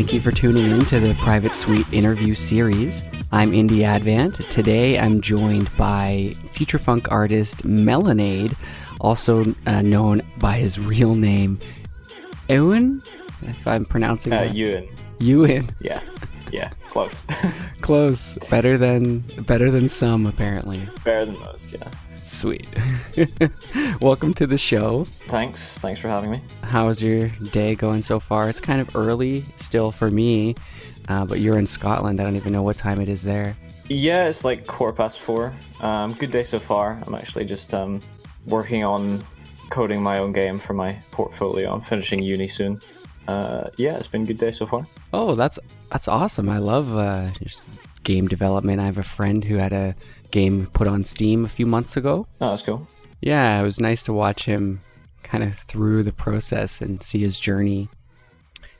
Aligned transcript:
Thank 0.00 0.14
you 0.14 0.20
for 0.20 0.32
tuning 0.32 0.70
in 0.70 0.86
to 0.86 0.98
the 0.98 1.14
Private 1.16 1.54
Suite 1.54 1.84
interview 1.92 2.34
series. 2.34 3.04
I'm 3.32 3.50
Indie 3.50 3.82
Advant. 3.82 4.32
Today 4.48 4.98
I'm 4.98 5.20
joined 5.20 5.70
by 5.76 6.32
future 6.52 6.78
funk 6.78 7.12
artist 7.12 7.66
Melonade, 7.66 8.54
also 8.98 9.54
uh, 9.66 9.82
known 9.82 10.22
by 10.38 10.54
his 10.54 10.78
real 10.80 11.14
name, 11.14 11.58
Ewan, 12.48 13.02
if 13.42 13.66
I'm 13.66 13.84
pronouncing 13.84 14.32
Uh, 14.32 14.44
that. 14.44 14.54
Ewan. 14.54 14.88
Ewan. 15.18 15.68
Yeah. 15.82 16.00
Yeah. 16.50 16.70
Close. 16.88 17.26
Close. 17.82 18.38
Better 18.50 18.78
than 18.78 19.18
better 19.46 19.70
than 19.70 19.90
some 19.90 20.24
apparently. 20.24 20.80
Better 21.04 21.26
than 21.26 21.38
most. 21.40 21.74
Yeah. 21.74 21.86
Sweet. 22.30 22.68
Welcome 24.00 24.32
to 24.34 24.46
the 24.46 24.56
show. 24.56 25.02
Thanks. 25.04 25.80
Thanks 25.80 25.98
for 25.98 26.06
having 26.06 26.30
me. 26.30 26.40
How's 26.62 27.02
your 27.02 27.28
day 27.50 27.74
going 27.74 28.02
so 28.02 28.20
far? 28.20 28.48
It's 28.48 28.60
kind 28.60 28.80
of 28.80 28.94
early 28.94 29.40
still 29.56 29.90
for 29.90 30.10
me, 30.10 30.54
uh, 31.08 31.24
but 31.24 31.40
you're 31.40 31.58
in 31.58 31.66
Scotland. 31.66 32.20
I 32.20 32.24
don't 32.24 32.36
even 32.36 32.52
know 32.52 32.62
what 32.62 32.76
time 32.76 33.00
it 33.00 33.08
is 33.08 33.24
there. 33.24 33.56
Yeah, 33.88 34.28
it's 34.28 34.44
like 34.44 34.64
quarter 34.64 34.96
past 34.96 35.18
four. 35.18 35.52
Um, 35.80 36.12
good 36.14 36.30
day 36.30 36.44
so 36.44 36.60
far. 36.60 37.02
I'm 37.04 37.16
actually 37.16 37.46
just 37.46 37.74
um, 37.74 37.98
working 38.46 38.84
on 38.84 39.22
coding 39.68 40.00
my 40.00 40.18
own 40.18 40.32
game 40.32 40.60
for 40.60 40.72
my 40.72 40.96
portfolio. 41.10 41.74
I'm 41.74 41.80
finishing 41.80 42.22
uni 42.22 42.46
soon. 42.46 42.80
Uh, 43.26 43.70
yeah, 43.76 43.96
it's 43.96 44.08
been 44.08 44.22
a 44.22 44.26
good 44.26 44.38
day 44.38 44.52
so 44.52 44.66
far. 44.66 44.86
Oh, 45.12 45.34
that's 45.34 45.58
that's 45.90 46.06
awesome. 46.06 46.48
I 46.48 46.58
love 46.58 46.96
uh, 46.96 47.28
just 47.42 47.66
game 48.04 48.28
development. 48.28 48.80
I 48.80 48.86
have 48.86 48.98
a 48.98 49.02
friend 49.02 49.44
who 49.44 49.56
had 49.56 49.72
a 49.72 49.96
game 50.30 50.66
put 50.72 50.86
on 50.86 51.04
Steam 51.04 51.44
a 51.44 51.48
few 51.48 51.66
months 51.66 51.96
ago. 51.96 52.26
Oh, 52.40 52.50
that's 52.50 52.62
cool. 52.62 52.86
Yeah, 53.20 53.60
it 53.60 53.64
was 53.64 53.80
nice 53.80 54.02
to 54.04 54.12
watch 54.12 54.44
him 54.44 54.80
kind 55.22 55.44
of 55.44 55.54
through 55.54 56.02
the 56.02 56.12
process 56.12 56.80
and 56.80 57.02
see 57.02 57.20
his 57.20 57.38
journey. 57.38 57.88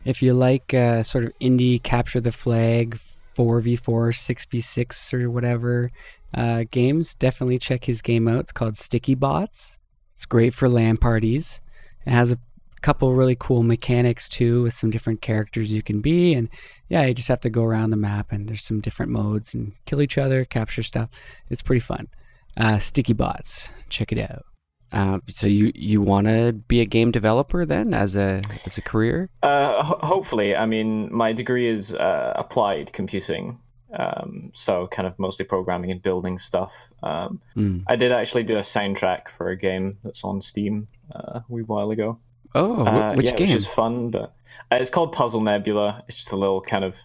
If 0.04 0.22
you 0.22 0.32
like 0.32 0.72
uh, 0.72 1.02
sort 1.02 1.24
of 1.24 1.38
indie 1.40 1.82
capture 1.82 2.20
the 2.20 2.32
flag, 2.32 2.98
4v4, 3.36 3.78
6v6 3.80 5.14
or 5.14 5.30
whatever 5.30 5.90
uh, 6.34 6.64
games, 6.70 7.14
definitely 7.14 7.58
check 7.58 7.84
his 7.84 8.02
game 8.02 8.26
out. 8.26 8.40
It's 8.40 8.52
called 8.52 8.76
Sticky 8.76 9.14
Bots. 9.14 9.78
It's 10.14 10.26
great 10.26 10.54
for 10.54 10.68
LAN 10.68 10.96
parties. 10.96 11.60
It 12.06 12.10
has 12.10 12.32
a 12.32 12.38
couple 12.82 13.14
really 13.14 13.36
cool 13.38 13.62
mechanics 13.62 14.28
too 14.28 14.62
with 14.62 14.74
some 14.74 14.90
different 14.90 15.20
characters 15.22 15.72
you 15.72 15.82
can 15.82 16.00
be. 16.00 16.34
And 16.34 16.48
yeah 16.88 17.04
you 17.06 17.14
just 17.14 17.28
have 17.28 17.40
to 17.40 17.50
go 17.50 17.62
around 17.64 17.90
the 17.90 17.96
map 17.96 18.32
and 18.32 18.48
there's 18.48 18.64
some 18.64 18.80
different 18.80 19.12
modes 19.12 19.54
and 19.54 19.72
kill 19.86 20.00
each 20.02 20.18
other 20.18 20.44
capture 20.44 20.82
stuff. 20.82 21.08
It's 21.48 21.62
pretty 21.62 21.80
fun. 21.80 22.08
Uh, 22.56 22.78
sticky 22.78 23.12
bots. 23.12 23.70
Check 23.88 24.12
it 24.12 24.18
out. 24.18 24.44
Uh, 24.92 25.20
so 25.28 25.46
you 25.46 25.70
you 25.74 26.00
want 26.02 26.26
to 26.26 26.52
be 26.52 26.80
a 26.80 26.84
game 26.84 27.12
developer 27.12 27.64
then 27.64 27.94
as 27.94 28.16
a 28.16 28.40
as 28.66 28.76
a 28.76 28.82
career? 28.82 29.28
Uh, 29.40 29.82
ho- 29.84 30.00
hopefully, 30.02 30.56
I 30.56 30.66
mean, 30.66 31.14
my 31.14 31.32
degree 31.32 31.68
is 31.68 31.94
uh, 31.94 32.32
applied 32.34 32.92
computing, 32.92 33.60
um, 33.96 34.50
so 34.52 34.88
kind 34.88 35.06
of 35.06 35.16
mostly 35.16 35.44
programming 35.44 35.92
and 35.92 36.02
building 36.02 36.40
stuff. 36.40 36.92
Um, 37.04 37.40
Mm. 37.56 37.84
I 37.86 37.94
did 37.94 38.10
actually 38.10 38.42
do 38.42 38.56
a 38.56 38.62
soundtrack 38.62 39.28
for 39.28 39.48
a 39.50 39.56
game 39.56 39.98
that's 40.02 40.24
on 40.24 40.40
Steam 40.40 40.88
uh, 41.14 41.38
a 41.38 41.44
wee 41.48 41.62
while 41.62 41.92
ago. 41.92 42.19
Oh 42.55 42.87
Uh, 42.87 43.15
which 43.15 43.27
yeah, 43.27 43.37
game 43.37 43.49
Which 43.49 43.56
is 43.56 43.66
fun, 43.66 44.11
but 44.11 44.34
uh, 44.71 44.77
it's 44.77 44.91
called 44.91 45.12
Puzzle 45.12 45.41
Nebula. 45.41 46.05
It's 46.09 46.16
just 46.16 46.33
a 46.33 46.37
little 46.37 46.61
kind 46.61 46.84
of 46.84 46.99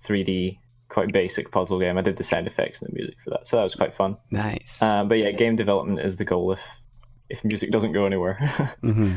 3D, 0.00 0.58
quite 0.88 1.12
basic 1.12 1.50
puzzle 1.50 1.78
game. 1.78 1.98
I 1.98 2.02
did 2.02 2.16
the 2.16 2.22
sound 2.24 2.46
effects 2.46 2.80
and 2.80 2.90
the 2.90 2.94
music 2.94 3.20
for 3.20 3.30
that, 3.30 3.46
so 3.46 3.56
that 3.56 3.62
was 3.64 3.74
quite 3.74 3.92
fun. 3.92 4.16
nice 4.30 4.82
Uh, 4.82 5.04
but 5.04 5.18
yeah, 5.18 5.30
game 5.30 5.56
development 5.56 6.00
is 6.00 6.18
the 6.18 6.24
goal 6.24 6.52
if 6.52 6.82
if 7.28 7.44
music 7.44 7.70
doesn't 7.70 7.92
go 7.92 8.06
anywhere. 8.06 8.34
hmm 8.80 9.16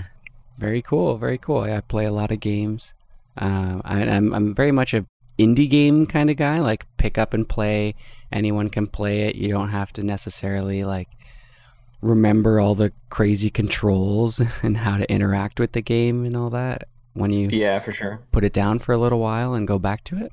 Very 0.58 0.82
cool. 0.82 1.18
Very 1.18 1.38
cool. 1.38 1.68
Yeah, 1.68 1.78
I 1.78 1.82
play 1.82 2.06
a 2.06 2.12
lot 2.12 2.32
of 2.32 2.40
games. 2.40 2.94
Um, 3.38 3.82
I, 3.86 4.02
I'm 4.04 4.34
I'm 4.34 4.54
very 4.56 4.72
much 4.72 4.94
a 4.94 5.06
indie 5.38 5.70
game 5.70 6.06
kind 6.06 6.30
of 6.30 6.36
guy. 6.36 6.60
Like 6.60 6.86
pick 6.98 7.18
up 7.18 7.34
and 7.34 7.48
play. 7.48 7.96
Anyone 8.32 8.70
can 8.70 8.88
play 8.88 9.22
it. 9.28 9.36
You 9.36 9.50
don't 9.50 9.70
have 9.70 9.94
to 9.94 10.04
necessarily 10.04 10.84
like 10.84 11.08
remember 12.02 12.60
all 12.60 12.76
the 12.76 12.92
crazy 13.10 13.50
controls 13.50 14.42
and 14.64 14.78
how 14.78 14.98
to 14.98 15.12
interact 15.12 15.60
with 15.60 15.74
the 15.74 15.82
game 15.82 16.26
and 16.26 16.36
all 16.38 16.50
that 16.50 16.88
when 17.14 17.32
you 17.34 17.50
yeah, 17.52 17.80
for 17.80 17.92
sure. 17.92 18.22
put 18.32 18.44
it 18.44 18.54
down 18.54 18.80
for 18.80 18.94
a 18.94 18.98
little 18.98 19.20
while 19.20 19.54
and 19.54 19.68
go 19.68 19.78
back 19.80 20.04
to 20.06 20.18
it. 20.18 20.32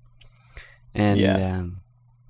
And 0.95 1.19
Yeah. 1.21 1.57
um, 1.59 1.81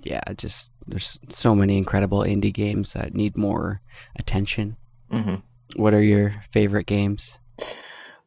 yeah, 0.02 0.20
just 0.36 0.72
there's 0.86 1.19
so 1.28 1.54
many 1.54 1.76
incredible 1.78 2.20
indie 2.20 2.52
games 2.54 2.92
that 2.92 3.14
need 3.14 3.36
more 3.36 3.80
attention. 4.19 4.76
hmm 5.10 5.36
What 5.75 5.94
are 5.94 6.02
your 6.02 6.34
favorite 6.50 6.86
games? 6.86 7.38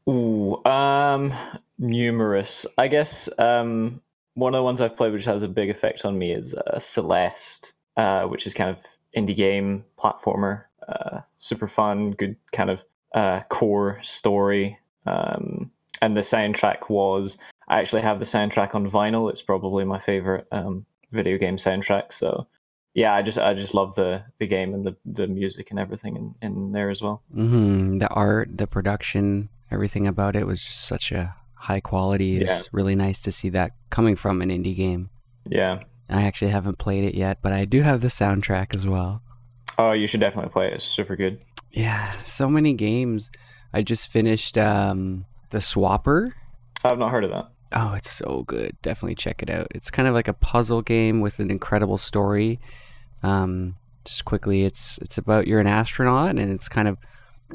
Ooh, 0.07 0.63
um, 0.65 1.31
numerous. 1.77 2.65
I 2.77 2.87
guess 2.87 3.29
um, 3.39 4.01
one 4.33 4.53
of 4.53 4.59
the 4.59 4.63
ones 4.63 4.81
I've 4.81 4.97
played 4.97 5.13
which 5.13 5.25
has 5.25 5.43
a 5.43 5.47
big 5.47 5.69
effect 5.69 6.03
on 6.03 6.17
me 6.17 6.31
is 6.33 6.55
uh, 6.55 6.79
Celeste, 6.79 7.73
uh, 7.95 8.23
which 8.23 8.45
is 8.47 8.53
kind 8.53 8.69
of 8.69 8.83
indie 9.15 9.35
game 9.35 9.85
platformer. 9.97 10.63
Uh, 10.89 11.21
super 11.37 11.67
fun, 11.67 12.11
good 12.11 12.35
kind 12.51 12.69
of 12.69 12.83
uh, 13.13 13.41
core 13.49 13.99
story. 14.01 14.79
Um, 15.05 15.71
and 16.01 16.15
the 16.15 16.21
soundtrack 16.21 16.89
was 16.89 17.37
I 17.67 17.79
actually 17.79 18.01
have 18.01 18.19
the 18.19 18.25
soundtrack 18.25 18.73
on 18.73 18.87
vinyl. 18.87 19.29
It's 19.29 19.41
probably 19.41 19.85
my 19.85 19.99
favorite 19.99 20.47
um, 20.51 20.85
video 21.11 21.37
game 21.37 21.57
soundtrack. 21.57 22.11
So 22.11 22.47
yeah, 22.93 23.13
I 23.13 23.21
just 23.21 23.37
I 23.37 23.53
just 23.53 23.73
love 23.73 23.95
the 23.95 24.23
the 24.37 24.47
game 24.47 24.73
and 24.73 24.85
the 24.85 24.95
the 25.05 25.27
music 25.27 25.69
and 25.69 25.79
everything 25.79 26.15
in, 26.15 26.35
in 26.41 26.71
there 26.71 26.89
as 26.89 27.01
well. 27.01 27.21
hmm 27.33 27.99
The 27.99 28.09
art, 28.09 28.57
the 28.57 28.67
production, 28.67 29.49
everything 29.71 30.07
about 30.07 30.35
it 30.35 30.47
was 30.47 30.63
just 30.63 30.81
such 30.85 31.11
a 31.11 31.35
high 31.53 31.81
quality. 31.81 32.41
It's 32.41 32.73
really 32.73 32.95
nice 32.95 33.19
to 33.21 33.31
see 33.31 33.49
that 33.49 33.73
coming 33.89 34.15
from 34.15 34.41
an 34.41 34.49
indie 34.49 34.75
game. 34.75 35.09
Yeah. 35.49 35.83
I 36.09 36.23
actually 36.23 36.51
haven't 36.51 36.79
played 36.79 37.03
it 37.03 37.13
yet, 37.13 37.39
but 37.41 37.53
I 37.53 37.65
do 37.65 37.81
have 37.81 38.01
the 38.01 38.07
soundtrack 38.07 38.73
as 38.73 38.87
well. 38.87 39.21
Oh, 39.79 39.93
you 39.93 40.07
should 40.07 40.19
definitely 40.19 40.51
play 40.51 40.67
it. 40.67 40.73
It's 40.73 40.83
super 40.83 41.15
good. 41.15 41.41
Yeah, 41.71 42.11
so 42.25 42.49
many 42.49 42.73
games. 42.73 43.31
I 43.71 43.81
just 43.81 44.09
finished 44.09 44.57
um, 44.57 45.25
the 45.51 45.59
Swapper. 45.59 46.33
I've 46.83 46.99
not 46.99 47.11
heard 47.11 47.23
of 47.23 47.29
that. 47.29 47.49
Oh, 47.71 47.93
it's 47.93 48.11
so 48.11 48.43
good. 48.45 48.75
Definitely 48.81 49.15
check 49.15 49.41
it 49.41 49.49
out. 49.49 49.67
It's 49.73 49.89
kind 49.89 50.05
of 50.05 50.13
like 50.13 50.27
a 50.27 50.33
puzzle 50.33 50.81
game 50.81 51.21
with 51.21 51.39
an 51.39 51.49
incredible 51.49 51.97
story. 51.97 52.59
Um, 53.23 53.77
just 54.03 54.25
quickly, 54.25 54.65
it's 54.65 54.97
it's 54.97 55.17
about 55.17 55.47
you're 55.47 55.61
an 55.61 55.67
astronaut 55.67 56.31
and 56.31 56.51
it's 56.51 56.67
kind 56.67 56.89
of 56.89 56.97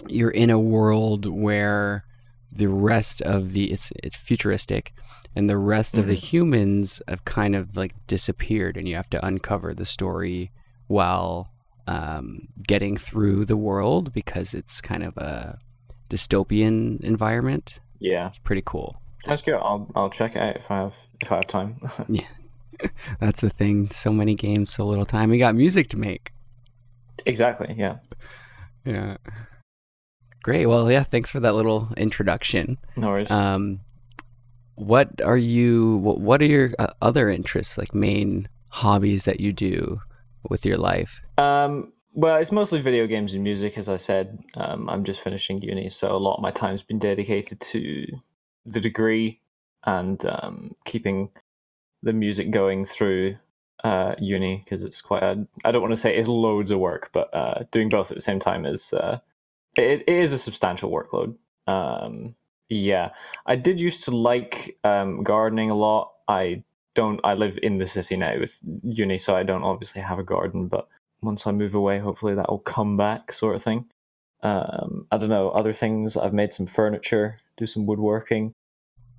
you're 0.08 0.30
in 0.30 0.48
a 0.48 0.58
world 0.58 1.26
where 1.26 2.06
the 2.50 2.68
rest 2.68 3.20
of 3.20 3.52
the 3.52 3.70
it's 3.70 3.92
it's 4.02 4.16
futuristic 4.16 4.94
and 5.36 5.50
the 5.50 5.58
rest 5.58 5.98
of 5.98 6.06
the 6.06 6.14
humans 6.14 7.02
have 7.06 7.26
kind 7.26 7.54
of 7.54 7.76
like 7.76 7.94
disappeared 8.06 8.78
and 8.78 8.88
you 8.88 8.94
have 8.94 9.10
to 9.10 9.26
uncover 9.26 9.74
the 9.74 9.84
story 9.84 10.50
while 10.86 11.50
um, 11.86 12.48
getting 12.66 12.96
through 12.96 13.44
the 13.44 13.56
world 13.56 14.12
because 14.12 14.54
it's 14.54 14.80
kind 14.80 15.02
of 15.02 15.16
a 15.16 15.58
dystopian 16.10 17.00
environment. 17.00 17.78
Yeah, 17.98 18.28
It's 18.28 18.38
pretty 18.38 18.62
cool. 18.64 19.00
that's 19.24 19.42
good. 19.42 19.54
I'll 19.54 19.90
I'll 19.94 20.10
check 20.10 20.36
it 20.36 20.42
out 20.42 20.56
if 20.56 20.70
I 20.70 20.76
have 20.78 20.96
if 21.20 21.32
I 21.32 21.36
have 21.36 21.46
time. 21.46 21.80
Yeah. 22.08 22.28
That's 23.20 23.40
the 23.40 23.50
thing. 23.50 23.88
So 23.90 24.12
many 24.12 24.34
games, 24.34 24.72
so 24.74 24.84
little 24.86 25.06
time. 25.06 25.30
We 25.30 25.38
got 25.38 25.54
music 25.54 25.88
to 25.90 25.96
make. 25.96 26.32
exactly. 27.24 27.72
Yeah. 27.78 27.98
Yeah. 28.84 29.16
Great. 30.42 30.66
Well, 30.66 30.90
yeah, 30.90 31.04
thanks 31.04 31.30
for 31.30 31.40
that 31.40 31.54
little 31.54 31.88
introduction. 31.96 32.76
No 32.96 33.08
worries. 33.08 33.30
Um 33.30 33.80
what 34.74 35.22
are 35.22 35.36
you 35.38 35.96
what, 35.98 36.20
what 36.20 36.42
are 36.42 36.46
your 36.46 36.70
uh, 36.78 36.88
other 37.00 37.28
interests, 37.30 37.78
like 37.78 37.94
main 37.94 38.48
hobbies 38.68 39.24
that 39.24 39.38
you 39.40 39.52
do 39.52 40.00
with 40.50 40.66
your 40.66 40.76
life? 40.76 41.22
Um, 41.36 41.92
well, 42.12 42.36
it's 42.36 42.52
mostly 42.52 42.80
video 42.80 43.06
games 43.06 43.34
and 43.34 43.42
music, 43.42 43.76
as 43.76 43.88
I 43.88 43.96
said. 43.96 44.38
Um, 44.56 44.88
I'm 44.88 45.04
just 45.04 45.20
finishing 45.20 45.60
uni, 45.60 45.88
so 45.88 46.14
a 46.14 46.18
lot 46.18 46.36
of 46.36 46.42
my 46.42 46.50
time's 46.50 46.82
been 46.82 46.98
dedicated 46.98 47.60
to 47.60 48.06
the 48.64 48.80
degree 48.80 49.40
and 49.84 50.24
um, 50.26 50.76
keeping 50.84 51.30
the 52.02 52.12
music 52.12 52.50
going 52.50 52.84
through 52.84 53.36
uh, 53.82 54.14
uni 54.18 54.62
because 54.64 54.84
it's 54.84 55.00
quite 55.00 55.22
a. 55.22 55.46
I 55.64 55.72
don't 55.72 55.82
want 55.82 55.92
to 55.92 55.96
say 55.96 56.16
it's 56.16 56.28
loads 56.28 56.70
of 56.70 56.78
work, 56.78 57.10
but 57.12 57.34
uh, 57.34 57.64
doing 57.70 57.88
both 57.88 58.10
at 58.10 58.16
the 58.16 58.22
same 58.22 58.38
time 58.38 58.64
is 58.64 58.92
uh, 58.92 59.18
it, 59.76 60.04
it 60.06 60.08
is 60.08 60.32
a 60.32 60.38
substantial 60.38 60.90
workload. 60.90 61.34
Um, 61.66 62.36
yeah, 62.68 63.10
I 63.44 63.56
did 63.56 63.80
used 63.80 64.04
to 64.04 64.16
like 64.16 64.78
um, 64.84 65.22
gardening 65.24 65.70
a 65.70 65.74
lot. 65.74 66.12
I 66.28 66.62
don't. 66.94 67.20
I 67.24 67.34
live 67.34 67.58
in 67.62 67.78
the 67.78 67.86
city 67.86 68.16
now 68.16 68.38
with 68.38 68.60
uni, 68.84 69.18
so 69.18 69.36
I 69.36 69.42
don't 69.42 69.64
obviously 69.64 70.00
have 70.00 70.18
a 70.18 70.24
garden, 70.24 70.68
but 70.68 70.88
once 71.24 71.46
I 71.46 71.52
move 71.52 71.74
away, 71.74 71.98
hopefully 71.98 72.34
that 72.34 72.48
will 72.50 72.58
come 72.58 72.96
back, 72.96 73.32
sort 73.32 73.54
of 73.54 73.62
thing. 73.62 73.86
Um, 74.42 75.06
I 75.10 75.16
don't 75.16 75.30
know 75.30 75.50
other 75.50 75.72
things. 75.72 76.16
I've 76.16 76.34
made 76.34 76.52
some 76.52 76.66
furniture, 76.66 77.38
do 77.56 77.66
some 77.66 77.86
woodworking. 77.86 78.52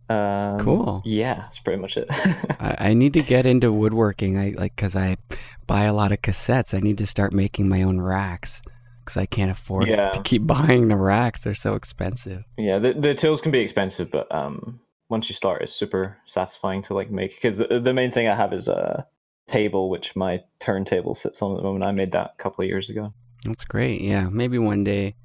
Um, 0.08 0.60
Cool. 0.60 1.02
Yeah, 1.04 1.34
that's 1.36 1.60
pretty 1.60 1.82
much 1.82 1.98
it. 1.98 2.06
I, 2.60 2.76
I 2.90 2.94
need 2.94 3.14
to 3.14 3.22
get 3.24 3.46
into 3.48 3.72
woodworking. 3.72 4.38
I 4.38 4.54
like 4.56 4.76
because 4.76 4.96
I 4.96 5.18
buy 5.66 5.86
a 5.86 5.94
lot 5.94 6.12
of 6.12 6.22
cassettes. 6.22 6.76
I 6.76 6.80
need 6.80 7.00
to 7.00 7.08
start 7.08 7.34
making 7.34 7.68
my 7.68 7.82
own 7.82 8.00
racks 8.00 8.62
because 9.04 9.18
I 9.18 9.26
can't 9.26 9.50
afford 9.50 9.88
Yeah. 9.88 10.10
to 10.12 10.22
keep 10.22 10.46
buying 10.48 10.90
the 10.90 10.96
racks. 10.96 11.44
They're 11.44 11.56
so 11.56 11.74
expensive. 11.76 12.44
yeah, 12.58 12.78
the 12.78 12.94
the 12.94 13.16
tools 13.16 13.42
can 13.42 13.52
be 13.52 13.60
expensive, 13.62 14.12
but 14.12 14.34
um, 14.34 14.80
once 15.10 15.28
you 15.28 15.34
start, 15.34 15.64
it's 15.64 15.72
super 15.74 16.18
satisfying 16.26 16.84
to 16.84 16.94
like 16.94 17.10
make. 17.10 17.34
Because 17.36 17.58
the, 17.58 17.80
the 17.80 17.94
main 17.94 18.12
thing 18.12 18.28
I 18.28 18.36
have 18.36 18.54
is 18.54 18.68
a 18.68 19.08
table, 19.48 19.90
which 19.90 20.16
my 20.16 20.42
turntable 20.60 21.14
sits 21.14 21.42
on 21.42 21.52
at 21.52 21.58
the 21.58 21.64
moment. 21.64 21.84
I 21.84 21.92
made 21.92 22.12
that 22.12 22.34
a 22.38 22.42
couple 22.42 22.64
of 22.64 22.68
years 22.70 22.90
ago. 22.90 23.14
That's 23.46 23.64
great. 23.64 24.02
Yeah, 24.02 24.30
maybe 24.30 24.58
one 24.58 24.84
day 24.84 25.16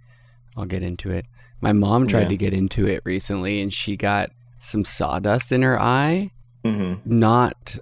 I'll 0.56 0.66
get 0.66 0.82
into 0.82 1.10
it. 1.10 1.26
My 1.60 1.72
mom 1.72 2.06
tried 2.06 2.22
Yeah. 2.22 2.28
to 2.28 2.36
get 2.36 2.54
into 2.54 2.86
it 2.86 3.02
recently, 3.04 3.60
and 3.60 3.72
she 3.72 3.96
got 3.96 4.30
some 4.58 4.84
sawdust 4.84 5.52
in 5.52 5.62
her 5.62 5.80
eye. 5.80 6.30
hmm 6.64 6.94
Not 7.04 7.78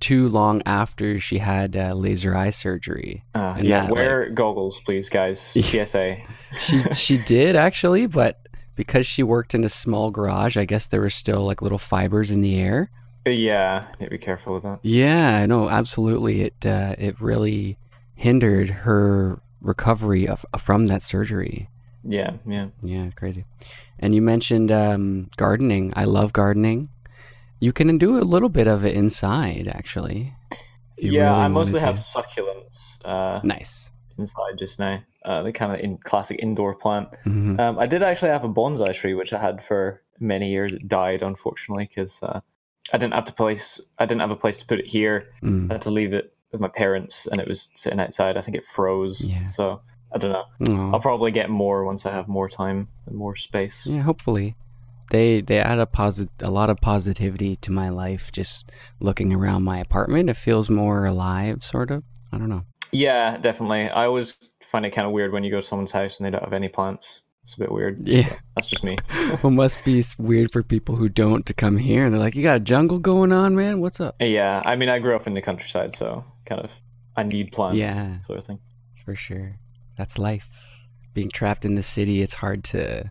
too 0.00 0.28
long 0.28 0.62
after 0.66 1.18
she 1.18 1.38
had 1.38 1.76
uh, 1.76 1.94
laser 1.94 2.34
eye 2.36 2.50
surgery. 2.50 3.24
Uh, 3.34 3.54
And 3.58 3.66
yeah, 3.68 3.82
that, 3.86 3.90
wear 3.92 4.30
goggles, 4.30 4.80
please, 4.80 5.08
guys. 5.08 5.40
PSA. 5.60 6.16
She 6.58 6.78
she 6.94 7.18
did 7.26 7.56
actually, 7.56 8.06
but 8.06 8.40
because 8.76 9.06
she 9.06 9.22
worked 9.22 9.54
in 9.54 9.64
a 9.64 9.68
small 9.68 10.10
garage, 10.10 10.56
I 10.56 10.64
guess 10.64 10.86
there 10.86 11.00
were 11.00 11.10
still 11.10 11.44
like 11.44 11.62
little 11.62 11.78
fibers 11.78 12.30
in 12.30 12.40
the 12.40 12.58
air. 12.58 12.90
Yeah, 13.26 13.80
need 13.98 14.06
to 14.06 14.10
be 14.10 14.18
careful 14.18 14.54
with 14.54 14.62
that. 14.64 14.80
Yeah, 14.82 15.46
no, 15.46 15.68
absolutely. 15.68 16.42
It 16.42 16.66
uh, 16.66 16.94
it 16.98 17.20
really 17.20 17.76
hindered 18.14 18.70
her 18.70 19.40
recovery 19.60 20.28
of, 20.28 20.44
from 20.58 20.86
that 20.86 21.02
surgery. 21.02 21.68
Yeah, 22.02 22.36
yeah. 22.46 22.68
Yeah, 22.82 23.10
crazy. 23.16 23.44
And 23.98 24.14
you 24.14 24.20
mentioned 24.22 24.70
um, 24.70 25.30
gardening. 25.36 25.92
I 25.96 26.04
love 26.04 26.32
gardening. 26.32 26.90
You 27.60 27.72
can 27.72 27.96
do 27.98 28.18
a 28.18 28.20
little 28.20 28.50
bit 28.50 28.66
of 28.66 28.84
it 28.84 28.94
inside, 28.94 29.68
actually. 29.68 30.34
Yeah, 30.98 31.30
really 31.32 31.44
I 31.44 31.48
mostly 31.48 31.80
wanted 31.80 31.86
have 31.86 31.94
to. 31.96 32.00
succulents 32.00 32.98
uh, 33.04 33.40
Nice. 33.42 33.90
inside 34.18 34.58
just 34.58 34.78
now. 34.78 35.02
Uh, 35.24 35.42
the 35.42 35.52
kind 35.52 35.72
of 35.72 35.80
in 35.80 35.96
classic 35.96 36.38
indoor 36.42 36.74
plant. 36.74 37.08
hmm 37.24 37.58
Um, 37.58 37.78
I 37.78 37.86
did 37.86 38.02
actually 38.02 38.30
have 38.30 38.44
a 38.44 38.48
bonsai 38.48 38.92
tree, 38.92 39.14
which 39.14 39.32
I 39.32 39.40
had 39.40 39.62
for 39.64 40.02
many 40.20 40.50
years. 40.50 40.74
It 40.74 40.86
died, 40.86 41.22
unfortunately, 41.22 41.86
because 41.88 42.22
uh, 42.22 42.40
I 42.92 42.98
didn't 42.98 43.14
have 43.14 43.24
to 43.24 43.32
place. 43.32 43.80
I 43.98 44.06
didn't 44.06 44.20
have 44.20 44.30
a 44.30 44.36
place 44.36 44.60
to 44.60 44.66
put 44.66 44.78
it 44.78 44.90
here. 44.90 45.28
Mm. 45.42 45.70
I 45.70 45.74
had 45.74 45.82
to 45.82 45.90
leave 45.90 46.12
it 46.12 46.34
with 46.52 46.60
my 46.60 46.68
parents, 46.68 47.26
and 47.26 47.40
it 47.40 47.48
was 47.48 47.70
sitting 47.74 48.00
outside. 48.00 48.36
I 48.36 48.40
think 48.40 48.56
it 48.56 48.64
froze. 48.64 49.24
Yeah. 49.24 49.44
So 49.46 49.80
I 50.14 50.18
don't 50.18 50.32
know. 50.32 50.44
Aw. 50.68 50.92
I'll 50.92 51.00
probably 51.00 51.30
get 51.30 51.50
more 51.50 51.84
once 51.84 52.06
I 52.06 52.12
have 52.12 52.28
more 52.28 52.48
time 52.48 52.88
and 53.06 53.16
more 53.16 53.36
space. 53.36 53.86
Yeah, 53.86 54.02
hopefully. 54.02 54.54
They 55.10 55.40
they 55.40 55.58
add 55.58 55.78
a 55.78 55.86
posit 55.86 56.28
a 56.40 56.50
lot 56.50 56.70
of 56.70 56.80
positivity 56.80 57.56
to 57.56 57.72
my 57.72 57.88
life. 57.88 58.30
Just 58.32 58.70
looking 59.00 59.32
around 59.32 59.64
my 59.64 59.78
apartment, 59.78 60.30
it 60.30 60.36
feels 60.36 60.70
more 60.70 61.04
alive, 61.04 61.62
sort 61.62 61.90
of. 61.90 62.04
I 62.32 62.38
don't 62.38 62.48
know. 62.48 62.64
Yeah, 62.92 63.38
definitely. 63.38 63.88
I 63.88 64.06
always 64.06 64.38
find 64.62 64.86
it 64.86 64.90
kind 64.90 65.06
of 65.06 65.12
weird 65.12 65.32
when 65.32 65.42
you 65.42 65.50
go 65.50 65.60
to 65.60 65.66
someone's 65.66 65.90
house 65.90 66.18
and 66.18 66.26
they 66.26 66.30
don't 66.30 66.44
have 66.44 66.52
any 66.52 66.68
plants. 66.68 67.23
It's 67.44 67.54
a 67.54 67.58
bit 67.58 67.70
weird. 67.70 68.08
Yeah, 68.08 68.36
That's 68.56 68.66
just 68.66 68.82
me. 68.84 68.96
it 69.10 69.44
must 69.44 69.84
be 69.84 70.02
weird 70.18 70.50
for 70.50 70.62
people 70.62 70.96
who 70.96 71.08
don't 71.10 71.44
to 71.46 71.52
come 71.54 71.76
here 71.76 72.04
and 72.04 72.12
they're 72.12 72.20
like, 72.20 72.34
"You 72.34 72.42
got 72.42 72.56
a 72.56 72.60
jungle 72.60 72.98
going 72.98 73.32
on, 73.32 73.54
man? 73.54 73.80
What's 73.80 74.00
up?" 74.00 74.16
Yeah, 74.18 74.62
I 74.64 74.76
mean, 74.76 74.88
I 74.88 74.98
grew 74.98 75.14
up 75.14 75.26
in 75.26 75.34
the 75.34 75.42
countryside, 75.42 75.94
so 75.94 76.24
kind 76.46 76.60
of 76.62 76.80
I 77.16 77.22
need 77.22 77.52
plants, 77.52 77.78
Yeah. 77.78 78.22
sort 78.22 78.38
of 78.38 78.46
thing. 78.46 78.60
For 79.04 79.14
sure, 79.14 79.58
that's 79.96 80.18
life. 80.18 80.48
Being 81.12 81.28
trapped 81.30 81.64
in 81.66 81.74
the 81.74 81.82
city, 81.82 82.22
it's 82.22 82.34
hard 82.34 82.64
to. 82.64 83.10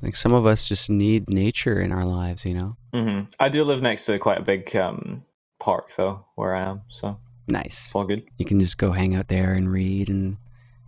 Like 0.00 0.14
some 0.14 0.32
of 0.32 0.46
us 0.46 0.68
just 0.68 0.88
need 0.88 1.28
nature 1.28 1.80
in 1.80 1.90
our 1.90 2.04
lives, 2.04 2.46
you 2.46 2.54
know. 2.54 2.76
hmm 2.94 3.22
I 3.40 3.48
do 3.48 3.64
live 3.64 3.82
next 3.82 4.06
to 4.06 4.16
quite 4.20 4.38
a 4.38 4.42
big 4.42 4.74
um, 4.76 5.24
park, 5.58 5.90
though, 5.96 6.24
where 6.36 6.54
I 6.54 6.62
am, 6.62 6.82
so 6.86 7.18
Nice. 7.48 7.86
it's 7.86 7.94
all 7.96 8.04
good. 8.04 8.22
You 8.38 8.44
can 8.46 8.60
just 8.60 8.78
go 8.78 8.92
hang 8.92 9.16
out 9.16 9.26
there 9.26 9.52
and 9.54 9.68
read 9.72 10.08
and 10.08 10.36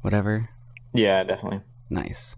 whatever. 0.03 0.49
Yeah, 0.95 1.25
definitely. 1.25 1.63
Nice. 1.91 2.37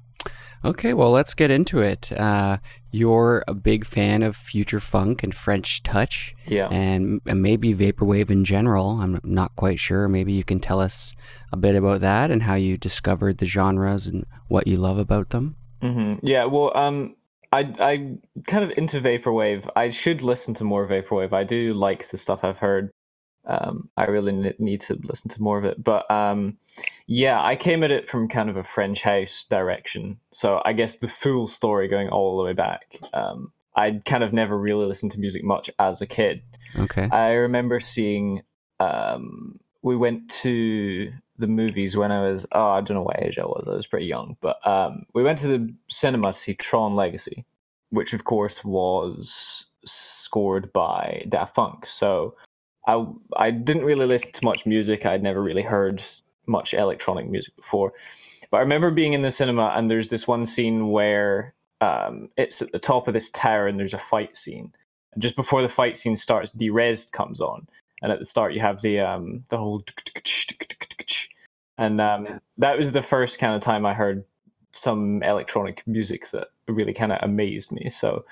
Okay, 0.64 0.94
well, 0.94 1.10
let's 1.10 1.34
get 1.34 1.50
into 1.50 1.80
it. 1.80 2.12
Uh, 2.12 2.58
you're 2.92 3.42
a 3.48 3.54
big 3.54 3.84
fan 3.84 4.22
of 4.22 4.36
future 4.36 4.78
funk 4.78 5.24
and 5.24 5.34
French 5.34 5.82
touch, 5.82 6.34
Yeah. 6.46 6.68
and, 6.68 7.20
and 7.26 7.42
maybe 7.42 7.74
vaporwave 7.74 8.30
in 8.30 8.44
general. 8.44 9.00
I'm 9.00 9.18
not 9.24 9.56
quite 9.56 9.80
sure. 9.80 10.06
Maybe 10.06 10.32
you 10.32 10.44
can 10.44 10.60
tell 10.60 10.80
us 10.80 11.16
a 11.52 11.56
bit 11.56 11.74
about 11.74 12.00
that 12.02 12.30
and 12.30 12.44
how 12.44 12.54
you 12.54 12.76
discovered 12.78 13.38
the 13.38 13.46
genres 13.46 14.06
and 14.06 14.24
what 14.46 14.68
you 14.68 14.76
love 14.76 14.98
about 14.98 15.30
them. 15.30 15.56
hmm 15.80 16.14
Yeah. 16.22 16.44
Well, 16.44 16.70
um, 16.76 17.16
I 17.50 17.72
I 17.80 18.16
kind 18.46 18.64
of 18.64 18.72
into 18.76 19.00
vaporwave. 19.00 19.66
I 19.74 19.88
should 19.90 20.22
listen 20.22 20.54
to 20.54 20.64
more 20.64 20.86
vaporwave. 20.86 21.32
I 21.32 21.42
do 21.44 21.74
like 21.74 22.08
the 22.10 22.16
stuff 22.16 22.44
I've 22.44 22.60
heard. 22.60 22.92
Um, 23.44 23.88
I 23.96 24.04
really 24.04 24.54
need 24.60 24.80
to 24.82 24.94
listen 25.02 25.28
to 25.30 25.42
more 25.42 25.58
of 25.58 25.64
it. 25.64 25.82
But 25.82 26.08
um, 26.08 26.58
yeah, 27.06 27.42
I 27.42 27.56
came 27.56 27.82
at 27.82 27.90
it 27.90 28.08
from 28.08 28.28
kind 28.28 28.48
of 28.48 28.56
a 28.56 28.62
French 28.62 29.02
house 29.02 29.44
direction. 29.44 30.18
So 30.30 30.62
I 30.64 30.72
guess 30.72 30.96
the 30.96 31.08
full 31.08 31.46
story 31.46 31.88
going 31.88 32.08
all 32.08 32.36
the 32.36 32.44
way 32.44 32.52
back. 32.52 32.98
Um, 33.12 33.52
I 33.74 34.00
kind 34.04 34.22
of 34.22 34.32
never 34.32 34.58
really 34.58 34.86
listened 34.86 35.12
to 35.12 35.20
music 35.20 35.44
much 35.44 35.70
as 35.78 36.00
a 36.00 36.06
kid. 36.06 36.42
Okay. 36.78 37.08
I 37.10 37.32
remember 37.32 37.80
seeing. 37.80 38.42
Um, 38.80 39.60
we 39.82 39.96
went 39.96 40.28
to 40.42 41.12
the 41.38 41.46
movies 41.46 41.96
when 41.96 42.12
I 42.12 42.22
was. 42.22 42.46
Oh, 42.52 42.72
I 42.72 42.80
don't 42.80 42.96
know 42.96 43.02
what 43.02 43.22
age 43.22 43.38
I 43.38 43.44
was. 43.44 43.66
I 43.66 43.74
was 43.74 43.86
pretty 43.86 44.06
young, 44.06 44.36
but 44.40 44.64
um, 44.66 45.06
we 45.14 45.22
went 45.22 45.38
to 45.40 45.48
the 45.48 45.74
cinema 45.88 46.32
to 46.32 46.38
see 46.38 46.54
Tron 46.54 46.94
Legacy, 46.94 47.44
which 47.90 48.12
of 48.12 48.24
course 48.24 48.64
was 48.64 49.66
scored 49.84 50.72
by 50.72 51.24
Daft 51.28 51.56
Punk. 51.56 51.86
So 51.86 52.36
I 52.86 53.06
I 53.36 53.50
didn't 53.50 53.84
really 53.84 54.06
listen 54.06 54.32
to 54.32 54.44
much 54.44 54.66
music. 54.66 55.06
I'd 55.06 55.22
never 55.22 55.42
really 55.42 55.62
heard 55.62 56.02
much 56.46 56.74
electronic 56.74 57.28
music 57.28 57.54
before, 57.56 57.92
but 58.50 58.58
I 58.58 58.60
remember 58.60 58.90
being 58.90 59.12
in 59.12 59.22
the 59.22 59.30
cinema 59.30 59.72
and 59.74 59.90
there's 59.90 60.10
this 60.10 60.28
one 60.28 60.46
scene 60.46 60.88
where 60.88 61.54
um, 61.80 62.28
it's 62.36 62.62
at 62.62 62.72
the 62.72 62.78
top 62.78 63.06
of 63.08 63.14
this 63.14 63.30
tower 63.30 63.66
and 63.66 63.78
there's 63.78 63.94
a 63.94 63.98
fight 63.98 64.36
scene. 64.36 64.72
And 65.12 65.22
just 65.22 65.36
before 65.36 65.62
the 65.62 65.68
fight 65.68 65.96
scene 65.96 66.16
starts, 66.16 66.52
Derezzed 66.52 67.12
comes 67.12 67.40
on, 67.40 67.66
and 68.00 68.12
at 68.12 68.18
the 68.18 68.24
start 68.24 68.54
you 68.54 68.60
have 68.60 68.82
the 68.82 69.00
um 69.00 69.44
the 69.48 69.58
whole 69.58 69.82
and 71.78 72.00
um, 72.00 72.40
that 72.58 72.78
was 72.78 72.92
the 72.92 73.02
first 73.02 73.38
kind 73.38 73.54
of 73.54 73.60
time 73.60 73.84
I 73.84 73.94
heard 73.94 74.24
some 74.72 75.22
electronic 75.22 75.82
music 75.86 76.30
that 76.30 76.48
really 76.68 76.92
kind 76.92 77.12
of 77.12 77.18
amazed 77.22 77.72
me. 77.72 77.90
So, 77.90 78.24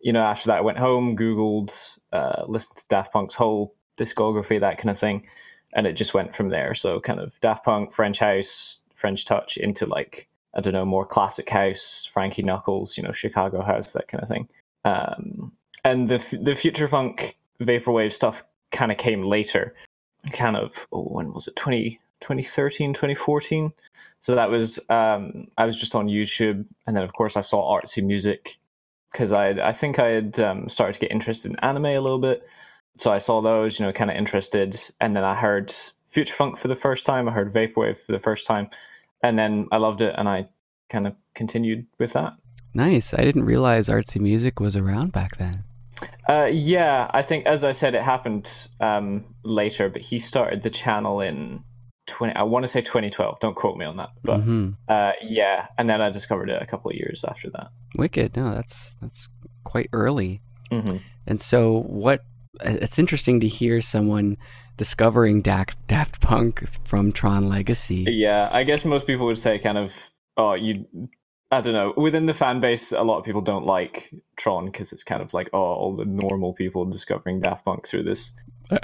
you 0.00 0.12
know, 0.12 0.22
after 0.22 0.46
that, 0.48 0.58
I 0.58 0.62
went 0.62 0.78
home, 0.78 1.16
Googled, 1.16 1.98
uh, 2.12 2.44
listened 2.46 2.76
to 2.76 2.88
Daft 2.88 3.12
Punk's 3.12 3.34
whole 3.34 3.74
discography, 3.96 4.60
that 4.60 4.78
kind 4.78 4.90
of 4.90 4.98
thing, 4.98 5.26
and 5.72 5.86
it 5.86 5.94
just 5.94 6.14
went 6.14 6.34
from 6.34 6.48
there. 6.48 6.74
So, 6.74 7.00
kind 7.00 7.20
of 7.20 7.38
Daft 7.40 7.64
Punk, 7.64 7.92
French 7.92 8.18
House, 8.18 8.82
French 8.94 9.24
Touch 9.24 9.56
into 9.56 9.86
like, 9.86 10.28
I 10.54 10.60
don't 10.60 10.74
know, 10.74 10.84
more 10.84 11.06
classic 11.06 11.48
house, 11.48 12.08
Frankie 12.10 12.42
Knuckles, 12.42 12.96
you 12.96 13.02
know, 13.02 13.12
Chicago 13.12 13.62
House, 13.62 13.92
that 13.92 14.08
kind 14.08 14.22
of 14.22 14.28
thing. 14.28 14.48
Um, 14.84 15.52
and 15.84 16.08
the, 16.08 16.38
the 16.40 16.54
Future 16.54 16.88
Funk 16.88 17.36
Vaporwave 17.60 18.12
stuff 18.12 18.44
kind 18.70 18.92
of 18.92 18.98
came 18.98 19.22
later. 19.22 19.74
Kind 20.32 20.56
of, 20.56 20.86
oh, 20.92 21.04
when 21.14 21.32
was 21.32 21.48
it? 21.48 21.56
20, 21.56 21.98
2013, 22.20 22.92
2014? 22.92 23.72
So 24.22 24.36
that 24.36 24.50
was 24.50 24.78
um, 24.88 25.48
I 25.58 25.66
was 25.66 25.78
just 25.78 25.96
on 25.96 26.06
YouTube, 26.06 26.64
and 26.86 26.96
then 26.96 27.02
of 27.02 27.12
course 27.12 27.36
I 27.36 27.40
saw 27.40 27.76
Artzie 27.76 28.04
Music 28.04 28.56
because 29.10 29.32
I 29.32 29.48
I 29.68 29.72
think 29.72 29.98
I 29.98 30.08
had 30.08 30.38
um, 30.38 30.68
started 30.68 30.94
to 30.94 31.00
get 31.00 31.10
interested 31.10 31.50
in 31.50 31.58
anime 31.58 31.86
a 31.86 31.98
little 31.98 32.20
bit. 32.20 32.48
So 32.96 33.12
I 33.12 33.18
saw 33.18 33.40
those, 33.40 33.78
you 33.78 33.86
know, 33.86 33.92
kind 33.92 34.10
of 34.10 34.16
interested, 34.16 34.78
and 35.00 35.16
then 35.16 35.24
I 35.24 35.34
heard 35.34 35.72
future 36.06 36.34
funk 36.34 36.58
for 36.58 36.68
the 36.68 36.74
first 36.74 37.04
time. 37.06 37.28
I 37.28 37.32
heard 37.32 37.48
vaporwave 37.48 37.96
for 37.96 38.12
the 38.12 38.18
first 38.18 38.46
time, 38.46 38.68
and 39.22 39.38
then 39.38 39.66
I 39.72 39.78
loved 39.78 40.00
it, 40.02 40.14
and 40.16 40.28
I 40.28 40.48
kind 40.90 41.06
of 41.06 41.14
continued 41.34 41.86
with 41.98 42.12
that. 42.12 42.34
Nice. 42.74 43.14
I 43.14 43.22
didn't 43.24 43.44
realize 43.44 43.88
Artzie 43.88 44.20
Music 44.20 44.60
was 44.60 44.76
around 44.76 45.12
back 45.12 45.36
then. 45.36 45.64
Uh, 46.28 46.48
yeah, 46.52 47.10
I 47.12 47.22
think 47.22 47.46
as 47.46 47.64
I 47.64 47.72
said, 47.72 47.94
it 47.94 48.02
happened 48.02 48.68
um, 48.80 49.34
later, 49.42 49.88
but 49.88 50.02
he 50.02 50.18
started 50.18 50.62
the 50.62 50.70
channel 50.70 51.20
in 51.20 51.64
twenty. 52.06 52.34
I 52.34 52.42
want 52.42 52.64
to 52.64 52.68
say 52.68 52.80
twenty 52.80 53.10
twelve. 53.10 53.40
Don't 53.40 53.54
quote 53.56 53.76
me 53.76 53.84
on 53.84 53.96
that, 53.96 54.10
but 54.22 54.40
hmm 54.40 54.70
uh, 54.88 55.12
yeah, 55.22 55.66
and 55.78 55.88
then 55.88 56.00
I 56.00 56.10
discovered 56.10 56.50
it 56.50 56.60
a 56.60 56.66
couple 56.66 56.90
of 56.90 56.96
years 56.96 57.24
after 57.24 57.50
that. 57.50 57.68
Wicked. 57.98 58.36
No, 58.36 58.54
that's 58.54 58.96
that's 58.96 59.28
quite 59.64 59.88
early. 59.92 60.40
hmm 60.70 60.98
And 61.26 61.40
so, 61.40 61.82
what? 61.82 62.24
It's 62.60 62.98
interesting 62.98 63.40
to 63.40 63.46
hear 63.48 63.80
someone 63.80 64.36
discovering 64.76 65.40
Daft, 65.40 65.86
Daft 65.88 66.20
Punk 66.20 66.64
from 66.86 67.12
Tron 67.12 67.48
Legacy. 67.48 68.04
Yeah, 68.08 68.48
I 68.52 68.64
guess 68.64 68.84
most 68.84 69.06
people 69.06 69.26
would 69.26 69.38
say 69.38 69.58
kind 69.58 69.78
of, 69.78 70.10
oh, 70.36 70.54
you. 70.54 70.86
I 71.50 71.60
don't 71.60 71.74
know. 71.74 71.92
Within 71.98 72.24
the 72.24 72.32
fan 72.32 72.60
base, 72.60 72.92
a 72.92 73.02
lot 73.02 73.18
of 73.18 73.24
people 73.24 73.42
don't 73.42 73.66
like 73.66 74.10
Tron 74.36 74.66
because 74.66 74.90
it's 74.90 75.04
kind 75.04 75.20
of 75.20 75.34
like, 75.34 75.50
oh, 75.52 75.58
all 75.58 75.94
the 75.94 76.06
normal 76.06 76.54
people 76.54 76.86
discovering 76.86 77.40
Daft 77.40 77.66
Punk 77.66 77.86
through 77.86 78.04
this 78.04 78.32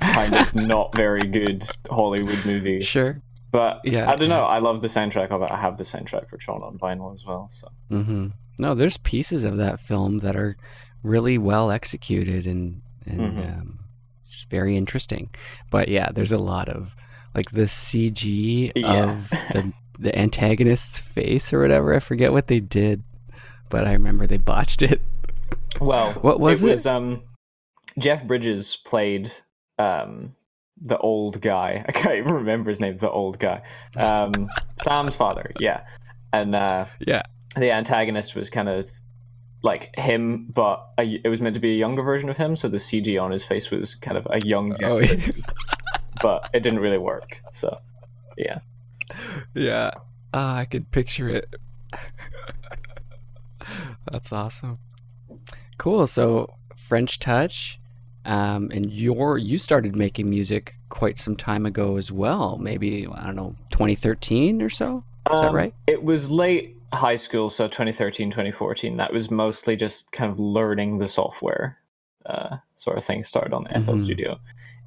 kind 0.03 0.35
of 0.35 0.55
not 0.55 0.95
very 0.95 1.27
good 1.27 1.65
Hollywood 1.91 2.45
movie. 2.45 2.81
sure. 2.81 3.23
But 3.51 3.81
Yeah, 3.85 4.11
I 4.11 4.17
don't 4.17 4.29
yeah. 4.29 4.37
know. 4.37 4.45
I 4.45 4.59
love 4.59 4.83
the 4.83 4.89
soundtrack 4.89 5.31
of 5.31 5.41
it. 5.41 5.51
I 5.51 5.57
have 5.57 5.79
the 5.79 5.85
soundtrack 5.85 6.29
for 6.29 6.37
Tron 6.37 6.63
on 6.63 6.77
vinyl 6.79 7.15
as 7.15 7.25
well. 7.25 7.49
So 7.51 7.69
Mm-hmm. 7.91 8.29
No, 8.59 8.75
there's 8.75 8.99
pieces 8.99 9.45
of 9.45 9.57
that 9.57 9.81
film 9.81 10.19
that 10.19 10.37
are 10.37 10.57
really 11.03 11.39
well 11.39 11.71
executed 11.71 12.47
and 12.47 12.83
and 13.09 13.21
Mhm. 13.39 13.59
um, 13.61 13.79
just 14.29 14.51
very 14.51 14.77
interesting. 14.77 15.31
But 15.71 15.89
yeah, 15.89 16.11
there's 16.13 16.33
a 16.33 16.39
lot 16.39 16.69
of 16.69 16.95
like 17.35 17.51
the 17.51 17.67
CG 17.67 18.73
Yeah. 18.75 19.11
of 19.13 19.31
the 19.31 19.73
the 20.01 20.17
antagonist's 20.17 20.97
face 20.99 21.53
or 21.53 21.61
whatever. 21.61 21.93
I 21.95 21.99
forget 21.99 22.33
what 22.33 22.47
they 22.47 22.61
did, 22.61 23.03
but 23.69 23.85
I 23.87 23.93
remember 23.93 24.27
they 24.29 24.37
botched 24.37 24.83
it. 24.83 25.01
Well, 25.81 26.13
What 26.23 26.39
was 26.41 26.63
it? 26.63 26.69
was 26.69 26.87
um 26.87 27.23
Jeff 27.99 28.25
Bridges 28.25 28.77
played 28.77 29.31
um 29.79 30.35
the 30.81 30.99
old 30.99 31.41
guy. 31.41 31.85
I 31.89 31.93
can't 31.93 32.15
even 32.17 32.33
remember 32.33 32.71
his 32.71 32.81
name. 32.81 32.97
The 32.99 33.11
old 33.11 33.39
guy, 33.41 33.63
um, 33.97 34.49
Sam's 34.77 35.17
father. 35.17 35.51
Yeah, 35.59 35.85
and 36.33 36.55
uh, 36.55 36.85
Yeah. 37.01 37.23
the 37.57 37.73
antagonist 37.73 38.37
was 38.37 38.49
kind 38.51 38.69
of 38.69 38.89
like 39.63 39.91
him, 39.99 40.47
but 40.53 40.87
a, 40.99 41.21
it 41.25 41.29
was 41.29 41.41
meant 41.43 41.55
to 41.55 41.61
be 41.61 41.73
a 41.75 41.79
younger 41.79 42.03
version 42.03 42.29
of 42.29 42.37
him. 42.37 42.55
So 42.57 42.69
the 42.69 42.77
CG 42.79 43.21
on 43.21 43.31
his 43.33 43.45
face 43.45 43.71
was 43.71 43.95
kind 43.95 44.17
of 44.17 44.27
a 44.31 44.39
young 44.47 44.73
Oh, 44.85 44.99
Bridges, 44.99 45.43
but 46.23 46.49
it 46.53 46.63
didn't 46.63 46.81
really 46.81 46.99
work. 46.99 47.43
So 47.53 47.81
yeah, 48.37 48.59
yeah. 49.55 49.91
Ah, 50.33 50.59
I 50.59 50.65
could 50.65 50.91
picture 50.91 51.29
it. 51.29 51.55
That's 54.11 54.33
awesome. 54.33 54.77
Cool. 55.79 56.07
So 56.07 56.55
French 56.77 57.19
Touch, 57.19 57.79
um, 58.25 58.71
and 58.73 58.91
your 58.93 59.39
you 59.39 59.59
started 59.59 59.95
making 59.97 60.29
music 60.31 60.77
quite 60.89 61.17
some 61.19 61.37
time 61.37 61.67
ago 61.67 61.97
as 61.97 62.11
well. 62.13 62.59
Maybe 62.59 63.07
I 63.07 63.27
don't 63.27 63.37
know, 63.37 63.57
2013 63.71 64.63
or 64.63 64.69
so. 64.69 65.05
Is 65.33 65.41
that 65.41 65.49
Um, 65.51 65.55
right? 65.55 65.75
It 65.87 66.03
was 66.03 66.31
late 66.31 66.77
high 66.93 67.17
school, 67.17 67.51
so 67.51 67.67
2013, 67.69 68.31
2014. 68.31 68.97
That 68.97 69.13
was 69.13 69.31
mostly 69.31 69.77
just 69.77 70.13
kind 70.13 70.31
of 70.31 70.39
learning 70.39 70.99
the 70.99 71.09
software 71.09 71.79
uh, 72.27 72.59
sort 72.77 72.99
of 72.99 73.05
thing. 73.05 73.25
Started 73.25 73.53
on 73.55 73.67
FL 73.67 73.93
Mhm. 73.93 73.99
Studio. 73.99 74.39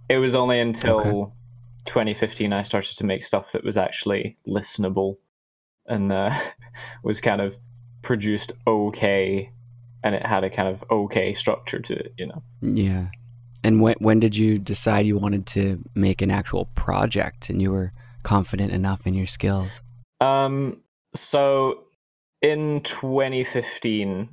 It 0.10 0.18
was 0.18 0.36
only 0.36 0.60
until 0.60 1.00
Okay. 1.00 1.32
2015 1.86 2.54
I 2.54 2.62
started 2.62 2.96
to 2.98 3.04
make 3.06 3.24
stuff 3.24 3.52
that 3.54 3.64
was 3.64 3.78
actually 3.78 4.36
listenable 4.48 5.18
and 5.88 6.12
uh, 6.12 6.32
was 7.04 7.20
kind 7.22 7.42
of 7.42 7.58
produced 8.04 8.54
okay, 8.68 9.52
and 10.04 10.16
it 10.16 10.26
had 10.26 10.44
a 10.44 10.50
kind 10.50 10.68
of 10.68 10.84
okay 10.92 11.34
structure 11.34 11.80
to 11.80 11.94
it. 11.94 12.14
You 12.18 12.28
know. 12.28 12.44
Yeah. 12.62 13.08
And 13.64 13.80
when 13.82 13.96
when 14.00 14.20
did 14.20 14.36
you 14.36 14.58
decide 14.58 15.06
you 15.06 15.18
wanted 15.18 15.46
to 15.48 15.84
make 15.96 16.22
an 16.22 16.32
actual 16.32 16.66
project 16.76 17.50
and 17.50 17.62
you 17.62 17.72
were 17.72 17.92
confident 18.24 18.72
enough 18.72 19.06
in 19.08 19.14
your 19.14 19.28
skills? 19.28 19.82
Um, 20.20 20.82
so 21.16 21.84
in 22.42 22.82
2015, 22.82 24.30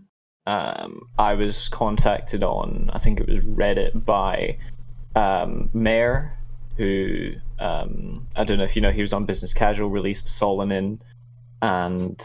um, 0.46 1.02
I 1.18 1.34
was 1.34 1.68
contacted 1.68 2.42
on, 2.42 2.90
I 2.92 2.98
think 2.98 3.20
it 3.20 3.28
was 3.28 3.44
Reddit 3.44 4.04
by 4.04 4.58
um, 5.14 5.68
Mayor, 5.74 6.38
who 6.76 7.32
um, 7.58 8.26
I 8.36 8.44
don't 8.44 8.58
know 8.58 8.64
if 8.64 8.76
you 8.76 8.82
know, 8.82 8.90
he 8.90 9.02
was 9.02 9.12
on 9.12 9.24
Business 9.26 9.52
Casual, 9.52 9.90
released 9.90 10.26
Solonin 10.26 11.00
and 11.60 12.20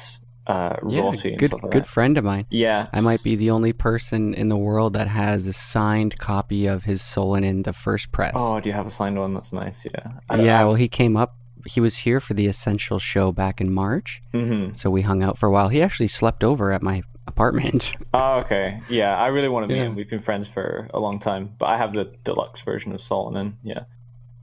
uh, 0.45 0.75
Yeah, 0.87 1.11
good 1.37 1.53
like 1.53 1.71
good 1.71 1.87
friend 1.87 2.17
of 2.17 2.23
mine. 2.23 2.45
Yeah, 2.49 2.85
I 2.93 3.01
might 3.01 3.23
be 3.23 3.35
the 3.35 3.49
only 3.49 3.73
person 3.73 4.33
in 4.33 4.49
the 4.49 4.57
world 4.57 4.93
that 4.93 5.07
has 5.07 5.47
a 5.47 5.53
signed 5.53 6.19
copy 6.19 6.67
of 6.67 6.83
his 6.83 7.01
Solonin, 7.01 7.63
the 7.63 7.73
first 7.73 8.11
press. 8.11 8.33
Oh, 8.35 8.59
do 8.59 8.69
you 8.69 8.75
have 8.75 8.85
a 8.85 8.89
signed 8.89 9.17
one? 9.17 9.33
That's 9.33 9.51
nice. 9.53 9.85
Yeah. 9.85 10.11
I- 10.29 10.41
yeah, 10.41 10.61
I- 10.61 10.65
well, 10.65 10.75
he 10.75 10.87
came 10.87 11.17
up. 11.17 11.35
He 11.65 11.79
was 11.79 11.97
here 11.97 12.19
for 12.19 12.33
the 12.33 12.47
Essential 12.47 12.99
show 12.99 13.31
back 13.31 13.61
in 13.61 13.71
March, 13.73 14.21
Mhm. 14.33 14.77
so 14.77 14.89
we 14.89 15.01
hung 15.01 15.23
out 15.23 15.37
for 15.37 15.47
a 15.47 15.51
while. 15.51 15.69
He 15.69 15.81
actually 15.81 16.07
slept 16.07 16.43
over 16.43 16.71
at 16.71 16.81
my 16.83 17.03
apartment. 17.27 17.95
Oh, 18.13 18.39
okay. 18.39 18.79
Yeah, 18.89 19.15
I 19.17 19.27
really 19.27 19.49
want 19.49 19.63
to 19.63 19.67
meet 19.73 19.79
Yeah. 19.79 19.87
him. 19.87 19.95
We've 19.95 20.09
been 20.09 20.19
friends 20.19 20.47
for 20.47 20.87
a 20.93 20.99
long 20.99 21.17
time, 21.19 21.55
but 21.57 21.67
I 21.69 21.77
have 21.77 21.93
the 21.93 22.11
deluxe 22.23 22.61
version 22.61 22.91
of 22.91 22.99
Solonin. 22.99 23.53
Yeah. 23.63 23.85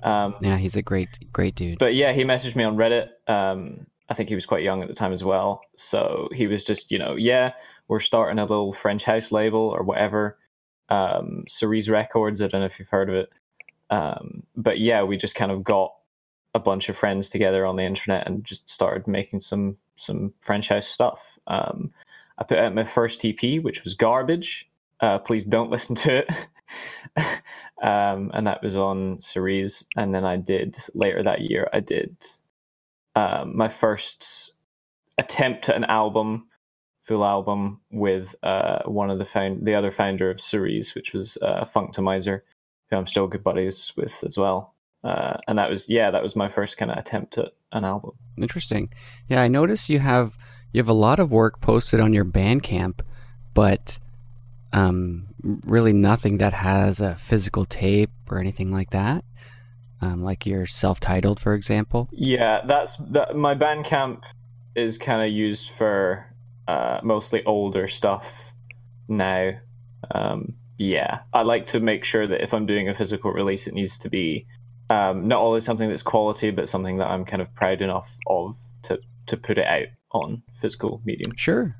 Um, 0.02 0.34
yeah, 0.40 0.56
he's 0.56 0.76
a 0.76 0.82
great, 0.82 1.30
great 1.32 1.54
dude. 1.54 1.78
but 1.78 1.94
yeah, 1.94 2.12
he 2.12 2.24
messaged 2.24 2.56
me 2.56 2.64
on 2.64 2.76
Reddit. 2.76 3.08
Um, 3.28 3.86
I 4.08 4.14
think 4.14 4.28
he 4.28 4.34
was 4.34 4.46
quite 4.46 4.62
young 4.64 4.80
at 4.82 4.88
the 4.88 4.94
time 4.94 5.12
as 5.12 5.22
well. 5.22 5.60
So 5.76 6.28
he 6.32 6.46
was 6.48 6.64
just, 6.64 6.90
you 6.90 6.98
know, 6.98 7.14
yeah, 7.16 7.52
we're 7.86 8.00
starting 8.00 8.38
a 8.38 8.42
little 8.44 8.72
French 8.72 9.04
house 9.04 9.30
label 9.30 9.60
or 9.60 9.82
whatever. 9.84 10.38
Um, 10.88 11.44
Cerise 11.46 11.88
Records. 11.88 12.42
I 12.42 12.48
don't 12.48 12.60
know 12.62 12.66
if 12.66 12.78
you've 12.80 12.88
heard 12.88 13.08
of 13.08 13.14
it. 13.14 13.32
Um, 13.90 14.44
but 14.56 14.80
yeah, 14.80 15.02
we 15.04 15.16
just 15.16 15.34
kind 15.36 15.52
of 15.52 15.62
got 15.62 15.92
a 16.54 16.58
bunch 16.58 16.88
of 16.88 16.96
friends 16.96 17.28
together 17.28 17.64
on 17.64 17.76
the 17.76 17.84
internet 17.84 18.26
and 18.26 18.44
just 18.44 18.68
started 18.68 19.06
making 19.06 19.40
some 19.40 19.76
some 19.94 20.32
French 20.40 20.68
house 20.68 20.86
stuff. 20.86 21.38
Um, 21.46 21.92
I 22.38 22.44
put 22.44 22.58
out 22.58 22.74
my 22.74 22.84
first 22.84 23.24
EP, 23.24 23.62
which 23.62 23.84
was 23.84 23.94
garbage. 23.94 24.68
Uh, 24.98 25.18
please 25.18 25.44
don't 25.44 25.70
listen 25.70 25.94
to 25.96 26.18
it. 26.18 26.48
um, 27.82 28.30
and 28.32 28.46
that 28.46 28.62
was 28.62 28.76
on 28.76 29.20
Cerise. 29.20 29.84
And 29.96 30.14
then 30.14 30.24
I 30.24 30.36
did 30.36 30.76
later 30.94 31.22
that 31.22 31.42
year. 31.42 31.68
I 31.72 31.80
did 31.80 32.16
um, 33.14 33.56
my 33.56 33.68
first 33.68 34.54
attempt 35.18 35.68
at 35.68 35.76
an 35.76 35.84
album, 35.84 36.48
full 37.00 37.24
album 37.24 37.80
with 37.90 38.34
uh, 38.42 38.82
one 38.84 39.10
of 39.10 39.18
the 39.18 39.24
found 39.24 39.66
the 39.66 39.74
other 39.74 39.90
founder 39.90 40.30
of 40.30 40.40
Cerise, 40.40 40.94
which 40.94 41.12
was 41.12 41.36
uh, 41.42 41.64
Functomizer, 41.64 42.40
who 42.88 42.96
I'm 42.96 43.06
still 43.06 43.26
good 43.26 43.44
buddies 43.44 43.92
with 43.96 44.24
as 44.24 44.38
well. 44.38 44.74
Uh, 45.02 45.38
and 45.48 45.58
that 45.58 45.70
was 45.70 45.88
yeah, 45.88 46.10
that 46.10 46.22
was 46.22 46.36
my 46.36 46.48
first 46.48 46.76
kind 46.76 46.90
of 46.90 46.98
attempt 46.98 47.38
at 47.38 47.52
an 47.72 47.84
album. 47.84 48.12
Interesting. 48.36 48.90
Yeah, 49.28 49.40
I 49.40 49.48
noticed 49.48 49.88
you 49.88 49.98
have 49.98 50.36
you 50.72 50.78
have 50.78 50.88
a 50.88 50.92
lot 50.92 51.18
of 51.18 51.30
work 51.30 51.60
posted 51.60 52.00
on 52.00 52.12
your 52.12 52.24
Bandcamp, 52.24 53.00
but 53.54 53.98
um, 54.72 55.28
really 55.42 55.92
nothing 55.92 56.38
that 56.38 56.52
has 56.52 57.00
a 57.00 57.14
physical 57.14 57.64
tape 57.64 58.10
or 58.30 58.38
anything 58.38 58.70
like 58.70 58.90
that. 58.90 59.24
Um, 60.02 60.22
like 60.22 60.46
your 60.46 60.64
self-titled, 60.64 61.40
for 61.40 61.54
example. 61.54 62.08
Yeah, 62.12 62.62
that's 62.66 62.96
that. 62.96 63.36
My 63.36 63.54
Bandcamp 63.54 64.24
is 64.74 64.96
kind 64.96 65.22
of 65.22 65.30
used 65.30 65.70
for 65.70 66.34
uh, 66.68 67.00
mostly 67.02 67.44
older 67.44 67.88
stuff 67.88 68.52
now. 69.08 69.52
Um, 70.14 70.54
yeah, 70.78 71.20
I 71.34 71.42
like 71.42 71.66
to 71.68 71.80
make 71.80 72.04
sure 72.04 72.26
that 72.26 72.42
if 72.42 72.54
I'm 72.54 72.64
doing 72.64 72.88
a 72.88 72.94
physical 72.94 73.32
release, 73.32 73.66
it 73.66 73.74
needs 73.74 73.98
to 73.98 74.08
be 74.08 74.46
um, 74.90 75.26
not 75.28 75.40
only 75.40 75.60
something 75.60 75.88
that's 75.88 76.02
quality, 76.02 76.50
but 76.50 76.68
something 76.68 76.98
that 76.98 77.08
I'm 77.08 77.24
kind 77.24 77.40
of 77.40 77.54
proud 77.54 77.80
enough 77.80 78.18
of 78.26 78.54
to 78.82 79.00
to 79.26 79.36
put 79.38 79.56
it 79.56 79.66
out 79.66 79.86
on 80.12 80.42
physical 80.52 81.00
medium. 81.04 81.32
Sure. 81.36 81.76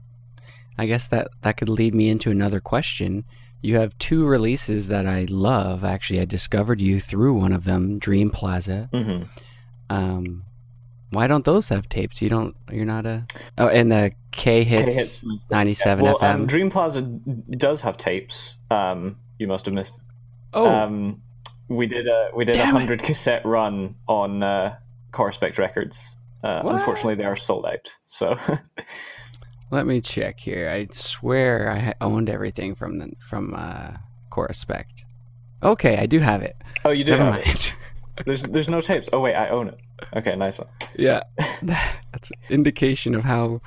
I 0.79 0.87
guess 0.87 1.07
that 1.09 1.29
that 1.43 1.57
could 1.59 1.69
lead 1.69 1.95
me 1.95 2.09
into 2.09 2.31
another 2.31 2.61
question. 2.61 3.25
You 3.61 3.76
have 3.76 3.99
two 3.99 4.25
releases 4.25 4.88
that 4.88 5.07
I 5.07 5.26
love. 5.29 5.85
Actually, 5.85 6.21
I 6.21 6.25
discovered 6.25 6.81
you 6.81 6.99
through 7.00 7.35
one 7.35 7.52
of 7.52 7.64
them, 7.64 7.99
Dream 7.99 8.31
Plaza. 8.31 8.88
Mm-hmm. 8.93 9.25
Um, 9.90 10.45
why 11.11 11.26
don't 11.26 11.45
those 11.45 11.69
have 11.71 11.88
tapes? 11.88 12.23
You 12.23 12.29
don't. 12.31 12.57
You're 12.71 12.85
not 12.87 13.05
a. 13.05 13.26
Oh, 13.59 13.67
and 13.69 13.90
the 13.90 14.12
K 14.31 14.62
hits 14.64 15.25
ninety 15.50 15.75
seven 15.75 16.05
Well, 16.05 16.19
FM. 16.21 16.35
um, 16.35 16.47
Dream 16.47 16.71
Plaza 16.71 17.02
does 17.02 17.81
have 17.83 17.97
tapes. 17.97 18.59
Um, 18.71 19.17
you 19.38 19.49
must 19.49 19.67
have 19.67 19.75
missed. 19.75 19.99
oh, 20.55 20.69
Um, 20.73 21.23
we 21.71 21.87
did 21.87 22.07
a 22.09 22.31
we 22.35 22.45
did 22.45 22.57
a 22.57 22.59
Damn 22.59 22.75
hundred 22.75 23.03
cassette 23.03 23.47
run 23.47 23.95
on 24.09 24.43
uh, 24.43 24.77
Records. 25.17 26.17
Uh, 26.43 26.62
unfortunately, 26.65 27.15
they 27.15 27.25
are 27.25 27.37
sold 27.37 27.65
out. 27.65 27.89
So 28.07 28.37
let 29.71 29.87
me 29.87 30.00
check 30.00 30.41
here. 30.41 30.69
I 30.69 30.89
swear 30.91 31.71
I 31.71 31.95
owned 32.05 32.29
everything 32.29 32.75
from 32.75 32.99
the, 32.99 33.12
from 33.21 33.55
uh, 33.57 33.93
Corespect. 34.31 35.05
Okay, 35.62 35.99
I 35.99 36.07
do 36.07 36.19
have 36.19 36.43
it. 36.43 36.57
oh, 36.85 36.91
you 36.91 37.05
do 37.05 37.12
Never 37.12 37.25
have 37.25 37.35
it. 37.41 37.47
mind. 37.47 37.75
There's 38.27 38.43
there's 38.43 38.69
no 38.69 38.83
tapes. 38.83 39.09
Oh 39.15 39.21
wait, 39.21 39.35
I 39.35 39.49
own 39.49 39.69
it. 39.69 39.79
Okay, 40.15 40.37
nice 40.37 40.59
one. 40.59 40.69
yeah, 40.95 41.23
that's 41.62 42.31
indication 42.50 43.15
of 43.15 43.25
how 43.25 43.62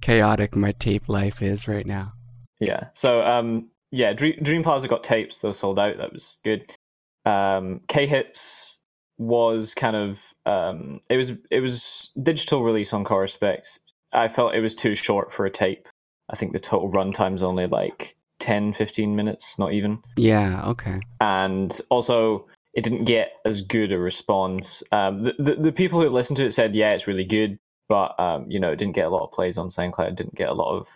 chaotic 0.00 0.54
my 0.54 0.70
tape 0.70 1.08
life 1.08 1.42
is 1.42 1.66
right 1.66 1.86
now. 1.86 2.12
Yeah. 2.60 2.88
So 2.92 3.22
um 3.24 3.70
yeah, 3.90 4.12
Dream, 4.12 4.34
Dream 4.40 4.62
Plaza 4.62 4.86
got 4.86 5.02
tapes. 5.02 5.40
Those 5.40 5.58
sold 5.58 5.80
out. 5.80 5.96
That 5.96 6.12
was 6.12 6.38
good. 6.44 6.76
Um, 7.24 7.80
K 7.88 8.06
Hits 8.06 8.80
was 9.18 9.74
kind 9.74 9.96
of 9.96 10.32
um 10.46 11.00
it 11.10 11.16
was 11.16 11.32
it 11.50 11.60
was 11.60 12.12
digital 12.22 12.62
release 12.62 12.92
on 12.92 13.04
Corespect. 13.04 13.80
I 14.12 14.28
felt 14.28 14.54
it 14.54 14.60
was 14.60 14.74
too 14.74 14.94
short 14.94 15.32
for 15.32 15.44
a 15.44 15.50
tape. 15.50 15.88
I 16.30 16.36
think 16.36 16.52
the 16.52 16.58
total 16.58 16.90
runtime's 16.90 17.42
only 17.42 17.66
like 17.66 18.16
10, 18.38 18.72
15 18.72 19.16
minutes, 19.16 19.58
not 19.58 19.72
even. 19.72 19.98
Yeah. 20.16 20.62
Okay. 20.66 21.00
and 21.20 21.78
also 21.90 22.46
it 22.74 22.84
didn't 22.84 23.04
get 23.04 23.32
as 23.44 23.60
good 23.62 23.90
a 23.92 23.98
response. 23.98 24.82
Um, 24.92 25.24
the, 25.24 25.34
the 25.38 25.54
the 25.56 25.72
people 25.72 26.00
who 26.00 26.08
listened 26.08 26.36
to 26.36 26.44
it 26.44 26.52
said, 26.54 26.74
"Yeah, 26.76 26.92
it's 26.92 27.08
really 27.08 27.24
good," 27.24 27.58
but 27.88 28.18
um, 28.20 28.48
you 28.48 28.60
know, 28.60 28.70
it 28.70 28.76
didn't 28.76 28.94
get 28.94 29.06
a 29.06 29.10
lot 29.10 29.24
of 29.24 29.32
plays 29.32 29.58
on 29.58 29.66
SoundCloud. 29.68 30.14
Didn't 30.14 30.36
get 30.36 30.48
a 30.48 30.54
lot 30.54 30.76
of 30.76 30.88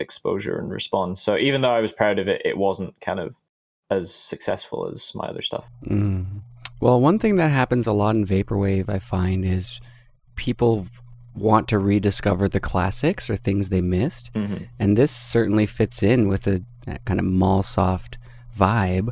exposure 0.00 0.58
and 0.58 0.70
response. 0.70 1.20
So 1.20 1.36
even 1.36 1.60
though 1.60 1.70
I 1.70 1.80
was 1.80 1.92
proud 1.92 2.18
of 2.18 2.26
it, 2.28 2.42
it 2.44 2.56
wasn't 2.58 3.00
kind 3.00 3.20
of 3.20 3.40
as 3.90 4.14
successful 4.14 4.88
as 4.90 5.12
my 5.14 5.26
other 5.26 5.42
stuff. 5.42 5.70
Mm. 5.86 6.42
Well, 6.80 7.00
one 7.00 7.18
thing 7.18 7.36
that 7.36 7.50
happens 7.50 7.86
a 7.86 7.92
lot 7.92 8.14
in 8.14 8.24
vaporwave, 8.26 8.88
I 8.88 8.98
find, 8.98 9.44
is 9.44 9.80
people 10.36 10.86
want 11.34 11.68
to 11.68 11.78
rediscover 11.78 12.48
the 12.48 12.60
classics 12.60 13.28
or 13.30 13.36
things 13.36 13.68
they 13.68 13.80
missed, 13.80 14.32
Mm-hmm. 14.34 14.64
and 14.78 14.96
this 14.96 15.12
certainly 15.12 15.66
fits 15.66 16.02
in 16.02 16.28
with 16.28 16.46
a, 16.46 16.62
that 16.86 17.04
kind 17.04 17.18
of 17.20 17.26
mall 17.26 17.62
soft 17.62 18.18
vibe. 18.56 19.10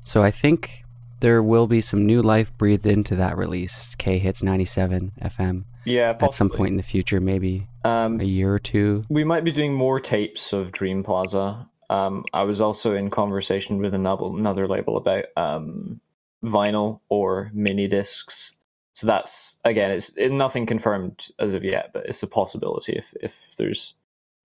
So 0.00 0.22
I 0.22 0.30
think 0.30 0.82
there 1.20 1.42
will 1.42 1.66
be 1.66 1.80
some 1.80 2.06
new 2.06 2.22
life 2.22 2.56
breathed 2.56 2.86
into 2.86 3.14
that 3.16 3.36
release. 3.36 3.94
K 3.96 4.18
hits 4.18 4.42
97 4.42 5.12
FM 5.22 5.64
Yeah, 5.84 6.12
possibly. 6.14 6.26
at 6.26 6.32
some 6.34 6.48
point 6.50 6.70
in 6.70 6.76
the 6.76 6.82
future, 6.82 7.20
maybe 7.20 7.68
Um, 7.84 8.20
a 8.20 8.24
year 8.24 8.52
or 8.54 8.58
two. 8.58 9.02
we 9.08 9.24
might 9.24 9.44
be 9.44 9.52
doing 9.52 9.74
more 9.74 10.00
tapes 10.00 10.52
of 10.52 10.72
Dream 10.72 11.02
Plaza. 11.02 11.68
Um, 11.90 12.24
I 12.32 12.44
was 12.44 12.60
also 12.60 12.94
in 12.94 13.10
conversation 13.10 13.78
with 13.78 13.92
another 13.92 14.26
another 14.26 14.68
label 14.68 14.96
about 14.96 15.24
um, 15.36 16.00
vinyl 16.44 17.00
or 17.08 17.50
mini 17.52 17.88
discs. 17.88 18.54
So 18.92 19.06
that's 19.08 19.58
again, 19.64 19.90
it's 19.90 20.16
it, 20.16 20.30
nothing 20.30 20.66
confirmed 20.66 21.26
as 21.38 21.52
of 21.52 21.64
yet, 21.64 21.90
but 21.92 22.06
it's 22.06 22.22
a 22.22 22.28
possibility 22.28 22.92
if 22.92 23.12
if 23.20 23.54
there's 23.58 23.96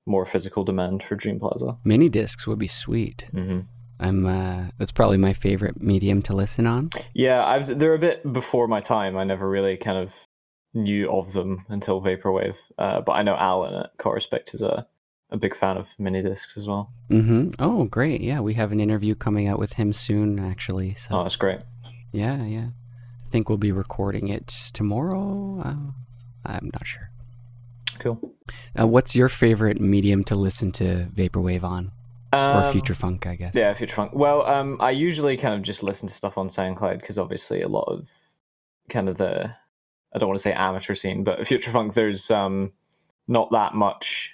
more 0.07 0.25
physical 0.25 0.63
demand 0.63 1.03
for 1.03 1.15
Dream 1.15 1.39
Plaza. 1.39 1.77
Mini 1.83 2.09
discs 2.09 2.47
would 2.47 2.59
be 2.59 2.67
sweet. 2.67 3.29
Mm-hmm. 3.31 3.61
I'm. 3.99 4.25
Uh, 4.25 4.65
that's 4.77 4.91
probably 4.91 5.17
my 5.17 5.33
favorite 5.33 5.81
medium 5.81 6.21
to 6.23 6.35
listen 6.35 6.65
on. 6.65 6.89
Yeah, 7.13 7.45
I've, 7.45 7.79
they're 7.79 7.93
a 7.93 7.99
bit 7.99 8.33
before 8.33 8.67
my 8.67 8.81
time. 8.81 9.15
I 9.17 9.23
never 9.23 9.47
really 9.47 9.77
kind 9.77 9.97
of 9.97 10.27
knew 10.73 11.09
of 11.11 11.33
them 11.33 11.65
until 11.69 12.01
vaporwave. 12.01 12.57
Uh, 12.77 13.01
but 13.01 13.13
I 13.13 13.21
know 13.21 13.35
Alan 13.35 13.75
at 13.75 13.91
Corespect 13.97 14.53
is 14.53 14.61
a 14.61 14.87
a 15.31 15.37
big 15.37 15.55
fan 15.55 15.77
of 15.77 15.95
mini 15.99 16.21
discs 16.21 16.55
as 16.57 16.67
well. 16.67 16.91
Mm-hmm. 17.09 17.49
Oh, 17.59 17.85
great! 17.85 18.21
Yeah, 18.21 18.39
we 18.41 18.53
have 18.55 18.71
an 18.71 18.79
interview 18.79 19.15
coming 19.15 19.47
out 19.47 19.59
with 19.59 19.73
him 19.73 19.93
soon, 19.93 20.39
actually. 20.39 20.93
So 20.93 21.15
Oh, 21.19 21.23
that's 21.23 21.35
great. 21.35 21.61
yeah, 22.11 22.43
yeah. 22.43 22.67
I 23.23 23.27
think 23.27 23.49
we'll 23.49 23.57
be 23.57 23.71
recording 23.71 24.27
it 24.29 24.47
tomorrow. 24.73 25.59
Uh, 25.63 25.75
I'm 26.45 26.69
not 26.73 26.85
sure. 26.85 27.09
Cool. 27.99 28.33
Uh, 28.79 28.87
what's 28.87 29.15
your 29.15 29.29
favorite 29.29 29.79
medium 29.81 30.23
to 30.25 30.35
listen 30.35 30.71
to 30.73 31.07
vaporwave 31.13 31.63
on, 31.63 31.91
or 32.31 32.63
Um, 32.63 32.71
future 32.71 32.93
funk? 32.93 33.25
I 33.25 33.35
guess. 33.35 33.55
Yeah, 33.55 33.73
future 33.73 33.95
funk. 33.95 34.11
Well, 34.13 34.45
um, 34.45 34.77
I 34.79 34.91
usually 34.91 35.37
kind 35.37 35.53
of 35.55 35.61
just 35.63 35.81
listen 35.83 36.07
to 36.07 36.13
stuff 36.13 36.37
on 36.37 36.47
SoundCloud 36.49 36.99
because 36.99 37.17
obviously 37.17 37.61
a 37.61 37.67
lot 37.67 37.85
of 37.87 38.09
kind 38.89 39.09
of 39.09 39.17
the 39.17 39.55
I 40.13 40.17
don't 40.17 40.29
want 40.29 40.37
to 40.37 40.43
say 40.43 40.53
amateur 40.53 40.93
scene, 40.95 41.23
but 41.23 41.45
future 41.47 41.71
funk. 41.71 41.93
There's 41.93 42.29
um 42.29 42.71
not 43.27 43.49
that 43.51 43.73
much 43.73 44.33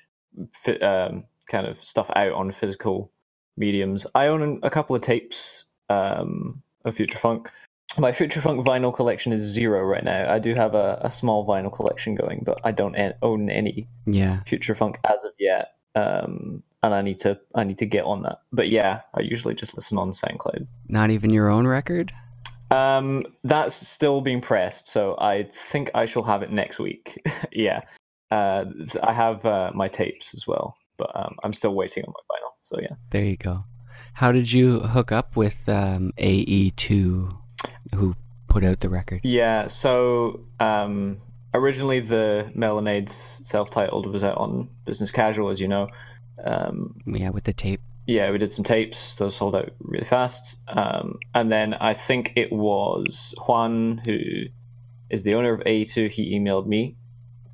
fi- 0.53 0.79
um, 0.79 1.23
kind 1.49 1.67
of 1.67 1.77
stuff 1.77 2.09
out 2.15 2.33
on 2.33 2.51
physical 2.51 3.11
mediums. 3.57 4.05
I 4.15 4.27
own 4.27 4.59
a 4.63 4.69
couple 4.69 4.95
of 4.95 5.01
tapes 5.01 5.65
um, 5.89 6.61
of 6.85 6.95
future 6.95 7.17
funk. 7.17 7.49
My 7.97 8.13
future 8.13 8.39
funk 8.39 8.65
vinyl 8.65 8.95
collection 8.95 9.33
is 9.33 9.41
zero 9.41 9.81
right 9.83 10.03
now. 10.03 10.31
I 10.31 10.39
do 10.39 10.53
have 10.55 10.73
a, 10.75 10.99
a 11.01 11.11
small 11.11 11.45
vinyl 11.45 11.73
collection 11.73 12.15
going, 12.15 12.43
but 12.45 12.59
I 12.63 12.71
don't 12.71 12.95
en- 12.95 13.15
own 13.21 13.49
any 13.49 13.87
Yeah. 14.05 14.41
future 14.43 14.73
funk 14.75 14.97
as 15.03 15.25
of 15.25 15.33
yet. 15.37 15.73
Um, 15.93 16.63
and 16.83 16.95
I 16.95 17.01
need 17.01 17.19
to 17.19 17.39
I 17.53 17.63
need 17.65 17.77
to 17.79 17.85
get 17.85 18.05
on 18.05 18.21
that. 18.23 18.39
But 18.53 18.69
yeah, 18.69 19.01
I 19.13 19.21
usually 19.21 19.53
just 19.55 19.75
listen 19.75 19.97
on 19.97 20.11
SoundCloud. 20.11 20.67
Not 20.87 21.11
even 21.11 21.31
your 21.31 21.49
own 21.51 21.67
record. 21.67 22.11
Um, 22.71 23.25
that's 23.43 23.75
still 23.75 24.21
being 24.21 24.39
pressed, 24.39 24.87
so 24.87 25.15
I 25.19 25.43
think 25.51 25.91
I 25.93 26.05
shall 26.05 26.23
have 26.23 26.41
it 26.41 26.51
next 26.51 26.79
week. 26.79 27.21
yeah, 27.51 27.81
uh, 28.31 28.65
I 29.03 29.13
have 29.13 29.45
uh, 29.45 29.71
my 29.75 29.87
tapes 29.87 30.33
as 30.33 30.47
well, 30.47 30.75
but 30.97 31.11
um, 31.15 31.35
I'm 31.43 31.53
still 31.53 31.75
waiting 31.75 32.03
on 32.05 32.13
my 32.15 32.35
vinyl. 32.35 32.51
So 32.63 32.79
yeah. 32.81 32.95
There 33.09 33.23
you 33.25 33.37
go. 33.37 33.61
How 34.13 34.31
did 34.31 34.51
you 34.51 34.79
hook 34.79 35.11
up 35.11 35.35
with 35.35 35.67
um, 35.69 36.11
AE2, 36.17 37.31
who 37.95 38.15
put 38.47 38.63
out 38.63 38.79
the 38.81 38.89
record? 38.89 39.21
Yeah, 39.23 39.67
so 39.67 40.41
um, 40.59 41.17
originally 41.53 41.99
the 41.99 42.51
Melonade 42.55 43.09
self-titled 43.09 44.07
was 44.07 44.23
out 44.23 44.37
on 44.37 44.69
Business 44.85 45.11
Casual, 45.11 45.49
as 45.49 45.59
you 45.61 45.67
know. 45.67 45.87
Um, 46.43 46.95
Yeah, 47.05 47.29
with 47.29 47.43
the 47.45 47.53
tape. 47.53 47.81
yeah, 48.07 48.31
we 48.31 48.37
did 48.37 48.51
some 48.51 48.63
tapes. 48.65 49.15
Those 49.15 49.35
sold 49.35 49.55
out 49.55 49.69
really 49.79 50.05
fast. 50.05 50.61
Um, 50.67 51.19
and 51.33 51.51
then 51.51 51.73
I 51.75 51.93
think 51.93 52.33
it 52.35 52.51
was 52.51 53.33
Juan, 53.47 53.99
who 54.05 54.17
is 55.09 55.23
the 55.23 55.33
owner 55.35 55.53
of 55.53 55.59
AE2. 55.61 56.09
he 56.11 56.37
emailed 56.37 56.65
me 56.67 56.95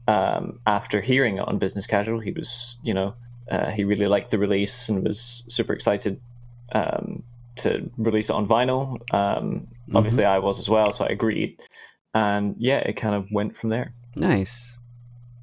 um, 0.08 0.60
after 0.66 1.02
hearing 1.02 1.38
it 1.38 1.48
on 1.48 1.58
Business 1.58 1.86
Casual. 1.88 2.20
He 2.20 2.32
was, 2.32 2.78
you 2.84 2.94
know, 2.94 3.14
uh, 3.52 3.70
he 3.72 3.84
really 3.84 4.08
liked 4.08 4.32
the 4.32 4.38
release 4.40 4.90
and 4.90 5.04
was 5.04 5.44
super 5.48 5.74
excited 5.74 6.20
um, 6.74 7.24
to 7.58 7.90
release 7.98 8.30
it 8.30 8.34
on 8.34 8.48
vinyl. 8.48 9.00
Um, 9.14 9.68
Obviously, 9.94 10.26
I 10.26 10.40
was 10.40 10.60
as 10.60 10.70
well, 10.70 10.92
so 10.92 11.06
I 11.06 11.10
agreed. 11.10 11.58
And 12.14 12.56
yeah, 12.58 12.80
it 12.80 12.94
kind 12.94 13.16
of 13.16 13.28
went 13.32 13.56
from 13.56 13.70
there. 13.70 13.94
Nice. 14.18 14.78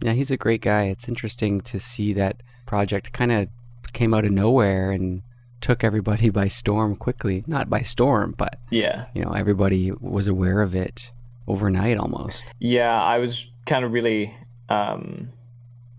Yeah, 0.02 0.12
he's 0.12 0.30
a 0.30 0.36
great 0.36 0.60
guy. 0.60 0.84
It's 0.84 1.08
interesting 1.08 1.62
to 1.62 1.78
see 1.80 2.12
that 2.12 2.42
project 2.66 3.12
kind 3.14 3.32
of 3.32 3.48
came 3.94 4.12
out 4.12 4.26
of 4.26 4.32
nowhere 4.32 4.90
and 4.90 5.22
took 5.62 5.82
everybody 5.82 6.28
by 6.28 6.46
storm 6.48 6.94
quickly. 6.94 7.42
Not 7.46 7.70
by 7.70 7.80
storm, 7.80 8.34
but 8.36 8.58
Yeah. 8.70 9.06
you 9.14 9.24
know, 9.24 9.32
everybody 9.32 9.92
was 9.98 10.28
aware 10.28 10.60
of 10.60 10.74
it 10.74 11.10
overnight 11.46 11.96
almost. 11.96 12.52
Yeah, 12.58 13.02
I 13.02 13.18
was 13.18 13.50
kind 13.64 13.84
of 13.84 13.94
really 13.94 14.36
um, 14.68 15.28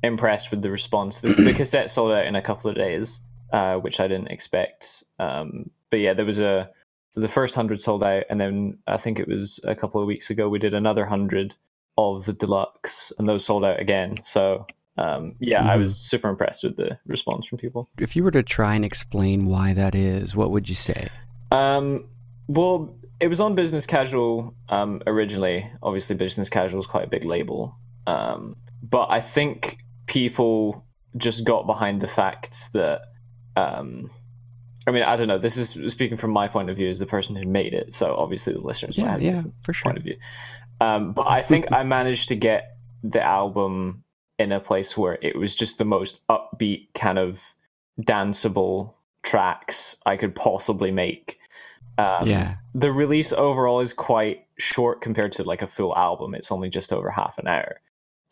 impressed 0.04 0.52
with 0.52 0.62
the 0.62 0.72
response. 0.72 1.22
The, 1.22 1.34
the 1.34 1.54
cassette 1.54 1.90
sold 1.90 2.12
out 2.12 2.26
in 2.26 2.36
a 2.36 2.42
couple 2.42 2.70
of 2.70 2.76
days, 2.76 3.20
uh, 3.52 3.76
which 3.78 4.00
I 4.00 4.08
didn't 4.08 4.28
expect. 4.28 5.04
Um, 5.20 5.70
but 5.90 6.00
yeah, 6.00 6.14
there 6.14 6.26
was 6.26 6.40
a 6.40 6.70
so 7.12 7.22
the 7.22 7.28
first 7.30 7.56
hundred 7.56 7.80
sold 7.80 8.04
out, 8.04 8.24
and 8.30 8.40
then 8.42 8.80
I 8.88 8.98
think 8.98 9.20
it 9.20 9.28
was 9.28 9.60
a 9.64 9.76
couple 9.76 10.02
of 10.02 10.08
weeks 10.08 10.30
ago 10.30 10.50
we 10.50 10.60
did 10.60 10.74
another 10.74 11.06
hundred 11.06 11.56
of 11.98 12.26
the 12.26 12.34
deluxe, 12.34 13.14
and 13.18 13.30
those 13.30 13.46
sold 13.46 13.64
out 13.64 13.80
again. 13.80 14.20
So 14.22 14.66
um, 14.98 15.36
yeah, 15.40 15.70
I 15.70 15.78
Mhm. 15.78 15.82
was 15.84 15.96
super 15.98 16.30
impressed 16.30 16.64
with 16.64 16.76
the 16.78 17.00
response 17.06 17.48
from 17.48 17.58
people. 17.58 17.88
If 18.00 18.16
you 18.16 18.24
were 18.24 18.32
to 18.32 18.44
try 18.44 18.76
and 18.76 18.84
explain 18.86 19.46
why 19.46 19.74
that 19.74 19.96
is, 19.96 20.36
what 20.36 20.52
would 20.52 20.68
you 20.70 20.76
say? 20.76 21.08
Um, 21.52 22.06
well, 22.48 22.96
it 23.20 23.28
was 23.28 23.40
on 23.40 23.56
Business 23.56 23.86
Casual 23.86 24.54
um, 24.70 25.02
originally. 25.08 25.70
Obviously, 25.82 26.16
Business 26.16 26.50
Casual 26.50 26.80
is 26.80 26.86
quite 26.86 27.06
a 27.06 27.10
big 27.10 27.24
label. 27.26 27.78
Um, 28.08 28.56
but 28.82 29.08
I 29.10 29.20
think 29.20 29.78
people 30.08 30.86
just 31.18 31.46
got 31.46 31.66
behind 31.66 32.02
the 32.02 32.08
fact 32.08 32.74
that. 32.74 33.02
Um, 33.56 34.10
I 34.88 34.92
mean, 34.92 35.02
I 35.02 35.16
don't 35.16 35.28
know. 35.28 35.40
This 35.40 35.58
is 35.58 35.92
speaking 35.92 36.16
from 36.16 36.30
my 36.30 36.48
point 36.48 36.70
of 36.70 36.78
view 36.78 36.90
as 36.90 37.00
the 37.00 37.08
person 37.08 37.36
who 37.36 37.48
made 37.48 37.74
it. 37.74 37.92
So 37.94 38.16
obviously, 38.16 38.54
the 38.54 38.60
listeners 38.60 38.98
might 39.00 39.06
Yeah, 39.06 39.12
have 39.12 39.22
a 39.22 39.24
yeah, 39.24 39.44
for 39.64 39.74
sure. 39.74 39.84
point 39.86 39.98
of 39.98 40.04
view. 40.04 40.18
Um, 40.80 41.14
but 41.14 41.28
I 41.28 41.42
think 41.42 41.72
I 41.72 41.84
managed 41.84 42.28
to 42.30 42.36
get 42.36 42.78
the 43.02 43.24
album 43.24 44.04
in 44.38 44.52
a 44.52 44.60
place 44.60 44.96
where 44.96 45.18
it 45.24 45.36
was 45.38 45.56
just 45.56 45.80
the 45.80 45.86
most 45.86 46.22
upbeat 46.28 46.94
kind 46.94 47.18
of 47.18 47.56
danceable 48.00 48.94
tracks 49.24 49.96
I 50.06 50.18
could 50.18 50.36
possibly 50.36 50.92
make. 50.92 51.40
Um, 51.98 52.28
yeah. 52.28 52.56
the 52.74 52.92
release 52.92 53.32
overall 53.32 53.80
is 53.80 53.94
quite 53.94 54.46
short 54.60 55.02
compared 55.02 55.32
to 55.34 55.44
like 55.44 55.62
a 55.62 55.68
full 55.68 55.96
album. 55.98 56.36
It's 56.36 56.52
only 56.52 56.70
just 56.70 56.92
over 56.94 57.10
half 57.10 57.38
an 57.38 57.48
hour. 57.48 57.80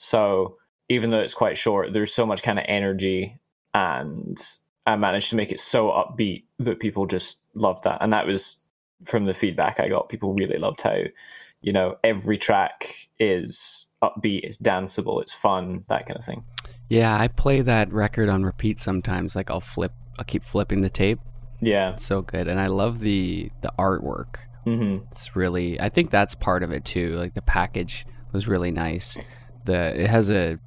So 0.04 0.58
even 0.90 1.12
though 1.12 1.22
it's 1.22 1.34
quite 1.34 1.58
short, 1.58 1.94
there's 1.94 2.14
so 2.14 2.26
much 2.26 2.44
kind 2.44 2.60
of 2.60 2.66
energy 2.68 3.40
and 3.74 4.38
I 4.86 4.98
managed 4.98 5.30
to 5.30 5.38
make 5.38 5.52
it 5.52 5.62
so 5.62 5.92
upbeat 5.92 6.44
that 6.60 6.82
people 6.82 7.06
just 7.06 7.46
loved 7.56 7.86
that. 7.86 8.00
And 8.02 8.12
that 8.12 8.28
was 8.28 8.60
from 9.06 9.26
the 9.26 9.34
feedback 9.34 9.80
I 9.80 9.88
got. 9.88 10.10
People 10.10 10.34
really 10.34 10.58
loved 10.58 10.82
how, 10.82 10.98
you 11.62 11.72
know, 11.72 11.96
every 12.04 12.38
track 12.38 13.08
is 13.18 13.88
upbeat, 14.04 14.42
it's 14.44 14.58
danceable, 14.58 15.22
it's 15.22 15.32
fun, 15.32 15.86
that 15.88 16.06
kind 16.06 16.18
of 16.18 16.26
thing. 16.26 16.44
Yeah, 16.90 17.18
I 17.18 17.30
play 17.30 17.62
that 17.62 17.92
record 17.94 18.28
on 18.28 18.44
repeat 18.44 18.82
sometimes. 18.82 19.38
Like 19.38 19.50
I'll 19.50 19.62
flip, 19.62 19.94
I'll 20.20 20.26
keep 20.26 20.44
flipping 20.44 20.82
the 20.82 20.90
tape. 20.90 21.20
Yeah. 21.62 21.94
It's 21.94 22.06
so 22.06 22.22
good, 22.22 22.50
and 22.50 22.60
I 22.60 22.68
love 22.68 23.00
the 23.00 23.50
the 23.62 23.72
artwork. 23.80 24.36
hmm 24.66 24.96
It's 25.14 25.34
really, 25.34 25.80
I 25.80 25.88
think 25.88 26.10
that's 26.10 26.36
part 26.36 26.62
of 26.62 26.72
it 26.72 26.84
too. 26.84 27.16
Like 27.16 27.36
the 27.36 27.42
package 27.42 28.06
was 28.34 28.50
really 28.50 28.72
nice. 28.72 29.18
The 29.66 30.02
it 30.02 30.08
has 30.10 30.30
a 30.30 30.58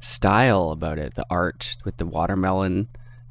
style 0.00 0.70
about 0.70 0.98
it. 0.98 1.14
The 1.14 1.26
art 1.30 1.76
with 1.84 1.96
the 1.96 2.06
watermelon. 2.06 2.88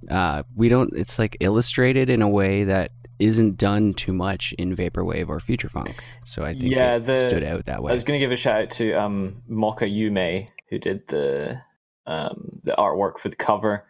Uh, 0.09 0.43
we 0.55 0.69
don't. 0.69 0.91
It's 0.95 1.19
like 1.19 1.37
illustrated 1.39 2.09
in 2.09 2.21
a 2.21 2.29
way 2.29 2.63
that 2.63 2.91
isn't 3.19 3.55
done 3.57 3.93
too 3.93 4.13
much 4.13 4.51
in 4.53 4.75
vaporwave 4.75 5.29
or 5.29 5.39
future 5.39 5.69
funk. 5.69 5.95
So 6.25 6.43
I 6.43 6.53
think 6.55 6.73
Yeah, 6.73 6.95
it 6.95 7.05
the- 7.05 7.13
stood 7.13 7.43
out 7.43 7.65
that 7.65 7.83
way. 7.83 7.91
I 7.91 7.93
was 7.93 8.03
going 8.03 8.19
to 8.19 8.23
give 8.23 8.31
a 8.31 8.35
shout 8.35 8.63
out 8.63 8.69
to 8.71 8.93
um, 8.93 9.43
Mocha 9.47 9.85
Yume, 9.85 10.47
who 10.69 10.79
did 10.79 11.07
the 11.07 11.61
um, 12.07 12.59
the 12.63 12.73
artwork 12.79 13.19
for 13.19 13.29
the 13.29 13.35
cover, 13.35 13.85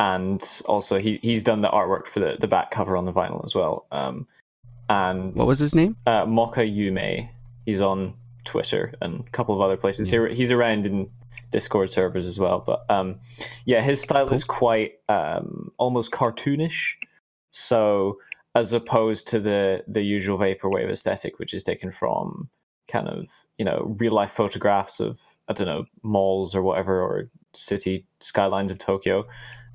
and 0.00 0.42
also 0.66 0.98
he 0.98 1.20
he's 1.22 1.44
done 1.44 1.60
the 1.60 1.68
artwork 1.70 2.08
for 2.08 2.18
the, 2.18 2.36
the 2.40 2.48
back 2.48 2.72
cover 2.72 2.96
on 2.96 3.04
the 3.04 3.12
vinyl 3.12 3.44
as 3.44 3.54
well. 3.54 3.86
Um, 3.92 4.26
and 4.88 5.34
What 5.36 5.46
was 5.46 5.60
his 5.60 5.74
name? 5.76 5.96
Uh, 6.04 6.26
Mocha 6.26 6.62
Yume. 6.62 7.30
He's 7.64 7.80
on 7.80 8.14
Twitter 8.44 8.94
and 9.00 9.20
a 9.26 9.30
couple 9.30 9.54
of 9.54 9.60
other 9.60 9.76
places. 9.76 10.10
He, 10.10 10.34
he's 10.34 10.50
around 10.50 10.86
in 10.86 11.10
Discord 11.50 11.90
servers 11.90 12.26
as 12.26 12.38
well. 12.38 12.62
But 12.64 12.84
um, 12.90 13.20
yeah, 13.64 13.80
his 13.82 14.00
style 14.00 14.28
is 14.30 14.44
quite 14.44 14.92
um, 15.08 15.70
almost 15.78 16.10
cartoonish. 16.12 16.94
So 17.50 18.18
as 18.54 18.72
opposed 18.72 19.28
to 19.28 19.38
the 19.40 19.84
the 19.86 20.02
usual 20.02 20.38
vaporwave 20.38 20.90
aesthetic, 20.90 21.38
which 21.38 21.54
is 21.54 21.62
taken 21.62 21.90
from 21.90 22.48
kind 22.88 23.08
of 23.08 23.28
you 23.58 23.64
know 23.64 23.94
real 23.98 24.12
life 24.12 24.30
photographs 24.30 25.00
of 25.00 25.18
I 25.48 25.52
don't 25.52 25.66
know 25.66 25.84
malls 26.02 26.54
or 26.54 26.62
whatever 26.62 27.00
or 27.00 27.30
city 27.54 28.06
skylines 28.20 28.70
of 28.70 28.78
Tokyo. 28.78 29.26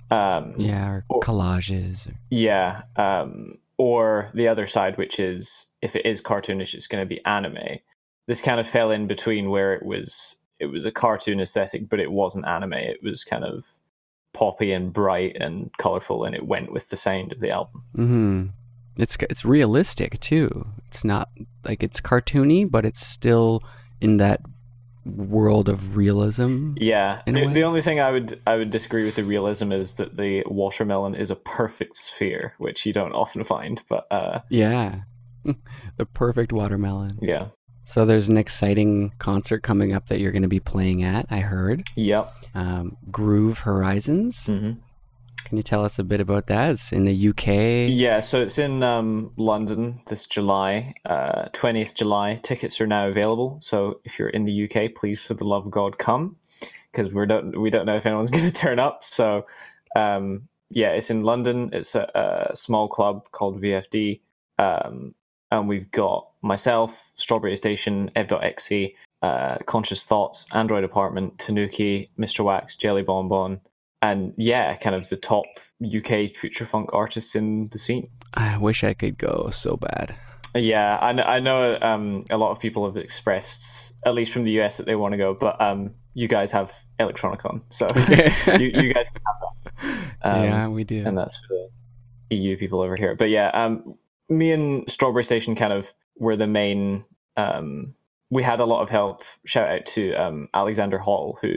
Um, 0.09 0.55
Yeah, 0.57 0.89
or 0.89 1.05
or- 1.09 1.21
collages. 1.21 2.09
Or, 2.09 2.13
yeah. 2.29 2.83
Um, 2.95 3.57
or 3.77 4.31
the 4.33 4.47
other 4.47 4.65
side, 4.65 4.97
which 4.97 5.19
is 5.19 5.67
if 5.81 5.95
it 5.95 6.05
is 6.05 6.21
cartoonish, 6.21 6.73
it's 6.73 6.87
going 6.87 7.01
to 7.01 7.05
be 7.07 7.23
anime. 7.25 7.79
This 8.27 8.41
kind 8.41 8.59
of 8.59 8.67
fell 8.67 8.91
in 8.91 9.07
between 9.07 9.49
where 9.49 9.73
it 9.73 9.85
was 9.85 10.37
it 10.59 10.67
was 10.67 10.85
a 10.85 10.91
cartoon 10.91 11.39
aesthetic, 11.39 11.87
but 11.89 11.99
it 11.99 12.11
wasn't 12.11 12.47
anime. 12.47 12.73
It 12.73 13.01
was 13.03 13.23
kind 13.23 13.43
of 13.43 13.63
poppy 14.33 14.71
and 14.71 14.91
bright 14.93 15.37
and 15.39 15.71
colorful, 15.77 16.23
and 16.23 16.35
it 16.35 16.45
went 16.45 16.71
with 16.71 16.89
the 16.89 16.95
sound 16.95 17.31
of 17.31 17.39
the 17.39 17.51
album. 17.51 17.83
hmm 17.95 18.45
It's 18.99 19.17
it's 19.29 19.45
realistic 19.45 20.19
too. 20.19 20.67
It's 20.87 21.03
not 21.03 21.29
like 21.63 21.83
it's 21.83 22.01
cartoony, 22.01 22.69
but 22.69 22.85
it's 22.85 23.05
still 23.05 23.61
in 24.01 24.17
that 24.17 24.41
world 25.05 25.69
of 25.69 25.95
realism. 25.95 26.73
Yeah, 26.75 27.21
the, 27.25 27.47
the 27.47 27.63
only 27.63 27.81
thing 27.81 27.99
I 28.01 28.11
would 28.11 28.41
I 28.45 28.57
would 28.57 28.71
disagree 28.71 29.05
with 29.05 29.15
the 29.15 29.23
realism 29.23 29.71
is 29.71 29.93
that 29.93 30.17
the 30.17 30.43
watermelon 30.47 31.15
is 31.15 31.31
a 31.31 31.35
perfect 31.35 31.95
sphere, 31.95 32.53
which 32.57 32.85
you 32.85 32.91
don't 32.91 33.13
often 33.13 33.43
find. 33.45 33.81
But 33.87 34.05
uh, 34.11 34.39
Yeah. 34.49 35.01
the 35.97 36.05
perfect 36.05 36.51
watermelon. 36.51 37.19
yeah, 37.21 37.47
So 37.87 38.03
there's 38.03 38.27
an 38.27 38.35
exciting 38.37 39.13
concert 39.17 39.63
coming 39.63 39.93
up 39.93 40.07
that 40.07 40.19
you're 40.19 40.33
going 40.33 40.41
to 40.41 40.49
be 40.49 40.59
playing 40.59 41.03
at, 41.03 41.25
I 41.29 41.39
heard. 41.39 41.87
yep. 41.95 42.29
Um, 42.53 42.97
Groove 43.09 43.59
Horizons. 43.59 44.45
hmm 44.47 44.71
Can 45.45 45.55
you 45.55 45.63
tell 45.63 45.85
us 45.85 45.97
a 45.97 46.03
bit 46.03 46.19
about 46.19 46.47
that? 46.47 46.71
It's 46.71 46.91
in 46.91 47.05
the 47.05 47.29
UK. 47.29 47.95
Yeah, 47.95 48.19
so 48.19 48.41
it's 48.41 48.57
in 48.59 48.83
um, 48.83 49.31
London 49.37 50.01
this 50.07 50.27
July, 50.27 50.95
uh, 51.05 51.45
20th 51.53 51.95
July. 51.95 52.35
Tickets 52.35 52.81
are 52.81 52.87
now 52.87 53.07
available. 53.07 53.57
So 53.61 54.01
if 54.03 54.19
you're 54.19 54.27
in 54.27 54.43
the 54.43 54.65
UK, 54.65 54.93
please, 54.93 55.21
for 55.21 55.33
the 55.33 55.45
love 55.45 55.65
of 55.67 55.71
God, 55.71 55.97
come 55.97 56.35
because 56.91 57.13
we 57.13 57.25
don't 57.25 57.61
we 57.61 57.69
don't 57.69 57.85
know 57.85 57.95
if 57.95 58.05
anyone's 58.05 58.31
going 58.35 58.43
to 58.43 58.51
turn 58.51 58.79
up. 58.79 59.01
So 59.01 59.45
um, 59.95 60.49
yeah, 60.69 60.89
it's 60.89 61.09
in 61.09 61.23
London. 61.23 61.69
It's 61.71 61.95
a, 61.95 62.11
a 62.51 62.53
small 62.53 62.89
club 62.89 63.31
called 63.31 63.61
VFD, 63.61 64.19
um, 64.59 65.15
and 65.51 65.67
we've 65.67 65.89
got 65.91 66.27
myself, 66.41 67.13
Strawberry 67.17 67.55
Station, 67.55 68.09
Ev.exe, 68.15 68.91
uh, 69.21 69.57
Conscious 69.65 70.03
Thoughts, 70.03 70.45
Android 70.53 70.83
Apartment, 70.83 71.39
Tanuki, 71.39 72.09
Mr. 72.17 72.43
Wax, 72.43 72.75
Jelly 72.75 73.03
Bonbon, 73.03 73.61
and 74.01 74.33
yeah, 74.37 74.75
kind 74.75 74.95
of 74.95 75.09
the 75.09 75.17
top 75.17 75.45
UK 75.83 76.29
future 76.29 76.65
funk 76.65 76.89
artists 76.93 77.35
in 77.35 77.69
the 77.69 77.79
scene. 77.79 78.03
I 78.33 78.57
wish 78.57 78.83
I 78.83 78.93
could 78.93 79.17
go 79.17 79.49
so 79.51 79.77
bad. 79.77 80.15
Yeah, 80.55 80.97
I 81.01 81.13
know, 81.13 81.23
I 81.23 81.39
know 81.39 81.75
um, 81.81 82.21
a 82.29 82.37
lot 82.37 82.51
of 82.51 82.59
people 82.59 82.85
have 82.85 82.97
expressed, 82.97 83.93
at 84.05 84.13
least 84.13 84.31
from 84.31 84.43
the 84.43 84.61
US, 84.61 84.77
that 84.77 84.85
they 84.85 84.95
want 84.95 85.13
to 85.13 85.17
go, 85.17 85.33
but 85.33 85.59
um, 85.61 85.95
you 86.13 86.27
guys 86.27 86.51
have 86.51 86.73
Electronicon, 86.99 87.61
so 87.69 87.87
you, 88.57 88.67
you 88.81 88.93
guys 88.93 89.09
can 89.09 89.21
have 89.25 89.35
that. 89.41 89.47
Um, 90.23 90.43
yeah, 90.43 90.67
we 90.67 90.83
do. 90.83 91.03
and 91.05 91.15
that's 91.15 91.37
for 91.37 91.69
the 92.29 92.35
EU 92.35 92.57
people 92.57 92.81
over 92.81 92.95
here. 92.95 93.13
But 93.13 93.29
yeah, 93.29 93.49
um, 93.49 93.97
me 94.29 94.51
and 94.51 94.89
Strawberry 94.89 95.23
Station 95.23 95.55
kind 95.55 95.73
of 95.73 95.93
were 96.17 96.35
the 96.35 96.47
main. 96.47 97.05
Um, 97.35 97.95
we 98.29 98.43
had 98.43 98.59
a 98.59 98.65
lot 98.65 98.81
of 98.81 98.89
help. 98.89 99.21
Shout 99.45 99.69
out 99.69 99.85
to 99.87 100.13
um, 100.13 100.49
Alexander 100.53 100.97
Hall, 100.97 101.37
who 101.41 101.53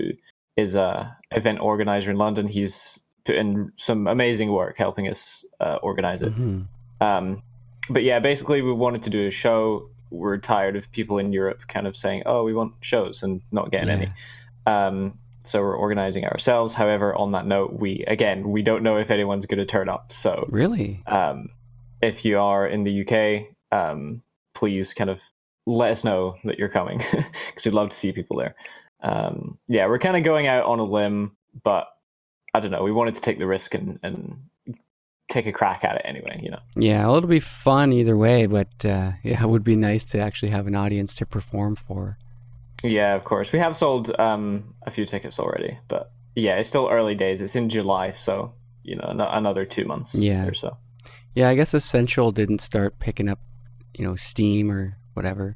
is 0.57 0.75
a 0.75 1.17
event 1.33 1.61
organizer 1.61 2.11
in 2.11 2.17
London. 2.19 2.47
He's 2.49 3.03
put 3.25 3.35
in 3.35 3.73
some 3.77 4.07
amazing 4.07 4.51
work 4.53 4.77
helping 4.79 5.09
us 5.09 5.45
uh, 5.61 5.79
organize 5.83 6.23
it. 6.23 6.35
Mhm. 6.35 6.67
Um, 7.01 7.43
but 7.89 8.03
yeah, 8.05 8.19
basically, 8.21 8.63
we 8.63 8.73
wanted 8.73 9.03
to 9.05 9.11
do 9.11 9.27
a 9.27 9.31
show. 9.31 9.89
We're 10.11 10.39
tired 10.39 10.77
of 10.77 10.91
people 10.93 11.19
in 11.19 11.33
Europe 11.33 11.67
kind 11.69 11.87
of 11.87 11.97
saying, 11.97 12.23
"Oh, 12.27 12.45
we 12.45 12.53
want 12.55 12.75
shows," 12.83 13.23
and 13.23 13.41
not 13.51 13.71
getting 13.71 13.89
Yeah. 13.89 13.95
any. 13.95 14.13
Um, 14.67 15.19
so 15.43 15.61
we're 15.63 15.77
organizing 15.77 16.25
ourselves. 16.27 16.75
However, 16.75 17.15
on 17.17 17.33
that 17.33 17.47
note, 17.47 17.73
we 17.73 18.05
again 18.07 18.49
we 18.51 18.63
don't 18.63 18.83
know 18.83 18.99
if 18.99 19.11
anyone's 19.11 19.47
going 19.47 19.59
to 19.59 19.65
turn 19.67 19.89
up. 19.89 20.13
So 20.13 20.47
Really? 20.51 21.03
If 22.03 22.25
you 22.25 22.39
are 22.39 22.67
in 22.67 22.85
the 22.85 23.03
UK, 23.07 23.55
um, 23.73 24.23
please 24.55 24.95
kind 24.95 25.11
of 25.11 25.23
let 25.67 25.91
us 25.93 26.05
know 26.05 26.37
that 26.45 26.59
you're 26.59 26.69
coming 26.69 26.99
because 27.49 27.65
we'd 27.65 27.75
love 27.75 27.91
to 27.91 27.97
see 27.97 28.13
people 28.13 28.37
there. 28.39 28.55
Um, 29.03 29.59
yeah, 29.69 29.87
we're 29.87 29.99
kind 29.99 30.17
of 30.17 30.25
going 30.25 30.47
out 30.47 30.65
on 30.65 30.79
a 30.79 30.85
limb, 30.85 31.37
but 31.63 31.89
I 32.53 32.61
don't 32.61 32.71
know. 32.71 32.83
We 32.83 32.93
wanted 32.93 33.15
to 33.15 33.21
take 33.21 33.39
the 33.39 33.47
risk 33.47 33.75
and, 33.75 33.99
and 34.03 34.45
take 35.31 35.47
a 35.47 35.53
crack 35.53 35.85
at 35.85 35.97
it 35.97 36.03
anyway. 36.05 36.41
You 36.43 36.51
know. 36.51 36.59
Yeah, 36.77 37.07
well, 37.07 37.17
it'll 37.17 37.29
be 37.29 37.41
fun 37.41 37.93
either 37.93 38.17
way, 38.17 38.47
but 38.47 38.85
uh, 38.85 39.13
yeah, 39.23 39.43
it 39.43 39.49
would 39.49 39.65
be 39.65 39.77
nice 39.77 40.05
to 40.07 40.19
actually 40.19 40.51
have 40.51 40.67
an 40.67 40.75
audience 40.75 41.15
to 41.17 41.27
perform 41.27 41.77
for. 41.77 42.19
Yeah, 42.83 43.15
of 43.15 43.25
course. 43.25 43.53
We 43.53 43.59
have 43.59 43.77
sold 43.77 44.11
um, 44.19 44.75
a 44.83 44.91
few 44.91 45.05
tickets 45.05 45.39
already, 45.39 45.79
but 45.87 46.13
yeah, 46.35 46.57
it's 46.57 46.69
still 46.69 46.89
early 46.91 47.15
days. 47.15 47.43
It's 47.43 47.55
in 47.57 47.69
July, 47.69 48.11
so 48.11 48.55
you 48.83 48.97
know, 48.97 49.05
an- 49.05 49.21
another 49.21 49.65
two 49.67 49.85
months 49.85 50.15
Yeah. 50.15 50.47
or 50.47 50.55
so. 50.55 50.77
Yeah, 51.35 51.49
I 51.49 51.55
guess 51.55 51.75
Essential 51.75 52.33
didn't 52.33 52.61
start 52.61 52.99
picking 52.99 53.29
up, 53.29 53.39
you 53.95 54.05
know, 54.05 54.17
steam 54.17 54.71
or 54.71 54.97
whatever 55.15 55.55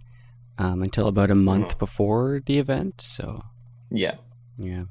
um, 0.58 0.82
until 0.82 1.08
about 1.08 1.30
a 1.30 1.34
month 1.34 1.74
Mhm. 1.74 1.78
before 1.78 2.40
the 2.46 2.58
event. 2.58 3.00
So, 3.00 3.42
Yeah, 3.90 4.16
yeah. 4.56 4.84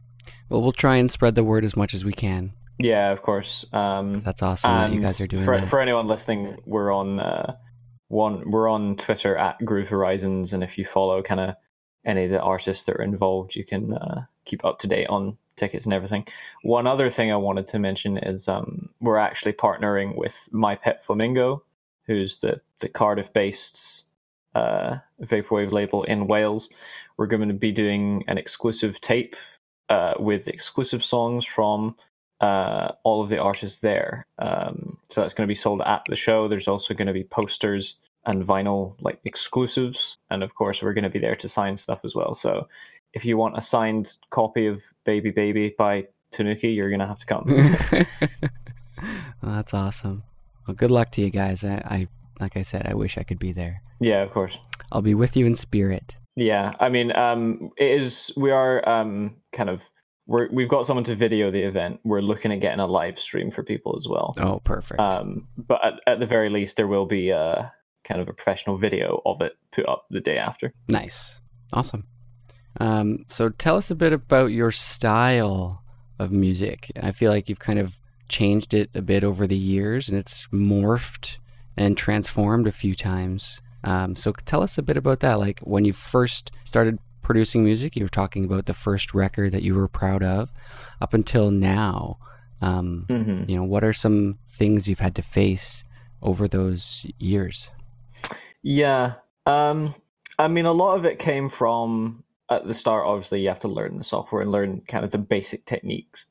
Well, 0.50 0.62
we'll 0.62 0.72
try 0.74 0.98
and 0.98 1.12
spread 1.12 1.36
the 1.36 1.44
word 1.44 1.64
as 1.64 1.76
much 1.78 1.94
as 1.94 2.04
we 2.04 2.12
can. 2.14 2.54
yeah, 2.80 3.12
of 3.12 3.22
course. 3.22 3.66
Um, 3.72 4.14
That's 4.16 4.42
awesome 4.44 4.72
that 4.72 4.92
you 4.94 5.00
guys 5.02 5.22
are 5.22 5.28
doing 5.28 5.44
for, 5.46 5.58
that. 5.58 5.70
for 5.70 5.80
anyone 5.80 6.08
listening, 6.08 6.58
we're 6.66 6.92
on 6.94 7.20
uh, 7.20 7.56
one. 8.10 8.50
We're 8.50 8.68
on 8.70 8.96
Twitter 8.98 9.38
at 9.38 9.64
Groove 9.64 9.90
Horizons, 9.90 10.54
and 10.54 10.64
if 10.64 10.78
you 10.78 10.84
follow 10.86 11.22
kind 11.22 11.40
of 11.40 11.56
any 12.06 12.26
of 12.26 12.32
the 12.32 12.42
artists 12.42 12.84
that 12.86 12.96
are 12.98 13.02
involved, 13.04 13.56
you 13.56 13.64
can 13.64 13.94
uh, 13.94 14.26
keep 14.46 14.66
up 14.66 14.80
to 14.80 14.88
date 14.88 15.08
on 15.08 15.38
tickets 15.56 15.86
and 15.86 15.94
everything. 15.94 16.26
One 16.62 16.88
other 16.88 17.10
thing 17.10 17.32
I 17.32 17.38
wanted 17.38 17.66
to 17.68 17.80
mention 17.80 18.18
is 18.18 18.48
um, 18.48 18.90
we're 19.00 19.18
actually 19.18 19.54
partnering 19.54 20.18
with 20.18 20.50
My 20.52 20.76
Pet 20.76 21.04
Flamingo, 21.04 21.64
who's 22.08 22.38
the 22.40 22.62
the 22.80 22.90
Cardiff 22.90 23.32
based 23.34 24.06
uh, 24.56 24.98
vaporwave 25.22 25.72
label 25.72 26.04
in 26.04 26.28
Wales. 26.28 26.70
We're 27.18 27.28
going 27.28 27.48
to 27.48 27.54
be 27.54 27.72
doing 27.72 28.24
an 28.28 28.38
exclusive 28.38 29.00
tape 29.02 29.36
uh, 29.90 30.14
with 30.20 30.48
exclusive 30.48 31.04
songs 31.04 31.46
from 31.46 31.96
uh, 32.42 32.92
all 33.04 33.22
of 33.22 33.30
the 33.30 33.42
artists 33.42 33.80
there. 33.80 34.26
Um, 34.38 34.98
so 35.10 35.22
that's 35.22 35.34
going 35.34 35.48
to 35.48 35.52
be 35.52 35.56
sold 35.56 35.82
at 35.86 36.04
the 36.08 36.16
show. 36.16 36.48
There's 36.48 36.68
also 36.68 36.94
going 36.94 37.08
to 37.08 37.14
be 37.14 37.24
posters 37.24 37.96
and 38.26 38.44
vinyl 38.44 38.96
like 39.02 39.20
exclusives, 39.26 40.18
and 40.30 40.44
of 40.44 40.56
course 40.56 40.82
we're 40.82 40.94
going 40.94 41.04
to 41.04 41.10
be 41.10 41.20
there 41.20 41.36
to 41.36 41.50
sign 41.50 41.78
stuff 41.78 42.04
as 42.06 42.16
well. 42.16 42.34
So 42.34 42.68
if 43.14 43.26
you 43.26 43.38
want 43.38 43.58
a 43.58 43.62
signed 43.62 44.18
copy 44.30 44.68
of 44.68 44.84
Baby 45.06 45.32
Baby 45.32 45.74
by 45.78 46.08
Tanuki, 46.32 46.70
you're 46.70 46.90
going 46.90 47.00
to 47.00 47.08
have 47.08 47.20
to 47.20 47.26
come. 47.26 47.46
well, 49.42 49.56
that's 49.56 49.74
awesome. 49.74 50.24
Well, 50.68 50.76
good 50.76 50.92
luck 50.92 51.12
to 51.12 51.22
you 51.22 51.30
guys. 51.30 51.64
I, 51.64 51.76
I, 51.86 52.08
like 52.40 52.58
I 52.58 52.64
said, 52.64 52.88
I 52.88 52.96
wish 52.96 53.18
I 53.18 53.24
could 53.24 53.40
be 53.40 53.52
there. 53.52 53.80
yeah, 54.00 54.22
of 54.24 54.32
course. 54.32 54.60
I'll 54.92 55.02
be 55.02 55.14
with 55.14 55.38
you 55.38 55.46
in 55.46 55.56
spirit. 55.56 56.16
Yeah, 56.36 56.74
I 56.80 56.90
mean, 56.90 57.16
um, 57.16 57.70
it 57.78 57.92
is. 57.92 58.32
We 58.36 58.52
are 58.52 58.88
um, 58.90 59.38
kind 59.52 59.70
of. 59.70 59.90
We're, 60.26 60.50
we've 60.52 60.70
got 60.70 60.86
someone 60.86 61.04
to 61.06 61.16
video 61.16 61.52
the 61.52 61.64
event. 61.64 62.00
We're 62.06 62.22
looking 62.22 62.54
at 62.54 62.62
getting 62.62 62.80
a 62.80 62.88
live 62.88 63.20
stream 63.20 63.52
for 63.52 63.62
people 63.62 63.96
as 63.98 64.08
well. 64.08 64.34
Oh, 64.40 64.62
perfect. 64.64 65.02
Um, 65.02 65.50
but 65.58 65.84
at, 65.86 65.94
at 66.08 66.20
the 66.22 66.26
very 66.26 66.50
least, 66.50 66.78
there 66.78 66.88
will 66.88 67.06
be 67.06 67.30
a 67.30 67.74
kind 68.06 68.22
of 68.22 68.30
a 68.30 68.34
professional 68.34 68.78
video 68.78 69.22
of 69.26 69.42
it 69.42 69.54
put 69.72 69.88
up 69.88 70.06
the 70.10 70.22
day 70.22 70.38
after. 70.38 70.74
Nice. 70.88 71.42
Awesome. 71.74 72.08
Um, 72.80 73.24
so 73.28 73.50
tell 73.50 73.76
us 73.78 73.92
a 73.92 73.96
bit 73.96 74.14
about 74.14 74.48
your 74.48 74.72
style 74.72 75.84
of 76.20 76.32
music. 76.32 76.92
I 77.02 77.12
feel 77.12 77.32
like 77.32 77.50
you've 77.50 77.60
kind 77.60 77.80
of 77.80 78.00
changed 78.30 78.74
it 78.74 78.90
a 78.96 79.02
bit 79.02 79.24
over 79.24 79.46
the 79.46 79.58
years 79.58 80.10
and 80.10 80.18
it's 80.18 80.48
morphed 80.48 81.38
and 81.78 81.98
transformed 81.98 82.68
a 82.68 82.72
few 82.72 82.96
times. 82.96 83.62
Um, 83.84 84.16
so 84.16 84.32
tell 84.46 84.64
us 84.64 84.78
a 84.78 84.82
bit 84.84 84.98
about 84.98 85.20
that. 85.20 85.36
Like 85.40 85.60
when 85.60 85.86
you 85.86 85.94
first 85.94 86.52
started 86.64 87.00
producing 87.22 87.64
music, 87.64 87.96
you 87.96 88.04
were 88.04 88.10
talking 88.10 88.46
about 88.46 88.66
the 88.66 88.74
first 88.74 89.14
record 89.14 89.52
that 89.52 89.64
you 89.64 89.76
were 89.76 89.88
proud 89.88 90.24
of 90.24 90.52
up 91.02 91.14
until 91.14 91.52
now. 91.52 92.18
Um, 92.62 93.06
Mm-hmm. 93.10 93.50
you 93.50 93.58
know, 93.58 93.64
what 93.64 93.84
are 93.84 93.92
some 93.94 94.34
things 94.48 94.88
you've 94.88 95.00
had 95.00 95.16
to 95.16 95.22
face 95.22 95.84
over 96.22 96.48
those 96.48 97.06
years? 97.20 97.70
Yeah. 98.62 99.16
Um, 99.46 99.94
I 100.40 100.48
mean, 100.48 100.66
a 100.66 100.72
lot 100.72 100.98
of 100.98 101.04
it 101.06 101.20
came 101.20 101.50
from 101.50 102.24
at 102.62 102.68
the 102.68 102.74
start. 102.74 103.06
Obviously, 103.06 103.42
you 103.42 103.48
have 103.48 103.60
to 103.62 103.68
learn 103.68 103.98
the 103.98 104.04
software 104.04 104.42
and 104.42 104.52
learn 104.52 104.82
kind 104.88 105.06
of 105.06 105.12
the 105.12 105.18
basic 105.18 105.66
techniques. 105.66 106.26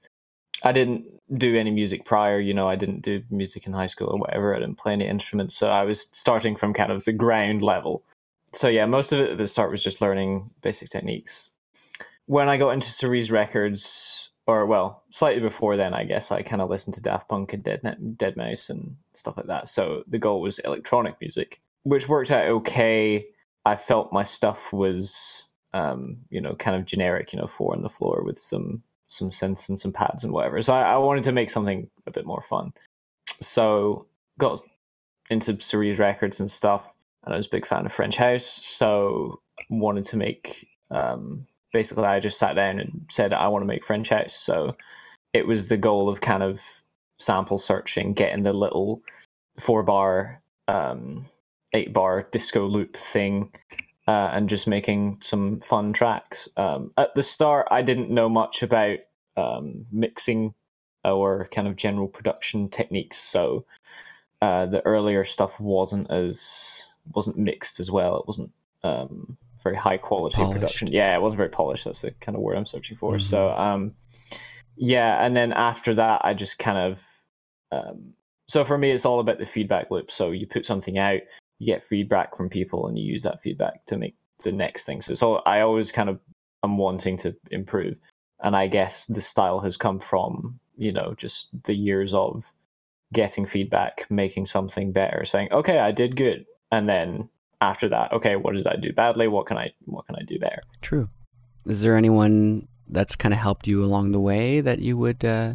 I 0.64 0.72
didn't 0.72 1.06
do 1.32 1.56
any 1.56 1.70
music 1.70 2.04
prior. 2.04 2.38
You 2.38 2.54
know, 2.54 2.68
I 2.68 2.76
didn't 2.76 3.02
do 3.02 3.22
music 3.30 3.66
in 3.66 3.72
high 3.72 3.86
school 3.86 4.08
or 4.08 4.18
whatever. 4.18 4.54
I 4.54 4.60
didn't 4.60 4.78
play 4.78 4.92
any 4.92 5.06
instruments, 5.06 5.56
so 5.56 5.70
I 5.70 5.84
was 5.84 6.08
starting 6.12 6.56
from 6.56 6.72
kind 6.72 6.92
of 6.92 7.04
the 7.04 7.12
ground 7.12 7.62
level. 7.62 8.04
So 8.52 8.68
yeah, 8.68 8.86
most 8.86 9.12
of 9.12 9.20
it 9.20 9.30
at 9.30 9.38
the 9.38 9.46
start 9.46 9.70
was 9.70 9.82
just 9.82 10.00
learning 10.00 10.50
basic 10.60 10.88
techniques. 10.88 11.50
When 12.26 12.48
I 12.48 12.58
got 12.58 12.70
into 12.70 12.90
Cerise 12.90 13.30
Records, 13.30 14.30
or 14.46 14.66
well, 14.66 15.02
slightly 15.10 15.40
before 15.40 15.76
then, 15.76 15.94
I 15.94 16.04
guess 16.04 16.30
I 16.30 16.42
kind 16.42 16.62
of 16.62 16.70
listened 16.70 16.94
to 16.94 17.02
Daft 17.02 17.28
Punk 17.28 17.52
and 17.52 17.64
Dead 17.64 17.80
Dead 18.16 18.36
Mouse 18.36 18.70
and 18.70 18.96
stuff 19.14 19.36
like 19.36 19.46
that. 19.46 19.68
So 19.68 20.04
the 20.06 20.18
goal 20.18 20.40
was 20.40 20.58
electronic 20.60 21.20
music 21.20 21.60
which 21.84 22.08
worked 22.08 22.30
out 22.30 22.46
okay. 22.46 23.26
I 23.64 23.76
felt 23.76 24.12
my 24.12 24.22
stuff 24.22 24.72
was, 24.72 25.48
um, 25.74 26.18
you 26.30 26.40
know, 26.40 26.54
kind 26.54 26.76
of 26.76 26.84
generic, 26.84 27.32
you 27.32 27.38
know, 27.38 27.46
four 27.46 27.74
on 27.74 27.82
the 27.82 27.88
floor 27.88 28.22
with 28.24 28.38
some 28.38 28.82
some 29.06 29.30
synths 29.30 29.68
and 29.68 29.78
some 29.78 29.92
pads 29.92 30.24
and 30.24 30.32
whatever. 30.32 30.62
So 30.62 30.72
I, 30.72 30.94
I 30.94 30.96
wanted 30.96 31.24
to 31.24 31.32
make 31.32 31.50
something 31.50 31.90
a 32.06 32.10
bit 32.10 32.24
more 32.24 32.40
fun. 32.40 32.72
So 33.40 34.06
got 34.38 34.60
into 35.30 35.60
Cerise 35.60 35.98
Records 35.98 36.40
and 36.40 36.50
stuff, 36.50 36.94
and 37.24 37.34
I 37.34 37.36
was 37.36 37.46
a 37.46 37.50
big 37.50 37.66
fan 37.66 37.84
of 37.86 37.92
French 37.92 38.16
House. 38.16 38.46
So 38.46 39.40
wanted 39.68 40.04
to 40.04 40.16
make. 40.16 40.68
Um, 40.90 41.46
basically, 41.72 42.04
I 42.04 42.20
just 42.20 42.38
sat 42.38 42.54
down 42.54 42.78
and 42.78 43.06
said 43.10 43.32
I 43.32 43.48
want 43.48 43.62
to 43.62 43.66
make 43.66 43.84
French 43.84 44.08
House. 44.08 44.34
So 44.34 44.76
it 45.32 45.46
was 45.46 45.68
the 45.68 45.76
goal 45.76 46.08
of 46.08 46.20
kind 46.20 46.42
of 46.42 46.60
sample 47.18 47.58
searching, 47.58 48.12
getting 48.12 48.42
the 48.42 48.52
little 48.52 49.02
four 49.58 49.82
bar, 49.82 50.42
um, 50.68 51.26
eight 51.72 51.92
bar 51.92 52.28
disco 52.30 52.66
loop 52.66 52.96
thing, 52.96 53.50
uh, 54.06 54.30
and 54.32 54.48
just 54.48 54.66
making 54.66 55.18
some 55.20 55.60
fun 55.60 55.92
tracks. 55.92 56.48
Um, 56.56 56.92
at 56.96 57.14
the 57.14 57.22
start, 57.22 57.68
I 57.70 57.82
didn't 57.82 58.10
know 58.10 58.28
much 58.28 58.62
about 58.62 58.98
um, 59.36 59.86
mixing 59.90 60.54
or 61.04 61.48
kind 61.52 61.66
of 61.66 61.76
general 61.76 62.08
production 62.08 62.68
techniques, 62.68 63.16
so 63.18 63.64
uh, 64.40 64.66
the 64.66 64.84
earlier 64.84 65.24
stuff 65.24 65.58
wasn't 65.60 66.10
as 66.10 66.88
wasn't 67.14 67.36
mixed 67.38 67.80
as 67.80 67.90
well. 67.90 68.16
It 68.18 68.26
wasn't 68.26 68.52
um, 68.84 69.36
very 69.62 69.76
high 69.76 69.96
quality 69.96 70.36
Polished. 70.36 70.52
production. 70.52 70.88
Yeah, 70.88 71.14
it 71.14 71.22
wasn't 71.22 71.38
very 71.38 71.48
polished. 71.48 71.84
That's 71.84 72.02
the 72.02 72.12
kind 72.12 72.36
of 72.36 72.42
word 72.42 72.56
I'm 72.56 72.66
searching 72.66 72.96
for. 72.96 73.18
So, 73.18 73.50
um, 73.50 73.94
yeah, 74.76 75.24
and 75.24 75.36
then 75.36 75.52
after 75.52 75.94
that, 75.94 76.22
I 76.24 76.34
just 76.34 76.58
kind 76.58 76.78
of. 76.78 77.04
Um, 77.70 78.14
so 78.48 78.64
for 78.64 78.76
me, 78.76 78.90
it's 78.90 79.06
all 79.06 79.20
about 79.20 79.38
the 79.38 79.46
feedback 79.46 79.90
loop. 79.90 80.10
So 80.10 80.30
you 80.30 80.46
put 80.46 80.66
something 80.66 80.98
out, 80.98 81.20
you 81.62 81.66
get 81.66 81.82
feedback 81.82 82.34
from 82.36 82.48
people, 82.48 82.86
and 82.86 82.98
you 82.98 83.04
use 83.04 83.22
that 83.22 83.40
feedback 83.40 83.86
to 83.86 83.96
make 83.96 84.16
the 84.42 84.50
next 84.50 84.84
thing. 84.84 85.00
So 85.00 85.14
all. 85.26 85.42
I 85.46 85.60
always 85.60 85.92
kind 85.92 86.08
of 86.08 86.18
am 86.64 86.76
wanting 86.76 87.16
to 87.18 87.36
improve, 87.50 88.00
and 88.42 88.56
I 88.56 88.66
guess 88.66 89.06
the 89.06 89.20
style 89.20 89.60
has 89.60 89.76
come 89.76 90.00
from 90.00 90.58
you 90.76 90.92
know 90.92 91.14
just 91.16 91.50
the 91.64 91.74
years 91.74 92.12
of 92.14 92.54
getting 93.12 93.46
feedback, 93.46 94.06
making 94.10 94.46
something 94.46 94.90
better, 94.90 95.24
saying, 95.24 95.52
"Okay, 95.52 95.78
I 95.78 95.92
did 95.92 96.16
good," 96.16 96.46
and 96.72 96.88
then 96.88 97.28
after 97.60 97.88
that, 97.88 98.12
okay, 98.12 98.34
what 98.34 98.54
did 98.54 98.66
I 98.66 98.74
do 98.74 98.92
badly? 98.92 99.28
What 99.28 99.46
can 99.46 99.56
I 99.56 99.72
what 99.84 100.06
can 100.06 100.16
I 100.16 100.24
do 100.24 100.38
better? 100.40 100.62
True. 100.80 101.08
Is 101.64 101.82
there 101.82 101.96
anyone 101.96 102.66
that's 102.88 103.14
kind 103.14 103.32
of 103.32 103.38
helped 103.38 103.68
you 103.68 103.84
along 103.84 104.10
the 104.10 104.20
way 104.20 104.60
that 104.60 104.80
you 104.80 104.96
would 104.96 105.24
uh, 105.24 105.54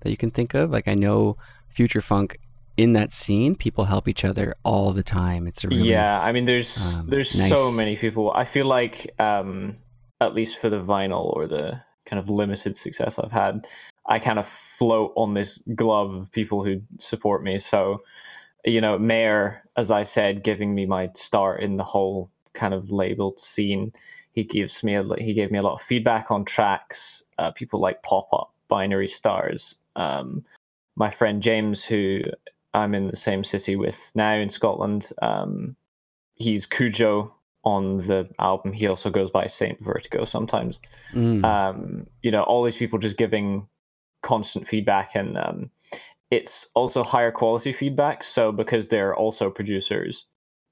that 0.00 0.10
you 0.10 0.16
can 0.16 0.32
think 0.32 0.54
of? 0.54 0.72
Like 0.72 0.88
I 0.88 0.94
know 0.94 1.36
Future 1.68 2.00
Funk 2.00 2.40
in 2.76 2.92
that 2.94 3.12
scene, 3.12 3.54
people 3.54 3.84
help 3.84 4.08
each 4.08 4.24
other 4.24 4.54
all 4.64 4.92
the 4.92 5.02
time. 5.02 5.46
It's 5.46 5.64
a 5.64 5.68
really 5.68 5.88
yeah, 5.90 6.20
I 6.20 6.32
mean, 6.32 6.44
there's 6.44 6.96
um, 6.96 7.06
there's 7.08 7.36
nice- 7.38 7.48
so 7.48 7.72
many 7.72 7.96
people. 7.96 8.32
I 8.32 8.44
feel 8.44 8.66
like, 8.66 9.10
um, 9.20 9.76
at 10.20 10.34
least 10.34 10.58
for 10.58 10.68
the 10.68 10.80
vinyl 10.80 11.24
or 11.36 11.46
the 11.46 11.82
kind 12.06 12.18
of 12.18 12.28
limited 12.28 12.76
success 12.76 13.18
I've 13.18 13.32
had, 13.32 13.66
I 14.06 14.18
kind 14.18 14.38
of 14.38 14.46
float 14.46 15.12
on 15.16 15.34
this 15.34 15.62
glove 15.74 16.14
of 16.14 16.32
people 16.32 16.64
who 16.64 16.82
support 16.98 17.42
me. 17.42 17.58
So, 17.58 18.02
you 18.64 18.80
know, 18.80 18.98
Mayor, 18.98 19.62
as 19.76 19.90
I 19.90 20.02
said, 20.02 20.42
giving 20.42 20.74
me 20.74 20.84
my 20.84 21.10
start 21.14 21.62
in 21.62 21.76
the 21.76 21.84
whole 21.84 22.30
kind 22.52 22.74
of 22.74 22.90
labeled 22.90 23.40
scene. 23.40 23.92
He 24.32 24.42
gives 24.42 24.82
me 24.82 24.94
a 24.94 25.04
he 25.18 25.32
gave 25.32 25.52
me 25.52 25.58
a 25.58 25.62
lot 25.62 25.74
of 25.74 25.82
feedback 25.82 26.30
on 26.30 26.44
tracks. 26.44 27.22
Uh, 27.38 27.52
people 27.52 27.80
like 27.80 28.02
Pop 28.02 28.28
Up, 28.32 28.52
Binary 28.66 29.08
Stars. 29.08 29.76
Um, 29.94 30.44
my 30.96 31.10
friend 31.10 31.40
James, 31.40 31.84
who 31.84 32.22
I'm 32.74 32.94
in 32.94 33.06
the 33.06 33.16
same 33.16 33.44
city 33.44 33.76
with 33.76 34.12
now 34.14 34.34
in 34.34 34.50
Scotland. 34.50 35.10
Um, 35.22 35.76
he's 36.34 36.66
Cujo 36.66 37.34
on 37.64 37.98
the 37.98 38.28
album. 38.38 38.72
He 38.72 38.86
also 38.86 39.10
goes 39.10 39.30
by 39.30 39.46
Saint 39.46 39.82
Vertigo 39.82 40.24
sometimes. 40.24 40.80
Mm. 41.12 41.44
Um, 41.44 42.06
you 42.22 42.30
know, 42.30 42.42
all 42.42 42.62
these 42.64 42.76
people 42.76 42.98
just 42.98 43.16
giving 43.16 43.68
constant 44.22 44.66
feedback, 44.66 45.14
and 45.14 45.38
um, 45.38 45.70
it's 46.30 46.66
also 46.74 47.02
higher 47.02 47.30
quality 47.30 47.72
feedback. 47.72 48.24
So 48.24 48.52
because 48.52 48.88
they're 48.88 49.14
also 49.14 49.50
producers, 49.50 50.26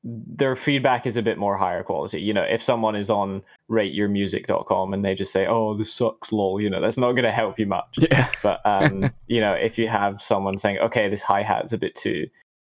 their 0.05 0.57
feedback 0.57 1.07
is 1.07 1.17
a 1.17 1.23
bit 1.23 1.39
more 1.39 1.57
higher 1.57 1.83
quality. 1.83 2.21
You 2.21 2.35
know, 2.35 2.43
if 2.43 2.61
someone 2.61 2.97
is 2.97 3.09
on 3.09 3.43
rateyourmusic.com 3.71 4.95
and 4.95 5.05
they 5.05 5.15
just 5.15 5.33
say, 5.33 5.47
"Oh, 5.47 5.75
this 5.75 5.93
sucks, 5.93 6.33
lol," 6.33 6.61
you 6.61 6.69
know, 6.69 6.81
that's 6.81 6.99
not 6.99 7.13
going 7.13 7.25
to 7.25 7.31
help 7.31 7.59
you 7.59 7.67
much. 7.67 7.99
yeah. 7.99 8.29
But 8.43 8.61
um, 8.65 9.13
you 9.29 9.41
know, 9.41 9.53
if 9.53 9.79
you 9.79 9.89
have 9.89 10.21
someone 10.21 10.59
saying, 10.59 10.79
"Okay, 10.79 11.09
this 11.09 11.23
hi 11.23 11.43
hat 11.43 11.65
is 11.65 11.73
a 11.73 11.79
bit 11.79 11.95
too, 11.95 12.29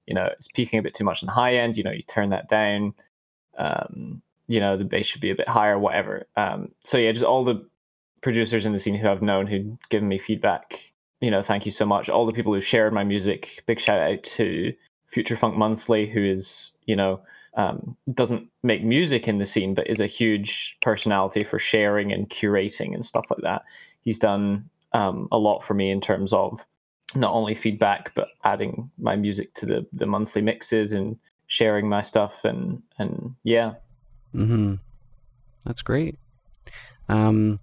you 0.06 0.14
know, 0.14 0.26
it's 0.26 0.48
peaking 0.48 0.80
a 0.80 0.82
bit 0.84 0.94
too 0.94 1.04
much 1.04 1.22
on 1.22 1.28
the 1.28 1.34
high 1.34 1.56
end," 1.56 1.76
you 1.76 1.84
know, 1.84 1.92
you 1.92 2.04
turn 2.04 2.30
that 2.30 2.48
down. 2.48 2.94
Um, 3.58 4.22
you 4.48 4.62
know, 4.62 4.78
the 4.78 4.86
bass 4.86 5.06
should 5.06 5.22
be 5.22 5.32
a 5.32 5.36
bit 5.36 5.50
higher, 5.50 5.78
whatever. 5.78 6.26
Um, 6.38 6.72
so 6.80 6.98
yeah, 6.98 7.12
just 7.12 7.26
all 7.26 7.44
the 7.44 7.68
producers 8.22 8.66
in 8.66 8.72
the 8.72 8.80
scene 8.80 8.96
who 8.96 9.10
I've 9.10 9.22
known 9.22 9.48
who 9.48 9.78
given 9.90 10.08
me 10.08 10.18
feedback. 10.18 10.94
You 11.20 11.32
know, 11.32 11.42
thank 11.42 11.66
you 11.66 11.72
so 11.72 11.86
much. 11.86 12.08
All 12.08 12.26
the 12.26 12.32
people 12.32 12.54
who've 12.54 12.66
shared 12.66 12.94
my 12.94 13.04
music. 13.04 13.64
Big 13.66 13.82
shout 13.82 14.00
out 14.00 14.24
to 14.24 14.74
Future 15.08 15.36
Funk 15.36 15.58
Monthly, 15.58 16.08
who 16.08 16.24
is 16.24 16.77
you 16.88 16.96
know 16.96 17.22
um, 17.56 17.96
doesn't 18.12 18.50
make 18.64 18.84
music 18.84 19.28
in 19.28 19.38
the 19.38 19.46
scene, 19.46 19.76
but 19.76 19.88
is 19.88 20.00
a 20.00 20.08
huge 20.08 20.78
personality 20.82 21.44
for 21.44 21.60
sharing 21.60 22.12
and 22.12 22.30
curating 22.30 22.94
and 22.94 23.06
stuff 23.06 23.30
like 23.30 23.42
that. 23.42 23.64
He's 24.02 24.20
done 24.20 24.70
um, 24.94 25.28
a 25.32 25.38
lot 25.38 25.60
for 25.60 25.76
me 25.76 25.92
in 25.92 26.02
terms 26.02 26.34
of 26.34 26.66
not 27.16 27.34
only 27.34 27.54
feedback, 27.54 28.14
but 28.16 28.30
adding 28.44 28.90
my 28.98 29.16
music 29.16 29.54
to 29.56 29.68
the 29.68 29.86
the 29.94 30.08
monthly 30.08 30.42
mixes 30.42 30.92
and 30.92 31.20
sharing 31.46 31.88
my 31.88 32.02
stuff 32.02 32.44
and 32.44 32.82
and 32.98 33.36
yeah, 33.44 33.74
Mm-hmm. 34.38 34.76
That's 35.66 35.82
great. 35.82 36.18
Um, 37.10 37.60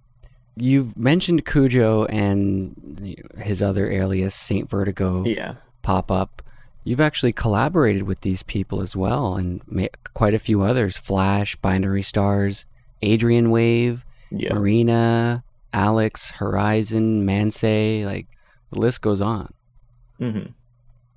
you've 0.55 0.97
mentioned 0.97 1.45
Cujo 1.45 2.05
and 2.05 3.15
his 3.37 3.61
other 3.61 3.89
alias 3.89 4.35
Saint 4.35 4.69
Vertigo 4.69 5.23
yeah, 5.25 5.55
pop 5.81 6.11
up. 6.11 6.41
You've 6.85 7.01
actually 7.01 7.33
collaborated 7.33 8.03
with 8.03 8.21
these 8.21 8.43
people 8.43 8.79
as 8.81 8.95
well, 8.95 9.35
and 9.35 9.61
ma- 9.67 9.87
quite 10.13 10.33
a 10.33 10.39
few 10.39 10.61
others: 10.61 10.97
Flash, 10.97 11.55
Binary 11.57 12.03
Stars, 12.03 12.65
Adrian 13.01 13.51
Wave, 13.51 14.05
yeah. 14.31 14.53
Marina, 14.53 15.43
Alex, 15.73 16.31
Horizon, 16.31 17.25
Mansay. 17.25 18.05
Like 18.05 18.27
the 18.71 18.79
list 18.79 19.01
goes 19.01 19.19
on. 19.19 19.51
hmm 20.19 20.43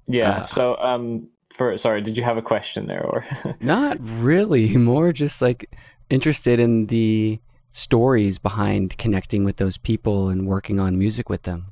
Yeah. 0.08 0.38
Uh, 0.38 0.42
so, 0.42 0.76
um, 0.78 1.28
for 1.54 1.76
sorry, 1.76 2.00
did 2.00 2.16
you 2.16 2.24
have 2.24 2.38
a 2.38 2.42
question 2.42 2.86
there, 2.86 3.04
or 3.04 3.24
Not 3.60 3.98
really. 4.00 4.76
More 4.76 5.12
just 5.12 5.40
like 5.42 5.70
interested 6.10 6.58
in 6.58 6.86
the 6.86 7.38
stories 7.70 8.38
behind 8.38 8.96
connecting 8.96 9.44
with 9.44 9.58
those 9.58 9.76
people 9.76 10.30
and 10.30 10.46
working 10.46 10.80
on 10.80 10.98
music 10.98 11.28
with 11.28 11.42
them. 11.42 11.66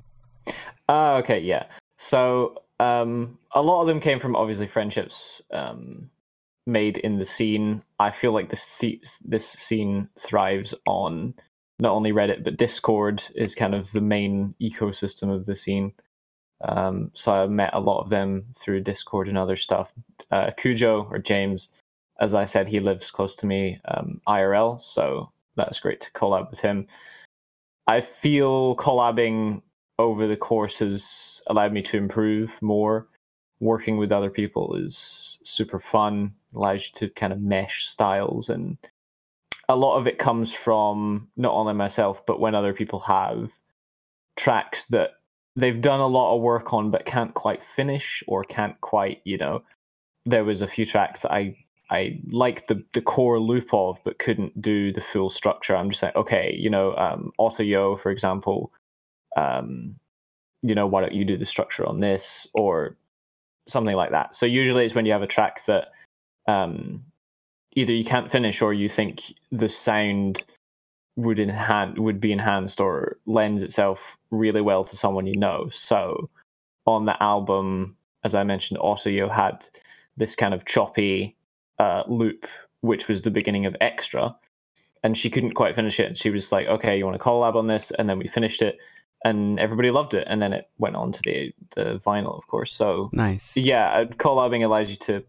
Ah, 0.88 1.16
okay, 1.16 1.40
yeah. 1.40 1.64
So, 1.96 2.62
um, 2.78 3.38
a 3.52 3.62
lot 3.62 3.80
of 3.80 3.86
them 3.86 4.00
came 4.00 4.18
from 4.18 4.36
obviously 4.36 4.66
friendships 4.66 5.42
um, 5.50 6.10
made 6.66 6.98
in 6.98 7.18
the 7.18 7.24
scene. 7.24 7.82
I 7.98 8.10
feel 8.10 8.32
like 8.32 8.48
this 8.48 8.78
th- 8.78 9.18
this 9.24 9.46
scene 9.48 10.08
thrives 10.18 10.74
on 10.86 11.34
not 11.78 11.92
only 11.92 12.12
Reddit 12.12 12.44
but 12.44 12.56
Discord 12.56 13.24
is 13.34 13.54
kind 13.54 13.74
of 13.74 13.92
the 13.92 14.00
main 14.00 14.54
ecosystem 14.60 15.34
of 15.34 15.46
the 15.46 15.56
scene. 15.56 15.92
Um, 16.62 17.10
so 17.12 17.32
I 17.32 17.46
met 17.46 17.74
a 17.74 17.80
lot 17.80 18.00
of 18.00 18.08
them 18.08 18.46
through 18.56 18.80
Discord 18.80 19.28
and 19.28 19.36
other 19.36 19.56
stuff. 19.56 19.92
Uh, 20.30 20.50
Cujo 20.56 21.06
or 21.10 21.18
James, 21.18 21.68
as 22.18 22.34
I 22.34 22.46
said, 22.46 22.68
he 22.68 22.80
lives 22.80 23.10
close 23.10 23.36
to 23.36 23.46
me 23.46 23.80
um, 23.86 24.20
IRL, 24.26 24.80
so 24.80 25.32
that's 25.54 25.80
great 25.80 26.00
to 26.00 26.10
collab 26.12 26.50
with 26.50 26.60
him. 26.60 26.86
I 27.86 28.00
feel 28.00 28.74
collabing 28.76 29.62
over 29.98 30.26
the 30.26 30.36
course 30.36 30.80
has 30.80 31.40
allowed 31.46 31.72
me 31.72 31.82
to 31.82 31.96
improve 31.96 32.60
more. 32.62 33.08
Working 33.58 33.96
with 33.96 34.12
other 34.12 34.30
people 34.30 34.76
is 34.76 35.38
super 35.42 35.78
fun, 35.78 36.34
allows 36.54 36.86
you 36.86 37.08
to 37.08 37.14
kind 37.14 37.32
of 37.32 37.40
mesh 37.40 37.86
styles, 37.86 38.50
and 38.50 38.76
a 39.68 39.76
lot 39.76 39.96
of 39.96 40.06
it 40.06 40.18
comes 40.18 40.52
from 40.52 41.28
not 41.36 41.54
only 41.54 41.72
myself, 41.72 42.24
but 42.26 42.38
when 42.38 42.54
other 42.54 42.74
people 42.74 43.00
have 43.00 43.52
tracks 44.36 44.84
that 44.86 45.12
they've 45.56 45.80
done 45.80 46.00
a 46.00 46.06
lot 46.06 46.36
of 46.36 46.42
work 46.42 46.74
on 46.74 46.90
but 46.90 47.06
can't 47.06 47.32
quite 47.32 47.62
finish 47.62 48.22
or 48.28 48.44
can't 48.44 48.78
quite, 48.82 49.22
you 49.24 49.38
know. 49.38 49.62
There 50.26 50.44
was 50.44 50.60
a 50.60 50.66
few 50.66 50.84
tracks 50.84 51.22
that 51.22 51.32
I 51.32 51.56
I 51.88 52.20
liked 52.30 52.68
the 52.68 52.84
the 52.92 53.00
core 53.00 53.40
loop 53.40 53.72
of, 53.72 54.00
but 54.04 54.18
couldn't 54.18 54.60
do 54.60 54.92
the 54.92 55.00
full 55.00 55.30
structure. 55.30 55.74
I'm 55.74 55.90
just 55.90 56.02
like, 56.02 56.16
okay, 56.16 56.54
you 56.58 56.68
know, 56.68 56.94
um, 56.96 57.32
Auto 57.38 57.62
Yo, 57.62 57.96
for 57.96 58.10
example, 58.10 58.72
um, 59.36 59.96
you 60.62 60.74
know, 60.74 60.86
why 60.86 61.00
don't 61.00 61.14
you 61.14 61.24
do 61.24 61.36
the 61.36 61.46
structure 61.46 61.86
on 61.86 62.00
this 62.00 62.48
or 62.54 62.96
something 63.68 63.94
like 63.94 64.10
that. 64.10 64.34
So 64.34 64.46
usually 64.46 64.84
it's 64.84 64.94
when 64.94 65.06
you 65.06 65.12
have 65.12 65.22
a 65.22 65.26
track 65.26 65.64
that 65.66 65.88
um, 66.48 67.04
either 67.74 67.92
you 67.92 68.04
can't 68.04 68.30
finish 68.30 68.62
or 68.62 68.72
you 68.72 68.88
think 68.88 69.34
the 69.52 69.68
sound 69.68 70.44
would 71.16 71.40
enhance 71.40 71.98
would 71.98 72.20
be 72.20 72.30
enhanced 72.30 72.78
or 72.78 73.16
lends 73.24 73.62
itself 73.62 74.18
really 74.30 74.60
well 74.60 74.84
to 74.84 74.96
someone 74.96 75.26
you 75.26 75.36
know. 75.36 75.68
So 75.70 76.28
on 76.86 77.04
the 77.04 77.20
album, 77.22 77.96
as 78.22 78.34
I 78.34 78.44
mentioned, 78.44 78.80
Autoyo 78.80 79.30
had 79.30 79.66
this 80.16 80.34
kind 80.34 80.54
of 80.54 80.64
choppy 80.64 81.36
uh, 81.78 82.02
loop, 82.06 82.46
which 82.80 83.08
was 83.08 83.22
the 83.22 83.30
beginning 83.30 83.66
of 83.66 83.76
Extra, 83.80 84.36
and 85.02 85.16
she 85.16 85.30
couldn't 85.30 85.54
quite 85.54 85.74
finish 85.74 85.98
it. 86.00 86.06
And 86.06 86.16
she 86.16 86.30
was 86.30 86.52
like, 86.52 86.66
"Okay, 86.66 86.98
you 86.98 87.06
want 87.06 87.18
to 87.18 87.24
collab 87.24 87.54
on 87.54 87.66
this?" 87.66 87.90
And 87.92 88.08
then 88.08 88.18
we 88.18 88.26
finished 88.26 88.62
it, 88.62 88.78
and 89.24 89.58
everybody 89.58 89.90
loved 89.90 90.14
it. 90.14 90.26
And 90.28 90.40
then 90.40 90.52
it 90.52 90.68
went 90.78 90.96
on 90.96 91.12
to 91.12 91.20
the 91.24 91.52
the 91.74 91.84
vinyl, 91.94 92.36
of 92.36 92.46
course. 92.46 92.72
So 92.72 93.10
Nice. 93.12 93.56
yeah, 93.56 93.88
uh, 93.90 94.04
collabing 94.06 94.64
allows 94.64 94.90
you 94.90 94.96
to 94.96 95.24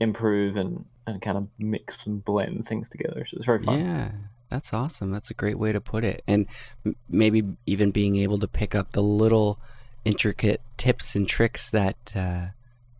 improve 0.00 0.56
and 0.56 0.84
and 1.06 1.22
kind 1.22 1.36
of 1.36 1.48
mix 1.58 2.06
and 2.06 2.24
blend 2.24 2.64
things 2.64 2.88
together. 2.88 3.24
So 3.24 3.36
it's 3.36 3.46
very 3.46 3.60
fun. 3.60 3.78
Yeah. 3.80 4.10
That's 4.48 4.72
awesome. 4.72 5.10
That's 5.10 5.28
a 5.30 5.34
great 5.34 5.58
way 5.58 5.72
to 5.72 5.80
put 5.80 6.04
it. 6.04 6.22
And 6.28 6.46
m- 6.84 6.94
maybe 7.08 7.42
even 7.66 7.90
being 7.90 8.14
able 8.16 8.38
to 8.38 8.46
pick 8.46 8.76
up 8.76 8.92
the 8.92 9.02
little 9.02 9.58
intricate 10.04 10.60
tips 10.76 11.16
and 11.16 11.28
tricks 11.28 11.72
that 11.72 12.12
uh, 12.14 12.46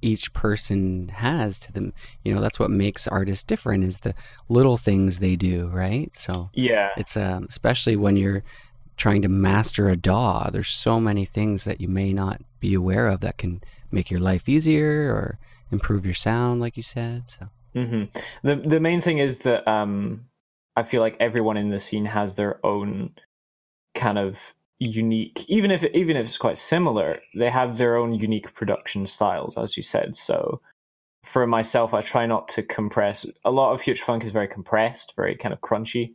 each 0.03 0.33
person 0.33 1.09
has 1.09 1.61
to 1.61 1.73
them. 1.73 1.93
You 2.25 2.35
know, 2.35 2.41
that's 2.41 2.59
what 2.59 2.71
makes 2.73 3.07
artists 3.07 3.45
different 3.45 3.85
is 3.85 4.01
the 4.01 4.13
little 4.49 4.77
things 4.77 5.21
they 5.21 5.37
do, 5.37 5.69
right? 5.69 6.15
So 6.17 6.51
yeah, 6.53 6.91
it's 6.97 7.17
um, 7.17 7.47
especially 7.49 7.95
when 7.95 8.17
you're 8.17 8.43
trying 8.97 9.23
to 9.23 9.29
master 9.29 9.89
a 9.89 9.97
DAW. 9.97 10.51
There's 10.51 10.69
so 10.69 11.01
many 11.01 11.25
things 11.25 11.65
that 11.65 11.81
you 11.81 11.89
may 11.89 12.13
not 12.13 12.41
be 12.61 12.75
aware 12.75 13.09
of 13.09 13.21
that 13.21 13.39
can 13.39 13.63
make 13.91 14.11
your 14.11 14.21
life 14.21 14.49
easier 14.49 15.13
or 15.13 15.39
improve 15.71 16.05
your 16.05 16.15
sound, 16.15 16.61
like 16.61 16.77
you 16.77 16.83
said. 16.83 17.31
So 17.31 17.49
mm-hmm. 17.75 18.05
the 18.47 18.57
the 18.57 18.81
main 18.81 19.01
thing 19.01 19.19
is 19.19 19.41
that 19.41 19.67
um, 19.69 20.27
I 20.75 20.83
feel 20.83 21.01
like 21.01 21.17
everyone 21.21 21.57
in 21.57 21.71
the 21.71 21.81
scene 21.81 22.07
has 22.07 22.37
their 22.37 22.65
own 22.65 23.13
kind 23.95 24.19
of 24.19 24.55
unique 24.79 25.45
even 25.49 25.71
if 25.71 25.85
even 25.85 26.17
if 26.17 26.27
it's 26.27 26.37
quite 26.37 26.59
similar 26.59 27.21
they 27.35 27.49
have 27.49 27.79
their 27.79 27.97
own 27.97 28.13
unique 28.13 28.53
production 28.53 29.07
styles 29.07 29.57
as 29.57 29.75
you 29.75 29.83
said 29.83 30.15
so 30.15 30.61
for 31.23 31.47
myself 31.47 31.95
i 31.95 32.03
try 32.03 32.27
not 32.27 32.47
to 32.47 32.63
compress 32.63 33.25
a 33.43 33.51
lot 33.51 33.73
of 33.73 33.81
future 33.81 34.05
funk 34.05 34.23
is 34.23 34.33
very 34.33 34.47
compressed 34.47 35.17
very 35.17 35.35
kind 35.35 35.55
of 35.55 35.63
crunchy 35.63 36.13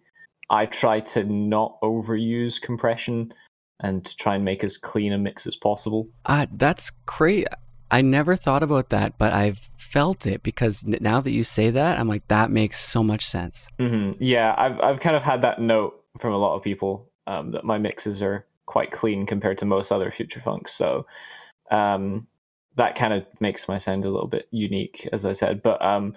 i 0.52 0.66
try 0.66 1.00
to 1.00 1.24
not 1.24 1.80
overuse 1.82 2.62
compression 2.62 3.34
and 3.80 4.06
to 4.06 4.16
try 4.16 4.36
and 4.36 4.46
make 4.46 4.64
as 4.64 4.78
clean 4.78 5.12
a 5.12 5.18
mix 5.18 5.48
as 5.48 5.56
possible 5.56 6.08
uh, 6.26 6.46
that's 6.54 6.92
great 7.08 7.48
i 7.90 8.02
never 8.02 8.36
thought 8.36 8.62
about 8.62 8.90
that 8.90 9.18
but 9.18 9.34
i've 9.34 9.58
felt 9.78 10.26
it 10.26 10.44
because 10.44 10.86
now 10.86 11.20
that 11.20 11.32
you 11.32 11.44
say 11.44 11.70
that 11.70 12.00
i'm 12.00 12.08
like 12.08 12.28
that 12.28 12.52
makes 12.52 12.80
so 12.80 13.04
much 13.04 13.26
sense 13.26 13.68
mm-hmm. 13.80 14.12
yeah 14.24 14.54
I've, 14.58 14.80
I've 14.80 15.00
kind 15.00 15.16
of 15.16 15.24
had 15.24 15.42
that 15.42 15.60
note 15.60 16.02
from 16.20 16.34
a 16.34 16.38
lot 16.38 16.56
of 16.56 16.62
people 16.62 17.10
um, 17.28 17.52
that 17.52 17.64
my 17.64 17.78
mixes 17.78 18.22
are 18.22 18.46
quite 18.66 18.92
clean 18.92 19.26
compared 19.26 19.58
to 19.60 19.66
most 19.66 19.92
other 19.92 20.12
future 20.12 20.40
funks. 20.40 20.74
So 20.74 21.06
um, 21.70 22.28
that 22.76 22.96
kind 22.96 23.14
of 23.14 23.26
makes 23.40 23.68
my 23.68 23.78
sound 23.78 24.06
a 24.06 24.10
little 24.10 24.28
bit 24.28 24.48
unique, 24.52 25.08
as 25.12 25.26
I 25.26 25.34
said. 25.34 25.62
But 25.62 25.84
um, 25.84 26.16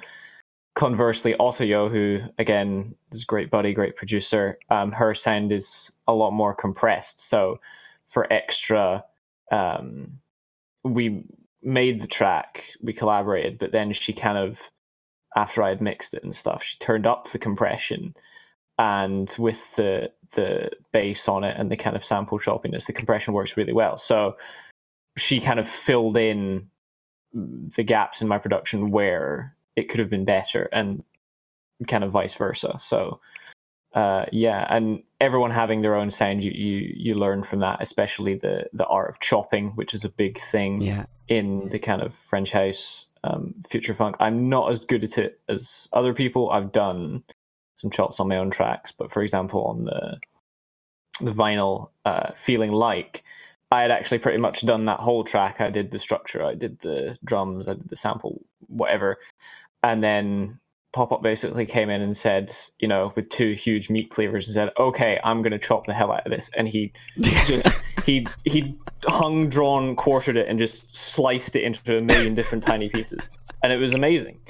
conversely, 0.74 1.34
Otoyo, 1.38 1.90
who 1.90 2.20
again 2.38 2.94
is 3.12 3.22
a 3.22 3.26
great 3.26 3.50
buddy, 3.50 3.72
great 3.72 3.96
producer, 3.96 4.58
um, 4.70 4.92
her 4.92 5.14
sound 5.14 5.52
is 5.52 5.92
a 6.06 6.14
lot 6.14 6.32
more 6.32 6.54
compressed. 6.54 7.20
So 7.20 7.60
for 8.06 8.30
extra, 8.32 9.04
um, 9.50 10.18
we 10.82 11.24
made 11.62 12.00
the 12.00 12.06
track, 12.06 12.70
we 12.82 12.92
collaborated, 12.92 13.58
but 13.58 13.72
then 13.72 13.92
she 13.92 14.12
kind 14.12 14.36
of, 14.36 14.70
after 15.36 15.62
I 15.62 15.70
had 15.70 15.80
mixed 15.80 16.14
it 16.14 16.22
and 16.22 16.34
stuff, 16.34 16.62
she 16.62 16.76
turned 16.78 17.06
up 17.06 17.28
the 17.28 17.38
compression 17.38 18.14
and 18.78 19.34
with 19.38 19.76
the 19.76 20.10
the 20.34 20.70
bass 20.92 21.28
on 21.28 21.44
it 21.44 21.56
and 21.56 21.70
the 21.70 21.76
kind 21.76 21.94
of 21.94 22.04
sample 22.04 22.38
choppiness, 22.38 22.86
the 22.86 22.92
compression 22.92 23.32
works 23.32 23.56
really 23.56 23.72
well. 23.72 23.96
So 23.96 24.36
she 25.16 25.40
kind 25.40 25.60
of 25.60 25.68
filled 25.68 26.16
in 26.16 26.70
the 27.32 27.84
gaps 27.84 28.20
in 28.20 28.26
my 28.26 28.38
production 28.38 28.90
where 28.90 29.54
it 29.76 29.88
could 29.88 30.00
have 30.00 30.10
been 30.10 30.24
better, 30.24 30.68
and 30.72 31.02
kind 31.88 32.04
of 32.04 32.10
vice 32.10 32.34
versa. 32.34 32.76
So 32.78 33.20
uh, 33.94 34.26
yeah, 34.32 34.66
and 34.68 35.02
everyone 35.20 35.52
having 35.52 35.82
their 35.82 35.94
own 35.94 36.10
sound, 36.10 36.42
you, 36.42 36.50
you 36.50 36.92
you 36.96 37.14
learn 37.14 37.44
from 37.44 37.60
that, 37.60 37.80
especially 37.80 38.34
the 38.34 38.66
the 38.72 38.86
art 38.86 39.08
of 39.08 39.20
chopping, 39.20 39.70
which 39.70 39.94
is 39.94 40.04
a 40.04 40.08
big 40.08 40.36
thing 40.38 40.80
yeah. 40.80 41.06
in 41.28 41.68
the 41.68 41.78
kind 41.78 42.02
of 42.02 42.12
French 42.12 42.50
house 42.50 43.06
um, 43.22 43.54
future 43.68 43.94
funk. 43.94 44.16
I'm 44.18 44.48
not 44.48 44.70
as 44.72 44.84
good 44.84 45.04
at 45.04 45.16
it 45.16 45.40
as 45.48 45.88
other 45.92 46.12
people. 46.12 46.50
I've 46.50 46.72
done 46.72 47.22
some 47.76 47.90
chops 47.90 48.18
on 48.18 48.28
my 48.28 48.36
own 48.36 48.50
tracks. 48.50 48.90
But 48.90 49.12
for 49.12 49.22
example, 49.22 49.64
on 49.64 49.84
the 49.84 50.18
the 51.20 51.30
vinyl, 51.30 51.90
uh, 52.04 52.32
feeling 52.32 52.72
like 52.72 53.22
I 53.70 53.82
had 53.82 53.92
actually 53.92 54.18
pretty 54.18 54.38
much 54.38 54.66
done 54.66 54.86
that 54.86 55.00
whole 55.00 55.22
track. 55.22 55.60
I 55.60 55.70
did 55.70 55.92
the 55.92 56.00
structure, 56.00 56.44
I 56.44 56.54
did 56.54 56.80
the 56.80 57.16
drums, 57.24 57.68
I 57.68 57.74
did 57.74 57.88
the 57.88 57.96
sample, 57.96 58.44
whatever, 58.66 59.18
and 59.84 60.02
then 60.02 60.58
Pop 60.94 61.12
Up 61.12 61.22
basically 61.22 61.66
came 61.66 61.90
in 61.90 62.00
and 62.00 62.16
said, 62.16 62.50
you 62.78 62.88
know, 62.88 63.12
with 63.14 63.28
two 63.28 63.52
huge 63.52 63.90
meat 63.90 64.08
cleavers, 64.08 64.48
and 64.48 64.54
said, 64.54 64.70
"Okay, 64.78 65.20
I'm 65.22 65.42
going 65.42 65.52
to 65.52 65.58
chop 65.58 65.84
the 65.84 65.92
hell 65.92 66.10
out 66.10 66.26
of 66.26 66.32
this." 66.32 66.50
And 66.56 66.66
he 66.66 66.92
just 67.46 67.68
he 68.04 68.26
he 68.44 68.78
hung, 69.04 69.48
drawn, 69.48 69.94
quartered 69.94 70.36
it, 70.36 70.48
and 70.48 70.58
just 70.58 70.96
sliced 70.96 71.54
it 71.54 71.64
into 71.64 71.98
a 71.98 72.00
million 72.00 72.34
different 72.34 72.64
tiny 72.64 72.88
pieces, 72.88 73.20
and 73.62 73.72
it 73.72 73.76
was 73.76 73.92
amazing. 73.92 74.40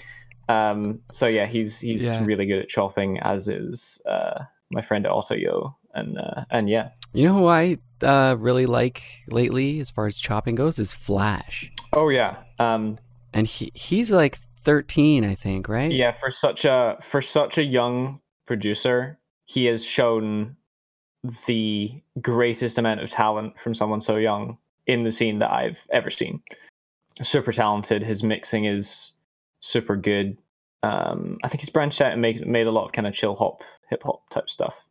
Um, 0.49 1.01
so 1.13 1.27
yeah, 1.27 1.47
he's 1.47 1.81
he's 1.81 2.05
yeah. 2.05 2.25
really 2.25 2.47
good 2.47 2.61
at 2.61 2.69
chopping, 2.69 3.19
as 3.19 3.49
is 3.49 4.01
uh, 4.07 4.45
my 4.71 4.83
friend 4.83 5.07
Otoyo, 5.07 5.75
and 5.95 6.17
uh, 6.17 6.45
and 6.51 6.69
yeah. 6.69 6.91
You 7.13 7.29
know 7.29 7.35
who 7.35 7.47
I 7.49 7.79
uh, 8.03 8.37
really 8.39 8.67
like 8.67 9.03
lately, 9.29 9.81
as 9.81 9.91
far 9.91 10.07
as 10.07 10.21
chopping 10.21 10.55
goes, 10.55 10.79
is 10.79 10.95
Flash. 10.95 11.73
Oh 11.93 12.09
yeah, 12.09 12.37
um, 12.61 12.99
and 13.33 13.47
he 13.47 13.73
he's 13.75 14.13
like 14.13 14.37
thirteen, 14.65 15.25
I 15.25 15.35
think, 15.35 15.69
right? 15.69 15.93
Yeah, 15.93 16.13
for 16.13 16.31
such 16.31 16.65
a 16.65 16.97
for 17.01 17.21
such 17.21 17.59
a 17.59 17.65
young 17.65 18.21
producer, 18.47 19.19
he 19.45 19.67
has 19.67 19.85
shown 19.85 20.57
the 21.47 22.03
greatest 22.21 22.79
amount 22.79 23.01
of 23.01 23.11
talent 23.11 23.59
from 23.59 23.75
someone 23.75 24.01
so 24.01 24.17
young 24.17 24.59
in 24.87 25.05
the 25.05 25.11
scene 25.11 25.39
that 25.39 25.51
I've 25.51 25.87
ever 25.91 26.11
seen. 26.11 26.43
Super 27.23 27.53
talented. 27.53 28.03
His 28.03 28.23
mixing 28.23 28.65
is 28.65 29.13
super 29.61 29.97
good. 29.97 30.37
Um, 30.83 31.39
I 31.43 31.49
think 31.49 31.63
he's 31.63 31.71
branched 31.71 32.03
out 32.03 32.13
and 32.13 32.21
made 32.21 32.47
made 32.47 32.67
a 32.67 32.71
lot 32.71 32.85
of 32.85 32.93
kind 32.93 33.07
of 33.07 33.15
chill 33.15 33.35
hop, 33.35 33.63
hip 33.89 34.03
hop 34.03 34.29
type 34.31 34.51
stuff. 34.51 34.89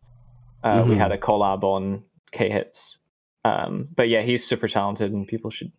Uh, 0.63 0.79
mm-hmm. 0.79 0.91
We 0.91 0.95
had 0.95 1.12
a 1.12 1.17
collab 1.17 1.63
on 1.63 2.03
K 2.31 2.49
Hits, 2.49 2.97
um, 3.45 3.89
but 3.95 4.09
yeah, 4.09 4.21
he's 4.21 4.47
super 4.47 4.67
talented, 4.67 5.12
and 5.12 5.27
people 5.27 5.51
should 5.51 5.71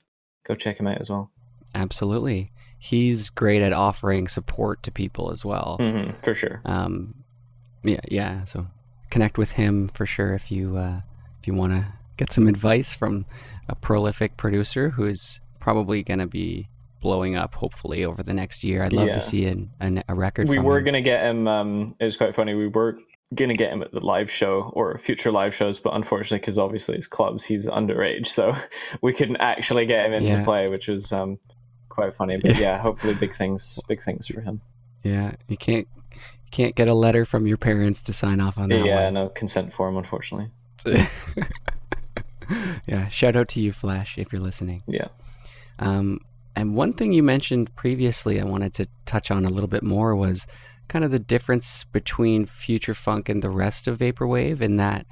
go 0.47 0.55
check 0.55 0.79
him 0.79 0.87
out 0.87 1.01
as 1.01 1.11
well. 1.11 1.33
Absolutely, 1.75 2.53
he's 2.85 3.31
great 3.31 3.63
at 3.63 3.73
offering 3.73 4.29
support 4.29 4.83
to 4.83 4.91
people 4.91 5.31
as 5.31 5.43
well. 5.43 5.79
Mm-hmm, 5.81 6.21
for 6.21 6.35
sure. 6.35 6.61
Um, 6.67 7.15
yeah, 7.83 8.01
yeah. 8.11 8.45
So 8.45 8.67
connect 9.11 9.39
with 9.39 9.53
him 9.53 9.89
for 9.89 10.05
sure 10.05 10.35
if 10.35 10.53
you 10.53 10.77
uh, 10.77 11.01
if 11.41 11.47
you 11.47 11.55
want 11.55 11.73
to 11.73 11.87
get 12.19 12.31
some 12.31 12.47
advice 12.47 12.95
from 12.95 13.25
a 13.71 13.75
prolific 13.75 14.37
producer 14.37 14.91
who 14.91 15.07
is 15.07 15.41
probably 15.61 16.03
going 16.03 16.19
to 16.19 16.27
be 16.27 16.69
blowing 17.01 17.37
up 17.37 17.55
hopefully 17.55 18.05
over 18.05 18.23
the 18.23 18.35
next 18.35 18.63
year. 18.63 18.83
I'd 18.83 18.93
love 18.93 19.09
yeah. 19.09 19.15
to 19.15 19.21
see 19.21 19.47
an, 19.47 19.71
an, 19.81 20.05
a 20.07 20.15
record. 20.15 20.49
We 20.49 20.59
were 20.59 20.83
going 20.83 20.95
to 20.95 21.01
get 21.01 21.25
him. 21.25 21.49
Um, 21.49 21.97
it 21.99 22.05
was 22.05 22.19
quite 22.19 22.35
funny. 22.35 22.55
We 22.55 22.69
were 22.69 22.99
going 23.35 23.49
to 23.49 23.57
get 23.57 23.73
him 23.73 23.81
at 23.81 23.93
the 23.93 24.05
live 24.05 24.31
show 24.31 24.71
or 24.75 24.97
future 24.99 25.33
live 25.33 25.55
shows, 25.55 25.81
but 25.81 25.95
unfortunately, 25.95 26.39
because 26.39 26.59
obviously 26.59 26.97
it's 26.97 27.07
clubs, 27.07 27.47
he's 27.47 27.67
underage, 27.67 28.27
so 28.27 28.55
we 29.03 29.15
couldn't 29.15 29.39
actually 29.39 29.87
get 29.87 30.05
him 30.07 30.13
into 30.13 30.37
yeah. 30.37 30.45
play, 30.45 30.67
which 30.69 30.89
was 30.89 31.13
um, 31.13 31.39
quite 31.95 32.13
funny. 32.13 32.37
But 32.37 32.57
yeah, 32.59 32.79
hopefully, 32.79 33.15
big 33.15 33.33
things, 33.33 33.81
big 33.89 34.01
things 34.01 34.27
for 34.27 34.41
him. 34.41 34.61
Yeah, 35.03 35.33
you 35.49 35.57
can't 35.57 35.89
you 36.13 36.51
can't 36.51 36.75
get 36.75 36.89
a 36.89 36.95
letter 36.95 37.25
from 37.25 37.47
your 37.47 37.57
parents 37.57 38.03
to 38.03 38.13
sign 38.13 38.41
off 38.41 38.59
on 38.59 38.69
that. 38.71 38.85
Yeah, 38.85 39.05
one. 39.05 39.15
no 39.15 39.29
consent 39.29 39.73
form, 39.73 39.97
unfortunately. 39.97 40.51
yeah, 42.87 43.09
shout 43.09 43.37
out 43.37 43.49
to 43.49 43.61
you, 43.61 43.73
Flash, 43.73 44.19
if 44.19 44.33
you're 44.33 44.43
listening. 44.43 44.83
Yeah. 44.87 45.09
Um, 45.79 46.21
and 46.57 46.75
one 46.75 46.93
thing 46.93 47.13
you 47.13 47.23
mentioned 47.23 47.75
previously, 47.75 48.41
I 48.41 48.45
wanted 48.45 48.75
to 48.75 48.87
touch 49.07 49.31
on 49.31 49.45
a 49.45 49.49
little 49.49 49.69
bit 49.69 49.83
more 49.83 50.15
was 50.15 50.47
kind 50.89 51.05
of 51.05 51.11
the 51.11 51.19
difference 51.19 51.85
between 51.85 52.47
future 52.47 52.95
funk 52.95 53.29
and 53.29 53.43
the 53.43 53.51
rest 53.51 53.89
of 53.89 53.99
vaporwave, 53.99 54.61
in 54.61 54.77
that 54.77 55.07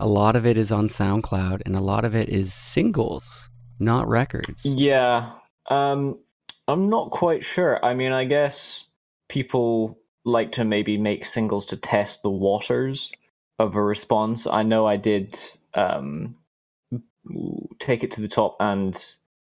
a 0.00 0.06
lot 0.06 0.36
of 0.36 0.44
it 0.44 0.56
is 0.56 0.72
on 0.72 0.88
SoundCloud 0.88 1.62
and 1.64 1.76
a 1.76 1.80
lot 1.80 2.04
of 2.04 2.14
it 2.14 2.28
is 2.28 2.52
singles, 2.52 3.48
not 3.78 4.08
records. 4.08 4.66
Yeah, 4.66 5.30
um, 5.68 6.18
I'm 6.66 6.88
not 6.88 7.10
quite 7.10 7.44
sure. 7.44 7.84
I 7.84 7.94
mean, 7.94 8.12
I 8.12 8.24
guess 8.24 8.88
people 9.28 9.98
like 10.24 10.52
to 10.52 10.64
maybe 10.64 10.96
make 10.96 11.24
singles 11.24 11.66
to 11.66 11.76
test 11.76 12.22
the 12.22 12.30
waters 12.30 13.12
of 13.58 13.76
a 13.76 13.82
response. 13.82 14.46
I 14.46 14.62
know 14.62 14.86
I 14.86 14.96
did 14.96 15.36
um, 15.74 16.36
take 17.78 18.02
it 18.02 18.10
to 18.12 18.20
the 18.20 18.28
top 18.28 18.56
and 18.60 18.94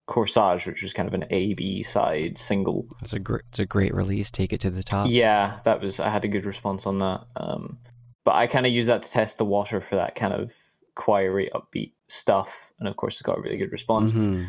Corsage, 0.07 0.65
which 0.65 0.82
was 0.82 0.93
kind 0.93 1.07
of 1.07 1.13
an 1.13 1.26
A 1.30 1.53
B 1.53 1.84
side 1.84 2.38
single. 2.38 2.88
It's 3.01 3.13
a 3.13 3.20
great, 3.20 3.43
it's 3.49 3.59
a 3.59 3.65
great 3.65 3.93
release. 3.93 4.32
Take 4.32 4.53
it 4.53 4.61
to 4.61 4.72
the 4.72 4.82
top. 4.82 5.07
Yeah, 5.09 5.59
that 5.65 5.82
was. 5.82 5.99
I 5.99 6.09
had 6.09 6.26
a 6.26 6.28
good 6.28 6.45
response 6.45 6.88
on 6.88 6.97
that. 6.97 7.26
Um, 7.36 7.78
but 8.26 8.34
I 8.36 8.47
kind 8.47 8.65
of 8.65 8.72
use 8.72 8.88
that 8.88 9.03
to 9.03 9.11
test 9.11 9.38
the 9.38 9.45
water 9.45 9.80
for 9.82 9.97
that 9.97 10.15
kind 10.15 10.34
of 10.34 10.51
choiry, 10.97 11.49
upbeat 11.53 11.93
stuff, 12.07 12.74
and 12.80 12.89
of 12.89 12.95
course, 12.95 13.22
it 13.22 13.24
got 13.24 13.38
a 13.38 13.41
really 13.41 13.57
good 13.57 13.72
response. 13.72 14.11
Mm-hmm. 14.11 14.45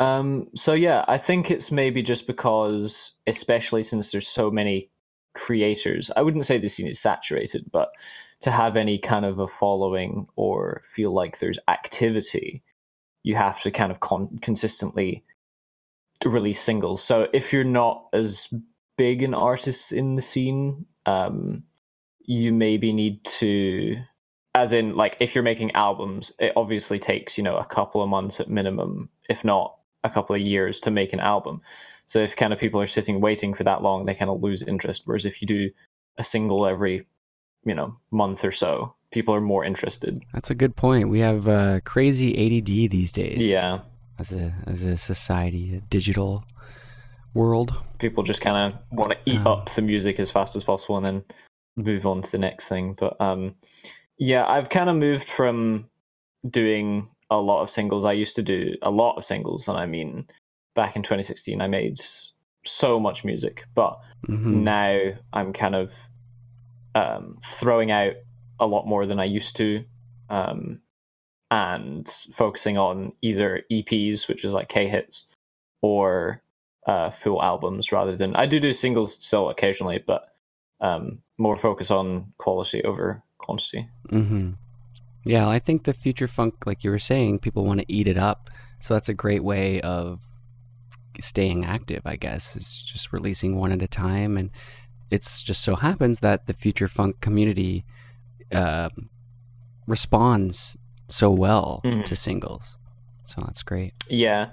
Um, 0.00 0.48
so 0.54 0.72
yeah, 0.72 1.04
I 1.06 1.18
think 1.18 1.50
it's 1.50 1.70
maybe 1.70 2.02
just 2.02 2.26
because, 2.26 3.12
especially 3.26 3.82
since 3.82 4.10
there's 4.10 4.28
so 4.28 4.50
many 4.50 4.90
creators, 5.34 6.10
I 6.16 6.22
wouldn't 6.22 6.46
say 6.46 6.58
the 6.58 6.68
scene 6.68 6.88
is 6.88 7.00
saturated, 7.00 7.70
but 7.70 7.90
to 8.40 8.50
have 8.50 8.76
any 8.76 8.98
kind 8.98 9.24
of 9.24 9.38
a 9.38 9.46
following 9.46 10.26
or 10.36 10.82
feel 10.84 11.12
like 11.12 11.38
there's 11.38 11.58
activity 11.68 12.62
you 13.24 13.34
have 13.34 13.60
to 13.62 13.70
kind 13.70 13.90
of 13.90 14.00
con- 14.00 14.38
consistently 14.40 15.24
release 16.24 16.60
singles. 16.60 17.02
So 17.02 17.28
if 17.32 17.52
you're 17.52 17.64
not 17.64 18.06
as 18.12 18.52
big 18.96 19.22
an 19.22 19.34
artist 19.34 19.92
in 19.92 20.14
the 20.14 20.22
scene, 20.22 20.86
um, 21.06 21.64
you 22.20 22.52
maybe 22.52 22.92
need 22.92 23.24
to 23.24 23.96
as 24.54 24.72
in 24.72 24.94
like 24.94 25.16
if 25.20 25.34
you're 25.34 25.44
making 25.44 25.70
albums 25.72 26.32
it 26.38 26.52
obviously 26.56 26.98
takes 26.98 27.36
you 27.36 27.44
know 27.44 27.56
a 27.56 27.66
couple 27.66 28.00
of 28.00 28.08
months 28.08 28.40
at 28.40 28.48
minimum 28.48 29.10
if 29.28 29.44
not 29.44 29.76
a 30.04 30.10
couple 30.10 30.36
of 30.36 30.42
years 30.42 30.78
to 30.80 30.90
make 30.90 31.12
an 31.12 31.20
album 31.20 31.60
so 32.06 32.18
if 32.20 32.36
kind 32.36 32.52
of 32.52 32.60
people 32.60 32.80
are 32.80 32.86
sitting 32.86 33.20
waiting 33.20 33.54
for 33.54 33.64
that 33.64 33.82
long 33.82 34.04
they 34.04 34.14
kind 34.14 34.30
of 34.30 34.40
lose 34.42 34.62
interest 34.62 35.02
whereas 35.06 35.24
if 35.24 35.40
you 35.42 35.48
do 35.48 35.70
a 36.18 36.22
single 36.22 36.66
every 36.66 37.06
you 37.64 37.74
know 37.74 37.96
month 38.10 38.44
or 38.44 38.52
so 38.52 38.94
people 39.10 39.34
are 39.34 39.40
more 39.40 39.64
interested 39.64 40.22
That's 40.32 40.50
a 40.50 40.54
good 40.56 40.74
point. 40.76 41.08
We 41.08 41.20
have 41.20 41.46
uh, 41.48 41.80
crazy 41.84 42.30
ADD 42.34 42.90
these 42.90 43.12
days. 43.12 43.48
yeah 43.48 43.78
As 44.18 44.32
a 44.32 44.52
as 44.66 44.84
a 44.84 44.96
society, 44.96 45.74
a 45.76 45.80
digital 45.80 46.44
world. 47.32 47.76
people 47.98 48.22
just 48.22 48.40
kind 48.42 48.56
of 48.74 48.80
want 48.92 49.12
to 49.12 49.18
eat 49.24 49.38
Um, 49.40 49.46
up 49.46 49.70
the 49.70 49.82
music 49.82 50.20
as 50.20 50.30
fast 50.30 50.56
as 50.56 50.64
possible 50.64 50.96
and 50.96 51.06
then 51.06 51.24
move 51.76 52.06
on 52.06 52.22
to 52.22 52.30
the 52.30 52.38
next 52.38 52.68
thing. 52.68 52.94
But 52.94 53.20
um, 53.20 53.54
yeah, 54.18 54.44
I've 54.46 54.68
kind 54.68 54.90
of 54.90 54.96
moved 54.96 55.28
from 55.28 55.88
doing 56.48 57.08
a 57.38 57.42
lot 57.42 57.62
of 57.62 57.70
singles. 57.70 58.04
I 58.04 58.12
used 58.12 58.36
to 58.36 58.42
do 58.42 58.74
a 58.82 58.90
lot 58.90 59.16
of 59.16 59.24
singles, 59.24 59.68
and 59.68 59.76
I 59.76 59.86
mean, 59.86 60.26
back 60.74 60.96
in 60.96 61.02
2016, 61.02 61.60
I 61.60 61.66
made 61.66 61.98
so 62.64 62.98
much 63.00 63.24
music, 63.24 63.64
but 63.74 63.98
hmm 64.26 64.62
now 64.64 65.12
I'm 65.32 65.52
kind 65.52 65.74
of 65.74 66.08
um, 66.94 67.38
throwing 67.42 67.90
out 67.90 68.14
a 68.58 68.66
lot 68.66 68.86
more 68.86 69.04
than 69.06 69.18
I 69.18 69.24
used 69.24 69.56
to. 69.56 69.84
Um, 70.30 70.80
and 71.50 72.08
focusing 72.32 72.78
on 72.78 73.12
either 73.22 73.62
EPs, 73.70 74.26
which 74.28 74.44
is 74.44 74.52
like 74.52 74.68
K 74.68 74.88
hits, 74.88 75.26
or 75.82 76.42
uh, 76.86 77.10
full 77.10 77.42
albums 77.42 77.92
rather 77.92 78.16
than 78.16 78.34
I 78.34 78.46
do 78.46 78.58
do 78.58 78.72
singles 78.72 79.14
still 79.14 79.48
occasionally, 79.50 80.02
but 80.04 80.28
um, 80.80 81.22
more 81.38 81.56
focus 81.56 81.90
on 81.90 82.32
quality 82.38 82.82
over 82.82 83.22
quantity. 83.38 83.88
hmm 84.10 84.52
Yeah, 85.24 85.48
I 85.48 85.58
think 85.58 85.84
the 85.84 85.92
future 85.94 86.28
funk, 86.28 86.66
like 86.66 86.84
you 86.84 86.90
were 86.90 86.98
saying, 86.98 87.38
people 87.38 87.64
want 87.64 87.80
to 87.80 87.86
eat 87.92 88.06
it 88.08 88.18
up. 88.18 88.50
So 88.80 88.94
that's 88.94 89.08
a 89.08 89.14
great 89.14 89.42
way 89.42 89.80
of 89.80 90.20
staying 91.20 91.64
active, 91.64 92.02
I 92.04 92.16
guess, 92.16 92.56
is 92.56 92.82
just 92.82 93.12
releasing 93.12 93.56
one 93.56 93.72
at 93.72 93.80
a 93.82 93.88
time. 93.88 94.36
And 94.36 94.50
it's 95.10 95.42
just 95.42 95.62
so 95.62 95.76
happens 95.76 96.20
that 96.20 96.46
the 96.46 96.52
future 96.54 96.88
funk 96.88 97.20
community 97.20 97.84
um 98.52 99.08
responds 99.86 100.76
so 101.08 101.30
well 101.30 101.80
Mhm. 101.84 102.04
to 102.04 102.16
singles. 102.16 102.76
So 103.24 103.42
that's 103.44 103.62
great. 103.62 103.92
Yeah, 104.08 104.50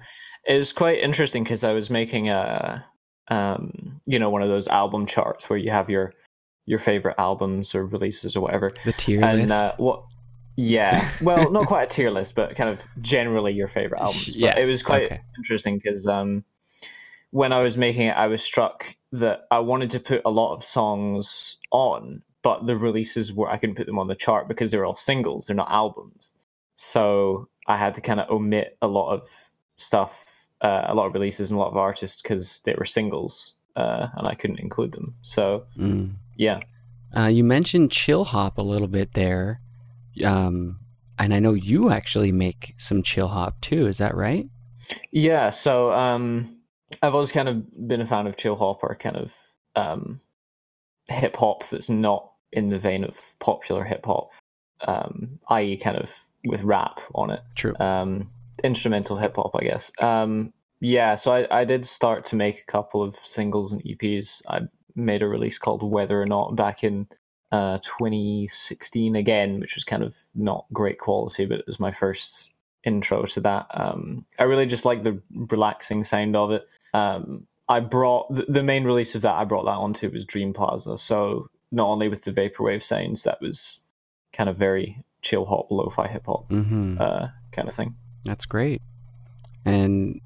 it 0.47 0.57
was 0.57 0.73
quite 0.73 0.99
interesting 0.99 1.43
because 1.43 1.63
I 1.63 1.73
was 1.73 1.89
making 1.89 2.29
a, 2.29 2.85
um, 3.29 4.01
you 4.05 4.19
know, 4.19 4.29
one 4.29 4.41
of 4.41 4.49
those 4.49 4.67
album 4.67 5.05
charts 5.05 5.49
where 5.49 5.59
you 5.59 5.71
have 5.71 5.89
your 5.89 6.13
your 6.65 6.79
favorite 6.79 7.15
albums 7.17 7.73
or 7.73 7.85
releases 7.85 8.35
or 8.35 8.41
whatever, 8.41 8.71
The 8.85 8.93
tier 8.93 9.23
and 9.23 9.41
list. 9.49 9.51
uh, 9.51 9.73
what. 9.77 10.03
Yeah, 10.57 11.09
well, 11.21 11.49
not 11.51 11.65
quite 11.67 11.83
a 11.83 11.87
tier 11.87 12.11
list, 12.11 12.35
but 12.35 12.55
kind 12.55 12.69
of 12.69 12.83
generally 13.01 13.53
your 13.53 13.67
favorite 13.67 13.99
albums. 13.99 14.27
But 14.27 14.35
Yeah, 14.35 14.59
it 14.59 14.65
was 14.65 14.83
quite 14.83 15.05
okay. 15.05 15.21
interesting 15.37 15.77
because 15.77 16.05
um, 16.07 16.43
when 17.31 17.53
I 17.53 17.59
was 17.59 17.77
making 17.77 18.07
it, 18.07 18.15
I 18.17 18.27
was 18.27 18.43
struck 18.43 18.95
that 19.11 19.45
I 19.49 19.59
wanted 19.59 19.89
to 19.91 19.99
put 19.99 20.21
a 20.25 20.29
lot 20.29 20.53
of 20.53 20.63
songs 20.63 21.57
on, 21.71 22.23
but 22.41 22.65
the 22.65 22.75
releases 22.75 23.33
were 23.33 23.49
I 23.49 23.57
couldn't 23.57 23.75
put 23.75 23.85
them 23.85 23.99
on 23.99 24.07
the 24.07 24.15
chart 24.15 24.47
because 24.47 24.71
they're 24.71 24.85
all 24.85 24.95
singles, 24.95 25.47
they're 25.47 25.55
not 25.55 25.71
albums. 25.71 26.33
So 26.75 27.47
I 27.67 27.77
had 27.77 27.93
to 27.95 28.01
kind 28.01 28.19
of 28.19 28.29
omit 28.29 28.77
a 28.81 28.87
lot 28.87 29.13
of 29.13 29.23
stuff, 29.75 30.49
uh, 30.61 30.85
a 30.87 30.95
lot 30.95 31.07
of 31.07 31.13
releases 31.13 31.49
and 31.51 31.57
a 31.57 31.61
lot 31.61 31.69
of 31.69 31.77
artists 31.77 32.21
because 32.21 32.59
they 32.65 32.75
were 32.77 32.85
singles, 32.85 33.55
uh, 33.75 34.07
and 34.15 34.27
I 34.27 34.35
couldn't 34.35 34.59
include 34.59 34.91
them. 34.93 35.15
So 35.21 35.65
Mm. 35.77 36.15
yeah, 36.35 36.59
Uh, 37.15 37.25
you 37.27 37.43
mentioned 37.43 37.91
chill 37.91 38.23
hop 38.25 38.57
a 38.57 38.61
little 38.61 38.87
bit 38.87 39.13
there. 39.13 39.59
Um, 40.23 40.79
and 41.17 41.33
I 41.33 41.39
know 41.39 41.53
you 41.53 41.91
actually 41.91 42.31
make 42.31 42.73
some 42.77 43.03
chill 43.03 43.27
hop 43.27 43.61
too. 43.61 43.87
Is 43.87 43.99
that 43.99 44.15
right? 44.15 44.47
Yeah, 45.11 45.49
so 45.49 45.91
um, 45.93 46.61
I've 47.01 47.13
always 47.13 47.31
kind 47.31 47.47
of 47.47 47.87
been 47.87 48.01
a 48.01 48.05
fan 48.05 48.27
of 48.27 48.37
chill 48.37 48.55
hop 48.55 48.83
or 48.83 48.95
kind 48.95 49.17
of 49.17 49.35
um, 49.75 50.21
hip 51.09 51.37
hop 51.37 51.67
that's 51.67 51.89
not 51.89 52.31
in 52.51 52.69
the 52.69 52.79
vein 52.79 53.03
of 53.03 53.35
popular 53.39 53.83
hip 53.83 54.05
hop, 54.05 54.31
um, 54.87 55.39
i.e., 55.49 55.77
kind 55.77 55.97
of 55.97 56.13
with 56.45 56.63
rap 56.63 56.99
on 57.15 57.29
it, 57.29 57.41
True. 57.55 57.75
um, 57.79 58.27
instrumental 58.63 59.17
hip 59.17 59.35
hop, 59.35 59.51
I 59.55 59.63
guess. 59.63 59.91
Um, 60.01 60.53
yeah, 60.79 61.15
so 61.15 61.33
I, 61.33 61.61
I 61.61 61.63
did 61.65 61.85
start 61.85 62.25
to 62.25 62.35
make 62.35 62.61
a 62.61 62.71
couple 62.71 63.03
of 63.03 63.15
singles 63.15 63.71
and 63.71 63.83
EPs. 63.83 64.41
I 64.49 64.61
made 64.95 65.21
a 65.21 65.27
release 65.27 65.59
called 65.59 65.83
Whether 65.83 66.21
or 66.21 66.25
Not 66.25 66.55
back 66.55 66.83
in 66.83 67.07
uh, 67.51 67.77
2016 67.79 69.15
again, 69.15 69.59
which 69.59 69.75
was 69.75 69.83
kind 69.83 70.03
of 70.03 70.17
not 70.33 70.65
great 70.71 70.99
quality, 70.99 71.45
but 71.45 71.59
it 71.59 71.67
was 71.67 71.79
my 71.79 71.91
first 71.91 72.51
intro 72.83 73.23
to 73.25 73.41
that. 73.41 73.67
Um, 73.71 74.25
I 74.39 74.43
really 74.43 74.65
just 74.65 74.85
like 74.85 75.03
the 75.03 75.21
relaxing 75.33 76.03
sound 76.03 76.35
of 76.35 76.51
it. 76.51 76.67
Um, 76.93 77.47
I 77.69 77.79
brought 77.79 78.33
the, 78.33 78.45
the 78.47 78.63
main 78.63 78.83
release 78.83 79.15
of 79.15 79.21
that. 79.21 79.35
I 79.35 79.45
brought 79.45 79.65
that 79.65 79.71
onto 79.71 80.09
was 80.09 80.25
Dream 80.25 80.53
Plaza. 80.53 80.97
So 80.97 81.49
not 81.71 81.87
only 81.87 82.09
with 82.09 82.23
the 82.23 82.31
vaporwave 82.31 82.83
sounds, 82.83 83.23
that 83.23 83.41
was 83.41 83.81
kind 84.33 84.49
of 84.49 84.57
very 84.57 85.03
chill 85.21 85.45
hop, 85.45 85.67
lo-fi 85.69 86.07
hip 86.07 86.25
hop 86.25 86.49
hmm 86.49 86.97
uh, 86.99 87.27
kind 87.51 87.67
of 87.67 87.73
thing. 87.73 87.95
That's 88.23 88.45
great. 88.45 88.81
And 89.65 90.19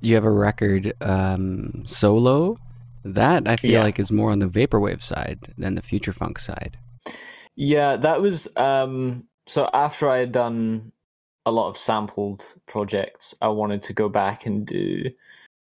you 0.00 0.14
have 0.14 0.24
a 0.24 0.30
record 0.30 0.92
um, 1.00 1.82
solo. 1.86 2.56
That 3.04 3.46
I 3.48 3.56
feel 3.56 3.72
Yeah. 3.72 3.82
like 3.82 3.98
is 3.98 4.10
more 4.12 4.30
on 4.30 4.38
the 4.40 4.46
vaporwave 4.48 5.02
side 5.02 5.40
than 5.56 5.74
the 5.74 5.82
future 5.82 6.12
funk 6.12 6.38
side. 6.38 6.78
Yeah, 7.56 7.96
that 7.96 8.20
was 8.20 8.54
um 8.56 9.26
so 9.46 9.68
after 9.72 10.08
I 10.10 10.18
had 10.18 10.32
done 10.32 10.92
a 11.46 11.50
lot 11.52 11.68
of 11.68 11.76
sampled 11.78 12.54
projects, 12.66 13.34
I 13.40 13.48
wanted 13.48 13.80
to 13.82 13.92
go 13.94 14.08
back 14.08 14.44
and 14.46 14.66
do 14.66 15.10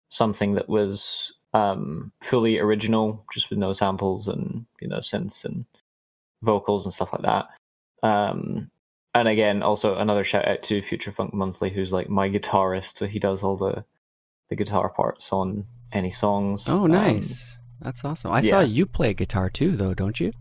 something 0.10 0.54
that 0.56 0.68
was 0.70 1.34
um 1.54 2.12
fully 2.22 2.60
original, 2.60 3.26
just 3.34 3.50
with 3.50 3.60
no 3.60 3.74
samples 3.74 4.28
and, 4.28 4.66
you 4.82 4.88
know, 4.88 5.00
synths 5.00 5.44
and 5.46 5.66
vocals 6.44 6.86
and 6.86 6.94
stuff 6.94 7.14
like 7.14 7.22
that. 7.24 7.48
Um 8.04 8.72
and 9.14 9.28
again, 9.28 9.62
also 9.62 9.98
another 9.98 10.24
shout 10.24 10.48
out 10.48 10.64
to 10.64 10.82
Future 10.82 11.12
Funk 11.12 11.34
Monthly, 11.34 11.70
who's 11.70 11.92
like 11.94 12.10
my 12.10 12.30
guitarist, 12.30 12.98
so 12.98 13.08
he 13.08 13.20
does 13.20 13.44
all 13.44 13.58
the 13.58 13.86
the 14.50 14.56
guitar 14.56 14.90
parts 14.90 15.32
on 15.32 15.66
any 15.92 16.12
songs. 16.12 16.68
Oh, 16.70 16.86
Um, 16.86 16.92
nice. 16.92 17.58
That's 17.82 18.06
awesome. 18.06 18.32
I 18.32 18.42
saw 18.42 18.60
you 18.62 18.86
play 18.86 19.14
guitar 19.14 19.50
too, 19.50 19.76
though, 19.76 19.94
don't 19.94 20.20
you? 20.20 20.32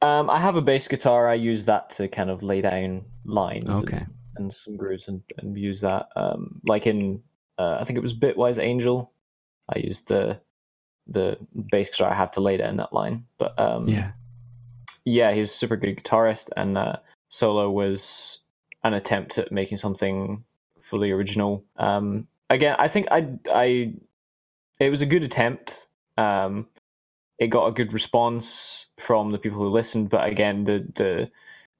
Um, 0.00 0.28
I 0.30 0.38
have 0.40 0.54
a 0.56 0.62
bass 0.62 0.86
guitar. 0.86 1.28
I 1.28 1.34
use 1.34 1.64
that 1.66 1.90
to 1.90 2.08
kind 2.08 2.30
of 2.30 2.42
lay 2.42 2.60
down 2.60 3.06
lines 3.24 3.82
Okay. 3.82 3.96
and, 3.98 4.06
and 4.36 4.52
some 4.52 4.76
grooves 4.76 5.08
and, 5.08 5.22
and 5.38 5.56
use 5.58 5.80
that. 5.80 6.08
Um, 6.14 6.60
like 6.64 6.86
in, 6.86 7.22
uh, 7.58 7.78
I 7.80 7.84
think 7.84 7.96
it 7.96 8.02
was 8.02 8.14
Bitwise 8.14 8.62
Angel. 8.62 9.10
I 9.68 9.78
used 9.78 10.08
the 10.08 10.40
the 11.06 11.36
bass 11.70 11.90
guitar 11.90 12.10
I 12.10 12.14
have 12.14 12.30
to 12.32 12.40
lay 12.40 12.56
down 12.56 12.76
that 12.76 12.92
line. 12.92 13.26
But 13.38 13.58
um, 13.58 13.88
Yeah. 13.88 14.12
yeah, 15.04 15.32
he's 15.32 15.50
a 15.50 15.54
super 15.54 15.76
good 15.76 15.96
guitarist, 15.96 16.50
and 16.56 16.78
uh, 16.78 16.96
solo 17.28 17.70
was 17.70 18.40
an 18.84 18.94
attempt 18.94 19.38
at 19.38 19.50
making 19.52 19.78
something 19.78 20.44
fully 20.80 21.10
original. 21.10 21.64
Um, 21.76 22.26
again, 22.50 22.76
I 22.78 22.88
think 22.88 23.06
I 23.10 23.28
I 23.52 23.94
it 24.80 24.90
was 24.90 25.02
a 25.02 25.06
good 25.06 25.24
attempt. 25.24 25.86
Um, 26.16 26.68
it 27.38 27.48
got 27.48 27.66
a 27.66 27.72
good 27.72 27.92
response 27.92 28.86
from 28.98 29.32
the 29.32 29.38
people 29.38 29.58
who 29.58 29.68
listened, 29.68 30.08
but 30.08 30.26
again, 30.26 30.64
the 30.64 30.86
the 30.94 31.30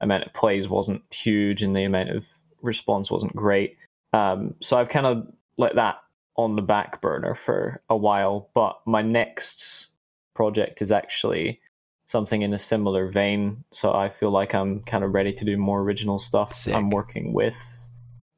amount 0.01 0.25
of 0.25 0.33
plays 0.33 0.69
wasn't 0.69 1.03
huge, 1.13 1.63
and 1.63 1.75
the 1.77 1.85
amount 1.85 2.11
of 2.11 2.27
response 2.63 3.11
wasn't 3.11 3.37
great. 3.37 3.77
Um, 4.13 4.55
so 4.61 4.77
I've 4.77 4.89
kind 4.89 5.07
of 5.07 5.27
let 5.57 5.77
that 5.77 5.97
on 6.37 6.57
the 6.57 6.63
back 6.63 7.01
burner 7.01 7.35
for 7.35 7.83
a 7.89 7.97
while. 7.97 8.51
But 8.55 8.79
my 8.87 9.03
next 9.03 9.91
project 10.35 10.83
is 10.83 10.91
actually 10.91 11.61
something 12.07 12.43
in 12.43 12.53
a 12.53 12.59
similar 12.59 13.09
vein. 13.09 13.65
So 13.71 13.95
I 13.95 14.09
feel 14.09 14.31
like 14.31 14.55
I'm 14.55 14.81
kind 14.81 15.05
of 15.05 15.15
ready 15.15 15.33
to 15.33 15.45
do 15.45 15.57
more 15.57 15.81
original 15.81 16.19
stuff. 16.19 16.53
Sick. 16.53 16.75
I'm 16.75 16.91
working 16.91 17.33
with 17.33 17.91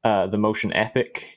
uh, 0.03 0.27
the 0.27 0.37
Motion 0.37 0.71
Epic, 0.73 1.36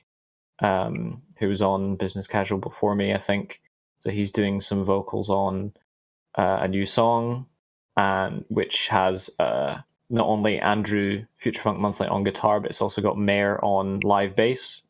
um, 0.61 1.21
who 1.39 1.49
was 1.49 1.61
on 1.61 1.95
Business 1.95 2.27
Casual 2.27 2.59
before 2.59 2.95
me, 2.95 3.13
I 3.13 3.17
think. 3.17 3.61
So 3.99 4.09
he's 4.09 4.31
doing 4.31 4.59
some 4.59 4.83
vocals 4.83 5.29
on 5.29 5.73
uh, 6.35 6.59
a 6.61 6.67
new 6.67 6.85
song, 6.85 7.47
and 7.97 8.45
which 8.47 8.87
has 8.87 9.29
uh, 9.39 9.79
not 10.09 10.27
only 10.27 10.59
Andrew 10.59 11.25
Future 11.37 11.61
Funk 11.61 11.79
Monthly 11.79 12.07
on 12.07 12.23
guitar, 12.23 12.59
but 12.59 12.69
it's 12.69 12.81
also 12.81 13.01
got 13.01 13.17
Mayor 13.17 13.59
on 13.63 13.99
live 14.01 14.35
bass. 14.35 14.83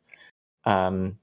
Um, 0.66 1.18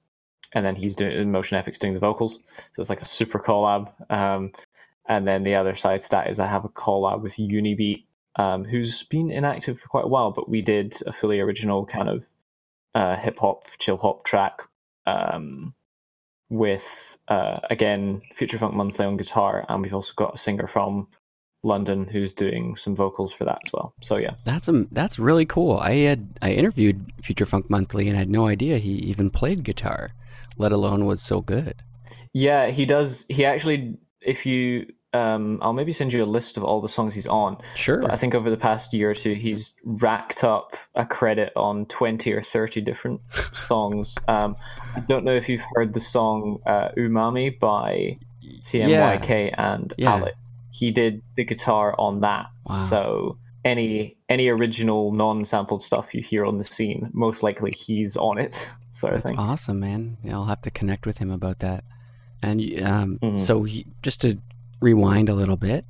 and 0.55 0.64
then 0.64 0.76
he's 0.76 0.96
doing 0.96 1.30
Motion 1.30 1.59
Epic's 1.59 1.78
doing 1.78 1.94
the 1.94 2.01
vocals, 2.01 2.40
so 2.72 2.80
it's 2.80 2.90
like 2.90 3.03
a 3.03 3.07
super 3.07 3.38
collab. 3.38 3.92
Um, 4.11 4.53
and 5.07 5.26
then 5.26 5.44
the 5.44 5.55
other 5.55 5.74
side 5.74 6.01
to 6.01 6.11
that 6.11 6.30
is 6.30 6.38
I 6.38 6.46
have 6.46 6.64
a 6.64 6.70
collab 6.70 7.22
with 7.22 7.36
Unibeat, 7.36 8.05
um, 8.36 8.64
who's 8.64 9.03
been 9.03 9.30
inactive 9.30 9.78
for 9.78 9.88
quite 9.88 10.05
a 10.05 10.09
while, 10.09 10.30
but 10.30 10.49
we 10.49 10.62
did 10.62 10.96
a 11.07 11.12
fully 11.12 11.40
original 11.40 11.84
kind 11.86 12.09
of 12.09 12.28
uh, 12.95 13.16
hip 13.16 13.39
hop, 13.39 13.64
chill 13.78 13.97
hop 13.97 14.24
track 14.24 14.62
um, 15.07 15.74
with 16.51 17.18
uh, 17.28 17.61
again 17.70 18.22
Future 18.32 18.59
Funk 18.59 18.74
Monthly 18.74 19.05
on 19.05 19.16
guitar, 19.16 19.64
and 19.68 19.82
we've 19.82 19.95
also 19.95 20.12
got 20.16 20.34
a 20.34 20.39
singer 20.39 20.66
from 20.66 21.09
London 21.64 22.07
who's 22.09 22.32
doing 22.32 22.76
some 22.76 22.95
vocals 22.95 23.32
for 23.32 23.45
that 23.45 23.59
as 23.64 23.72
well. 23.72 23.95
So 24.01 24.16
yeah, 24.16 24.34
that's 24.45 24.68
um, 24.68 24.89
that's 24.93 25.18
really 25.18 25.47
cool. 25.47 25.78
I 25.78 25.95
had 25.95 26.39
I 26.41 26.53
interviewed 26.53 27.12
Future 27.22 27.47
Funk 27.47 27.68
Monthly 27.68 28.09
and 28.09 28.16
I 28.16 28.20
had 28.20 28.30
no 28.30 28.47
idea 28.47 28.78
he 28.78 28.93
even 28.93 29.30
played 29.30 29.64
guitar, 29.64 30.12
let 30.57 30.72
alone 30.72 31.07
was 31.07 31.20
so 31.20 31.41
good. 31.41 31.82
Yeah, 32.32 32.70
he 32.70 32.86
does. 32.86 33.26
He 33.28 33.45
actually, 33.45 33.99
if 34.20 34.47
you, 34.47 34.86
um, 35.12 35.59
I'll 35.62 35.72
maybe 35.72 35.92
send 35.92 36.12
you 36.12 36.22
a 36.22 36.26
list 36.26 36.56
of 36.56 36.64
all 36.64 36.80
the 36.80 36.88
songs 36.88 37.14
he's 37.14 37.26
on. 37.26 37.56
Sure. 37.74 38.00
But 38.00 38.12
I 38.12 38.16
think 38.16 38.34
over 38.34 38.50
the 38.50 38.56
past 38.56 38.92
year 38.92 39.11
or 39.11 39.14
two, 39.14 39.34
he's 39.34 39.74
racked 39.84 40.44
up 40.44 40.72
a 40.94 41.06
credit 41.06 41.52
on 41.56 41.86
twenty 41.86 42.32
or 42.32 42.42
thirty 42.42 42.80
different 42.80 43.20
songs. 43.52 44.16
Um, 44.28 44.56
I 44.94 45.00
don't 45.00 45.24
know 45.24 45.34
if 45.34 45.48
you've 45.48 45.64
heard 45.74 45.94
the 45.94 46.00
song 46.00 46.61
uh, 46.66 46.90
"Umami" 46.96 47.59
by 47.59 48.18
CMYK 48.61 49.50
yeah. 49.50 49.72
and 49.72 49.92
yeah. 49.96 50.11
Alec 50.11 50.34
he 50.78 50.90
did 50.90 51.22
the 51.34 51.44
guitar 51.44 51.94
on 51.98 52.20
that. 52.20 52.46
Wow. 52.64 52.76
So 52.76 53.38
any 53.64 54.16
any 54.28 54.48
original 54.48 55.12
non-sampled 55.12 55.82
stuff 55.82 56.14
you 56.14 56.22
hear 56.22 56.44
on 56.44 56.59
the 56.59 56.64
scene, 56.64 57.11
most 57.12 57.42
likely 57.42 57.72
he's 57.72 58.16
on 58.16 58.38
it. 58.38 58.72
So 58.90 59.11
That's 59.11 59.30
awesome, 59.38 59.78
man. 59.78 60.16
Yeah, 60.24 60.34
I'll 60.34 60.46
have 60.46 60.62
to 60.62 60.72
connect 60.72 61.06
with 61.06 61.18
him 61.18 61.30
about 61.30 61.61
that. 61.61 61.84
And 62.42 62.61
um, 62.82 63.20
mm-hmm. 63.22 63.38
so 63.38 63.62
he, 63.62 63.86
just 64.02 64.20
to 64.22 64.38
rewind 64.81 65.29
a 65.29 65.35
little 65.35 65.57
bit, 65.57 65.85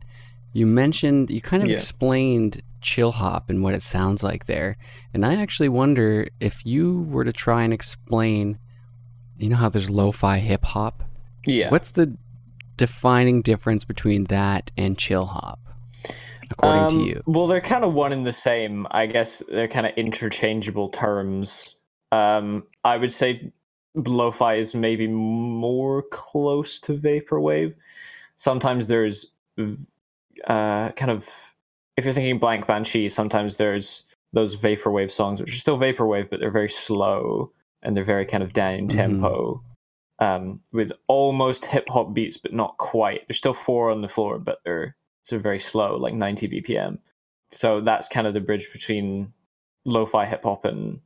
you 0.52 0.66
mentioned 0.66 1.30
you 1.30 1.40
kind 1.40 1.62
of 1.62 1.68
yeah. 1.68 1.74
explained 1.74 2.62
chill 2.80 3.12
hop 3.12 3.50
and 3.50 3.62
what 3.62 3.74
it 3.74 3.82
sounds 3.82 4.22
like 4.22 4.46
there, 4.46 4.76
and 5.12 5.26
I 5.26 5.36
actually 5.36 5.68
wonder 5.68 6.28
if 6.40 6.64
you 6.64 7.02
were 7.02 7.24
to 7.24 7.32
try 7.32 7.62
and 7.64 7.72
explain, 7.72 8.58
you 9.36 9.48
know 9.48 9.56
how 9.56 9.68
there's 9.68 9.90
lo-fi 9.90 10.38
hip 10.38 10.64
hop. 10.64 11.04
Yeah. 11.46 11.70
What's 11.70 11.90
the 11.92 12.16
defining 12.76 13.42
difference 13.42 13.84
between 13.84 14.24
that 14.24 14.70
and 14.76 14.96
chill 14.96 15.26
hop, 15.26 15.60
according 16.50 16.82
um, 16.82 16.90
to 16.90 17.04
you? 17.04 17.22
Well, 17.26 17.46
they're 17.46 17.60
kind 17.60 17.84
of 17.84 17.94
one 17.94 18.12
and 18.12 18.26
the 18.26 18.32
same. 18.32 18.86
I 18.90 19.06
guess 19.06 19.42
they're 19.48 19.68
kind 19.68 19.86
of 19.86 19.92
interchangeable 19.96 20.88
terms. 20.88 21.76
Um, 22.12 22.64
I 22.84 22.96
would 22.96 23.12
say 23.12 23.52
lo-fi 23.94 24.54
is 24.54 24.74
maybe 24.74 25.08
more 25.08 26.02
close 26.02 26.78
to 26.80 26.92
vaporwave. 26.92 27.74
Sometimes 28.38 28.88
there's 28.88 29.34
uh, 30.46 30.90
kind 30.90 31.10
of 31.10 31.54
if 31.96 32.04
you're 32.04 32.14
thinking 32.14 32.38
Blank 32.38 32.66
Banshee, 32.66 33.08
sometimes 33.08 33.56
there's 33.56 34.06
those 34.32 34.56
vaporwave 34.56 35.10
songs 35.10 35.40
which 35.40 35.50
are 35.50 35.58
still 35.58 35.78
vaporwave, 35.78 36.30
but 36.30 36.40
they're 36.40 36.50
very 36.50 36.68
slow 36.68 37.52
and 37.82 37.96
they're 37.96 38.04
very 38.04 38.24
kind 38.24 38.42
of 38.42 38.52
down 38.52 38.88
tempo. 38.88 39.54
Mm-hmm 39.54 39.68
um, 40.18 40.60
with 40.72 40.92
almost 41.06 41.66
hip 41.66 41.88
hop 41.88 42.12
beats, 42.12 42.36
but 42.36 42.52
not 42.52 42.76
quite. 42.78 43.26
There's 43.26 43.36
still 43.36 43.54
four 43.54 43.90
on 43.90 44.02
the 44.02 44.08
floor, 44.08 44.38
but 44.38 44.58
they're 44.64 44.96
sort 45.22 45.38
of 45.38 45.42
very 45.42 45.58
slow, 45.58 45.96
like 45.96 46.14
90 46.14 46.48
BPM. 46.48 46.98
So 47.50 47.80
that's 47.80 48.08
kind 48.08 48.26
of 48.26 48.34
the 48.34 48.40
bridge 48.40 48.68
between 48.72 49.32
lo-fi 49.84 50.26
hip 50.26 50.42
hop 50.42 50.64
and 50.64 51.00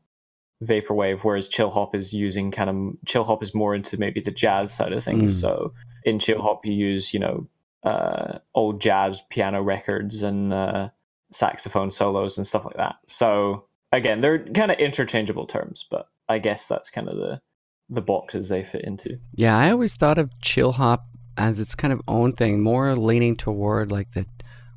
vaporwave, 0.63 1.21
whereas 1.23 1.49
chill 1.49 1.71
hop 1.71 1.95
is 1.95 2.15
using 2.15 2.51
kind 2.51 2.71
of 2.71 3.07
chill 3.07 3.25
hop 3.25 3.43
is 3.43 3.55
more 3.55 3.75
into 3.75 3.97
maybe 3.97 4.21
the 4.21 4.31
jazz 4.31 4.73
side 4.73 4.93
of 4.93 5.03
things. 5.05 5.37
Mm. 5.37 5.41
So 5.41 5.75
in 6.05 6.19
chill 6.19 6.43
hop, 6.43 6.65
you 6.65 6.73
use 6.73 7.13
you 7.13 7.21
know 7.21 7.49
uh, 7.85 8.39
old 8.55 8.81
jazz 8.81 9.23
piano 9.31 9.63
records 9.63 10.23
and 10.23 10.53
uh, 10.53 10.91
saxophone 11.31 11.91
solos 11.91 12.37
and 12.37 12.47
stuff 12.47 12.65
like 12.65 12.77
that. 12.77 12.97
So 13.07 13.67
again, 13.91 14.21
they're 14.21 14.45
kind 14.45 14.71
of 14.71 14.79
interchangeable 14.79 15.47
terms, 15.47 15.85
but 15.91 16.09
I 16.29 16.39
guess 16.39 16.67
that's 16.67 16.91
kind 16.91 17.09
of 17.09 17.17
the 17.17 17.41
the 17.89 18.03
boxes 18.03 18.49
they 18.49 18.63
fit 18.63 18.85
into. 18.85 19.19
Yeah, 19.35 19.57
I 19.57 19.71
always 19.71 19.97
thought 19.97 20.19
of 20.19 20.31
chill 20.41 20.73
hop 20.73 21.05
as 21.37 21.61
its 21.61 21.75
kind 21.75 21.93
of 21.93 22.01
own 22.09 22.33
thing, 22.33 22.63
more 22.63 22.95
leaning 22.97 23.37
toward 23.37 23.91
like 23.91 24.13
the 24.13 24.27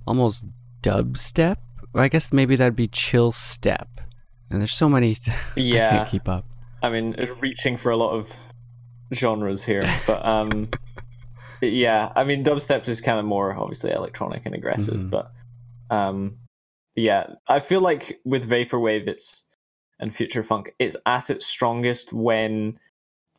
almost 0.06 0.46
dubstep. 0.82 1.58
I 1.94 2.10
guess 2.10 2.34
maybe 2.34 2.56
that'd 2.56 2.76
be 2.76 2.88
chill 2.88 3.32
step. 3.32 3.88
And 4.50 4.60
there's 4.60 4.74
so 4.74 4.90
many. 4.90 5.16
Yeah, 5.56 5.88
I 5.88 5.90
can't 5.92 6.10
keep 6.10 6.30
up. 6.30 6.46
I 6.82 6.90
mean, 6.90 7.16
reaching 7.42 7.78
for 7.78 7.92
a 7.92 7.98
lot 7.98 8.12
of 8.12 8.38
genres 9.14 9.66
here, 9.66 9.86
but 10.06 10.26
um, 10.26 10.70
yeah, 11.62 12.12
I 12.16 12.24
mean, 12.24 12.44
dubstep 12.44 12.88
is 12.88 13.02
kind 13.02 13.20
of 13.20 13.26
more 13.26 13.54
obviously 13.54 13.92
electronic 13.92 14.46
and 14.46 14.54
aggressive, 14.54 15.02
mm-hmm. 15.02 15.10
but 15.10 15.32
um, 15.90 16.38
yeah, 16.96 17.28
I 17.48 17.60
feel 17.60 17.82
like 17.82 18.20
with 18.24 18.48
vaporwave, 18.48 19.08
it's 19.08 19.46
and 20.00 20.14
future 20.14 20.44
funk, 20.44 20.74
it's 20.78 20.98
at 21.06 21.30
its 21.30 21.46
strongest 21.46 22.14
when 22.14 22.78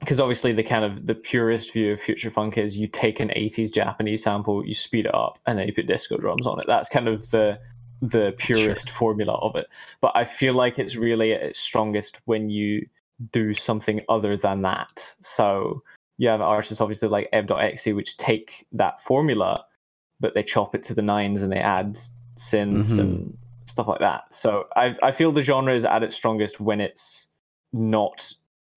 because 0.01 0.21
obviously 0.21 0.53
the 0.53 0.63
kind 0.63 0.85
of 0.85 1.07
the 1.07 1.15
purest 1.15 1.73
view 1.73 1.93
of 1.93 2.01
future 2.01 2.31
funk 2.31 2.59
is 2.59 2.77
you 2.77 2.87
take 2.87 3.19
an 3.19 3.29
80s 3.31 3.73
japanese 3.73 4.25
sample 4.25 4.63
you 4.67 4.75
speed 4.75 5.07
it 5.07 5.15
up 5.15 5.39
and 5.47 5.59
then 5.59 5.67
you 5.67 5.73
put 5.73 5.87
disco 5.87 6.19
drums 6.19 6.47
on 6.47 6.61
it 6.61 6.67
that's 6.69 6.91
kind 6.91 7.09
of 7.09 7.31
the 7.31 7.59
the 8.03 8.35
purest 8.37 8.89
sure. 8.89 8.95
formula 8.95 9.35
of 9.35 9.57
it 9.57 9.67
but 10.01 10.13
i 10.15 10.25
feel 10.25 10.55
like 10.55 10.79
it's 10.79 10.97
really 10.97 11.33
at 11.33 11.43
its 11.43 11.59
strongest 11.59 12.21
when 12.25 12.49
you 12.49 12.87
do 13.33 13.55
something 13.55 14.01
other 14.09 14.37
than 14.37 14.63
that 14.63 15.15
so 15.23 15.83
you 16.19 16.29
have 16.29 16.41
artists 16.41 16.81
obviously 16.81 17.09
like 17.09 17.29
ev.exe 17.33 17.87
which 17.87 18.17
take 18.17 18.67
that 18.73 19.01
formula 19.01 19.65
but 20.21 20.35
they 20.35 20.43
chop 20.43 20.75
it 20.75 20.83
to 20.83 20.95
the 20.95 21.03
nines 21.03 21.43
and 21.43 21.53
they 21.53 21.59
add 21.59 21.95
synths 22.37 22.93
mm-hmm. 22.93 23.01
and 23.01 23.39
stuff 23.65 23.89
like 23.89 24.01
that 24.01 24.23
so 24.31 24.67
I, 24.77 24.95
I 25.03 25.11
feel 25.11 25.33
the 25.33 25.43
genre 25.43 25.75
is 25.75 25.85
at 25.85 26.03
its 26.03 26.15
strongest 26.15 26.61
when 26.61 26.81
it's 26.81 27.29
not 27.73 28.33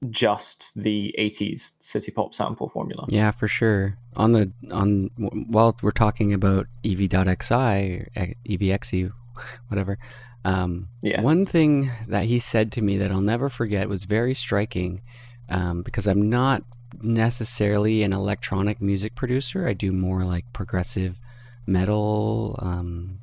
just 0.09 0.81
the 0.81 1.13
80s 1.19 1.73
city 1.79 2.11
pop 2.11 2.33
sample 2.33 2.69
formula. 2.69 3.05
Yeah, 3.09 3.31
for 3.31 3.47
sure. 3.47 3.97
On 4.15 4.31
the 4.31 4.51
on 4.71 5.09
while 5.17 5.75
we're 5.81 5.91
talking 5.91 6.33
about 6.33 6.67
ev.xi 6.85 8.05
evxe 8.47 9.11
whatever. 9.67 9.97
Um, 10.45 10.87
yeah. 11.01 11.21
One 11.21 11.45
thing 11.45 11.91
that 12.07 12.25
he 12.25 12.39
said 12.39 12.71
to 12.73 12.81
me 12.81 12.97
that 12.97 13.11
I'll 13.11 13.21
never 13.21 13.49
forget 13.49 13.89
was 13.89 14.05
very 14.05 14.33
striking 14.33 15.01
um, 15.49 15.81
because 15.81 16.07
I'm 16.07 16.29
not 16.29 16.63
necessarily 17.01 18.03
an 18.03 18.13
electronic 18.13 18.81
music 18.81 19.15
producer. 19.15 19.67
I 19.67 19.73
do 19.73 19.91
more 19.91 20.23
like 20.23 20.51
progressive 20.53 21.19
metal, 21.65 22.57
um, 22.59 23.19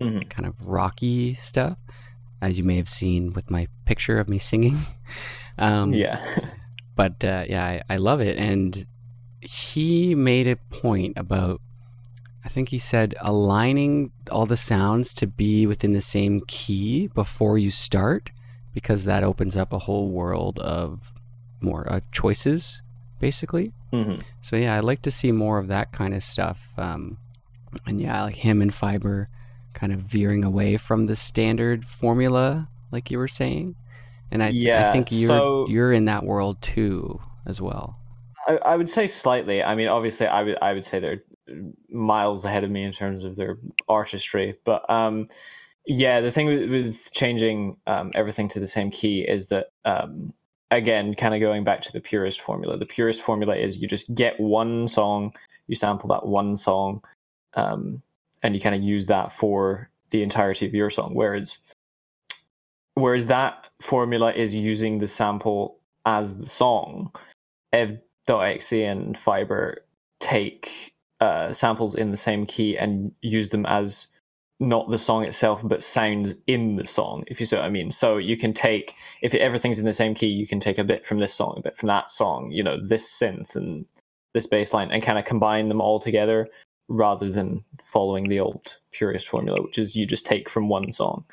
mm-hmm. 0.00 0.28
kind 0.28 0.46
of 0.46 0.68
rocky 0.68 1.34
stuff, 1.34 1.78
as 2.40 2.58
you 2.58 2.64
may 2.64 2.76
have 2.76 2.88
seen 2.88 3.32
with 3.32 3.50
my 3.50 3.66
picture 3.86 4.18
of 4.18 4.28
me 4.28 4.38
singing. 4.38 4.76
Um, 5.58 5.92
yeah. 5.92 6.24
but 6.96 7.24
uh, 7.24 7.44
yeah, 7.48 7.64
I, 7.64 7.82
I 7.90 7.96
love 7.96 8.20
it. 8.20 8.38
And 8.38 8.86
he 9.40 10.14
made 10.14 10.46
a 10.46 10.56
point 10.56 11.16
about, 11.16 11.60
I 12.44 12.48
think 12.48 12.70
he 12.70 12.78
said, 12.78 13.14
aligning 13.20 14.12
all 14.30 14.46
the 14.46 14.56
sounds 14.56 15.12
to 15.14 15.26
be 15.26 15.66
within 15.66 15.92
the 15.92 16.00
same 16.00 16.42
key 16.46 17.08
before 17.08 17.58
you 17.58 17.70
start, 17.70 18.30
because 18.72 19.04
that 19.04 19.24
opens 19.24 19.56
up 19.56 19.72
a 19.72 19.80
whole 19.80 20.08
world 20.08 20.58
of 20.60 21.12
more 21.60 21.90
uh, 21.92 22.00
choices, 22.12 22.80
basically. 23.18 23.72
Mm-hmm. 23.92 24.22
So 24.40 24.56
yeah, 24.56 24.76
I'd 24.76 24.84
like 24.84 25.02
to 25.02 25.10
see 25.10 25.32
more 25.32 25.58
of 25.58 25.68
that 25.68 25.92
kind 25.92 26.14
of 26.14 26.22
stuff. 26.22 26.72
Um, 26.78 27.18
and 27.86 28.00
yeah, 28.00 28.22
like 28.22 28.36
him 28.36 28.62
and 28.62 28.72
Fiber 28.72 29.26
kind 29.74 29.92
of 29.92 30.00
veering 30.00 30.44
away 30.44 30.76
from 30.76 31.06
the 31.06 31.16
standard 31.16 31.84
formula, 31.84 32.68
like 32.90 33.10
you 33.10 33.18
were 33.18 33.28
saying. 33.28 33.76
And 34.30 34.42
I, 34.42 34.48
yeah, 34.48 34.88
I 34.88 34.92
think 34.92 35.10
you're 35.10 35.28
so, 35.28 35.66
you're 35.68 35.92
in 35.92 36.04
that 36.06 36.24
world 36.24 36.60
too 36.60 37.20
as 37.46 37.60
well. 37.60 37.98
I, 38.46 38.56
I 38.56 38.76
would 38.76 38.88
say 38.88 39.06
slightly. 39.06 39.62
I 39.62 39.74
mean, 39.74 39.88
obviously, 39.88 40.26
I 40.26 40.42
would 40.42 40.58
I 40.60 40.72
would 40.72 40.84
say 40.84 40.98
they're 40.98 41.22
miles 41.88 42.44
ahead 42.44 42.64
of 42.64 42.70
me 42.70 42.84
in 42.84 42.92
terms 42.92 43.24
of 43.24 43.36
their 43.36 43.58
artistry, 43.88 44.58
but 44.64 44.88
um, 44.90 45.26
yeah, 45.86 46.20
the 46.20 46.30
thing 46.30 46.46
with, 46.46 46.70
with 46.70 47.10
changing 47.12 47.76
um, 47.86 48.12
everything 48.14 48.48
to 48.48 48.60
the 48.60 48.66
same 48.66 48.90
key 48.90 49.22
is 49.22 49.48
that 49.48 49.68
um, 49.86 50.34
again, 50.70 51.14
kind 51.14 51.34
of 51.34 51.40
going 51.40 51.64
back 51.64 51.80
to 51.82 51.92
the 51.92 52.00
purest 52.00 52.40
formula. 52.40 52.76
The 52.76 52.86
purest 52.86 53.22
formula 53.22 53.56
is 53.56 53.80
you 53.80 53.88
just 53.88 54.14
get 54.14 54.38
one 54.38 54.88
song, 54.88 55.32
you 55.66 55.74
sample 55.74 56.08
that 56.10 56.26
one 56.26 56.56
song, 56.56 57.02
um, 57.54 58.02
and 58.42 58.54
you 58.54 58.60
kind 58.60 58.74
of 58.74 58.82
use 58.82 59.06
that 59.06 59.32
for 59.32 59.88
the 60.10 60.22
entirety 60.22 60.66
of 60.66 60.74
your 60.74 60.90
song. 60.90 61.14
Whereas 61.14 61.60
Whereas 62.98 63.28
that 63.28 63.67
formula 63.80 64.32
is 64.32 64.54
using 64.54 64.98
the 64.98 65.06
sample 65.06 65.78
as 66.04 66.38
the 66.38 66.46
song. 66.46 67.12
Ev.exe 67.72 68.72
and 68.72 69.16
Fiber 69.16 69.84
take 70.20 70.94
uh, 71.20 71.52
samples 71.52 71.94
in 71.94 72.10
the 72.10 72.16
same 72.16 72.46
key 72.46 72.76
and 72.76 73.12
use 73.20 73.50
them 73.50 73.66
as 73.66 74.08
not 74.60 74.88
the 74.88 74.98
song 74.98 75.24
itself, 75.24 75.62
but 75.64 75.84
sounds 75.84 76.34
in 76.46 76.76
the 76.76 76.86
song, 76.86 77.24
if 77.28 77.38
you 77.38 77.46
see 77.46 77.56
what 77.56 77.64
I 77.64 77.70
mean. 77.70 77.90
So 77.90 78.16
you 78.16 78.36
can 78.36 78.52
take, 78.52 78.94
if 79.22 79.34
everything's 79.34 79.78
in 79.78 79.84
the 79.84 79.92
same 79.92 80.14
key, 80.14 80.26
you 80.26 80.46
can 80.46 80.58
take 80.58 80.78
a 80.78 80.84
bit 80.84 81.06
from 81.06 81.20
this 81.20 81.34
song, 81.34 81.54
a 81.58 81.62
bit 81.62 81.76
from 81.76 81.86
that 81.86 82.10
song, 82.10 82.50
you 82.50 82.64
know, 82.64 82.76
this 82.76 83.08
synth 83.08 83.54
and 83.54 83.86
this 84.34 84.48
bass 84.48 84.74
line, 84.74 84.90
and 84.90 85.02
kind 85.02 85.18
of 85.18 85.24
combine 85.24 85.68
them 85.68 85.80
all 85.80 86.00
together 86.00 86.48
rather 86.88 87.30
than 87.30 87.64
following 87.80 88.28
the 88.28 88.40
old 88.40 88.78
purist 88.90 89.28
formula, 89.28 89.62
which 89.62 89.78
is 89.78 89.94
you 89.94 90.06
just 90.06 90.26
take 90.26 90.48
from 90.48 90.68
one 90.68 90.90
song. 90.90 91.24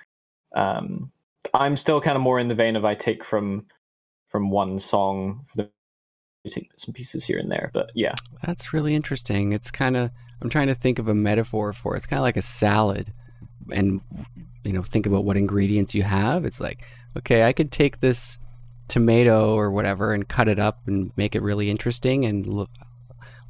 Um, 0.55 1.11
I'm 1.55 1.75
still 1.75 2.01
kind 2.01 2.15
of 2.15 2.21
more 2.21 2.39
in 2.39 2.47
the 2.47 2.55
vein 2.55 2.75
of 2.75 2.85
I 2.85 2.95
take 2.95 3.23
from 3.23 3.65
from 4.27 4.49
one 4.49 4.79
song 4.79 5.43
for 5.45 5.63
the 5.63 5.69
take 6.49 6.69
some 6.77 6.93
pieces 6.93 7.25
here 7.25 7.39
and 7.39 7.51
there. 7.51 7.71
But 7.73 7.91
yeah, 7.95 8.13
that's 8.43 8.73
really 8.73 8.95
interesting. 8.95 9.53
It's 9.53 9.71
kind 9.71 9.97
of 9.97 10.11
I'm 10.41 10.49
trying 10.49 10.67
to 10.67 10.75
think 10.75 10.99
of 10.99 11.07
a 11.07 11.15
metaphor 11.15 11.73
for 11.73 11.93
it. 11.93 11.97
It's 11.97 12.05
kind 12.05 12.19
of 12.19 12.23
like 12.23 12.37
a 12.37 12.41
salad, 12.41 13.11
and 13.71 14.01
you 14.63 14.73
know, 14.73 14.83
think 14.83 15.05
about 15.05 15.25
what 15.25 15.37
ingredients 15.37 15.95
you 15.95 16.03
have. 16.03 16.45
It's 16.45 16.59
like, 16.59 16.83
okay, 17.17 17.43
I 17.43 17.53
could 17.53 17.71
take 17.71 17.99
this 17.99 18.37
tomato 18.87 19.55
or 19.55 19.71
whatever 19.71 20.13
and 20.13 20.27
cut 20.27 20.47
it 20.47 20.59
up 20.59 20.81
and 20.87 21.11
make 21.15 21.35
it 21.35 21.41
really 21.41 21.69
interesting 21.69 22.25
and 22.25 22.45
look 22.45 22.69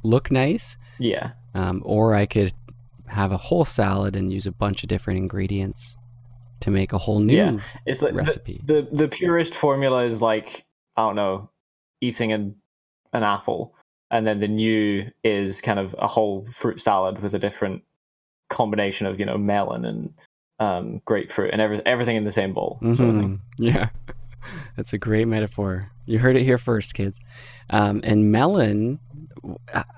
look 0.02 0.30
nice. 0.30 0.78
Yeah. 0.98 1.32
Um, 1.54 1.82
or 1.84 2.14
I 2.14 2.26
could 2.26 2.52
have 3.08 3.32
a 3.32 3.36
whole 3.36 3.64
salad 3.64 4.16
and 4.16 4.32
use 4.32 4.46
a 4.46 4.52
bunch 4.52 4.82
of 4.82 4.88
different 4.88 5.18
ingredients 5.18 5.96
to 6.66 6.70
make 6.72 6.92
a 6.92 6.98
whole 6.98 7.20
new 7.20 7.36
yeah. 7.36 7.58
It's 7.86 8.02
like 8.02 8.12
recipe. 8.12 8.60
The, 8.64 8.82
the 8.82 9.04
the 9.04 9.08
purest 9.08 9.54
formula 9.54 10.04
is 10.04 10.20
like 10.20 10.66
I 10.96 11.02
don't 11.02 11.14
know, 11.14 11.48
eating 12.00 12.32
an 12.32 12.56
an 13.12 13.22
apple, 13.22 13.72
and 14.10 14.26
then 14.26 14.40
the 14.40 14.48
new 14.48 15.10
is 15.22 15.60
kind 15.60 15.78
of 15.78 15.94
a 15.98 16.08
whole 16.08 16.44
fruit 16.48 16.80
salad 16.80 17.22
with 17.22 17.34
a 17.34 17.38
different 17.38 17.84
combination 18.50 19.06
of 19.06 19.20
you 19.20 19.26
know 19.26 19.38
melon 19.38 19.84
and 19.84 20.14
um, 20.58 21.00
grapefruit 21.04 21.52
and 21.52 21.62
every, 21.62 21.80
everything 21.86 22.16
in 22.16 22.24
the 22.24 22.32
same 22.32 22.52
bowl. 22.52 22.80
Mhm. 22.82 22.96
Sort 22.96 23.08
of 23.10 23.14
thing. 23.14 23.40
Yeah, 23.58 23.88
that's 24.76 24.92
a 24.92 24.98
great 24.98 25.28
metaphor. 25.28 25.92
You 26.04 26.18
heard 26.18 26.36
it 26.36 26.42
here 26.42 26.58
first, 26.58 26.94
kids. 26.94 27.20
Um, 27.70 28.00
and 28.02 28.32
melon, 28.32 28.98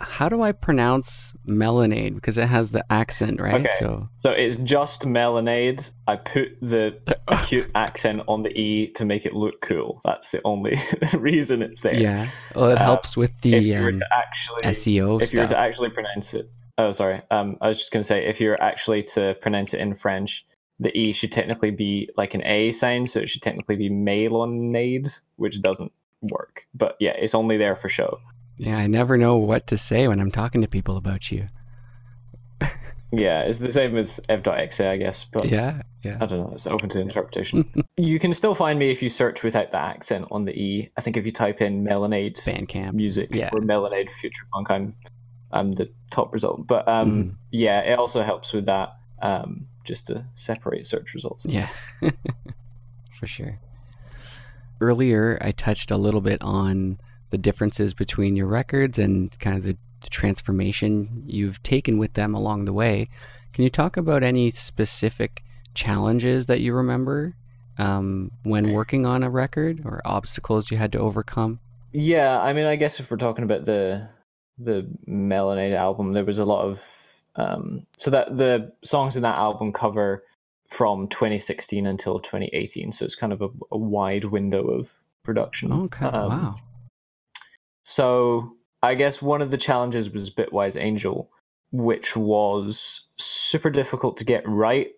how 0.01 0.29
do 0.29 0.43
I 0.43 0.53
pronounce 0.53 1.33
melonade? 1.47 2.15
Because 2.15 2.39
it 2.39 2.47
has 2.49 2.71
the 2.71 2.85
accent, 2.91 3.41
right? 3.41 3.55
Okay. 3.61 3.69
So 3.79 4.09
So 4.19 4.31
it's 4.31 4.57
just 4.57 5.03
melonade. 5.03 5.93
I 6.07 6.17
put 6.17 6.61
the 6.61 6.99
acute 7.29 7.71
accent 7.75 8.23
on 8.29 8.43
the 8.43 8.51
e 8.59 8.89
to 8.95 9.05
make 9.05 9.25
it 9.27 9.35
look 9.35 9.61
cool. 9.61 10.01
That's 10.05 10.31
the 10.31 10.41
only 10.45 10.77
reason 11.19 11.63
it's 11.63 11.81
there. 11.81 11.95
yeah, 11.95 12.27
well, 12.55 12.71
it 12.71 12.79
Uh, 12.79 12.85
helps 12.85 13.17
with 13.17 13.31
If 13.37 13.41
the 13.43 13.59
you 13.59 13.83
were 13.83 13.89
um, 13.89 13.95
to 13.99 14.07
actually 14.13 14.63
SEO 14.63 15.23
if 15.23 15.33
you 15.33 15.41
were 15.41 15.47
to 15.49 15.59
actually 15.59 15.91
pronounce 15.91 16.35
it 16.35 16.51
oh 16.81 16.93
sorry 16.93 17.21
um 17.33 17.57
i 17.61 17.67
was 17.69 17.79
just 17.79 17.91
going 17.93 18.01
to 18.03 18.07
say 18.07 18.25
if 18.25 18.41
you're 18.41 18.61
actually 18.63 19.03
to 19.03 19.35
pronounce 19.41 19.75
it 19.75 19.81
in 19.81 19.95
french 19.95 20.47
the 20.79 20.97
e 20.97 21.13
should 21.13 21.33
technically 21.33 21.73
be 21.73 22.09
like 22.17 22.35
an 22.35 22.43
a 22.45 22.71
sign 22.71 23.05
so 23.07 23.19
it 23.19 23.29
should 23.29 23.43
technically 23.43 23.75
be 23.75 23.91
melonade 23.91 25.21
which 25.37 25.61
doesn't 25.61 25.93
work 26.21 26.67
but 26.75 26.97
yeah 27.01 27.11
it's 27.19 27.35
only 27.35 27.57
there 27.57 27.75
for 27.75 27.89
show 27.89 28.19
yeah, 28.59 28.79
I 28.79 28.87
never 28.87 29.17
know 29.17 29.37
what 29.37 29.67
to 29.69 29.79
say 29.79 30.07
when 30.09 30.21
I'm 30.21 30.31
talking 30.31 30.61
to 30.63 30.69
people 30.69 30.97
about 30.97 31.31
you. 31.33 31.47
yeah 33.13 33.43
it's 33.43 33.61
the 33.61 33.73
same 33.73 33.93
with 33.93 34.21
ev.exe 34.29 34.81
i 34.81 34.97
guess 34.99 35.25
but 35.25 35.47
Yeah, 35.49 35.83
yeah. 36.03 36.19
I 36.21 36.27
don't 36.27 36.41
know. 36.41 36.53
It's 36.55 36.67
open 36.67 36.89
to 36.91 37.01
interpretation. 37.01 37.65
you 37.97 38.19
can 38.19 38.33
still 38.35 38.55
find 38.55 38.79
me 38.79 38.91
if 38.91 39.03
you 39.03 39.09
search 39.09 39.43
without 39.43 39.73
the 39.73 39.81
accent 39.81 40.27
on 40.31 40.45
the 40.45 40.53
e. 40.53 40.91
I 40.97 41.01
think 41.01 41.17
if 41.17 41.25
you 41.27 41.33
type 41.33 41.61
in 41.63 41.83
Melonade 41.85 42.35
Bandcamp. 42.45 42.93
music 42.93 43.31
Yeah. 43.35 43.49
or 43.53 43.61
Melonade 43.61 44.11
future 44.11 44.45
funk, 44.53 44.71
I'm 44.71 44.95
I'm 45.51 45.73
the 45.73 45.91
top 46.11 46.33
result. 46.33 46.67
But 46.67 46.87
um, 46.87 47.11
Mm. 47.25 47.35
yeah, 47.51 47.81
it 47.81 47.99
also 47.99 48.23
helps 48.23 48.53
with 48.53 48.67
that. 48.67 48.91
Um, 49.23 49.67
just 49.85 50.07
to 50.09 50.27
separate 50.35 50.85
search 50.87 51.15
results. 51.15 51.45
Yeah, 51.47 51.69
for 53.19 53.27
sure. 53.27 53.59
Earlier, 54.81 55.39
I 55.41 55.51
touched 55.51 55.91
a 55.91 55.97
little 55.97 56.21
bit 56.21 56.41
on 56.43 56.99
the 57.31 57.39
differences 57.39 57.95
between 57.95 58.37
your 58.37 58.47
records 58.47 58.99
and 58.99 59.39
kind 59.41 59.57
of 59.57 59.65
the, 59.65 59.77
the 60.01 60.11
transformation 60.11 61.23
you've 61.27 61.63
taken 61.63 61.99
with 61.99 62.15
them 62.15 62.35
along 62.35 62.65
the 62.65 62.73
way. 62.73 63.09
Can 63.53 63.65
you 63.65 63.71
talk 63.71 63.97
about 63.97 64.23
any 64.23 64.51
specific 64.51 65.43
challenges 65.75 66.47
that 66.47 66.61
you 66.61 66.75
remember 66.75 67.35
um, 67.79 68.31
when 68.43 68.73
working 68.73 69.07
on 69.07 69.23
a 69.23 69.31
record 69.31 69.83
or 69.85 70.01
obstacles 70.05 70.71
you 70.71 70.77
had 70.77 70.93
to 70.93 70.99
overcome? 70.99 71.61
Yeah, 71.93 72.41
I 72.41 72.53
mean, 72.53 72.67
I 72.67 72.77
guess 72.77 73.01
if 73.01 73.11
we're 73.11 73.17
talking 73.17 73.45
about 73.45 73.65
the 73.65 74.09
the 74.59 74.89
Melonade 75.09 75.75
album, 75.75 76.13
there 76.13 76.25
was 76.25 76.39
a 76.39 76.45
lot 76.45 76.65
of 76.65 77.23
um, 77.37 77.87
so 77.97 78.11
that 78.11 78.37
the 78.37 78.73
songs 78.83 79.17
in 79.17 79.23
that 79.23 79.37
album 79.37 79.73
cover 79.73 80.25
from 80.69 81.09
2016 81.09 81.87
until 81.87 82.19
2018, 82.19 82.93
so 82.93 83.05
it's 83.05 83.15
kind 83.15 83.33
of 83.33 83.41
a, 83.41 83.49
a 83.71 83.79
wide 83.79 84.25
window 84.25 84.67
of 84.67 84.99
production. 85.23 85.73
Okay, 85.73 86.05
Um, 86.05 86.29
wow. 86.29 86.57
So 87.89 88.55
I 88.83 88.95
guess 88.95 89.23
one 89.23 89.41
of 89.41 89.51
the 89.51 89.57
challenges 89.57 90.11
was 90.11 90.29
Bitwise 90.29 90.79
Angel, 90.79 91.31
which 91.73 92.15
was 92.15 93.09
super 93.17 93.71
difficult 93.71 94.19
to 94.19 94.27
get 94.27 94.47
right, 94.47 94.89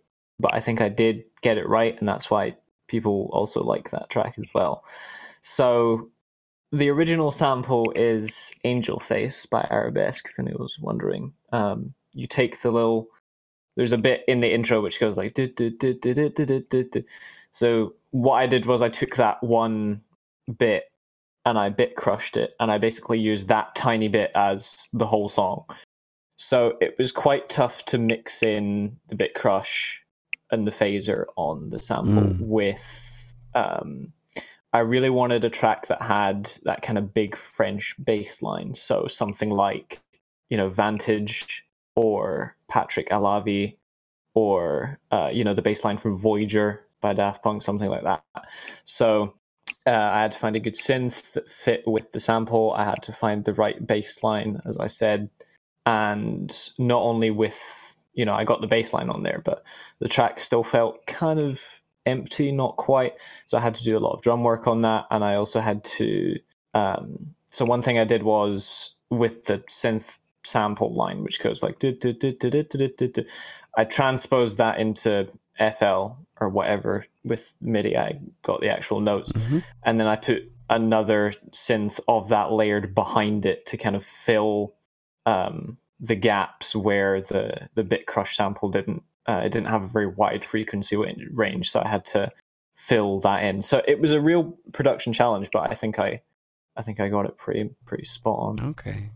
but 0.41 0.53
I 0.53 0.59
think 0.59 0.81
I 0.81 0.89
did 0.89 1.23
get 1.41 1.57
it 1.57 1.69
right, 1.69 1.97
and 2.01 2.09
that's 2.09 2.33
why 2.33 2.57
people 2.89 3.31
also 3.33 3.63
like 3.63 3.91
that 3.91 4.11
track 4.11 4.35
as 4.39 4.47
well. 4.53 4.83
So 5.41 6.11
the 6.73 6.89
original 6.89 7.31
sample 7.31 7.93
is 7.95 8.53
Angel 8.65 8.99
Face 8.99 9.47
by 9.47 9.69
Arabesque, 9.71 10.29
if 10.29 10.41
anyone 10.41 10.61
was 10.61 10.81
wondering. 10.81 11.35
Um, 11.53 11.95
you 12.17 12.27
take 12.27 12.61
the 12.61 12.73
little 12.73 13.07
there's 13.77 13.93
a 13.93 13.99
bit 13.99 14.25
in 14.27 14.41
the 14.41 14.53
intro 14.53 14.81
which 14.81 14.99
goes 14.99 15.17
like 15.17 15.39
so 17.53 17.95
what 18.11 18.35
I 18.35 18.47
did 18.49 18.67
was 18.67 18.83
I 18.83 18.89
took 18.89 19.15
that 19.15 19.41
one 19.45 20.01
bit 20.59 20.90
and 21.45 21.59
i 21.59 21.69
bit 21.69 21.97
crushed 21.97 22.37
it 22.37 22.55
and 22.61 22.71
i 22.71 22.79
basically 22.79 23.19
used 23.19 23.49
that 23.49 23.75
tiny 23.75 24.09
bit 24.09 24.31
as 24.35 24.89
the 24.93 25.07
whole 25.07 25.29
song 25.29 25.65
so 26.37 26.75
it 26.81 26.95
was 26.99 27.13
quite 27.13 27.49
tough 27.49 27.85
to 27.85 27.99
mix 27.99 28.43
in 28.43 28.97
the 29.09 29.15
bit 29.15 29.35
crush 29.35 30.03
and 30.51 30.67
the 30.67 30.71
phaser 30.71 31.25
on 31.37 31.69
the 31.71 31.79
sample 31.79 32.23
Mm. 32.23 32.41
with 32.41 33.35
um 33.55 34.13
i 34.73 34.79
really 34.79 35.11
wanted 35.11 35.45
a 35.45 35.51
track 35.51 35.87
that 35.87 36.03
had 36.03 36.51
that 36.65 36.83
kind 36.83 36.99
of 36.99 37.15
big 37.15 37.37
french 37.37 37.95
bass 38.03 38.43
line 38.43 38.75
so 38.75 39.07
something 39.07 39.51
like 39.51 40.01
you 40.49 40.57
know 40.57 40.69
vantage 40.69 41.65
or 41.97 42.57
Patrick 42.69 43.11
Alavi, 43.11 43.77
or 44.35 44.99
uh, 45.11 45.29
you 45.33 45.45
know 45.45 45.55
the 45.55 45.63
bass 45.63 45.85
line 45.85 45.99
from 45.99 46.17
Voyager 46.17 46.87
by 47.01 47.13
Daft 47.13 47.43
Punk, 47.43 47.63
something 47.63 47.91
like 47.91 48.05
that. 48.05 48.23
So 48.85 49.35
uh, 49.87 49.91
I 49.91 50.23
had 50.23 50.33
to 50.33 50.39
find 50.39 50.57
a 50.57 50.61
good 50.61 50.75
synth 50.75 51.33
that 51.33 51.49
fit 51.49 51.83
with 51.87 52.13
the 52.13 52.21
sample. 52.21 52.73
I 52.77 52.85
had 52.85 53.03
to 53.05 53.13
find 53.13 53.45
the 53.45 53.55
right 53.55 53.87
bass 53.87 54.23
line, 54.23 54.61
as 54.67 54.77
I 54.77 54.87
said, 54.87 55.31
and 55.87 56.53
not 56.79 57.03
only 57.03 57.31
with 57.31 57.97
you 58.13 58.25
know 58.25 58.35
I 58.35 58.45
got 58.45 58.61
the 58.61 58.67
bass 58.67 58.93
line 58.93 59.09
on 59.09 59.23
there, 59.23 59.41
but 59.45 59.65
the 59.99 60.09
track 60.09 60.41
still 60.41 60.63
felt 60.63 61.07
kind 61.07 61.41
of 61.41 61.83
empty, 62.07 62.53
not 62.53 62.77
quite. 62.77 63.15
So 63.47 63.59
I 63.59 63.61
had 63.61 63.75
to 63.77 63.85
do 63.85 63.97
a 63.97 64.01
lot 64.01 64.13
of 64.13 64.23
drum 64.23 64.43
work 64.43 64.67
on 64.67 64.83
that, 64.83 65.07
and 65.11 65.25
I 65.25 65.35
also 65.35 65.61
had 65.61 65.85
to. 65.85 66.39
Um, 66.75 67.35
so 67.51 67.65
one 67.65 67.83
thing 67.83 67.99
I 67.99 68.05
did 68.05 68.23
was 68.23 68.95
with 69.11 69.47
the 69.47 69.59
synth 69.71 70.19
sample 70.45 70.95
line, 70.95 71.23
which 71.23 71.43
goes 71.43 71.63
like 71.63 71.79
I 73.77 73.85
transposed 73.85 74.59
that 74.59 74.79
into 74.79 75.29
FL 75.61 76.17
or 76.41 76.49
whatever 76.49 77.05
with 77.25 77.57
MIDI. 77.61 77.97
I 77.97 78.21
got 78.43 78.61
the 78.61 78.71
actual 78.71 79.01
notes, 79.01 79.31
Mhm. 79.33 79.63
and 79.83 80.01
then 80.01 80.07
I 80.07 80.17
put 80.17 80.51
another 80.71 81.33
synth 81.51 82.01
of 82.09 82.29
that 82.31 82.51
layered 82.53 82.95
behind 82.95 83.45
it 83.45 83.67
to 83.67 83.77
kind 83.77 83.95
of 83.97 84.03
fill 84.05 84.75
um, 85.27 85.77
the 85.99 86.15
gaps 86.17 86.75
where 86.75 87.21
the 87.21 87.69
the 87.75 87.85
bit 87.85 88.07
crush 88.07 88.37
sample 88.37 88.69
didn't. 88.71 89.03
Uh, 89.27 89.43
it 89.45 89.53
didn't 89.53 89.69
have 89.69 89.83
a 89.83 89.87
very 89.87 90.07
wide 90.07 90.45
frequency 90.45 90.97
range, 90.97 91.71
so 91.71 91.83
I 91.85 91.89
had 91.89 92.05
to 92.07 92.33
fill 92.75 93.21
that 93.21 93.45
in. 93.45 93.61
So 93.63 93.83
it 93.87 94.01
was 94.01 94.11
a 94.11 94.21
real 94.21 94.57
production 94.73 95.13
challenge, 95.13 95.51
but 95.53 95.71
I 95.71 95.75
think 95.75 95.99
I, 95.99 96.23
I 96.75 96.83
think 96.83 96.99
I 97.01 97.09
got 97.11 97.27
it 97.27 97.37
pretty 97.37 97.71
pretty 97.85 98.05
spot 98.07 98.39
on. 98.43 98.61
Okay. 98.71 99.11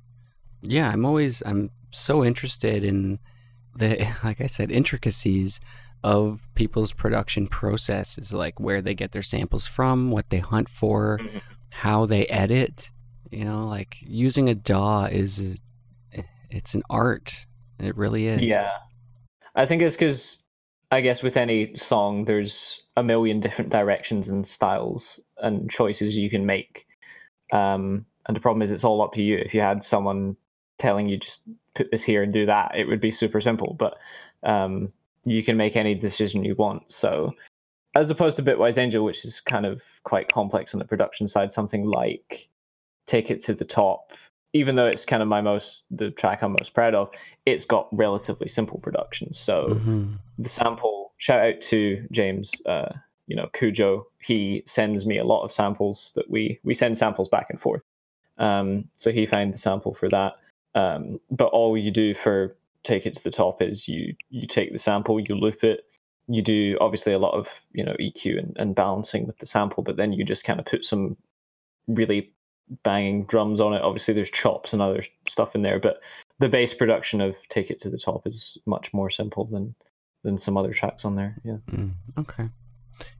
Yeah, 0.62 0.90
I'm 0.90 1.06
always 1.06 1.42
I'm 1.46 1.70
so 1.90 2.22
interested 2.22 2.84
in 2.84 3.18
the 3.74 4.06
like 4.24 4.40
I 4.42 4.46
said 4.46 4.70
intricacies 4.70 5.60
of 6.04 6.48
people's 6.54 6.92
production 6.92 7.46
processes, 7.48 8.32
like 8.34 8.60
where 8.60 8.82
they 8.82 8.94
get 8.94 9.12
their 9.12 9.22
samples 9.22 9.66
from, 9.66 10.10
what 10.10 10.28
they 10.28 10.38
hunt 10.38 10.68
for, 10.68 11.18
Mhm. 11.18 11.40
how 11.72 12.04
they 12.06 12.26
edit. 12.26 12.90
You 13.30 13.44
know, 13.44 13.66
like 13.66 13.96
using 14.02 14.48
a 14.48 14.54
DAW 14.54 15.06
is 15.06 15.60
it's 16.50 16.74
an 16.74 16.82
art. 16.88 17.46
It 17.80 17.96
really 17.96 18.28
is. 18.28 18.42
Yeah. 18.42 18.70
I 19.56 19.66
think 19.66 19.82
it's 19.82 19.96
because 19.96 20.40
I 20.92 21.00
guess 21.00 21.22
with 21.22 21.36
any 21.36 21.74
song, 21.74 22.26
there's 22.26 22.84
a 22.96 23.02
million 23.02 23.40
different 23.40 23.70
directions 23.72 24.28
and 24.28 24.46
styles 24.46 25.18
and 25.38 25.68
choices 25.70 26.16
you 26.16 26.30
can 26.30 26.46
make. 26.46 26.86
Um, 27.52 28.06
and 28.26 28.36
the 28.36 28.40
problem 28.40 28.62
is, 28.62 28.70
it's 28.70 28.84
all 28.84 29.02
up 29.02 29.12
to 29.14 29.22
you. 29.22 29.38
If 29.38 29.54
you 29.54 29.60
had 29.62 29.82
someone 29.82 30.36
telling 30.78 31.08
you 31.08 31.16
just 31.16 31.42
put 31.74 31.90
this 31.90 32.04
here 32.04 32.22
and 32.22 32.32
do 32.32 32.46
that, 32.46 32.76
it 32.76 32.86
would 32.86 33.00
be 33.00 33.10
super 33.10 33.40
simple. 33.40 33.74
But 33.74 33.96
um, 34.44 34.92
you 35.24 35.42
can 35.42 35.56
make 35.56 35.76
any 35.76 35.94
decision 35.94 36.44
you 36.44 36.54
want. 36.54 36.90
So, 36.90 37.34
as 37.94 38.10
opposed 38.10 38.36
to 38.36 38.42
Bitwise 38.42 38.78
Angel, 38.78 39.04
which 39.04 39.24
is 39.24 39.40
kind 39.40 39.66
of 39.66 39.82
quite 40.04 40.28
complex 40.32 40.74
on 40.74 40.78
the 40.78 40.84
production 40.84 41.28
side, 41.28 41.52
something 41.52 41.84
like 41.86 42.48
Take 43.06 43.30
It 43.30 43.40
to 43.40 43.54
the 43.54 43.64
Top, 43.64 44.12
even 44.52 44.76
though 44.76 44.86
it's 44.86 45.04
kind 45.04 45.22
of 45.22 45.28
my 45.28 45.40
most 45.40 45.84
the 45.90 46.10
track 46.10 46.42
I'm 46.42 46.52
most 46.52 46.74
proud 46.74 46.94
of, 46.94 47.10
it's 47.46 47.64
got 47.64 47.88
relatively 47.92 48.48
simple 48.48 48.78
production. 48.78 49.32
So 49.32 49.68
Mhm. 49.68 50.18
the 50.38 50.48
sample 50.48 51.12
shout 51.16 51.44
out 51.46 51.60
to 51.60 52.06
James 52.10 52.52
uh, 52.66 52.92
you 53.28 53.36
know 53.36 53.48
Cujo 53.54 54.06
he 54.20 54.62
sends 54.66 55.06
me 55.06 55.16
a 55.16 55.24
lot 55.24 55.42
of 55.44 55.52
samples 55.52 56.12
that 56.16 56.28
we 56.28 56.58
we 56.64 56.74
send 56.74 56.98
samples 56.98 57.28
back 57.28 57.46
and 57.50 57.60
forth 57.60 57.82
um, 58.36 58.88
so 58.96 59.12
he 59.12 59.24
found 59.26 59.54
the 59.54 59.58
sample 59.58 59.92
for 59.94 60.08
that 60.08 60.34
um, 60.74 61.20
but 61.30 61.46
all 61.46 61.76
you 61.78 61.90
do 61.92 62.12
for 62.14 62.56
take 62.84 63.06
it 63.06 63.14
to 63.14 63.24
the 63.24 63.30
top 63.30 63.60
is 63.60 63.88
you 63.88 64.14
you 64.30 64.46
take 64.46 64.72
the 64.72 64.78
sample, 64.78 65.18
you 65.18 65.34
loop 65.34 65.64
it, 65.64 65.84
you 66.28 66.42
do 66.42 66.78
obviously 66.80 67.12
a 67.12 67.18
lot 67.18 67.34
of 67.34 67.66
you 67.72 67.84
know 67.84 67.96
EQ 67.98 68.38
and, 68.38 68.56
and 68.56 68.74
balancing 68.74 69.26
with 69.26 69.38
the 69.38 69.46
sample, 69.46 69.82
but 69.82 69.96
then 69.96 70.12
you 70.12 70.24
just 70.24 70.44
kind 70.44 70.60
of 70.60 70.66
put 70.66 70.84
some 70.84 71.16
really 71.88 72.32
banging 72.82 73.24
drums 73.24 73.60
on 73.60 73.74
it. 73.74 73.82
Obviously, 73.82 74.14
there's 74.14 74.30
chops 74.30 74.72
and 74.72 74.80
other 74.80 75.02
stuff 75.28 75.54
in 75.54 75.62
there, 75.62 75.78
but 75.78 76.02
the 76.38 76.48
bass 76.48 76.74
production 76.74 77.20
of 77.20 77.36
"Take 77.48 77.70
It 77.70 77.78
to 77.80 77.90
the 77.90 77.98
Top" 77.98 78.26
is 78.26 78.58
much 78.66 78.92
more 78.92 79.10
simple 79.10 79.44
than 79.44 79.74
than 80.22 80.38
some 80.38 80.56
other 80.56 80.72
tracks 80.72 81.04
on 81.04 81.16
there. 81.16 81.36
Yeah. 81.44 81.58
Mm, 81.70 81.92
okay. 82.18 82.48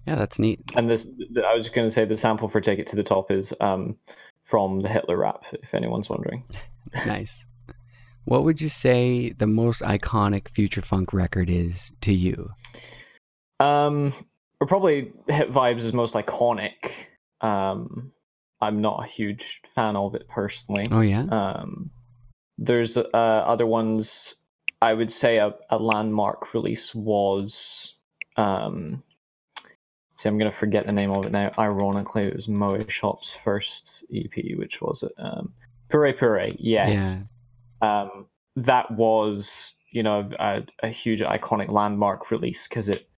Yeah, 0.06 0.14
that's 0.14 0.38
neat. 0.38 0.60
And 0.76 0.88
this, 0.88 1.08
I 1.44 1.54
was 1.54 1.68
going 1.68 1.86
to 1.86 1.90
say, 1.90 2.04
the 2.04 2.16
sample 2.16 2.48
for 2.48 2.60
"Take 2.60 2.78
It 2.78 2.86
to 2.88 2.96
the 2.96 3.02
Top" 3.02 3.30
is 3.30 3.52
um, 3.60 3.96
from 4.44 4.80
the 4.80 4.88
Hitler 4.88 5.18
rap. 5.18 5.44
If 5.52 5.74
anyone's 5.74 6.08
wondering. 6.08 6.44
nice. 7.06 7.46
What 8.24 8.44
would 8.44 8.60
you 8.60 8.68
say 8.68 9.30
the 9.30 9.46
most 9.46 9.82
iconic 9.82 10.48
future 10.48 10.82
funk 10.82 11.12
record 11.12 11.50
is 11.50 11.92
to 12.00 12.12
you? 12.12 12.50
Um, 13.60 14.12
or 14.60 14.66
probably 14.66 15.12
Hit 15.28 15.50
Vibes 15.50 15.78
is 15.78 15.92
most 15.92 16.14
iconic. 16.14 17.06
Um, 17.40 18.12
I'm 18.60 18.80
not 18.80 19.04
a 19.04 19.06
huge 19.06 19.60
fan 19.66 19.96
of 19.96 20.14
it 20.14 20.26
personally. 20.28 20.88
Oh 20.90 21.02
yeah. 21.02 21.24
Um, 21.24 21.90
there's 22.56 22.96
uh, 22.96 23.02
other 23.12 23.66
ones. 23.66 24.36
I 24.80 24.94
would 24.94 25.10
say 25.10 25.38
a, 25.38 25.54
a 25.70 25.78
landmark 25.78 26.54
release 26.54 26.94
was. 26.94 27.96
Um, 28.36 29.02
see, 30.14 30.28
I'm 30.28 30.38
gonna 30.38 30.50
forget 30.50 30.86
the 30.86 30.92
name 30.92 31.10
of 31.10 31.26
it 31.26 31.32
now. 31.32 31.50
Ironically, 31.58 32.24
it 32.24 32.34
was 32.34 32.48
Moe 32.48 32.78
Shop's 32.88 33.34
first 33.34 34.04
EP, 34.12 34.56
which 34.56 34.80
was 34.80 35.02
it? 35.02 35.12
Um, 35.18 35.52
Pure 35.90 36.14
Pure. 36.14 36.48
Yes. 36.58 37.16
Yeah. 37.16 37.22
Um, 37.80 38.26
that 38.56 38.90
was 38.90 39.74
you 39.90 40.02
know 40.02 40.30
a, 40.38 40.62
a 40.82 40.88
huge 40.88 41.20
iconic 41.20 41.70
landmark 41.70 42.30
release 42.30 42.68
because 42.68 42.88
it 42.88 43.08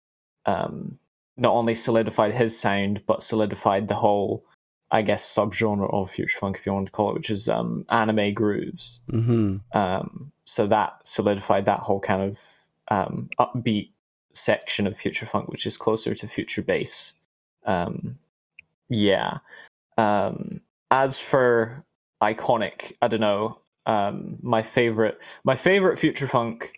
um, 0.47 0.99
not 1.37 1.53
only 1.53 1.75
solidified 1.75 2.35
his 2.35 2.59
sound 2.59 3.03
but 3.07 3.23
solidified 3.23 3.89
the 3.89 3.97
whole 3.97 4.45
I 4.91 5.03
guess 5.03 5.25
subgenre 5.27 5.93
of 5.93 6.11
future 6.11 6.39
funk, 6.39 6.57
if 6.57 6.67
you 6.67 6.73
want 6.73 6.87
to 6.87 6.93
call 6.93 7.11
it, 7.11 7.15
which 7.15 7.31
is 7.31 7.49
um, 7.49 7.85
anime 7.89 8.33
grooves. 8.35 9.01
Mm-hmm. 9.11 9.57
Um, 9.77 10.33
so 10.45 10.67
that 10.69 11.05
solidified 11.05 11.65
that 11.65 11.81
whole 11.81 11.99
kind 11.99 12.23
of 12.23 12.39
um, 12.89 13.29
upbeat 13.39 13.91
section 14.33 14.87
of 14.87 14.97
future 14.97 15.27
funk, 15.27 15.49
which 15.49 15.67
is 15.67 15.77
closer 15.77 16.15
to 16.15 16.29
future 16.29 16.63
bass. 16.63 17.15
Um, 17.65 18.19
yeah. 18.89 19.39
Um, 19.99 20.61
as 20.91 21.19
for 21.19 21.85
iconic, 22.23 22.93
I 23.03 23.09
don't 23.09 23.21
know. 23.21 23.59
Um, 23.87 24.39
my 24.43 24.63
favorite, 24.63 25.19
my 25.45 25.55
favorite 25.55 25.99
future 25.99 26.27
funk 26.27 26.73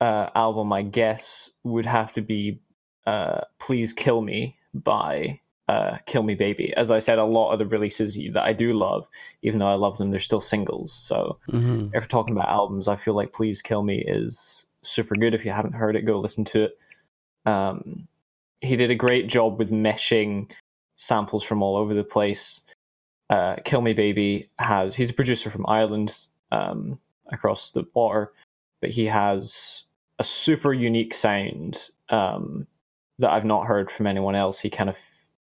uh, 0.00 0.30
album, 0.34 0.72
I 0.72 0.82
guess, 0.82 1.50
would 1.64 1.86
have 1.86 2.12
to 2.12 2.20
be 2.20 2.60
uh, 3.06 3.42
"Please 3.58 3.92
Kill 3.92 4.20
Me" 4.22 4.56
by 4.74 5.40
uh, 5.68 5.98
Kill 6.06 6.22
Me 6.22 6.34
Baby. 6.34 6.74
As 6.76 6.90
I 6.90 6.98
said, 6.98 7.18
a 7.18 7.24
lot 7.24 7.52
of 7.52 7.58
the 7.58 7.66
releases 7.66 8.16
that 8.32 8.42
I 8.42 8.52
do 8.52 8.72
love, 8.72 9.08
even 9.42 9.60
though 9.60 9.68
I 9.68 9.74
love 9.74 9.98
them, 9.98 10.10
they're 10.10 10.20
still 10.20 10.40
singles. 10.40 10.92
So 10.92 11.38
mm-hmm. 11.50 11.94
if 11.94 12.02
we're 12.02 12.06
talking 12.06 12.34
about 12.34 12.48
albums, 12.48 12.88
I 12.88 12.96
feel 12.96 13.14
like 13.14 13.32
Please 13.32 13.62
Kill 13.62 13.82
Me 13.82 14.02
is 14.06 14.66
super 14.82 15.14
good. 15.14 15.34
If 15.34 15.44
you 15.44 15.52
haven't 15.52 15.74
heard 15.74 15.94
it, 15.94 16.02
go 16.02 16.18
listen 16.18 16.44
to 16.46 16.64
it. 16.64 16.78
Um, 17.44 18.08
he 18.60 18.76
did 18.76 18.90
a 18.90 18.96
great 18.96 19.28
job 19.28 19.58
with 19.58 19.70
meshing 19.70 20.50
samples 20.96 21.44
from 21.44 21.62
all 21.62 21.76
over 21.76 21.94
the 21.94 22.04
place. 22.04 22.62
Uh, 23.30 23.56
Kill 23.64 23.82
Me 23.82 23.92
Baby 23.92 24.48
has, 24.58 24.96
he's 24.96 25.10
a 25.10 25.14
producer 25.14 25.50
from 25.50 25.66
Ireland 25.68 26.26
um, 26.50 26.98
across 27.30 27.70
the 27.70 27.86
water, 27.94 28.32
but 28.80 28.90
he 28.90 29.06
has 29.06 29.86
a 30.18 30.24
super 30.24 30.72
unique 30.72 31.14
sound 31.14 31.90
um, 32.08 32.66
that 33.18 33.30
I've 33.30 33.44
not 33.44 33.66
heard 33.66 33.90
from 33.90 34.06
anyone 34.06 34.34
else. 34.34 34.60
He 34.60 34.70
kind 34.70 34.90
of 34.90 34.98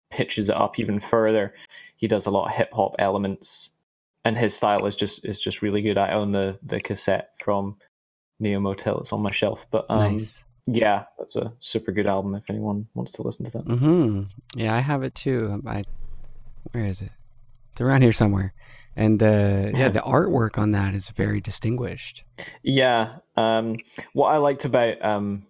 pitches 0.10 0.50
it 0.50 0.56
up 0.56 0.80
even 0.80 1.00
further. 1.00 1.54
He 1.96 2.08
does 2.08 2.26
a 2.26 2.32
lot 2.32 2.48
of 2.48 2.56
hip 2.56 2.74
hop 2.74 2.96
elements, 3.00 3.72
and 4.24 4.38
his 4.38 4.56
style 4.56 4.86
is 4.86 4.96
just 4.96 5.26
is 5.26 5.40
just 5.40 5.62
really 5.62 5.82
good. 5.82 5.98
I 5.98 6.12
own 6.12 6.32
the 6.32 6.60
the 6.64 6.80
cassette 6.80 7.34
from 7.40 7.78
Neo 8.40 8.60
Motel. 8.60 9.00
It's 9.00 9.14
on 9.14 9.22
my 9.22 9.32
shelf, 9.32 9.66
but 9.72 9.86
um, 9.90 10.14
nice. 10.14 10.46
yeah, 10.66 11.06
that's 11.18 11.36
a 11.36 11.54
super 11.60 11.92
good 11.92 12.08
album. 12.08 12.36
If 12.36 12.50
anyone 12.50 12.88
wants 12.94 13.14
to 13.14 13.24
listen 13.24 13.46
to 13.46 13.58
that, 13.58 13.66
mm-hmm. 13.66 14.24
yeah, 14.56 14.76
I 14.76 14.80
have 14.80 15.04
it 15.04 15.16
too. 15.16 15.62
I 15.66 15.84
where 16.72 16.86
is 16.86 17.02
it? 17.02 17.12
It's 17.72 17.82
around 17.82 18.02
here 18.02 18.14
somewhere. 18.14 18.54
And 18.98 19.24
uh, 19.24 19.72
yeah, 19.74 19.88
the 19.88 20.00
artwork 20.00 20.58
on 20.58 20.72
that 20.72 20.94
is 20.94 21.10
very 21.12 21.40
distinguished. 21.40 22.26
Yeah. 22.64 23.20
Um, 23.38 23.78
what 24.12 24.34
I 24.34 24.38
liked 24.38 24.66
about 24.66 25.04
um, 25.06 25.48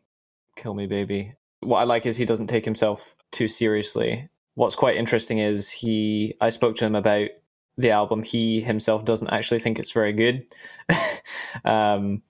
Kill 0.56 0.76
Me 0.76 0.86
Baby, 0.86 1.34
what 1.62 1.80
I 1.80 1.86
like 1.86 2.06
is 2.06 2.18
he 2.18 2.26
doesn't 2.26 2.48
take 2.48 2.66
himself 2.66 3.16
too 3.32 3.48
seriously 3.48 4.30
what's 4.58 4.76
quite 4.76 4.98
interesting 4.98 5.38
is 5.38 5.70
he 5.70 6.34
I 6.42 6.50
spoke 6.50 6.76
to 6.78 6.86
him 6.86 6.96
about 6.96 7.30
the 7.78 7.92
album. 7.92 8.24
He 8.24 8.60
himself 8.60 9.06
doesn't 9.06 9.30
actually 9.30 9.60
think 9.60 9.78
it's 9.78 9.92
very 9.92 10.14
good. 10.14 10.48
um, 11.64 12.24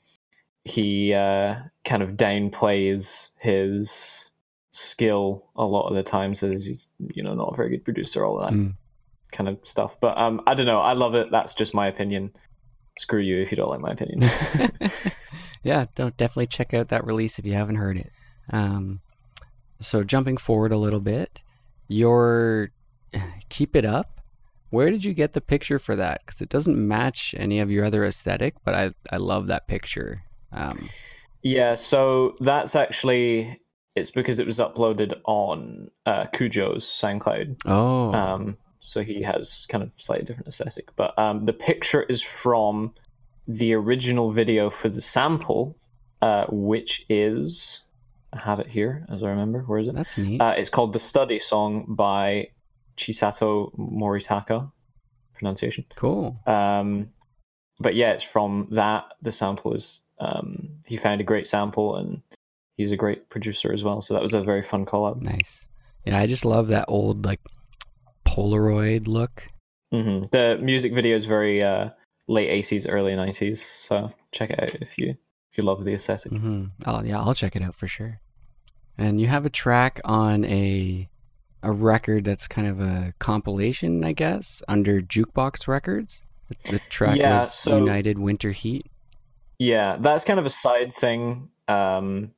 he 0.65 1.13
uh, 1.13 1.55
kind 1.85 2.03
of 2.03 2.17
downplays 2.17 3.31
his 3.39 4.29
skill 4.71 5.45
a 5.55 5.63
lot 5.63 5.87
of 5.87 5.95
the 5.95 6.03
time, 6.03 6.35
says 6.35 6.65
he's 6.65 6.89
you 7.15 7.23
know 7.23 7.33
not 7.33 7.53
a 7.53 7.55
very 7.55 7.69
good 7.69 7.85
producer, 7.85 8.25
all 8.25 8.39
that 8.39 8.51
mm. 8.51 8.73
Kind 9.31 9.49
of 9.49 9.59
stuff. 9.63 9.99
But 9.99 10.17
um, 10.17 10.41
I 10.47 10.53
don't 10.53 10.65
know. 10.65 10.79
I 10.79 10.93
love 10.93 11.15
it. 11.15 11.31
That's 11.31 11.53
just 11.53 11.73
my 11.73 11.87
opinion. 11.87 12.31
Screw 12.97 13.19
you 13.19 13.39
if 13.41 13.51
you 13.51 13.57
don't 13.57 13.69
like 13.69 13.79
my 13.79 13.91
opinion. 13.91 14.21
yeah, 15.63 15.85
don't 15.95 16.17
definitely 16.17 16.47
check 16.47 16.73
out 16.73 16.89
that 16.89 17.05
release 17.05 17.37
if 17.39 17.45
you 17.45 17.53
haven't 17.53 17.75
heard 17.75 17.97
it. 17.97 18.11
Um, 18.51 19.01
so 19.79 20.03
jumping 20.03 20.37
forward 20.37 20.71
a 20.71 20.77
little 20.77 20.99
bit, 20.99 21.43
your 21.87 22.71
keep 23.49 23.75
it 23.75 23.85
up 23.85 24.13
where 24.69 24.89
did 24.89 25.05
you 25.05 25.13
get 25.13 25.31
the 25.31 25.39
picture 25.39 25.79
for 25.79 25.95
that 25.95 26.19
because 26.25 26.41
it 26.41 26.49
doesn't 26.49 26.75
match 26.75 27.33
any 27.37 27.59
of 27.59 27.71
your 27.71 27.85
other 27.85 28.03
aesthetic 28.03 28.53
but 28.65 28.73
i 28.75 28.91
i 29.13 29.15
love 29.15 29.47
that 29.47 29.65
picture 29.65 30.25
um, 30.51 30.89
yeah 31.41 31.73
so 31.73 32.35
that's 32.41 32.75
actually 32.75 33.61
it's 33.97 34.11
because 34.11 34.39
it 34.39 34.45
was 34.45 34.59
uploaded 34.59 35.19
on 35.25 35.89
uh, 36.05 36.25
Kujo's 36.27 36.85
SoundCloud. 36.85 37.57
Oh, 37.65 38.13
um, 38.13 38.57
so 38.79 39.03
he 39.03 39.23
has 39.23 39.65
kind 39.69 39.83
of 39.83 39.91
slightly 39.91 40.25
different 40.25 40.47
aesthetic. 40.47 40.95
But 40.95 41.17
um, 41.17 41.45
the 41.45 41.53
picture 41.53 42.03
is 42.03 42.21
from 42.21 42.93
the 43.47 43.73
original 43.73 44.31
video 44.31 44.69
for 44.69 44.89
the 44.89 45.01
sample, 45.01 45.77
uh, 46.21 46.45
which 46.49 47.05
is 47.09 47.83
I 48.33 48.39
have 48.39 48.59
it 48.59 48.67
here 48.67 49.05
as 49.09 49.23
I 49.23 49.29
remember. 49.29 49.61
Where 49.61 49.79
is 49.79 49.87
it? 49.87 49.95
That's 49.95 50.17
neat. 50.17 50.41
Uh, 50.41 50.53
it's 50.57 50.69
called 50.69 50.93
"The 50.93 50.99
Study 50.99 51.39
Song" 51.39 51.85
by 51.87 52.49
Chisato 52.97 53.75
Moritaka. 53.77 54.71
Pronunciation. 55.33 55.85
Cool. 55.95 56.39
Um, 56.47 57.09
but 57.79 57.95
yeah, 57.95 58.11
it's 58.11 58.23
from 58.23 58.67
that. 58.71 59.05
The 59.21 59.31
sample 59.31 59.73
is 59.73 60.01
um, 60.19 60.69
he 60.87 60.97
found 60.97 61.21
a 61.21 61.23
great 61.23 61.47
sample, 61.47 61.95
and 61.95 62.21
he's 62.75 62.91
a 62.91 62.97
great 62.97 63.29
producer 63.29 63.71
as 63.71 63.83
well. 63.83 64.01
So 64.01 64.13
that 64.13 64.23
was 64.23 64.33
a 64.33 64.41
very 64.41 64.63
fun 64.63 64.85
collab. 64.85 65.21
Nice. 65.21 65.69
Yeah, 66.05 66.17
I 66.17 66.25
just 66.25 66.45
love 66.45 66.69
that 66.69 66.85
old 66.87 67.25
like 67.25 67.41
Polaroid 68.37 69.07
look. 69.07 69.47
Mm-hmm. 69.93 70.21
The 70.31 70.59
music 70.61 70.93
video 70.93 71.15
is 71.15 71.25
very 71.25 71.63
uh, 71.63 71.89
late 72.27 72.49
eighties, 72.49 72.85
early 72.87 73.15
nineties. 73.15 73.65
So 73.65 74.13
check 74.31 74.51
it 74.51 74.61
out 74.61 74.75
if 74.81 74.97
you 74.97 75.15
if 75.51 75.57
you 75.57 75.63
love 75.63 75.83
the 75.83 75.93
aesthetic. 75.93 76.31
Mm-hmm. 76.31 76.65
Oh 76.85 77.01
yeah, 77.03 77.19
I'll 77.19 77.33
check 77.33 77.55
it 77.55 77.63
out 77.63 77.73
for 77.75 77.87
sure. 77.87 78.19
And 78.97 79.19
you 79.19 79.27
have 79.27 79.45
a 79.45 79.49
track 79.49 79.99
on 80.05 80.45
a 80.45 81.09
a 81.63 81.71
record 81.71 82.23
that's 82.25 82.47
kind 82.47 82.67
of 82.67 82.79
a 82.79 83.13
compilation, 83.19 84.03
I 84.03 84.11
guess, 84.11 84.61
under 84.67 85.01
Jukebox 85.01 85.67
Records. 85.67 86.21
The, 86.49 86.73
the 86.73 86.79
track 86.89 87.17
Yeah, 87.17 87.37
was 87.37 87.51
so- 87.53 87.77
United 87.77 88.19
Winter 88.19 88.51
Heat. 88.51 88.83
Yeah, 89.59 89.97
that's 89.99 90.23
kind 90.23 90.39
of 90.39 90.45
a 90.45 90.51
side 90.51 90.93
thing. 90.93 91.49
Um, 91.67 92.31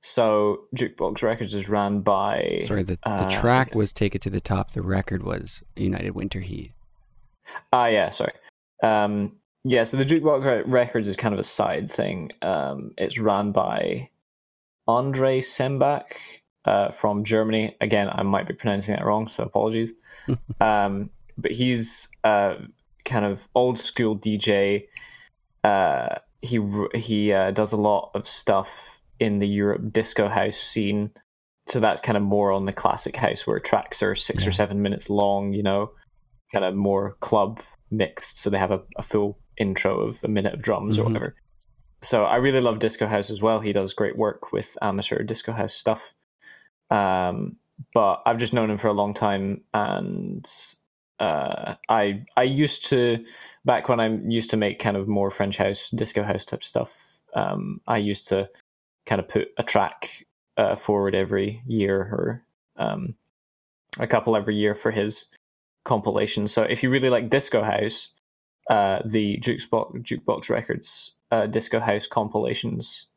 so 0.00 0.64
Jukebox 0.76 1.22
Records 1.22 1.54
is 1.54 1.68
ran 1.68 2.00
by 2.00 2.60
Sorry, 2.62 2.82
the, 2.82 2.98
the 3.02 3.08
uh, 3.08 3.30
track 3.30 3.74
was 3.74 3.92
Take 3.92 4.14
It 4.14 4.22
to 4.22 4.30
the 4.30 4.40
Top. 4.40 4.72
The 4.72 4.82
record 4.82 5.22
was 5.22 5.62
United 5.76 6.12
Winter 6.12 6.40
Heat. 6.40 6.72
Ah, 7.72 7.86
yeah, 7.86 8.10
sorry. 8.10 8.32
Um, 8.82 9.32
yeah, 9.64 9.84
so 9.84 9.96
the 9.96 10.04
Jukebox 10.04 10.64
Records 10.66 11.08
is 11.08 11.16
kind 11.16 11.34
of 11.34 11.40
a 11.40 11.44
side 11.44 11.90
thing. 11.90 12.30
Um, 12.42 12.92
it's 12.96 13.18
run 13.18 13.52
by 13.52 14.10
Andre 14.86 15.40
Sembach 15.40 16.40
uh, 16.64 16.90
from 16.90 17.24
Germany. 17.24 17.76
Again, 17.80 18.08
I 18.10 18.22
might 18.22 18.46
be 18.46 18.54
pronouncing 18.54 18.94
that 18.94 19.04
wrong, 19.04 19.26
so 19.26 19.42
apologies. 19.44 19.92
um, 20.60 21.10
but 21.36 21.52
he's 21.52 22.08
uh, 22.24 22.56
kind 23.04 23.24
of 23.24 23.48
old 23.54 23.78
school 23.78 24.16
DJ. 24.16 24.86
Uh, 25.64 26.16
he 26.40 26.60
he 26.94 27.32
uh, 27.32 27.50
does 27.50 27.72
a 27.72 27.76
lot 27.76 28.10
of 28.14 28.28
stuff 28.28 28.97
in 29.20 29.38
the 29.38 29.48
Europe 29.48 29.92
disco 29.92 30.28
house 30.28 30.56
scene. 30.56 31.10
So 31.66 31.80
that's 31.80 32.00
kind 32.00 32.16
of 32.16 32.22
more 32.22 32.50
on 32.52 32.64
the 32.66 32.72
classic 32.72 33.16
house 33.16 33.46
where 33.46 33.58
tracks 33.60 34.02
are 34.02 34.14
six 34.14 34.46
or 34.46 34.52
seven 34.52 34.80
minutes 34.80 35.10
long, 35.10 35.52
you 35.52 35.62
know, 35.62 35.90
kind 36.52 36.64
of 36.64 36.74
more 36.74 37.16
club 37.20 37.60
mixed. 37.90 38.38
So 38.40 38.48
they 38.50 38.58
have 38.58 38.70
a, 38.70 38.82
a 38.96 39.02
full 39.02 39.38
intro 39.58 40.00
of 40.00 40.22
a 40.24 40.28
minute 40.28 40.54
of 40.54 40.62
drums 40.62 40.98
or 40.98 41.02
Mhm. 41.02 41.06
whatever. 41.08 41.34
so 42.00 42.24
I 42.24 42.36
really 42.36 42.60
love 42.60 42.78
Disco 42.78 43.06
House 43.08 43.28
as 43.28 43.42
well. 43.42 43.58
He 43.60 43.72
does 43.72 43.92
great 43.92 44.16
work 44.16 44.52
with 44.52 44.78
amateur 44.80 45.22
Disco 45.24 45.52
House 45.52 45.74
stuff. 45.74 46.14
Um, 46.90 47.56
but 47.92 48.22
I've 48.24 48.38
just 48.38 48.52
known 48.54 48.70
him 48.70 48.78
for 48.78 48.88
a 48.88 48.92
long 48.92 49.14
time, 49.14 49.62
and 49.74 50.46
uh, 51.18 51.74
I 51.88 52.24
I 52.36 52.42
used 52.44 52.86
to 52.90 53.24
back 53.64 53.88
when 53.88 54.00
I 54.00 54.06
used 54.28 54.50
to 54.50 54.56
make 54.56 54.78
kind 54.78 54.96
of 54.96 55.06
more 55.08 55.30
French 55.30 55.56
house, 55.58 55.90
disco 55.90 56.22
house 56.22 56.44
type 56.44 56.62
stuff. 56.64 57.20
Um, 57.34 57.80
I 57.86 57.98
used 57.98 58.28
to 58.28 58.48
kind 59.08 59.20
of 59.20 59.26
put 59.26 59.48
a 59.56 59.62
track 59.62 60.26
uh, 60.58 60.76
forward 60.76 61.14
every 61.14 61.62
year 61.66 61.96
or 61.96 62.44
um, 62.76 63.14
a 63.98 64.06
couple 64.06 64.36
every 64.36 64.54
year 64.54 64.74
for 64.74 64.90
his 64.90 65.26
compilation. 65.84 66.46
So 66.46 66.62
if 66.62 66.82
you 66.82 66.90
really 66.90 67.08
like 67.08 67.30
disco 67.30 67.62
house, 67.62 68.10
uh, 68.68 69.00
the 69.04 69.38
jukebox 69.38 70.02
jukebox 70.02 70.50
records 70.50 71.16
uh, 71.30 71.46
disco 71.46 71.80
house 71.80 72.06
compilations 72.06 73.08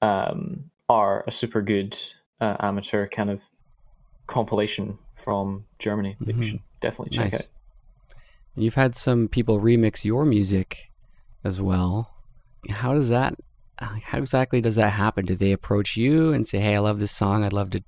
um, 0.00 0.70
are 0.88 1.22
a 1.26 1.30
super 1.30 1.60
good 1.60 1.98
uh, 2.40 2.56
amateur 2.60 3.06
kind 3.06 3.28
of 3.30 3.50
compilation 4.26 4.98
from 5.14 5.66
Germany. 5.78 6.16
Mm-hmm. 6.22 6.38
You 6.38 6.42
should 6.42 6.60
definitely 6.80 7.16
check 7.16 7.32
nice. 7.32 7.42
out. 7.42 7.48
You've 8.56 8.74
had 8.74 8.94
some 8.94 9.28
people 9.28 9.60
remix 9.60 10.04
your 10.04 10.24
music 10.24 10.90
as 11.44 11.60
well. 11.60 12.10
How 12.70 12.94
does 12.94 13.10
that? 13.10 13.34
How 13.80 14.18
exactly 14.18 14.60
does 14.60 14.76
that 14.76 14.90
happen? 14.90 15.24
Do 15.24 15.34
they 15.34 15.52
approach 15.52 15.96
you 15.96 16.32
and 16.32 16.46
say, 16.46 16.58
"Hey, 16.58 16.76
I 16.76 16.80
love 16.80 17.00
this 17.00 17.12
song. 17.12 17.44
I'd 17.44 17.52
love 17.52 17.70
to 17.70 17.82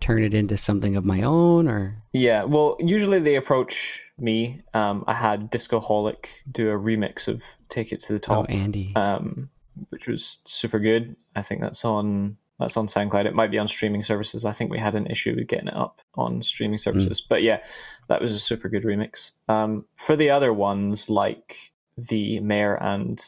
turn 0.00 0.22
it 0.22 0.34
into 0.34 0.56
something 0.56 0.96
of 0.96 1.04
my 1.04 1.22
own 1.22 1.68
or? 1.68 2.02
Yeah 2.12 2.44
well 2.44 2.76
usually 2.78 3.18
they 3.18 3.36
approach 3.36 4.02
me. 4.18 4.62
Um, 4.74 5.04
i 5.06 5.14
had 5.14 5.50
discoholic 5.50 6.42
do 6.50 6.70
a 6.70 6.78
remix 6.78 7.28
of 7.28 7.42
take 7.68 7.92
it 7.92 8.00
to 8.00 8.12
the 8.12 8.18
top 8.18 8.46
oh, 8.48 8.52
andy. 8.52 8.92
um, 8.96 9.50
which 9.90 10.06
was 10.06 10.38
super 10.44 10.78
good. 10.78 11.16
I 11.34 11.42
think 11.42 11.60
that's 11.60 11.84
on 11.84 12.36
that's 12.58 12.76
on 12.76 12.88
soundcloud. 12.88 13.26
It 13.26 13.34
might 13.34 13.52
be 13.52 13.58
on 13.58 13.68
streaming 13.68 14.02
services. 14.02 14.44
I 14.44 14.50
think 14.50 14.70
we 14.70 14.80
had 14.80 14.96
an 14.96 15.06
issue 15.06 15.36
with 15.36 15.46
getting 15.46 15.68
it 15.68 15.76
up 15.76 16.00
on 16.14 16.42
streaming 16.42 16.78
services. 16.78 17.20
Mm. 17.20 17.24
but 17.28 17.42
yeah 17.42 17.60
that 18.08 18.20
was 18.20 18.32
a 18.32 18.38
super 18.38 18.68
good 18.68 18.84
remix. 18.84 19.32
Um, 19.48 19.86
for 19.94 20.16
the 20.16 20.30
other 20.30 20.52
ones 20.52 21.10
like 21.10 21.72
the 21.96 22.38
mayor 22.40 22.74
and 22.74 23.20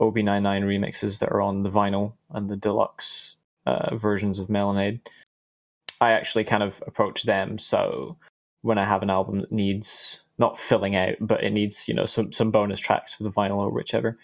ob99 0.00 0.64
remixes 0.64 1.18
that 1.20 1.30
are 1.30 1.40
on 1.40 1.62
the 1.62 1.70
vinyl 1.70 2.14
and 2.30 2.48
the 2.48 2.56
deluxe 2.56 3.36
uh, 3.66 3.94
versions 3.94 4.38
of 4.38 4.48
Melonade 4.48 5.00
I 6.02 6.10
actually 6.12 6.42
kind 6.42 6.64
of 6.64 6.82
approach 6.84 7.22
them. 7.22 7.58
So 7.58 8.16
when 8.62 8.76
I 8.76 8.84
have 8.84 9.02
an 9.02 9.10
album 9.10 9.40
that 9.40 9.52
needs 9.52 10.20
not 10.36 10.58
filling 10.58 10.96
out, 10.96 11.14
but 11.20 11.44
it 11.44 11.52
needs 11.52 11.88
you 11.88 11.94
know 11.94 12.06
some 12.06 12.32
some 12.32 12.50
bonus 12.50 12.80
tracks 12.80 13.14
for 13.14 13.22
the 13.22 13.30
vinyl 13.30 13.58
or 13.58 13.70
whichever, 13.70 14.18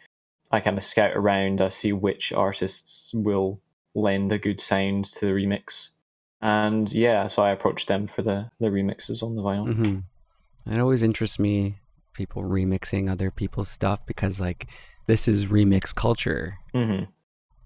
I 0.50 0.58
kind 0.58 0.76
of 0.76 0.82
scout 0.82 1.12
around. 1.14 1.60
I 1.60 1.68
see 1.68 1.92
which 1.92 2.32
artists 2.32 3.12
will 3.14 3.60
lend 3.94 4.32
a 4.32 4.38
good 4.38 4.60
sound 4.60 5.04
to 5.04 5.26
the 5.26 5.32
remix, 5.32 5.90
and 6.42 6.92
yeah, 6.92 7.28
so 7.28 7.42
I 7.42 7.50
approach 7.50 7.86
them 7.86 8.08
for 8.08 8.22
the 8.22 8.50
the 8.58 8.68
remixes 8.68 9.22
on 9.22 9.36
the 9.36 9.42
vinyl. 9.42 9.68
Mm-hmm. 9.68 10.72
It 10.72 10.80
always 10.80 11.04
interests 11.04 11.38
me 11.38 11.76
people 12.12 12.42
remixing 12.42 13.08
other 13.08 13.30
people's 13.30 13.68
stuff 13.68 14.04
because 14.04 14.40
like 14.40 14.66
this 15.08 15.26
is 15.26 15.46
remix 15.46 15.92
culture. 15.92 16.58
Mm-hmm. 16.74 17.04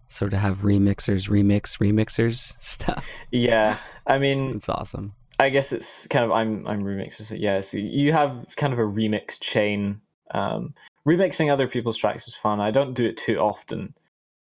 So 0.09 0.29
to 0.29 0.39
have 0.39 0.59
remixers, 0.59 1.29
remix, 1.29 1.79
remixers 1.79 2.55
stuff. 2.61 3.11
Yeah, 3.31 3.77
I 4.07 4.19
mean, 4.19 4.47
it's, 4.47 4.57
it's 4.57 4.69
awesome. 4.71 5.15
I 5.39 5.51
guess 5.51 5.73
it's 5.73 6.07
kind 6.07 6.25
of 6.25 6.31
I'm 6.31 6.67
I'm 6.67 6.83
remixing. 6.83 7.23
So 7.23 7.35
yeah, 7.35 7.61
so 7.61 7.77
you 7.77 8.13
have 8.13 8.55
kind 8.57 8.73
of 8.73 8.79
a 8.79 8.83
remix 8.83 9.39
chain. 9.41 10.01
Um, 10.31 10.75
remixing 11.07 11.53
other 11.53 11.69
people's 11.69 11.99
tracks 11.99 12.27
is 12.27 12.35
fun. 12.35 12.61
I 12.61 12.71
don't 12.71 12.95
do 12.95 13.05
it 13.05 13.19
too 13.19 13.37
often. 13.39 13.95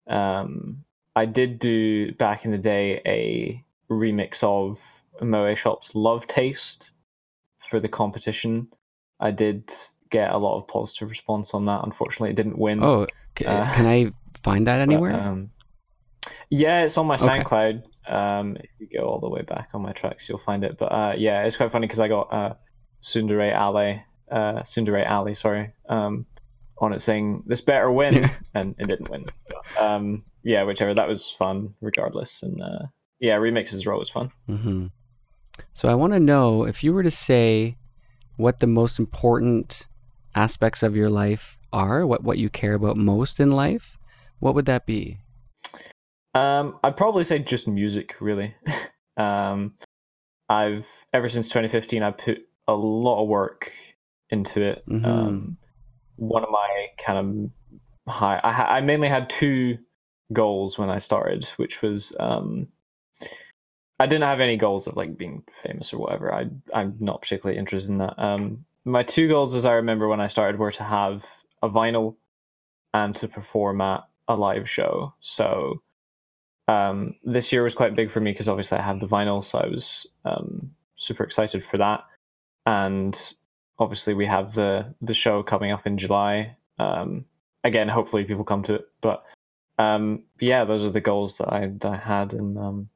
Um, 0.09 0.84
I 1.14 1.26
did 1.26 1.59
do 1.59 2.12
back 2.12 2.45
in 2.45 2.51
the 2.51 2.59
day 2.59 3.03
a 3.05 3.64
remix 3.91 4.43
of 4.43 5.05
Moe 5.20 5.55
Shop's 5.55 5.95
Love 5.95 6.26
Taste 6.26 6.95
for 7.59 7.78
the 7.80 7.89
competition. 7.89 8.68
I 9.20 9.32
did 9.32 9.70
get 10.11 10.31
a 10.31 10.39
lot 10.39 10.57
of 10.57 10.69
positive 10.69 11.09
response 11.09 11.55
on 11.55 11.67
that. 11.67 11.85
Unfortunately, 11.85 12.31
it 12.31 12.37
didn't 12.37 12.59
win. 12.59 12.83
Oh, 12.83 13.07
c- 13.39 13.45
uh, 13.45 13.65
can 13.75 13.87
I 13.87 14.13
find 14.43 14.67
that 14.67 14.81
anywhere? 14.89 15.13
But, 15.13 15.23
um, 15.23 15.51
yeah, 16.51 16.83
it's 16.83 16.97
on 16.99 17.07
my 17.07 17.15
okay. 17.15 17.43
SoundCloud. 17.43 17.83
Um, 18.07 18.57
if 18.57 18.71
you 18.79 18.89
go 18.99 19.05
all 19.05 19.21
the 19.21 19.29
way 19.29 19.43
back 19.43 19.71
on 19.75 19.83
my 19.83 19.93
tracks, 19.93 20.29
you'll 20.29 20.39
find 20.39 20.65
it. 20.65 20.79
But 20.79 20.93
uh, 20.93 21.15
yeah, 21.17 21.45
it's 21.45 21.57
quite 21.57 21.71
funny 21.71 21.87
because 21.87 22.01
I 22.01 22.09
got 22.09 22.33
uh, 22.33 22.55
Sundere 23.03 23.57
Ali, 23.57 24.03
uh, 24.31 24.61
Sundere 24.61 25.09
Ali, 25.09 25.35
sorry, 25.35 25.73
um, 25.89 26.27
on 26.79 26.93
it 26.93 27.01
saying 27.01 27.45
this 27.47 27.61
better 27.61 27.91
win, 27.91 28.31
and 28.55 28.75
it 28.79 28.87
didn't 28.87 29.11
win. 29.11 29.27
But, 29.49 29.83
um, 29.83 30.25
yeah, 30.43 30.63
whichever. 30.63 30.95
That 30.95 31.09
was 31.09 31.31
fun, 31.31 31.75
regardless. 31.81 32.43
And 32.43 32.63
uh, 32.63 32.87
yeah, 33.21 33.37
remixes 33.37 33.87
are 33.87 33.93
always 33.93 34.09
fun. 34.09 34.31
Mm-hmm. 34.49 34.87
So 35.73 35.89
I 35.89 35.95
want 35.95 36.13
to 36.13 36.21
know 36.21 36.65
if 36.65 36.83
you 36.83 36.93
were 36.93 37.03
to 37.03 37.11
say 37.11 37.77
what 38.37 38.61
the 38.61 38.67
most 38.67 38.99
important 38.99 39.88
aspects 40.39 40.82
of 40.82 40.95
your 40.95 41.11
life 41.11 41.59
are, 41.72 42.07
what 42.07 42.22
what 42.22 42.39
you 42.39 42.49
care 42.49 42.74
about 42.74 42.97
most 42.97 43.41
in 43.41 43.51
life, 43.51 43.99
what 44.39 44.55
would 44.55 44.66
that 44.66 44.86
be? 44.86 45.18
Um, 46.34 46.78
I'd 46.84 46.97
probably 46.97 47.24
say 47.24 47.41
just 47.41 47.66
music, 47.66 48.14
really. 48.20 48.55
um, 49.16 49.74
I've 50.49 50.86
ever 51.12 51.28
since 51.28 51.49
2015, 51.49 52.03
I 52.03 52.12
put 52.12 52.39
a 52.68 52.74
lot 52.74 53.22
of 53.22 53.28
work 53.28 53.72
into 54.30 54.62
it. 54.62 54.84
Mm-hmm. 54.86 55.05
Um, 55.05 55.57
one 56.16 56.45
of 56.45 56.51
my 56.51 56.86
kind 57.05 57.53
of 58.07 58.12
high, 58.12 58.41
I, 58.45 58.78
I, 58.78 58.80
mainly 58.80 59.09
had 59.09 59.28
two 59.28 59.78
goals 60.32 60.78
when 60.78 60.91
I 60.91 60.99
started, 60.99 61.47
which 61.57 61.82
was 61.82 62.14
um, 62.20 62.68
I 63.99 64.07
didn't 64.07 64.24
have 64.24 64.41
any 64.41 64.57
goals 64.57 64.86
of 64.86 64.97
like 64.97 65.18
being 65.18 65.43
famous 65.51 65.93
or 65.93 65.99
whatever. 65.99 66.32
I 66.32 66.47
I'm 66.72 66.97
not 67.01 67.22
particularly 67.22 67.59
interested 67.59 67.91
in 67.91 67.99
that. 67.99 68.18
Um, 68.18 68.64
my 68.89 69.03
two 69.03 69.28
goals, 69.28 69.55
as 69.55 69.64
I 69.64 69.74
remember 69.74 70.09
when 70.09 70.20
I 70.20 70.26
started, 70.26 70.59
were 70.59 70.70
to 70.72 70.82
have 70.82 71.26
a 71.62 71.68
vinyl 71.68 72.16
and 72.95 73.14
to 73.16 73.28
perform 73.28 73.80
at 73.80 74.05
a 74.26 74.36
live 74.36 74.68
show. 74.68 75.14
So 75.20 75.82
um, 76.66 77.14
this 77.22 77.53
year 77.53 77.62
was 77.62 77.74
quite 77.74 77.95
big 77.95 78.11
for 78.11 78.20
me 78.20 78.32
because 78.32 78.49
obviously 78.49 78.78
I 78.78 78.82
had 78.82 79.01
the 79.01 79.07
vinyl, 79.07 79.45
so 79.45 79.59
I 79.59 79.68
was 79.68 80.07
um, 80.24 80.72
super 80.95 81.22
excited 81.24 81.62
for 81.62 81.76
that. 81.78 82.05
And 82.66 83.34
obviously 83.78 84.14
we 84.14 84.26
have 84.26 84.55
the 84.55 84.95
the 85.01 85.14
show 85.14 85.43
coming 85.43 85.70
up 85.70 85.86
in 85.86 85.99
July. 85.99 86.57
Um, 86.78 87.26
again, 87.64 87.89
hopefully 87.89 88.24
people 88.24 88.45
come 88.45 88.62
to 88.64 88.74
it. 88.74 88.89
But 89.01 89.24
um, 89.78 90.24
yeah, 90.41 90.64
those 90.64 90.84
are 90.84 90.91
the 90.91 91.01
goals 91.01 91.39
that 91.39 91.53
I, 91.53 91.66
that 91.66 91.93
I 91.93 91.97
had, 91.97 92.32
and 92.32 92.59
um, 92.59 92.89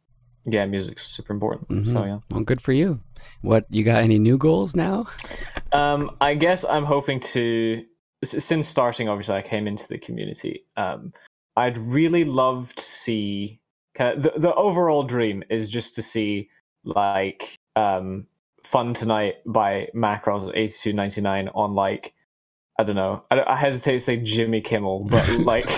yeah, 0.44 0.66
music's 0.66 1.06
super 1.06 1.32
important. 1.32 1.68
Mm-hmm. 1.68 1.84
So 1.84 2.04
yeah, 2.04 2.18
well, 2.30 2.44
good 2.44 2.60
for 2.60 2.72
you. 2.72 3.00
What 3.42 3.66
you 3.70 3.84
got? 3.84 4.02
Any 4.02 4.18
new 4.18 4.38
goals 4.38 4.74
now? 4.74 5.06
um, 5.72 6.16
I 6.20 6.34
guess 6.34 6.64
I'm 6.64 6.84
hoping 6.84 7.20
to. 7.20 7.84
Since 8.24 8.68
starting, 8.68 9.08
obviously, 9.08 9.34
I 9.34 9.42
came 9.42 9.66
into 9.66 9.88
the 9.88 9.98
community. 9.98 10.64
Um, 10.76 11.12
I'd 11.56 11.76
really 11.76 12.22
love 12.22 12.72
to 12.76 12.82
see 12.82 13.60
kind 13.94 14.16
of 14.16 14.22
the, 14.22 14.38
the 14.38 14.54
overall 14.54 15.02
dream 15.02 15.42
is 15.50 15.68
just 15.68 15.94
to 15.96 16.02
see 16.02 16.48
like 16.84 17.56
um 17.76 18.26
fun 18.64 18.94
tonight 18.94 19.36
by 19.46 19.88
Macross 19.94 20.48
at 20.48 20.54
82.99 20.54 21.50
on 21.54 21.74
like 21.74 22.14
i 22.78 22.84
don't 22.84 22.96
know 22.96 23.24
I, 23.30 23.42
I 23.42 23.56
hesitate 23.56 23.94
to 23.94 24.00
say 24.00 24.16
jimmy 24.18 24.60
kimmel 24.60 25.04
but 25.04 25.28
like 25.40 25.68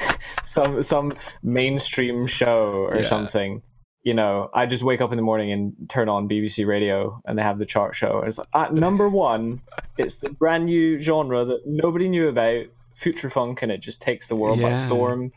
some 0.44 0.82
some 0.82 1.14
mainstream 1.42 2.26
show 2.26 2.86
or 2.90 2.98
yeah. 2.98 3.02
something 3.02 3.62
you 4.02 4.14
know 4.14 4.50
i 4.52 4.66
just 4.66 4.82
wake 4.82 5.00
up 5.00 5.12
in 5.12 5.16
the 5.16 5.22
morning 5.22 5.52
and 5.52 5.74
turn 5.88 6.08
on 6.08 6.28
bbc 6.28 6.66
radio 6.66 7.20
and 7.24 7.38
they 7.38 7.42
have 7.42 7.58
the 7.58 7.66
chart 7.66 7.94
show 7.94 8.18
and 8.18 8.28
it's 8.28 8.38
like 8.38 8.48
at 8.54 8.74
number 8.74 9.08
one 9.08 9.60
it's 9.98 10.16
the 10.18 10.30
brand 10.30 10.66
new 10.66 10.98
genre 10.98 11.44
that 11.44 11.66
nobody 11.66 12.08
knew 12.08 12.28
about 12.28 12.66
future 12.94 13.30
funk 13.30 13.62
and 13.62 13.70
it 13.70 13.78
just 13.78 14.02
takes 14.02 14.28
the 14.28 14.36
world 14.36 14.58
yeah. 14.58 14.68
by 14.68 14.74
storm 14.74 15.32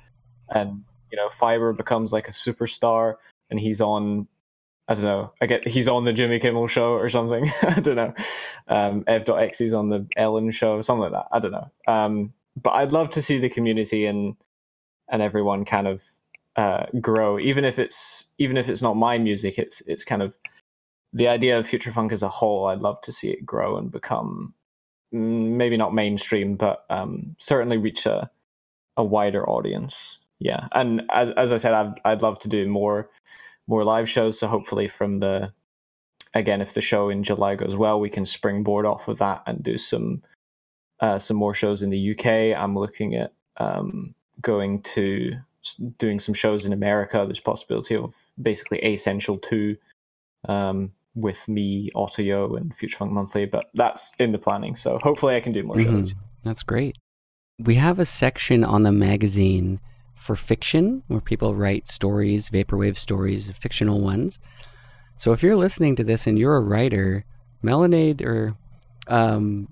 and 0.50 0.84
you 1.16 1.18
know, 1.18 1.30
Fiber 1.30 1.72
becomes 1.72 2.12
like 2.12 2.28
a 2.28 2.32
superstar 2.32 3.16
and 3.50 3.60
he's 3.60 3.82
on 3.82 4.28
I 4.88 4.94
don't 4.94 5.04
know. 5.04 5.32
I 5.42 5.48
get 5.48 5.68
he's 5.68 5.88
on 5.88 6.04
the 6.04 6.14
Jimmy 6.14 6.40
Kimmel 6.40 6.68
show 6.68 6.92
or 6.92 7.10
something. 7.10 7.50
I 7.64 7.80
don't 7.80 7.96
know. 7.96 8.14
Um, 8.68 9.04
Ev.exe 9.08 9.74
on 9.74 9.90
the 9.90 10.08
Ellen 10.16 10.52
show, 10.52 10.82
something 10.82 11.04
like 11.04 11.14
that. 11.14 11.28
I 11.32 11.40
don't 11.40 11.54
know. 11.54 11.72
Um, 11.88 12.34
but 12.62 12.72
I'd 12.72 12.92
love 12.92 13.10
to 13.12 13.22
see 13.22 13.40
the 13.40 13.50
community 13.50 14.06
and 14.06 14.36
and 15.10 15.22
everyone 15.22 15.66
kind 15.66 15.88
of 15.88 16.04
uh, 16.56 16.86
grow, 17.02 17.40
even 17.40 17.66
if 17.66 17.80
it's 17.80 18.32
even 18.38 18.58
if 18.58 18.70
it's 18.70 18.82
not 18.82 18.96
my 18.96 19.18
music. 19.18 19.58
It's 19.58 19.82
it's 19.82 20.06
kind 20.06 20.22
of 20.22 20.38
the 21.14 21.28
idea 21.28 21.58
of 21.58 21.66
future 21.68 21.92
funk 21.92 22.12
as 22.12 22.24
a 22.24 22.30
whole. 22.30 22.68
I'd 22.68 22.82
love 22.82 23.02
to 23.02 23.12
see 23.12 23.30
it 23.32 23.46
grow 23.46 23.78
and 23.78 23.92
become 23.92 24.54
mm, 25.14 25.52
maybe 25.52 25.78
not 25.78 25.94
mainstream, 25.94 26.56
but 26.56 26.86
um, 26.90 27.36
certainly 27.40 27.78
reach 27.78 28.06
a 28.06 28.30
a 28.98 29.04
wider 29.04 29.48
audience 29.50 30.20
yeah, 30.40 30.68
and 30.74 31.04
as 31.10 31.30
as 31.32 31.54
I 31.54 31.58
said, 31.58 31.74
I'd 31.74 32.00
I'd 32.04 32.22
love 32.22 32.40
to 32.40 32.48
do 32.48 32.68
more 32.68 33.10
more 33.68 33.84
live 33.84 34.10
shows. 34.10 34.40
So 34.40 34.48
hopefully, 34.48 34.88
from 34.88 35.20
the 35.20 35.54
again, 36.34 36.62
if 36.62 36.74
the 36.74 36.82
show 36.82 37.10
in 37.10 37.24
July 37.24 37.56
goes 37.56 37.76
well, 37.76 38.00
we 38.00 38.10
can 38.10 38.26
springboard 38.26 38.86
off 38.86 39.08
of 39.08 39.18
that 39.20 39.44
and 39.48 39.64
do 39.64 39.78
some 39.78 40.24
uh, 41.00 41.18
some 41.20 41.38
more 41.38 41.54
shows 41.54 41.82
in 41.82 41.90
the 41.90 42.12
UK. 42.12 42.58
I'm 42.60 42.78
looking 42.78 43.16
at 43.16 43.34
um, 43.58 44.14
going 44.42 44.82
to 44.82 45.38
doing 45.98 46.20
some 46.20 46.34
shows 46.34 46.66
in 46.66 46.74
America. 46.74 47.24
There's 47.26 47.40
possibility 47.40 47.96
of 47.96 48.14
basically 48.42 48.80
Essential 48.80 49.38
2 49.38 49.78
um, 50.48 50.92
with 51.16 51.48
me, 51.48 51.90
Otto 51.96 52.56
and 52.56 52.76
Future 52.76 52.98
Funk 52.98 53.12
Monthly, 53.12 53.46
but 53.46 53.70
that's 53.74 54.14
in 54.20 54.32
the 54.32 54.38
planning. 54.38 54.76
So 54.76 55.00
hopefully 55.02 55.36
I 55.36 55.40
can 55.40 55.52
do 55.52 55.64
more 55.64 55.76
mm-hmm. 55.76 55.98
shows. 55.98 56.16
That's 56.44 56.64
great. 56.64 56.98
We 57.58 57.76
have 57.76 58.00
a 58.00 58.06
section 58.06 58.64
on 58.64 58.84
the 58.84 58.92
magazine 58.92 59.80
for 60.14 60.36
fiction 60.36 61.04
where 61.08 61.22
people 61.22 61.56
write 61.56 61.88
stories, 61.88 62.50
vaporwave 62.50 62.98
stories, 62.98 63.52
fictional 63.52 64.02
ones. 64.02 64.40
So 65.18 65.32
if 65.32 65.42
you're 65.42 65.56
listening 65.56 65.96
to 65.98 66.04
this 66.04 66.28
and 66.28 66.38
you're 66.38 66.58
a 66.58 66.62
writer, 66.62 67.24
Melonade 67.64 68.22
or 68.22 68.54
um, 69.08 69.70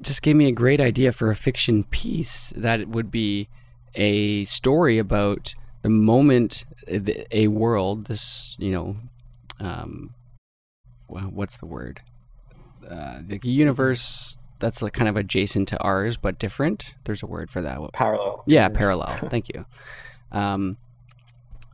just 0.00 0.22
gave 0.22 0.36
me 0.36 0.46
a 0.46 0.52
great 0.52 0.80
idea 0.80 1.12
for 1.12 1.30
a 1.30 1.34
fiction 1.34 1.84
piece 1.84 2.52
that 2.56 2.88
would 2.88 3.10
be 3.10 3.48
a 3.94 4.44
story 4.44 4.98
about 4.98 5.54
the 5.82 5.88
moment 5.88 6.64
a 7.30 7.48
world, 7.48 8.06
this, 8.06 8.56
you 8.58 8.72
know, 8.72 8.96
um, 9.60 10.14
well, 11.08 11.24
what's 11.24 11.58
the 11.58 11.66
word? 11.66 12.00
Uh, 12.88 13.18
the 13.22 13.38
universe 13.42 14.36
that's 14.60 14.82
like 14.82 14.92
kind 14.92 15.08
of 15.08 15.16
adjacent 15.16 15.68
to 15.68 15.82
ours 15.82 16.16
but 16.16 16.38
different. 16.38 16.94
There's 17.04 17.22
a 17.22 17.26
word 17.26 17.50
for 17.50 17.62
that. 17.62 17.78
Parallel. 17.92 18.42
Yeah, 18.46 18.68
parallel. 18.68 19.08
Thank 19.30 19.48
you. 19.54 19.64
Um, 20.32 20.76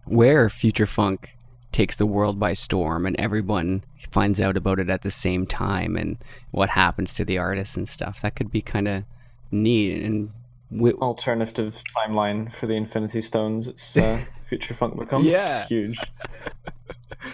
where 0.04 0.48
Future 0.50 0.86
Funk 0.86 1.36
takes 1.72 1.96
the 1.96 2.06
world 2.06 2.38
by 2.38 2.52
storm 2.52 3.06
and 3.06 3.18
everyone 3.18 3.84
finds 4.10 4.40
out 4.40 4.56
about 4.56 4.78
it 4.78 4.90
at 4.90 5.02
the 5.02 5.10
same 5.10 5.46
time 5.46 5.96
and 5.96 6.18
what 6.50 6.70
happens 6.70 7.14
to 7.14 7.24
the 7.24 7.38
artists 7.38 7.76
and 7.76 7.88
stuff. 7.88 8.20
That 8.20 8.36
could 8.36 8.50
be 8.50 8.60
kind 8.62 8.86
of 8.86 9.04
neat 9.50 10.02
and 10.02 10.30
we- 10.74 10.92
alternative 10.92 11.82
timeline 11.96 12.52
for 12.52 12.66
the 12.66 12.74
Infinity 12.74 13.20
Stones. 13.20 13.68
It's 13.68 13.96
uh, 13.96 14.20
Future 14.42 14.74
Funk 14.74 14.98
becomes 14.98 15.26
yeah. 15.26 15.64
huge. 15.66 15.98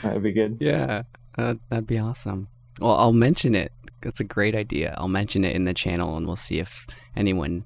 that 0.02 0.14
would 0.14 0.22
be 0.22 0.32
good. 0.32 0.58
Yeah, 0.60 1.02
uh, 1.38 1.54
that'd 1.68 1.86
be 1.86 1.98
awesome. 1.98 2.48
Well, 2.80 2.94
I'll 2.94 3.12
mention 3.12 3.54
it. 3.54 3.72
That's 4.02 4.20
a 4.20 4.24
great 4.24 4.54
idea. 4.54 4.94
I'll 4.96 5.08
mention 5.08 5.44
it 5.44 5.54
in 5.54 5.64
the 5.64 5.74
channel, 5.74 6.16
and 6.16 6.26
we'll 6.26 6.36
see 6.36 6.58
if 6.58 6.86
anyone 7.16 7.64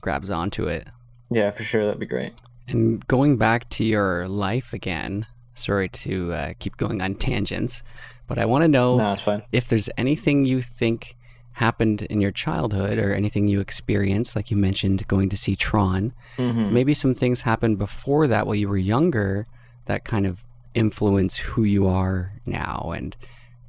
grabs 0.00 0.30
onto 0.30 0.66
it. 0.66 0.86
Yeah, 1.30 1.50
for 1.50 1.64
sure. 1.64 1.84
That'd 1.84 2.00
be 2.00 2.06
great. 2.06 2.32
And 2.68 3.06
going 3.06 3.36
back 3.36 3.68
to 3.70 3.84
your 3.84 4.28
life 4.28 4.72
again, 4.72 5.26
sorry 5.54 5.88
to 5.88 6.32
uh, 6.32 6.52
keep 6.58 6.76
going 6.76 7.00
on 7.00 7.14
tangents, 7.14 7.82
but 8.26 8.38
I 8.38 8.44
want 8.44 8.62
to 8.62 8.68
know 8.68 8.96
no, 8.96 9.42
if 9.52 9.68
there's 9.68 9.88
anything 9.96 10.44
you 10.44 10.60
think 10.60 11.16
happened 11.56 12.02
in 12.02 12.20
your 12.20 12.30
childhood 12.30 12.98
or 12.98 13.14
anything 13.14 13.48
you 13.48 13.60
experienced, 13.60 14.36
like 14.36 14.50
you 14.50 14.58
mentioned 14.58 15.08
going 15.08 15.30
to 15.30 15.38
see 15.38 15.56
Tron. 15.56 16.12
Mm-hmm. 16.36 16.74
Maybe 16.74 16.92
some 16.92 17.14
things 17.14 17.40
happened 17.40 17.78
before 17.78 18.26
that 18.26 18.46
while 18.46 18.54
you 18.54 18.68
were 18.68 18.76
younger 18.76 19.42
that 19.86 20.04
kind 20.04 20.26
of 20.26 20.44
influence 20.74 21.38
who 21.38 21.64
you 21.64 21.86
are 21.86 22.34
now 22.46 22.92
and 22.94 23.16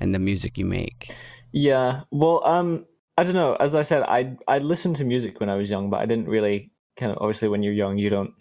and 0.01 0.13
the 0.13 0.19
music 0.19 0.57
you 0.57 0.65
make. 0.65 1.15
Yeah. 1.53 2.01
Well, 2.11 2.45
um 2.45 2.85
I 3.17 3.23
don't 3.23 3.33
know. 3.33 3.55
As 3.55 3.73
I 3.73 3.83
said, 3.83 4.03
I 4.03 4.35
I 4.49 4.57
listened 4.57 4.97
to 4.97 5.05
music 5.05 5.39
when 5.39 5.49
I 5.49 5.55
was 5.55 5.69
young, 5.69 5.89
but 5.89 6.01
I 6.01 6.05
didn't 6.05 6.27
really 6.27 6.71
kind 6.97 7.13
of 7.13 7.19
obviously 7.21 7.47
when 7.47 7.63
you're 7.63 7.71
young 7.71 7.97
you 7.97 8.09
don't 8.09 8.33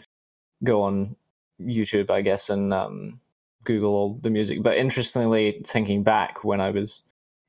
go 0.64 0.82
on 0.82 1.14
YouTube, 1.60 2.10
I 2.10 2.22
guess, 2.22 2.50
and 2.50 2.74
um 2.74 3.20
Google 3.62 3.94
all 3.94 4.18
the 4.20 4.30
music. 4.30 4.64
But 4.64 4.76
interestingly, 4.76 5.62
thinking 5.64 6.02
back 6.02 6.42
when 6.42 6.60
I 6.60 6.70
was 6.70 7.02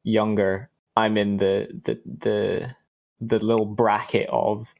younger, 0.03 0.69
I'm 0.97 1.15
in 1.15 1.37
the 1.37 1.67
the 1.71 2.01
the 2.05 2.75
the 3.21 3.45
little 3.45 3.65
bracket 3.65 4.27
of 4.29 4.73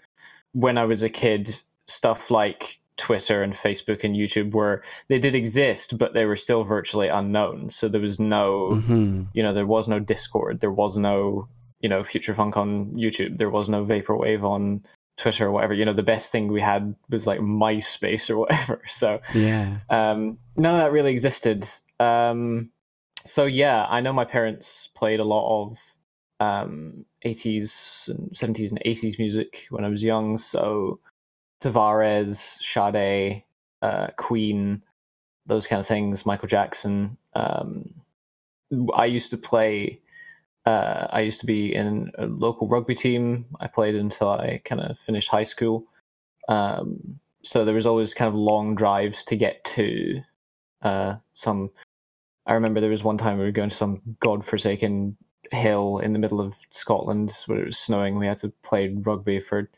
when 0.51 0.77
I 0.77 0.85
was 0.85 1.03
a 1.03 1.09
kid, 1.09 1.49
stuff 1.85 2.31
like 2.31 2.79
Twitter 2.97 3.43
and 3.43 3.53
Facebook 3.53 4.03
and 4.03 4.15
YouTube 4.15 4.51
were 4.53 4.83
they 5.09 5.19
did 5.19 5.35
exist, 5.35 5.97
but 5.99 6.13
they 6.15 6.25
were 6.25 6.35
still 6.35 6.63
virtually 6.63 7.07
unknown. 7.07 7.69
So 7.69 7.87
there 7.87 8.01
was 8.01 8.19
no, 8.19 8.69
mm-hmm. 8.71 9.23
you 9.33 9.43
know, 9.43 9.53
there 9.53 9.67
was 9.67 9.87
no 9.87 9.99
Discord, 9.99 10.59
there 10.59 10.71
was 10.71 10.97
no, 10.97 11.47
you 11.81 11.87
know, 11.87 12.03
Future 12.03 12.33
Funk 12.33 12.57
on 12.57 12.95
YouTube, 12.95 13.37
there 13.37 13.51
was 13.51 13.69
no 13.69 13.83
Vaporwave 13.83 14.41
on 14.41 14.83
Twitter 15.17 15.45
or 15.45 15.51
whatever. 15.51 15.75
You 15.75 15.85
know, 15.85 15.93
the 15.93 16.01
best 16.01 16.31
thing 16.31 16.47
we 16.47 16.61
had 16.61 16.95
was 17.09 17.27
like 17.27 17.39
MySpace 17.39 18.31
or 18.31 18.37
whatever. 18.43 18.81
So 18.87 19.21
yeah, 19.35 19.77
um, 19.91 20.39
none 20.57 20.73
of 20.73 20.81
that 20.81 20.91
really 20.91 21.11
existed. 21.11 21.67
Um, 21.99 22.71
so 23.23 23.45
yeah, 23.45 23.85
I 23.87 24.01
know 24.01 24.13
my 24.13 24.25
parents 24.25 24.87
played 24.87 25.19
a 25.19 25.23
lot 25.23 25.63
of 25.63 25.96
um, 26.39 27.05
80s 27.25 28.09
and 28.09 28.31
70s 28.31 28.71
and 28.71 28.81
80s 28.85 29.19
music 29.19 29.67
when 29.69 29.83
I 29.83 29.89
was 29.89 30.03
young. 30.03 30.37
So 30.37 30.99
Tavares, 31.61 32.59
Sade, 32.61 33.43
uh, 33.81 34.07
Queen, 34.17 34.83
those 35.45 35.67
kind 35.67 35.79
of 35.79 35.87
things, 35.87 36.25
Michael 36.25 36.47
Jackson. 36.47 37.17
Um, 37.33 38.01
I 38.95 39.05
used 39.05 39.31
to 39.31 39.37
play. 39.37 40.01
Uh, 40.65 41.07
I 41.09 41.21
used 41.21 41.39
to 41.39 41.45
be 41.45 41.73
in 41.73 42.11
a 42.17 42.25
local 42.25 42.67
rugby 42.67 42.93
team. 42.93 43.45
I 43.59 43.67
played 43.67 43.95
until 43.95 44.29
I 44.29 44.61
kind 44.65 44.81
of 44.81 44.99
finished 44.99 45.29
high 45.29 45.43
school. 45.43 45.85
Um, 46.49 47.19
so 47.43 47.63
there 47.63 47.75
was 47.75 47.85
always 47.85 48.13
kind 48.13 48.27
of 48.27 48.35
long 48.35 48.75
drives 48.75 49.23
to 49.25 49.37
get 49.37 49.63
to 49.63 50.21
uh, 50.81 51.15
some. 51.33 51.71
I 52.45 52.53
remember 52.53 52.81
there 52.81 52.89
was 52.89 53.03
one 53.03 53.17
time 53.17 53.37
we 53.37 53.45
were 53.45 53.51
going 53.51 53.69
to 53.69 53.75
some 53.75 54.01
godforsaken 54.19 55.17
hill 55.51 55.99
in 55.99 56.13
the 56.13 56.19
middle 56.19 56.39
of 56.39 56.55
Scotland 56.71 57.31
where 57.45 57.61
it 57.61 57.65
was 57.65 57.77
snowing. 57.77 58.17
We 58.17 58.27
had 58.27 58.37
to 58.37 58.49
play 58.63 58.89
rugby 58.89 59.39
for 59.39 59.69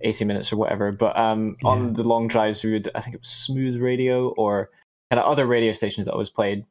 80 0.00 0.24
minutes 0.24 0.52
or 0.52 0.56
whatever. 0.56 0.92
But 0.92 1.18
um, 1.18 1.56
yeah. 1.62 1.68
on 1.68 1.92
the 1.94 2.06
long 2.06 2.28
drives, 2.28 2.64
we 2.64 2.72
would, 2.72 2.88
I 2.94 3.00
think 3.00 3.14
it 3.14 3.20
was 3.20 3.28
Smooth 3.28 3.80
Radio 3.80 4.28
or 4.30 4.70
kind 5.10 5.20
of 5.20 5.26
other 5.26 5.46
radio 5.46 5.72
stations 5.72 6.06
that 6.06 6.12
always 6.12 6.30
played, 6.30 6.64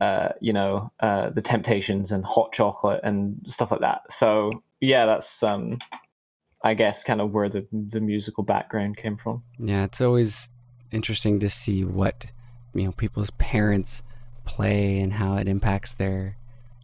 uh, 0.00 0.30
you 0.40 0.52
know, 0.52 0.92
uh, 1.00 1.30
The 1.30 1.42
Temptations 1.42 2.10
and 2.10 2.24
Hot 2.24 2.52
Chocolate 2.52 3.00
and 3.02 3.40
stuff 3.44 3.70
like 3.70 3.80
that. 3.80 4.10
So, 4.10 4.62
yeah, 4.80 5.06
that's, 5.06 5.42
um, 5.42 5.78
I 6.62 6.74
guess, 6.74 7.02
kind 7.02 7.20
of 7.20 7.32
where 7.32 7.48
the, 7.48 7.66
the 7.72 8.00
musical 8.00 8.44
background 8.44 8.96
came 8.96 9.16
from. 9.16 9.42
Yeah, 9.58 9.84
it's 9.84 10.00
always 10.00 10.50
interesting 10.90 11.40
to 11.40 11.48
see 11.48 11.84
what, 11.84 12.26
you 12.74 12.84
know, 12.84 12.92
people's 12.92 13.30
parents 13.32 14.02
play 14.44 14.98
and 14.98 15.14
how 15.14 15.36
it 15.36 15.48
impacts 15.48 15.94
their 15.94 16.36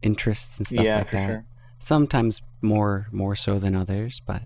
interests 0.07 0.59
and 0.59 0.67
stuff 0.67 0.85
yeah, 0.85 0.99
like 0.99 1.11
that. 1.11 1.27
Sure. 1.27 1.45
Sometimes 1.79 2.41
more 2.63 3.09
more 3.13 3.35
so 3.35 3.59
than 3.59 3.77
others, 3.77 4.23
but 4.25 4.43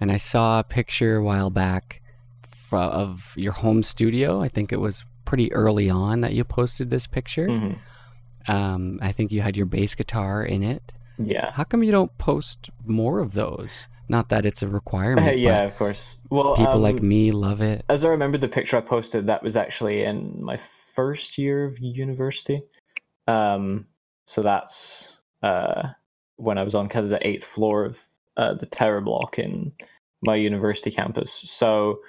and 0.00 0.12
I 0.12 0.16
saw 0.18 0.60
a 0.60 0.64
picture 0.64 1.16
a 1.16 1.22
while 1.22 1.50
back 1.50 2.02
of 2.72 3.32
your 3.36 3.52
home 3.52 3.82
studio. 3.82 4.42
I 4.42 4.48
think 4.48 4.72
it 4.72 4.80
was 4.80 5.06
pretty 5.24 5.52
early 5.52 5.88
on 5.88 6.20
that 6.20 6.34
you 6.34 6.44
posted 6.44 6.90
this 6.90 7.06
picture. 7.06 7.48
Mm-hmm. 7.48 8.52
Um, 8.52 8.98
I 9.02 9.12
think 9.12 9.32
you 9.32 9.40
had 9.40 9.56
your 9.56 9.66
bass 9.66 9.94
guitar 9.94 10.42
in 10.42 10.62
it. 10.62 10.92
Yeah. 11.18 11.50
How 11.52 11.64
come 11.64 11.82
you 11.82 11.90
don't 11.90 12.16
post 12.18 12.70
more 12.84 13.20
of 13.20 13.32
those? 13.32 13.88
Not 14.08 14.30
that 14.30 14.46
it's 14.46 14.62
a 14.62 14.68
requirement. 14.80 15.38
yeah, 15.38 15.62
of 15.62 15.76
course. 15.76 16.16
Well, 16.30 16.56
people 16.56 16.74
um, 16.74 16.82
like 16.82 17.02
me 17.02 17.30
love 17.30 17.60
it. 17.60 17.84
As 17.88 18.04
I 18.04 18.08
remember 18.08 18.38
the 18.38 18.48
picture 18.48 18.76
I 18.76 18.80
posted, 18.80 19.26
that 19.26 19.42
was 19.42 19.56
actually 19.56 20.02
in 20.02 20.42
my 20.42 20.56
first 20.56 21.36
year 21.36 21.64
of 21.64 21.78
university. 21.78 22.62
Um, 23.26 23.86
so 24.28 24.42
that's 24.42 25.20
uh, 25.42 25.88
when 26.36 26.58
I 26.58 26.62
was 26.62 26.74
on 26.74 26.90
kind 26.90 27.02
of 27.02 27.08
the 27.08 27.26
eighth 27.26 27.46
floor 27.46 27.86
of 27.86 28.04
uh, 28.36 28.52
the 28.52 28.66
Terror 28.66 29.00
Block 29.00 29.38
in 29.38 29.72
my 30.20 30.34
university 30.34 30.90
campus. 30.90 31.32
So 31.32 32.00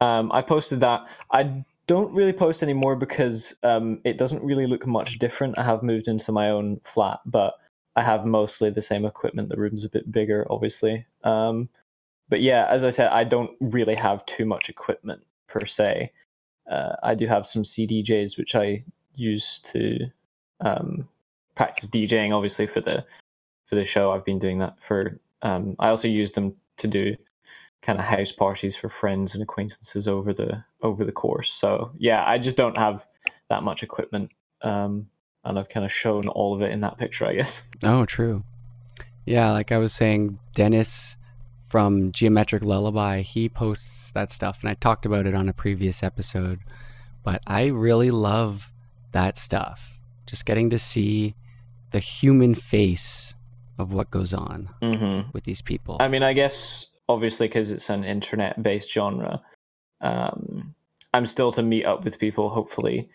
um, 0.00 0.32
I 0.32 0.40
posted 0.40 0.80
that. 0.80 1.06
I 1.30 1.62
don't 1.86 2.14
really 2.14 2.32
post 2.32 2.62
anymore 2.62 2.96
because 2.96 3.54
um, 3.62 4.00
it 4.02 4.16
doesn't 4.16 4.42
really 4.42 4.66
look 4.66 4.86
much 4.86 5.18
different. 5.18 5.58
I 5.58 5.62
have 5.62 5.82
moved 5.82 6.08
into 6.08 6.32
my 6.32 6.48
own 6.48 6.80
flat, 6.84 7.20
but 7.26 7.52
I 7.96 8.02
have 8.02 8.24
mostly 8.24 8.70
the 8.70 8.80
same 8.80 9.04
equipment. 9.04 9.50
The 9.50 9.58
room's 9.58 9.84
a 9.84 9.90
bit 9.90 10.10
bigger, 10.10 10.46
obviously. 10.48 11.04
Um, 11.22 11.68
but 12.30 12.40
yeah, 12.40 12.66
as 12.70 12.82
I 12.82 12.88
said, 12.88 13.10
I 13.10 13.24
don't 13.24 13.50
really 13.60 13.96
have 13.96 14.24
too 14.24 14.46
much 14.46 14.70
equipment 14.70 15.20
per 15.46 15.66
se. 15.66 16.12
Uh, 16.66 16.96
I 17.02 17.14
do 17.14 17.26
have 17.26 17.44
some 17.44 17.62
CDJs 17.62 18.38
which 18.38 18.54
I 18.54 18.80
use 19.14 19.60
to 19.60 20.06
um, 20.60 21.08
practice 21.58 21.88
DJing, 21.88 22.34
obviously 22.34 22.66
for 22.66 22.80
the 22.80 23.04
for 23.66 23.74
the 23.74 23.84
show. 23.84 24.12
I've 24.12 24.24
been 24.24 24.38
doing 24.38 24.58
that 24.58 24.80
for 24.80 25.20
um, 25.42 25.74
I 25.78 25.88
also 25.88 26.08
use 26.08 26.32
them 26.32 26.54
to 26.78 26.86
do 26.86 27.16
kind 27.82 27.98
of 27.98 28.04
house 28.06 28.32
parties 28.32 28.76
for 28.76 28.88
friends 28.88 29.34
and 29.34 29.42
acquaintances 29.42 30.08
over 30.08 30.32
the 30.32 30.64
over 30.82 31.04
the 31.04 31.12
course. 31.12 31.50
So 31.52 31.90
yeah, 31.98 32.24
I 32.26 32.38
just 32.38 32.56
don't 32.56 32.78
have 32.78 33.06
that 33.50 33.64
much 33.64 33.82
equipment, 33.82 34.30
um, 34.62 35.08
and 35.44 35.58
I've 35.58 35.68
kind 35.68 35.84
of 35.84 35.92
shown 35.92 36.28
all 36.28 36.54
of 36.54 36.62
it 36.62 36.70
in 36.70 36.80
that 36.80 36.96
picture, 36.96 37.26
I 37.26 37.34
guess. 37.34 37.68
Oh, 37.82 38.06
true. 38.06 38.44
Yeah, 39.26 39.50
like 39.50 39.72
I 39.72 39.78
was 39.78 39.92
saying, 39.92 40.38
Dennis 40.54 41.16
from 41.62 42.12
Geometric 42.12 42.64
Lullaby, 42.64 43.20
he 43.20 43.48
posts 43.48 44.10
that 44.12 44.30
stuff, 44.30 44.62
and 44.62 44.70
I 44.70 44.74
talked 44.74 45.04
about 45.04 45.26
it 45.26 45.34
on 45.34 45.48
a 45.48 45.52
previous 45.52 46.02
episode. 46.02 46.60
But 47.24 47.42
I 47.46 47.66
really 47.66 48.10
love 48.10 48.72
that 49.12 49.36
stuff. 49.36 50.00
Just 50.24 50.46
getting 50.46 50.70
to 50.70 50.78
see 50.78 51.34
the 51.90 51.98
human 51.98 52.54
face 52.54 53.34
of 53.78 53.92
what 53.92 54.10
goes 54.10 54.34
on 54.34 54.70
mm-hmm. 54.82 55.30
with 55.32 55.44
these 55.44 55.62
people. 55.62 55.96
I 56.00 56.08
mean, 56.08 56.22
I 56.22 56.32
guess 56.32 56.86
obviously 57.08 57.48
because 57.48 57.72
it's 57.72 57.90
an 57.90 58.04
internet 58.04 58.62
based 58.62 58.90
genre, 58.92 59.42
Um, 60.00 60.74
I'm 61.14 61.26
still 61.26 61.52
to 61.52 61.62
meet 61.62 61.84
up 61.84 62.04
with 62.04 62.18
people. 62.18 62.50
Hopefully, 62.50 63.08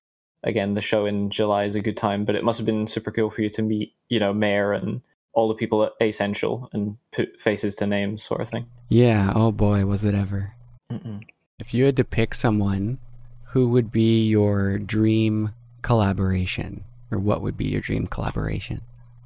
again, 0.44 0.74
the 0.74 0.82
show 0.82 1.06
in 1.06 1.30
July 1.30 1.66
is 1.66 1.76
a 1.76 1.82
good 1.82 1.98
time. 1.98 2.26
But 2.26 2.36
it 2.36 2.44
must 2.44 2.60
have 2.60 2.66
been 2.66 2.88
super 2.88 3.12
cool 3.12 3.30
for 3.30 3.42
you 3.42 3.50
to 3.50 3.62
meet, 3.62 3.94
you 4.10 4.20
know, 4.20 4.34
Mayor 4.34 4.74
and 4.74 5.02
all 5.34 5.48
the 5.48 5.56
people 5.56 5.84
at 5.84 5.94
Essential 6.02 6.70
and 6.74 6.98
put 7.12 7.40
faces 7.40 7.76
to 7.78 7.88
names, 7.88 8.24
sort 8.24 8.42
of 8.42 8.50
thing. 8.50 8.68
Yeah. 8.90 9.32
Oh 9.36 9.52
boy, 9.52 9.86
was 9.86 10.06
it 10.06 10.16
ever. 10.16 10.52
Mm-mm. 10.92 11.24
If 11.60 11.74
you 11.74 11.86
had 11.86 11.96
to 11.98 12.04
pick 12.04 12.34
someone, 12.34 13.00
who 13.48 13.70
would 13.70 13.92
be 13.92 14.28
your 14.28 14.78
dream 14.78 15.54
collaboration? 15.82 16.84
Or 17.14 17.20
what 17.20 17.42
would 17.42 17.56
be 17.56 17.66
your 17.66 17.82
dream 17.82 18.08
collaboration? 18.08 18.82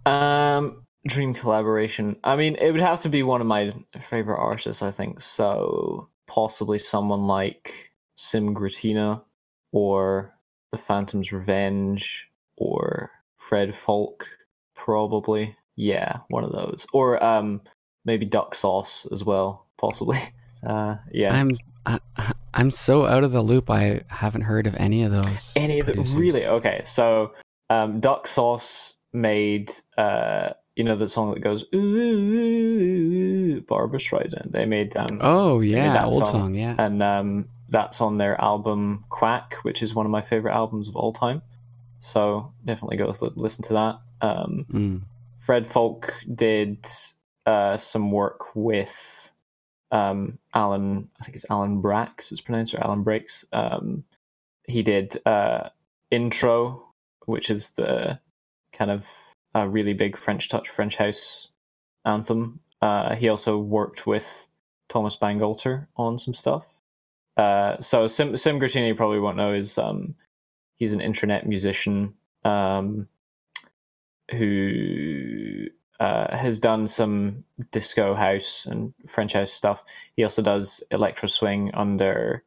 Um, 0.06 0.84
dream 1.08 1.34
collaboration. 1.34 2.18
I 2.24 2.36
mean, 2.36 2.56
it 2.56 2.72
would 2.72 2.82
have 2.82 3.02
to 3.02 3.10
be 3.10 3.24
one 3.24 3.40
of 3.40 3.48
my 3.48 3.74
favorite 3.98 4.40
artists. 4.40 4.82
I 4.82 4.92
think 4.92 5.22
so. 5.22 6.10
Possibly 6.28 6.80
someone 6.80 7.28
like 7.28 7.92
Sim 8.16 8.54
Gretina 8.54 9.24
or 9.72 10.34
The 10.72 10.78
Phantom's 10.78 11.32
Revenge 11.32 12.28
or 12.58 13.12
Fred 13.38 13.70
Falke. 13.70 14.26
Probably, 14.76 15.56
yeah, 15.76 16.20
one 16.28 16.44
of 16.44 16.52
those. 16.52 16.86
Or 16.92 17.24
um, 17.24 17.62
maybe 18.04 18.26
Duck 18.26 18.54
Sauce 18.54 19.08
as 19.12 19.24
well. 19.24 19.68
Possibly. 19.78 20.20
Uh, 20.66 20.98
yeah. 21.14 21.32
I'm 21.32 21.56
I, 21.88 22.00
I'm 22.54 22.72
so 22.72 23.06
out 23.06 23.24
of 23.24 23.32
the 23.32 23.42
loop. 23.42 23.70
I 23.70 24.02
haven't 24.08 24.42
heard 24.42 24.68
of 24.68 24.76
any 24.76 25.04
of 25.04 25.12
those. 25.12 25.54
Any 25.56 25.80
of 25.80 25.86
the 25.86 25.94
producers. 25.94 26.16
really 26.16 26.46
okay. 26.46 26.82
So, 26.84 27.34
um, 27.70 28.00
Duck 28.00 28.28
Sauce 28.28 28.98
made 29.14 29.72
uh, 29.98 30.50
you 30.76 30.84
know, 30.84 30.96
the 30.96 31.10
song 31.10 31.34
that 31.34 31.40
goes 31.40 31.66
ooh, 31.74 33.62
Barbra 33.62 34.00
Streisand. 34.00 34.52
They 34.52 34.66
made 34.66 34.96
um, 34.96 35.20
Oh 35.22 35.60
made 35.60 35.70
yeah, 35.70 35.94
that 35.94 36.06
old 36.06 36.14
song. 36.26 36.26
song. 36.26 36.56
Yeah. 36.56 36.76
and 36.78 37.02
um, 37.02 37.50
that's 37.70 38.00
on 38.02 38.18
their 38.18 38.40
album 38.40 39.06
Quack, 39.10 39.56
which 39.64 39.82
is 39.82 39.94
one 39.96 40.06
of 40.06 40.12
my 40.12 40.22
favorite 40.22 40.54
albums 40.54 40.88
of 40.88 40.96
all 40.96 41.12
time. 41.14 41.42
So 42.00 42.54
definitely 42.64 42.98
go 42.98 43.12
listen 43.36 43.64
to 43.66 43.74
that. 43.74 44.00
Um, 44.22 44.66
Mm. 44.72 45.02
Fred 45.38 45.64
Falke 45.66 46.10
did 46.34 46.88
uh, 47.46 47.78
some 47.78 48.12
work 48.12 48.56
with 48.56 49.32
um, 49.92 50.40
Alan. 50.54 51.10
I 51.20 51.24
think 51.24 51.36
it's 51.36 51.50
Alan 51.50 51.80
Braxe. 51.82 52.32
It's 52.32 52.42
pronounced 52.42 52.74
or 52.74 52.84
Alan 52.84 53.04
Breaks. 53.04 53.46
Um, 53.54 54.04
he 54.68 54.82
did 54.82 55.16
uh, 55.28 55.70
intro, 56.10 56.87
which 57.28 57.50
is 57.50 57.72
the 57.72 58.20
kind 58.72 58.90
of 58.90 59.08
uh, 59.56 59.68
really 59.68 59.94
big 59.94 60.18
French 60.18 60.50
touch 60.50 60.70
French 60.70 60.96
house 60.96 61.50
anthem. 62.06 62.62
Uh, 62.82 63.16
he 63.16 63.30
also 63.30 63.58
worked 63.58 64.08
with 64.08 64.48
Thomas 64.90 65.18
Bangalter 65.18 65.88
on 65.96 66.18
some 66.18 66.34
stuff. 66.34 66.80
Uh, 67.36 67.80
so 67.80 68.08
Sim 68.08 68.38
Sim 68.38 68.60
Gretina 68.60 68.96
probably 68.96 69.20
won't 69.20 69.38
know 69.38 69.54
is 69.54 69.78
um, 69.78 70.16
he's 70.78 70.94
an 70.94 71.02
internet 71.02 71.46
musician 71.46 72.14
um, 72.44 73.08
who 74.32 75.68
uh, 76.00 76.36
has 76.36 76.60
done 76.60 76.88
some 76.88 77.44
disco 77.72 78.14
house 78.14 78.66
and 78.66 78.94
French 79.08 79.34
house 79.34 79.52
stuff. 79.52 79.84
He 80.16 80.24
also 80.24 80.42
does 80.42 80.84
electro 80.92 81.28
swing 81.28 81.72
under 81.74 82.44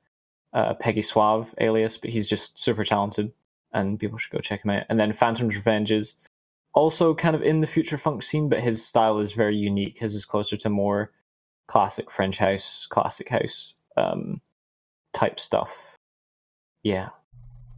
uh, 0.53 0.75
Peggy 0.75 1.03
Suave 1.03 1.55
alias, 1.59 1.99
but 1.99 2.11
he's 2.11 2.29
just 2.29 2.59
super 2.59 2.85
talented 2.85 3.33
and 3.73 3.99
people 3.99 4.19
should 4.19 4.33
go 4.33 4.39
check 4.39 4.65
him 4.65 4.71
out. 4.71 4.85
And 4.89 4.99
then 4.99 5.13
Phantom's 5.13 5.57
Revenge 5.57 5.91
is 5.93 6.15
also 6.75 7.15
kind 7.15 7.35
of 7.35 7.43
in 7.43 7.61
the 7.61 7.67
future 7.67 7.97
funk 7.99 8.23
scene, 8.23 8.49
but 8.49 8.61
his 8.61 8.85
style 8.85 9.19
is 9.19 9.33
very 9.33 9.57
unique. 9.57 9.99
His 9.99 10.15
is 10.15 10.25
closer 10.25 10.57
to 10.59 10.71
more 10.71 11.11
classic 11.67 12.11
French 12.11 12.39
house, 12.39 12.87
classic 12.87 13.29
house 13.29 13.75
um, 13.97 14.41
type 15.13 15.39
stuff. 15.41 15.97
Yeah, 16.83 17.11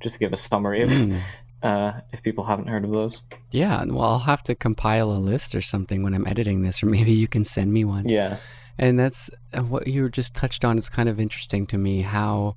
just 0.01 0.15
to 0.17 0.19
give 0.21 0.33
a 0.33 0.37
summary 0.37 0.83
of 0.83 0.91
Mm. 0.91 1.21
uh, 1.63 1.93
if 2.13 2.23
people 2.23 2.45
haven't 2.45 2.69
heard 2.69 2.85
of 2.85 2.91
those. 2.91 3.23
Yeah, 3.51 3.85
well, 3.85 4.03
I'll 4.03 4.19
have 4.21 4.43
to 4.45 4.55
compile 4.55 5.11
a 5.13 5.19
list 5.19 5.55
or 5.55 5.61
something 5.61 6.03
when 6.03 6.15
I'm 6.15 6.27
editing 6.27 6.63
this, 6.63 6.83
or 6.83 6.87
maybe 6.87 7.13
you 7.13 7.29
can 7.29 7.45
send 7.45 7.73
me 7.73 7.85
one. 7.85 8.09
Yeah, 8.09 8.37
And 8.79 8.99
that's 8.99 9.31
uh, 9.53 9.61
what 9.63 9.87
you 9.87 10.09
just 10.09 10.35
touched 10.35 10.65
on. 10.65 10.79
Is 10.79 10.89
kind 10.89 11.09
of 11.09 11.19
interesting 11.21 11.67
to 11.69 11.79
me 11.79 12.03
how 12.03 12.57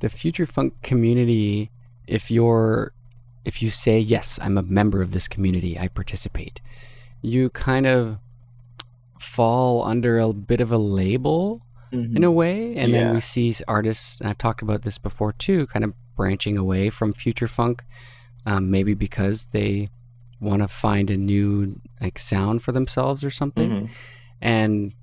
the 0.00 0.08
future 0.08 0.46
funk 0.46 0.74
community, 0.82 1.70
if 2.10 2.30
you're, 2.30 2.92
if 3.44 3.62
you 3.62 3.70
say 3.70 3.98
yes, 3.98 4.38
I'm 4.42 4.58
a 4.58 4.62
member 4.62 5.00
of 5.00 5.12
this 5.12 5.28
community, 5.28 5.78
I 5.78 5.88
participate, 5.88 6.60
you 7.22 7.50
kind 7.50 7.86
of 7.86 8.18
fall 9.18 9.84
under 9.84 10.18
a 10.18 10.32
bit 10.32 10.60
of 10.60 10.72
a 10.72 10.78
label 10.78 11.62
in 11.92 12.22
a 12.22 12.30
way. 12.30 12.76
And 12.76 12.94
then 12.94 13.14
we 13.14 13.20
see 13.20 13.52
artists, 13.66 14.20
and 14.20 14.30
I've 14.30 14.38
talked 14.38 14.62
about 14.62 14.82
this 14.82 14.98
before 14.98 15.32
too, 15.32 15.66
kind 15.66 15.84
of 15.84 15.92
branching 16.14 16.56
away 16.56 16.90
from 16.90 17.12
future 17.12 17.48
funk, 17.48 17.84
um, 18.46 18.70
maybe 18.70 18.94
because 18.94 19.48
they 19.48 19.86
want 20.40 20.62
to 20.62 20.68
find 20.68 21.10
a 21.10 21.16
new 21.16 21.80
like 22.00 22.18
sound 22.18 22.62
for 22.62 22.72
themselves 22.72 23.24
or 23.24 23.30
something. 23.30 23.70
Mhm. 23.70 23.88
And 24.40 24.94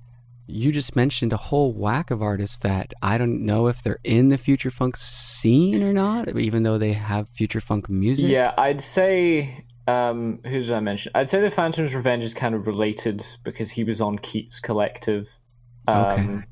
you 0.48 0.72
just 0.72 0.96
mentioned 0.96 1.32
a 1.32 1.36
whole 1.36 1.72
whack 1.72 2.10
of 2.10 2.22
artists 2.22 2.58
that 2.58 2.94
I 3.02 3.18
don't 3.18 3.44
know 3.44 3.66
if 3.66 3.82
they're 3.82 4.00
in 4.02 4.30
the 4.30 4.38
future 4.38 4.70
funk 4.70 4.96
scene 4.96 5.82
or 5.82 5.92
not, 5.92 6.36
even 6.36 6.62
though 6.62 6.78
they 6.78 6.94
have 6.94 7.28
future 7.28 7.60
funk 7.60 7.88
music. 7.88 8.28
Yeah, 8.28 8.54
I'd 8.56 8.80
say. 8.80 9.64
Um, 9.86 10.40
who 10.44 10.62
did 10.62 10.70
I 10.70 10.80
mention? 10.80 11.12
I'd 11.14 11.30
say 11.30 11.40
the 11.40 11.50
Phantom's 11.50 11.94
Revenge 11.94 12.22
is 12.22 12.34
kind 12.34 12.54
of 12.54 12.66
related 12.66 13.24
because 13.42 13.70
he 13.70 13.84
was 13.84 14.00
on 14.00 14.18
Keats 14.18 14.60
Collective. 14.60 15.38
Um, 15.86 16.04
Okay. 16.04 16.44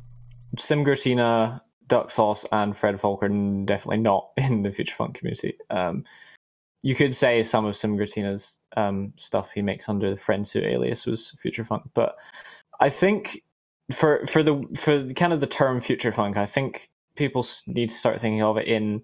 Sim 0.58 0.84
Gretina, 0.84 1.60
Duck 1.86 2.10
Sauce, 2.10 2.46
and 2.50 2.76
Fred 2.76 2.94
Falke 2.96 3.66
definitely 3.66 3.98
not 3.98 4.30
in 4.36 4.62
the 4.62 4.70
future 4.70 4.94
funk 4.94 5.16
community. 5.16 5.56
Um, 5.70 6.04
you 6.82 6.94
could 6.94 7.14
say 7.14 7.42
some 7.42 7.66
of 7.66 7.76
Sim 7.76 7.96
Gretina's 7.96 8.60
um, 8.76 9.12
stuff 9.16 9.52
he 9.52 9.62
makes 9.62 9.88
under 9.88 10.08
the 10.08 10.16
Friendsuit 10.16 10.64
alias 10.64 11.06
was 11.06 11.32
future 11.32 11.64
funk, 11.64 11.82
but 11.94 12.16
I 12.80 12.90
think 12.90 13.42
for 13.92 14.26
for 14.26 14.42
the 14.42 14.64
for 14.76 15.12
kind 15.14 15.32
of 15.32 15.40
the 15.40 15.46
term 15.46 15.80
future 15.80 16.12
funk, 16.12 16.36
I 16.36 16.46
think 16.46 16.88
people 17.16 17.46
need 17.66 17.90
to 17.90 17.94
start 17.94 18.20
thinking 18.20 18.42
of 18.42 18.56
it 18.56 18.66
in 18.66 19.02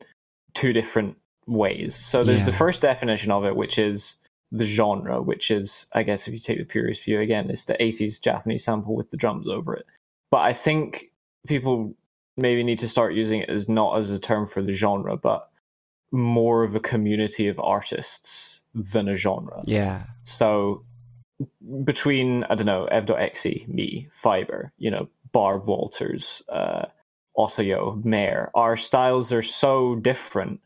two 0.54 0.72
different 0.72 1.16
ways. 1.46 1.94
So 1.94 2.24
there's 2.24 2.44
the 2.44 2.52
first 2.52 2.82
definition 2.82 3.30
of 3.30 3.44
it, 3.44 3.56
which 3.56 3.78
is 3.78 4.16
the 4.50 4.66
genre, 4.66 5.20
which 5.22 5.50
is, 5.50 5.86
I 5.94 6.02
guess, 6.02 6.28
if 6.28 6.34
you 6.34 6.38
take 6.38 6.58
the 6.58 6.64
purist 6.64 7.04
view 7.04 7.20
again, 7.20 7.50
it's 7.50 7.64
the 7.64 7.74
80s 7.74 8.22
Japanese 8.22 8.64
sample 8.64 8.94
with 8.94 9.10
the 9.10 9.16
drums 9.16 9.48
over 9.48 9.74
it. 9.74 9.86
But 10.30 10.42
I 10.42 10.52
think 10.52 11.10
people 11.46 11.94
maybe 12.36 12.62
need 12.62 12.78
to 12.80 12.88
start 12.88 13.14
using 13.14 13.40
it 13.40 13.48
as 13.48 13.68
not 13.68 13.96
as 13.96 14.10
a 14.10 14.18
term 14.18 14.46
for 14.46 14.60
the 14.60 14.72
genre, 14.72 15.16
but 15.16 15.48
more 16.10 16.62
of 16.62 16.74
a 16.74 16.80
community 16.80 17.48
of 17.48 17.58
artists 17.58 18.62
than 18.74 19.08
a 19.08 19.16
genre. 19.16 19.62
Yeah. 19.66 20.02
So 20.22 20.84
between 21.84 22.44
I 22.44 22.54
don't 22.54 22.66
know 22.66 22.86
Ev.exe, 22.86 23.66
me, 23.68 24.08
Fiber, 24.10 24.72
you 24.78 24.90
know, 24.90 25.08
Barb 25.32 25.66
Walters, 25.66 26.42
uh, 26.48 26.86
Osayo, 27.36 28.04
Mayor, 28.04 28.50
our 28.54 28.76
styles 28.76 29.32
are 29.32 29.42
so 29.42 29.96
different, 29.96 30.60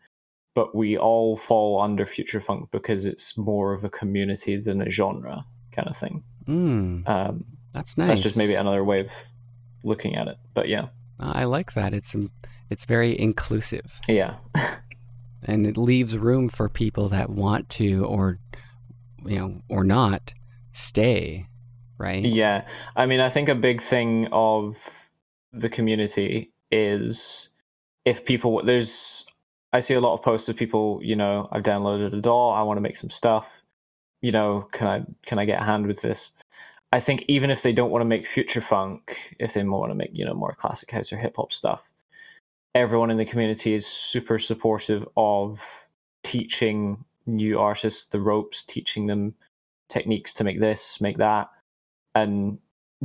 but 0.55 0.75
we 0.75 0.99
all 0.99 1.37
fall 1.37 1.81
under 1.81 2.05
future 2.05 2.41
funk 2.41 2.71
because 2.73 3.05
it's 3.07 3.37
more 3.39 3.73
of 3.73 3.85
a 3.85 3.91
community 3.91 4.57
than 4.57 4.81
a 4.81 4.91
genre 4.91 5.45
kind 5.73 5.89
of 5.89 5.97
thing. 5.97 6.25
Mm, 6.47 7.09
Um, 7.09 7.45
that's 7.73 7.99
nice. 7.99 8.09
That's 8.09 8.23
just 8.23 8.37
maybe 8.39 8.55
another 8.55 8.83
way 8.83 9.01
of 9.01 9.13
looking 9.85 10.17
at 10.17 10.29
it. 10.29 10.39
But 10.55 10.69
yeah, 10.69 10.89
I 11.21 11.45
like 11.45 11.75
that. 11.75 11.93
It's 11.95 12.15
um, 12.15 12.33
it's 12.71 12.85
very 12.85 13.19
inclusive, 13.19 14.01
yeah, 14.09 14.37
and 15.43 15.67
it 15.67 15.77
leaves 15.77 16.17
room 16.17 16.49
for 16.49 16.69
people 16.69 17.09
that 17.11 17.31
want 17.31 17.69
to 17.71 18.05
or 18.05 18.39
you 19.25 19.39
know 19.39 19.63
or 19.69 19.85
not 19.85 20.33
stay. 20.77 21.49
Right. 21.99 22.25
Yeah, 22.25 22.67
I 22.95 23.07
mean, 23.07 23.21
I 23.21 23.31
think 23.31 23.49
a 23.49 23.55
big 23.55 23.81
thing 23.81 24.29
of 24.31 25.11
the 25.53 25.71
community 25.71 26.53
is 26.71 27.49
if 28.05 28.25
people 28.25 28.63
there's 28.63 29.25
I 29.73 29.81
see 29.81 29.95
a 29.95 30.01
lot 30.01 30.15
of 30.15 30.23
posts 30.23 30.49
of 30.49 30.57
people, 30.57 31.01
you 31.03 31.17
know, 31.17 31.49
I've 31.51 31.63
downloaded 31.63 32.13
a 32.13 32.21
DAW, 32.21 32.51
I 32.51 32.63
want 32.63 32.77
to 32.77 32.83
make 32.83 32.97
some 32.97 33.11
stuff, 33.11 33.65
you 34.21 34.31
know, 34.31 34.69
can 34.73 34.87
I 34.87 35.05
can 35.25 35.39
I 35.39 35.47
get 35.47 35.63
a 35.63 35.65
hand 35.65 35.87
with 35.87 36.03
this? 36.03 36.33
I 36.93 37.01
think 37.01 37.25
even 37.29 37.51
if 37.51 37.63
they 37.63 37.73
don't 37.73 37.91
want 37.91 38.03
to 38.03 38.07
make 38.07 38.27
future 38.27 38.61
funk, 38.61 39.35
if 39.39 39.55
they 39.55 39.65
want 39.65 39.91
to 39.91 39.95
make, 39.95 40.11
you 40.13 40.25
know, 40.25 40.35
more 40.35 40.55
classic 40.55 40.91
house 40.91 41.13
or 41.13 41.17
hip 41.17 41.37
hop 41.37 41.53
stuff, 41.53 41.93
everyone 42.75 43.11
in 43.11 43.17
the 43.17 43.25
community 43.25 43.75
is 43.75 43.87
super 43.87 44.39
supportive 44.39 45.09
of 45.17 45.89
teaching 46.23 47.05
new 47.27 47.59
artists 47.59 48.05
the 48.05 48.21
ropes, 48.21 48.63
teaching 48.63 49.07
them 49.07 49.35
techniques 49.89 50.35
to 50.35 50.45
make 50.45 50.61
this, 50.61 51.01
make 51.01 51.19
that 51.19 51.49
and 52.17 52.59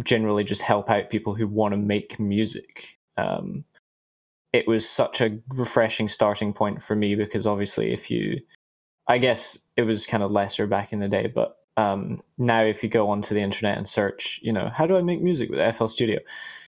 generally 0.03 0.43
just 0.43 0.61
help 0.61 0.89
out 0.89 1.09
people 1.09 1.35
who 1.35 1.47
want 1.47 1.73
to 1.73 1.77
make 1.77 2.19
music. 2.19 2.97
Um, 3.17 3.65
it 4.53 4.67
was 4.67 4.89
such 4.89 5.21
a 5.21 5.39
refreshing 5.49 6.09
starting 6.09 6.53
point 6.53 6.81
for 6.81 6.95
me 6.95 7.15
because 7.15 7.45
obviously, 7.45 7.93
if 7.93 8.09
you, 8.09 8.39
I 9.07 9.17
guess 9.17 9.67
it 9.75 9.83
was 9.83 10.05
kind 10.05 10.23
of 10.23 10.31
lesser 10.31 10.65
back 10.65 10.93
in 10.93 10.99
the 10.99 11.07
day, 11.07 11.27
but 11.27 11.57
um, 11.77 12.21
now 12.37 12.63
if 12.63 12.83
you 12.83 12.89
go 12.89 13.09
onto 13.09 13.35
the 13.35 13.41
internet 13.41 13.77
and 13.77 13.87
search, 13.87 14.39
you 14.41 14.53
know, 14.53 14.69
how 14.73 14.87
do 14.87 14.97
I 14.97 15.01
make 15.01 15.21
music 15.21 15.49
with 15.49 15.75
FL 15.75 15.87
Studio? 15.87 16.19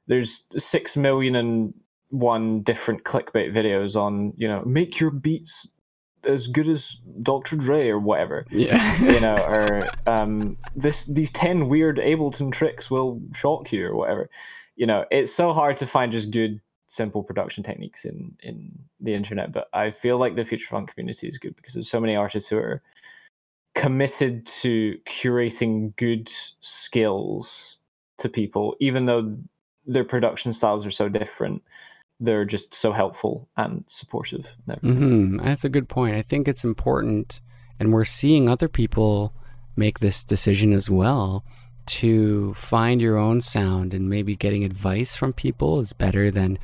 There's 0.06 0.46
six 0.56 0.96
million 0.96 1.36
and 1.36 1.74
one 2.08 2.60
different 2.62 3.04
clickbait 3.04 3.52
videos 3.52 3.94
on 3.94 4.32
you 4.36 4.48
know 4.48 4.64
make 4.64 4.98
your 4.98 5.12
beats 5.12 5.72
as 6.24 6.46
good 6.46 6.68
as 6.68 6.96
Dr. 7.22 7.56
Dre 7.56 7.88
or 7.88 7.98
whatever. 7.98 8.44
Yeah. 8.50 8.98
you 9.00 9.20
know, 9.20 9.36
or 9.36 9.90
um, 10.06 10.56
this 10.74 11.04
these 11.06 11.30
ten 11.30 11.68
weird 11.68 11.98
Ableton 11.98 12.52
tricks 12.52 12.90
will 12.90 13.20
shock 13.34 13.72
you 13.72 13.86
or 13.86 13.96
whatever. 13.96 14.30
You 14.76 14.86
know, 14.86 15.04
it's 15.10 15.32
so 15.32 15.52
hard 15.52 15.76
to 15.78 15.86
find 15.86 16.12
just 16.12 16.30
good, 16.30 16.60
simple 16.86 17.22
production 17.22 17.62
techniques 17.62 18.04
in 18.04 18.34
in 18.42 18.78
the 19.00 19.14
internet. 19.14 19.52
But 19.52 19.68
I 19.72 19.90
feel 19.90 20.18
like 20.18 20.36
the 20.36 20.44
future 20.44 20.68
funk 20.68 20.94
community 20.94 21.28
is 21.28 21.38
good 21.38 21.56
because 21.56 21.74
there's 21.74 21.90
so 21.90 22.00
many 22.00 22.16
artists 22.16 22.48
who 22.48 22.58
are 22.58 22.82
committed 23.74 24.46
to 24.46 24.98
curating 25.06 25.94
good 25.96 26.28
skills 26.60 27.78
to 28.18 28.28
people, 28.28 28.76
even 28.80 29.04
though 29.04 29.36
their 29.86 30.04
production 30.04 30.52
styles 30.52 30.84
are 30.84 30.90
so 30.90 31.08
different 31.08 31.62
they're 32.20 32.44
just 32.44 32.74
so 32.74 32.92
helpful 32.92 33.48
and 33.56 33.84
supportive. 33.88 34.56
And 34.68 34.80
mm-hmm. 34.82 35.36
That's 35.38 35.64
a 35.64 35.70
good 35.70 35.88
point. 35.88 36.16
I 36.16 36.22
think 36.22 36.46
it's 36.46 36.64
important, 36.64 37.40
and 37.78 37.92
we're 37.92 38.04
seeing 38.04 38.48
other 38.48 38.68
people 38.68 39.32
make 39.76 40.00
this 40.00 40.22
decision 40.22 40.72
as 40.72 40.90
well 40.90 41.44
to 41.86 42.54
find 42.54 43.00
your 43.00 43.16
own 43.16 43.40
sound 43.40 43.94
and 43.94 44.08
maybe 44.08 44.36
getting 44.36 44.62
advice 44.62 45.16
from 45.16 45.32
people 45.32 45.80
is 45.80 45.92
better 45.92 46.30
than 46.30 46.58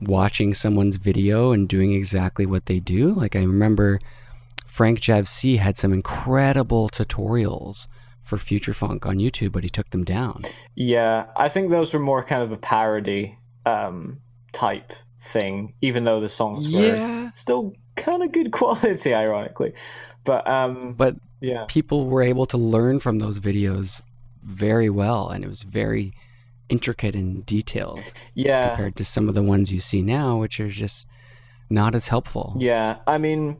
watching 0.00 0.52
someone's 0.54 0.96
video 0.96 1.52
and 1.52 1.68
doing 1.68 1.92
exactly 1.92 2.46
what 2.46 2.66
they 2.66 2.78
do. 2.78 3.12
Like 3.12 3.34
I 3.34 3.40
remember 3.40 3.98
Frank 4.66 5.00
Javcee 5.00 5.58
had 5.58 5.76
some 5.76 5.92
incredible 5.92 6.88
tutorials 6.88 7.88
for 8.22 8.38
Future 8.38 8.72
Funk 8.72 9.06
on 9.06 9.18
YouTube, 9.18 9.52
but 9.52 9.64
he 9.64 9.70
took 9.70 9.90
them 9.90 10.04
down. 10.04 10.34
Yeah, 10.74 11.26
I 11.36 11.48
think 11.48 11.70
those 11.70 11.92
were 11.92 12.00
more 12.00 12.22
kind 12.22 12.42
of 12.42 12.52
a 12.52 12.56
parody 12.56 13.38
um, 13.66 14.20
type 14.54 14.92
thing, 15.20 15.74
even 15.80 16.04
though 16.04 16.20
the 16.20 16.28
songs 16.28 16.74
were 16.74 16.96
yeah. 16.96 17.30
still 17.32 17.74
kind 17.96 18.22
of 18.22 18.32
good 18.32 18.52
quality, 18.58 19.12
ironically. 19.12 19.74
But 20.24 20.48
um, 20.48 20.94
but 20.94 21.16
yeah, 21.40 21.66
people 21.68 22.06
were 22.06 22.22
able 22.22 22.46
to 22.46 22.56
learn 22.56 23.00
from 23.00 23.18
those 23.18 23.38
videos 23.38 24.00
very 24.42 24.88
well, 24.88 25.28
and 25.28 25.44
it 25.44 25.48
was 25.48 25.62
very 25.62 26.12
intricate 26.68 27.14
and 27.14 27.44
detailed. 27.44 28.00
Yeah, 28.34 28.68
compared 28.68 28.96
to 28.96 29.04
some 29.04 29.28
of 29.28 29.34
the 29.34 29.42
ones 29.42 29.72
you 29.72 29.80
see 29.80 30.02
now, 30.02 30.38
which 30.38 30.60
are 30.60 30.68
just 30.68 31.06
not 31.68 31.94
as 31.94 32.08
helpful. 32.08 32.56
Yeah, 32.58 32.98
I 33.06 33.18
mean. 33.18 33.58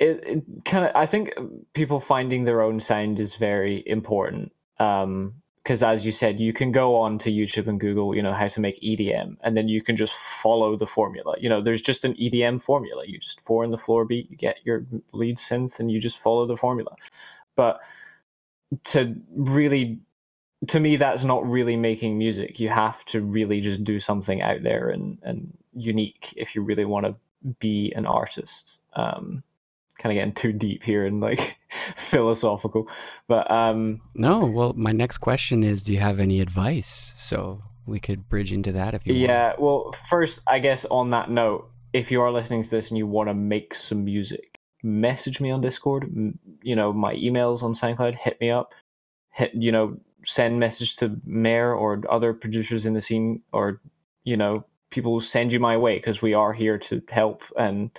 It, 0.00 0.22
it 0.24 0.64
kind 0.64 0.84
of 0.84 0.92
i 0.94 1.06
think 1.06 1.32
people 1.74 1.98
finding 1.98 2.44
their 2.44 2.62
own 2.62 2.78
sound 2.78 3.18
is 3.18 3.34
very 3.34 3.82
important 3.84 4.52
um, 4.78 5.42
because 5.68 5.82
as 5.82 6.06
you 6.06 6.12
said 6.12 6.40
you 6.40 6.54
can 6.54 6.72
go 6.72 6.96
on 6.96 7.18
to 7.18 7.30
youtube 7.30 7.66
and 7.66 7.78
google 7.78 8.16
you 8.16 8.22
know 8.22 8.32
how 8.32 8.48
to 8.48 8.58
make 8.58 8.80
edm 8.80 9.36
and 9.42 9.54
then 9.54 9.68
you 9.68 9.82
can 9.82 9.96
just 9.96 10.14
follow 10.14 10.76
the 10.76 10.86
formula. 10.86 11.34
You 11.38 11.48
know 11.48 11.60
there's 11.60 11.82
just 11.82 12.04
an 12.04 12.14
edm 12.14 12.62
formula. 12.62 13.04
You 13.06 13.18
just 13.18 13.40
four 13.40 13.64
in 13.64 13.70
the 13.70 13.76
floor 13.76 14.04
beat 14.04 14.30
you 14.30 14.36
get 14.36 14.58
your 14.64 14.86
lead 15.12 15.36
synth 15.36 15.78
and 15.78 15.90
you 15.90 16.00
just 16.00 16.18
follow 16.18 16.46
the 16.46 16.56
formula. 16.56 16.94
But 17.56 17.80
to 18.84 19.16
really 19.34 20.00
to 20.68 20.80
me 20.80 20.96
that's 20.96 21.24
not 21.24 21.44
really 21.46 21.76
making 21.76 22.18
music. 22.18 22.60
You 22.60 22.70
have 22.70 23.04
to 23.06 23.20
really 23.20 23.60
just 23.60 23.84
do 23.84 24.00
something 24.00 24.40
out 24.42 24.62
there 24.62 24.88
and 24.88 25.18
and 25.22 25.56
unique 25.74 26.32
if 26.36 26.54
you 26.54 26.62
really 26.62 26.84
want 26.84 27.06
to 27.06 27.14
be 27.58 27.92
an 27.92 28.06
artist. 28.06 28.80
Um 28.94 29.42
kind 29.98 30.12
of 30.12 30.14
getting 30.14 30.32
too 30.32 30.52
deep 30.52 30.82
here 30.84 31.04
and 31.04 31.20
like 31.20 31.58
philosophical 31.70 32.88
but 33.26 33.50
um 33.50 34.00
no 34.14 34.38
well 34.38 34.72
my 34.76 34.92
next 34.92 35.18
question 35.18 35.62
is 35.62 35.82
do 35.82 35.92
you 35.92 35.98
have 35.98 36.20
any 36.20 36.40
advice 36.40 37.12
so 37.16 37.60
we 37.86 37.98
could 37.98 38.28
bridge 38.28 38.52
into 38.52 38.72
that 38.72 38.94
if 38.94 39.06
you 39.06 39.14
yeah 39.14 39.48
want. 39.48 39.60
well 39.60 39.92
first 39.92 40.40
i 40.46 40.58
guess 40.58 40.84
on 40.86 41.10
that 41.10 41.30
note 41.30 41.70
if 41.92 42.10
you 42.10 42.20
are 42.20 42.30
listening 42.30 42.62
to 42.62 42.70
this 42.70 42.90
and 42.90 42.98
you 42.98 43.06
want 43.06 43.28
to 43.28 43.34
make 43.34 43.74
some 43.74 44.04
music 44.04 44.60
message 44.82 45.40
me 45.40 45.50
on 45.50 45.60
discord 45.60 46.08
you 46.62 46.76
know 46.76 46.92
my 46.92 47.14
emails 47.16 47.62
on 47.62 47.72
soundcloud 47.72 48.14
hit 48.14 48.40
me 48.40 48.50
up 48.50 48.72
hit 49.32 49.52
you 49.54 49.72
know 49.72 49.98
send 50.24 50.58
message 50.58 50.96
to 50.96 51.20
mayor 51.24 51.74
or 51.74 52.02
other 52.08 52.32
producers 52.32 52.86
in 52.86 52.94
the 52.94 53.00
scene 53.00 53.42
or 53.52 53.80
you 54.24 54.36
know 54.36 54.64
people 54.90 55.20
send 55.20 55.52
you 55.52 55.60
my 55.60 55.76
way 55.76 55.96
because 55.96 56.22
we 56.22 56.34
are 56.34 56.52
here 56.52 56.78
to 56.78 57.02
help 57.10 57.42
and 57.56 57.90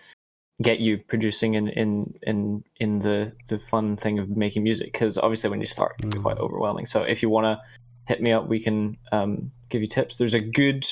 get 0.61 0.79
you 0.79 0.97
producing 0.97 1.53
in 1.53 1.67
in 1.69 2.13
in 2.23 2.63
in 2.79 2.99
the 2.99 3.33
the 3.47 3.57
fun 3.57 3.95
thing 3.95 4.19
of 4.19 4.29
making 4.29 4.63
music 4.63 4.91
because 4.91 5.17
obviously 5.17 5.49
when 5.49 5.59
you 5.59 5.65
start 5.65 5.95
it's 6.03 6.17
quite 6.17 6.37
mm. 6.37 6.41
overwhelming 6.41 6.85
so 6.85 7.01
if 7.03 7.21
you 7.21 7.29
want 7.29 7.45
to 7.45 7.59
hit 8.07 8.21
me 8.21 8.31
up 8.31 8.47
we 8.47 8.59
can 8.59 8.97
um, 9.11 9.51
give 9.69 9.81
you 9.81 9.87
tips 9.87 10.17
there's 10.17 10.33
a 10.33 10.39
good 10.39 10.85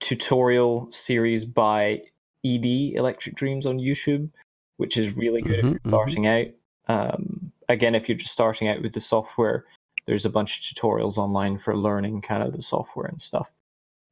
tutorial 0.00 0.90
series 0.90 1.44
by 1.44 2.00
ed 2.44 2.66
electric 2.66 3.36
dreams 3.36 3.66
on 3.66 3.78
youtube 3.78 4.30
which 4.78 4.96
is 4.96 5.16
really 5.16 5.42
good 5.42 5.64
mm-hmm, 5.64 5.88
starting 5.88 6.24
mm-hmm. 6.24 6.50
out 6.88 7.14
um, 7.14 7.52
again 7.68 7.94
if 7.94 8.08
you're 8.08 8.18
just 8.18 8.32
starting 8.32 8.68
out 8.68 8.82
with 8.82 8.92
the 8.92 9.00
software 9.00 9.64
there's 10.06 10.24
a 10.24 10.30
bunch 10.30 10.58
of 10.58 10.64
tutorials 10.64 11.18
online 11.18 11.56
for 11.58 11.76
learning 11.76 12.20
kind 12.22 12.42
of 12.42 12.52
the 12.52 12.62
software 12.62 13.06
and 13.06 13.22
stuff 13.22 13.52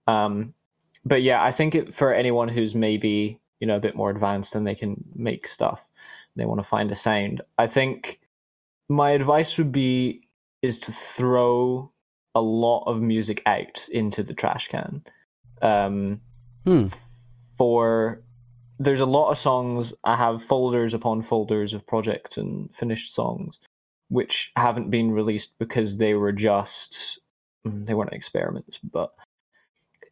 um, 0.07 0.55
but 1.05 1.23
yeah 1.23 1.43
i 1.43 1.51
think 1.51 1.75
it, 1.75 1.93
for 1.93 2.13
anyone 2.15 2.49
who's 2.49 2.75
maybe 2.75 3.41
you 3.61 3.67
know 3.67 3.77
a 3.77 3.81
bit 3.81 3.97
more 3.97 4.11
advanced 4.11 4.55
and 4.55 4.67
they 4.67 4.75
can 4.75 5.05
make 5.15 5.47
stuff. 5.47 5.91
They 6.37 6.45
want 6.45 6.61
to 6.61 6.65
find 6.65 6.91
a 6.91 6.95
sound. 6.95 7.43
I 7.59 7.67
think 7.67 8.21
my 8.89 9.11
advice 9.11 9.59
would 9.59 9.73
be 9.73 10.29
is 10.63 10.79
to 10.81 10.93
throw 10.93 11.93
a 12.35 12.41
lot 12.41 12.85
of 12.85 13.01
music 13.01 13.43
out 13.47 13.89
into 13.91 14.23
the 14.23 14.35
trash 14.35 14.69
can. 14.69 15.03
Um, 15.61 16.21
hmm. 16.65 16.87
for 17.57 18.23
there's 18.79 19.01
a 19.01 19.07
lot 19.07 19.31
of 19.31 19.39
songs 19.39 19.93
i 20.05 20.15
have 20.15 20.43
folders 20.43 20.95
upon 20.95 21.21
folders 21.23 21.75
of 21.75 21.87
projects 21.87 22.39
and 22.39 22.73
finished 22.75 23.13
songs 23.13 23.59
which 24.09 24.53
haven't 24.57 24.91
been 24.91 25.11
released 25.11 25.59
because 25.59 25.97
they 25.97 26.15
were 26.15 26.33
just 26.33 27.19
mm, 27.67 27.87
they 27.87 27.95
weren't 27.95 28.13
experiments 28.13 28.79
but 28.79 29.15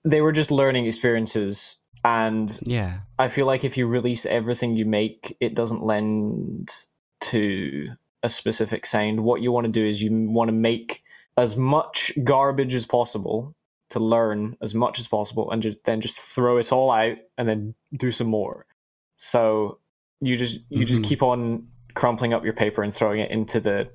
they 0.04 0.20
were 0.20 0.32
just 0.32 0.50
learning 0.50 0.86
experiences 0.86 1.76
and 2.06 2.56
yeah, 2.62 3.00
I 3.18 3.26
feel 3.26 3.46
like 3.46 3.64
if 3.64 3.76
you 3.76 3.88
release 3.88 4.26
everything 4.26 4.76
you 4.76 4.86
make, 4.86 5.36
it 5.40 5.56
doesn't 5.56 5.82
lend 5.82 6.70
to 7.22 7.96
a 8.22 8.28
specific 8.28 8.86
sound. 8.86 9.24
What 9.24 9.42
you 9.42 9.50
want 9.50 9.66
to 9.66 9.72
do 9.72 9.84
is 9.84 10.00
you 10.00 10.10
want 10.12 10.46
to 10.46 10.52
make 10.52 11.02
as 11.36 11.56
much 11.56 12.12
garbage 12.22 12.76
as 12.76 12.86
possible 12.86 13.56
to 13.90 13.98
learn 13.98 14.56
as 14.62 14.72
much 14.72 15.00
as 15.00 15.08
possible 15.08 15.50
and 15.50 15.60
just 15.60 15.82
then 15.82 16.00
just 16.00 16.16
throw 16.16 16.58
it 16.58 16.70
all 16.70 16.92
out 16.92 17.16
and 17.36 17.48
then 17.48 17.74
do 17.96 18.12
some 18.12 18.28
more. 18.28 18.66
So 19.16 19.80
you 20.20 20.36
just 20.36 20.60
you 20.68 20.78
mm-hmm. 20.78 20.84
just 20.84 21.02
keep 21.02 21.24
on 21.24 21.66
crumpling 21.94 22.32
up 22.32 22.44
your 22.44 22.52
paper 22.52 22.84
and 22.84 22.94
throwing 22.94 23.18
it 23.18 23.32
into 23.32 23.58
the 23.58 23.90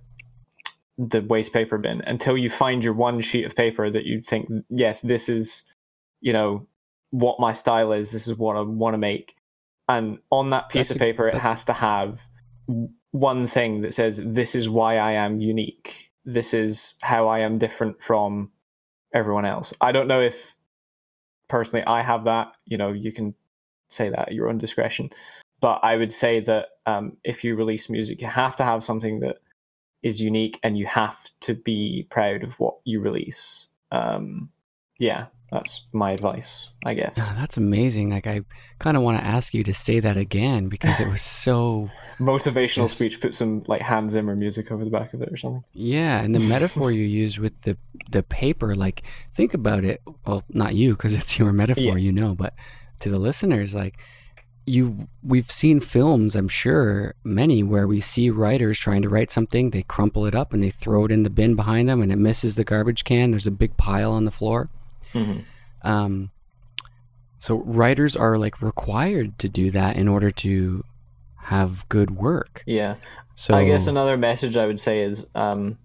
the 0.97 1.21
waste 1.21 1.53
paper 1.53 1.77
bin 1.77 2.01
until 2.05 2.37
you 2.37 2.49
find 2.49 2.83
your 2.83 2.93
one 2.93 3.21
sheet 3.21 3.45
of 3.45 3.55
paper 3.55 3.89
that 3.89 4.03
you 4.03 4.21
think 4.21 4.49
yes 4.69 4.99
this 4.99 5.29
is 5.29 5.63
you 6.19 6.33
know 6.33 6.67
what 7.11 7.39
my 7.39 7.53
style 7.53 7.91
is. 7.91 8.11
This 8.11 8.27
is 8.27 8.37
what 8.37 8.55
I 8.55 8.61
want 8.61 8.95
to 8.95 8.97
make. 8.97 9.35
And 9.87 10.19
on 10.29 10.49
that 10.49 10.69
piece 10.69 10.89
that's 10.89 10.95
of 10.95 10.99
paper, 10.99 11.27
a, 11.27 11.35
it 11.35 11.41
has 11.41 11.65
to 11.65 11.73
have 11.73 12.27
one 13.11 13.47
thing 13.47 13.81
that 13.81 13.93
says, 13.93 14.21
This 14.23 14.55
is 14.55 14.67
why 14.67 14.97
I 14.97 15.13
am 15.13 15.39
unique. 15.39 16.11
This 16.25 16.53
is 16.53 16.95
how 17.01 17.27
I 17.27 17.39
am 17.39 17.57
different 17.57 18.01
from 18.01 18.51
everyone 19.13 19.45
else. 19.45 19.73
I 19.81 19.91
don't 19.91 20.07
know 20.07 20.21
if 20.21 20.55
personally 21.47 21.85
I 21.85 22.01
have 22.01 22.23
that. 22.25 22.53
You 22.65 22.77
know, 22.77 22.91
you 22.91 23.11
can 23.11 23.35
say 23.89 24.09
that 24.09 24.29
at 24.29 24.33
your 24.33 24.49
own 24.49 24.57
discretion. 24.57 25.09
But 25.59 25.79
I 25.83 25.95
would 25.97 26.11
say 26.11 26.39
that 26.39 26.69
um, 26.85 27.17
if 27.23 27.43
you 27.43 27.55
release 27.55 27.89
music, 27.89 28.21
you 28.21 28.27
have 28.27 28.55
to 28.55 28.63
have 28.63 28.83
something 28.83 29.19
that 29.19 29.37
is 30.01 30.21
unique 30.21 30.59
and 30.63 30.77
you 30.77 30.87
have 30.87 31.29
to 31.41 31.53
be 31.53 32.07
proud 32.09 32.43
of 32.43 32.59
what 32.59 32.75
you 32.83 32.99
release. 32.99 33.69
Um, 33.91 34.49
yeah, 34.99 35.27
that's 35.51 35.85
my 35.91 36.11
advice, 36.11 36.71
I 36.85 36.93
guess. 36.93 37.15
That's 37.35 37.57
amazing. 37.57 38.09
Like 38.09 38.25
I 38.25 38.43
kind 38.79 38.95
of 38.95 39.03
want 39.03 39.19
to 39.19 39.25
ask 39.25 39.53
you 39.53 39.65
to 39.65 39.73
say 39.73 39.99
that 39.99 40.15
again 40.15 40.69
because 40.69 41.01
it 41.01 41.09
was 41.09 41.21
so 41.21 41.89
motivational 42.19 42.83
just... 42.83 42.95
speech. 42.97 43.19
Put 43.19 43.35
some 43.35 43.63
like 43.67 43.81
Hans 43.81 44.13
Zimmer 44.13 44.33
music 44.35 44.71
over 44.71 44.85
the 44.85 44.89
back 44.89 45.13
of 45.13 45.21
it 45.21 45.29
or 45.29 45.35
something. 45.35 45.65
Yeah, 45.73 46.21
and 46.21 46.33
the 46.33 46.39
metaphor 46.47 46.91
you 46.91 47.03
used 47.03 47.37
with 47.37 47.63
the 47.63 47.77
the 48.09 48.23
paper, 48.23 48.75
like 48.75 49.01
think 49.33 49.53
about 49.53 49.83
it. 49.83 50.01
Well, 50.25 50.45
not 50.49 50.73
you 50.73 50.93
because 50.93 51.15
it's 51.15 51.37
your 51.37 51.51
metaphor, 51.51 51.97
yeah. 51.97 52.05
you 52.05 52.13
know, 52.13 52.33
but 52.33 52.53
to 52.99 53.09
the 53.09 53.19
listeners, 53.19 53.75
like 53.75 53.97
you 54.67 55.07
we've 55.23 55.49
seen 55.49 55.79
films 55.79 56.35
i'm 56.35 56.47
sure 56.47 57.15
many 57.23 57.63
where 57.63 57.87
we 57.87 57.99
see 57.99 58.29
writers 58.29 58.77
trying 58.77 59.01
to 59.01 59.09
write 59.09 59.31
something 59.31 59.71
they 59.71 59.81
crumple 59.81 60.27
it 60.27 60.35
up 60.35 60.53
and 60.53 60.61
they 60.61 60.69
throw 60.69 61.03
it 61.03 61.11
in 61.11 61.23
the 61.23 61.31
bin 61.31 61.55
behind 61.55 61.89
them 61.89 61.99
and 61.99 62.11
it 62.11 62.17
misses 62.17 62.55
the 62.55 62.63
garbage 62.63 63.03
can 63.03 63.31
there's 63.31 63.47
a 63.47 63.51
big 63.51 63.75
pile 63.75 64.11
on 64.11 64.23
the 64.23 64.29
floor 64.29 64.67
Mm-hmm. 65.13 65.39
Um, 65.83 66.31
so 67.39 67.57
writers 67.57 68.15
are 68.15 68.37
like 68.37 68.61
required 68.61 69.39
to 69.39 69.49
do 69.49 69.71
that 69.71 69.95
in 69.95 70.07
order 70.07 70.29
to 70.29 70.83
have 71.37 71.87
good 71.89 72.11
work. 72.11 72.63
Yeah. 72.67 72.95
So 73.35 73.55
I 73.55 73.65
guess 73.65 73.87
another 73.87 74.17
message 74.17 74.57
I 74.57 74.67
would 74.67 74.79
say 74.79 75.01
is 75.01 75.25
um, 75.33 75.79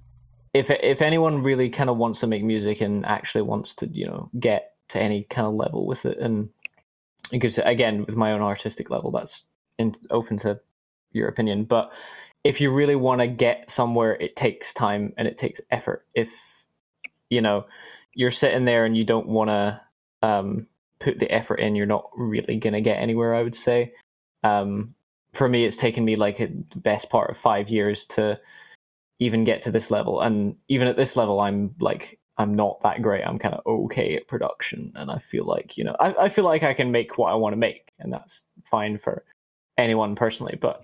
if 0.53 0.70
if 0.70 1.01
anyone 1.01 1.43
really 1.43 1.70
kind 1.70 1.89
of 1.89 1.97
wants 1.97 2.20
to 2.20 2.27
make 2.27 2.44
music 2.44 2.81
and 2.81 3.07
actually 3.07 3.43
wants 3.43 3.74
to 3.77 3.89
you 3.89 4.07
know 4.07 4.31
get 4.39 4.73
to 4.89 5.01
any 5.01 5.23
kind 5.23 5.48
of 5.48 5.55
level 5.55 5.86
with 5.86 6.05
it, 6.05 6.19
and 6.19 6.51
could 7.31 7.59
again 7.65 8.05
with 8.05 8.16
my 8.16 8.32
own 8.32 8.43
artistic 8.43 8.90
level, 8.90 9.11
that's 9.11 9.44
in, 9.78 9.94
open 10.11 10.36
to 10.39 10.61
your 11.12 11.28
opinion. 11.28 11.65
But 11.65 11.93
if 12.44 12.61
you 12.61 12.73
really 12.73 12.97
want 12.97 13.23
to 13.23 13.27
get 13.27 13.70
somewhere, 13.70 14.16
it 14.20 14.36
takes 14.36 14.73
time 14.73 15.12
and 15.16 15.27
it 15.27 15.36
takes 15.36 15.61
effort. 15.70 16.05
If 16.15 16.66
you 17.31 17.40
know 17.40 17.65
you're 18.17 18.31
sitting 18.31 18.65
there 18.65 18.85
and 18.85 18.97
you 18.97 19.05
don't 19.05 19.29
want 19.29 19.51
to 19.51 19.81
um, 20.23 20.67
put 20.99 21.19
the 21.19 21.31
effort 21.31 21.57
in, 21.57 21.77
you're 21.77 21.87
not 21.87 22.11
really 22.17 22.57
gonna 22.57 22.81
get 22.81 22.99
anywhere. 22.99 23.35
I 23.35 23.43
would 23.43 23.55
say. 23.55 23.93
Um, 24.43 24.95
for 25.35 25.49
me, 25.49 25.65
it's 25.65 25.77
taken 25.77 26.05
me 26.05 26.17
like 26.17 26.39
the 26.39 26.79
best 26.79 27.11
part 27.11 27.31
of 27.31 27.37
five 27.37 27.69
years 27.69 28.07
to 28.07 28.41
even 29.19 29.45
get 29.45 29.61
to 29.61 29.71
this 29.71 29.91
level, 29.91 30.21
and 30.21 30.57
even 30.69 30.89
at 30.89 30.97
this 30.97 31.15
level, 31.15 31.41
I'm 31.41 31.75
like 31.79 32.19
I'm 32.39 32.55
not 32.55 32.81
that 32.83 33.03
great. 33.03 33.23
I'm 33.23 33.39
kind 33.39 33.55
of 33.55 33.61
okay 33.67 34.17
at 34.17 34.29
production, 34.29 34.93
and 34.95 35.11
I 35.11 35.19
feel 35.19 35.45
like 35.45 35.77
you 35.77 35.85
know 35.85 35.97
I, 36.01 36.15
I 36.19 36.29
feel 36.31 36.45
like 36.45 36.63
I 36.63 36.75
can 36.75 36.91
make 36.91 37.19
what 37.19 37.31
I 37.31 37.35
want 37.35 37.53
to 37.53 37.59
make, 37.59 37.93
and 37.99 38.13
that's 38.13 38.47
fine 38.65 38.97
for 38.97 39.25
anyone 39.77 40.15
personally. 40.15 40.57
But 40.59 40.83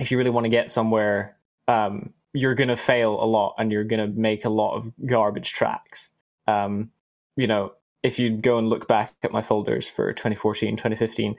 if 0.00 0.10
you 0.10 0.18
really 0.18 0.30
want 0.30 0.46
to 0.46 0.50
get 0.50 0.70
somewhere, 0.70 1.36
um, 1.68 2.12
you're 2.34 2.56
gonna 2.56 2.76
fail 2.76 3.22
a 3.22 3.26
lot, 3.26 3.54
and 3.56 3.70
you're 3.70 3.84
gonna 3.84 4.08
make 4.08 4.44
a 4.44 4.50
lot 4.50 4.74
of 4.74 4.92
garbage 5.06 5.52
tracks. 5.52 6.10
Um, 6.50 6.90
you 7.36 7.46
know, 7.46 7.72
if 8.02 8.18
you 8.18 8.30
go 8.30 8.58
and 8.58 8.68
look 8.68 8.88
back 8.88 9.14
at 9.22 9.32
my 9.32 9.42
folders 9.42 9.88
for 9.88 10.12
2014, 10.12 10.76
2015, 10.76 11.36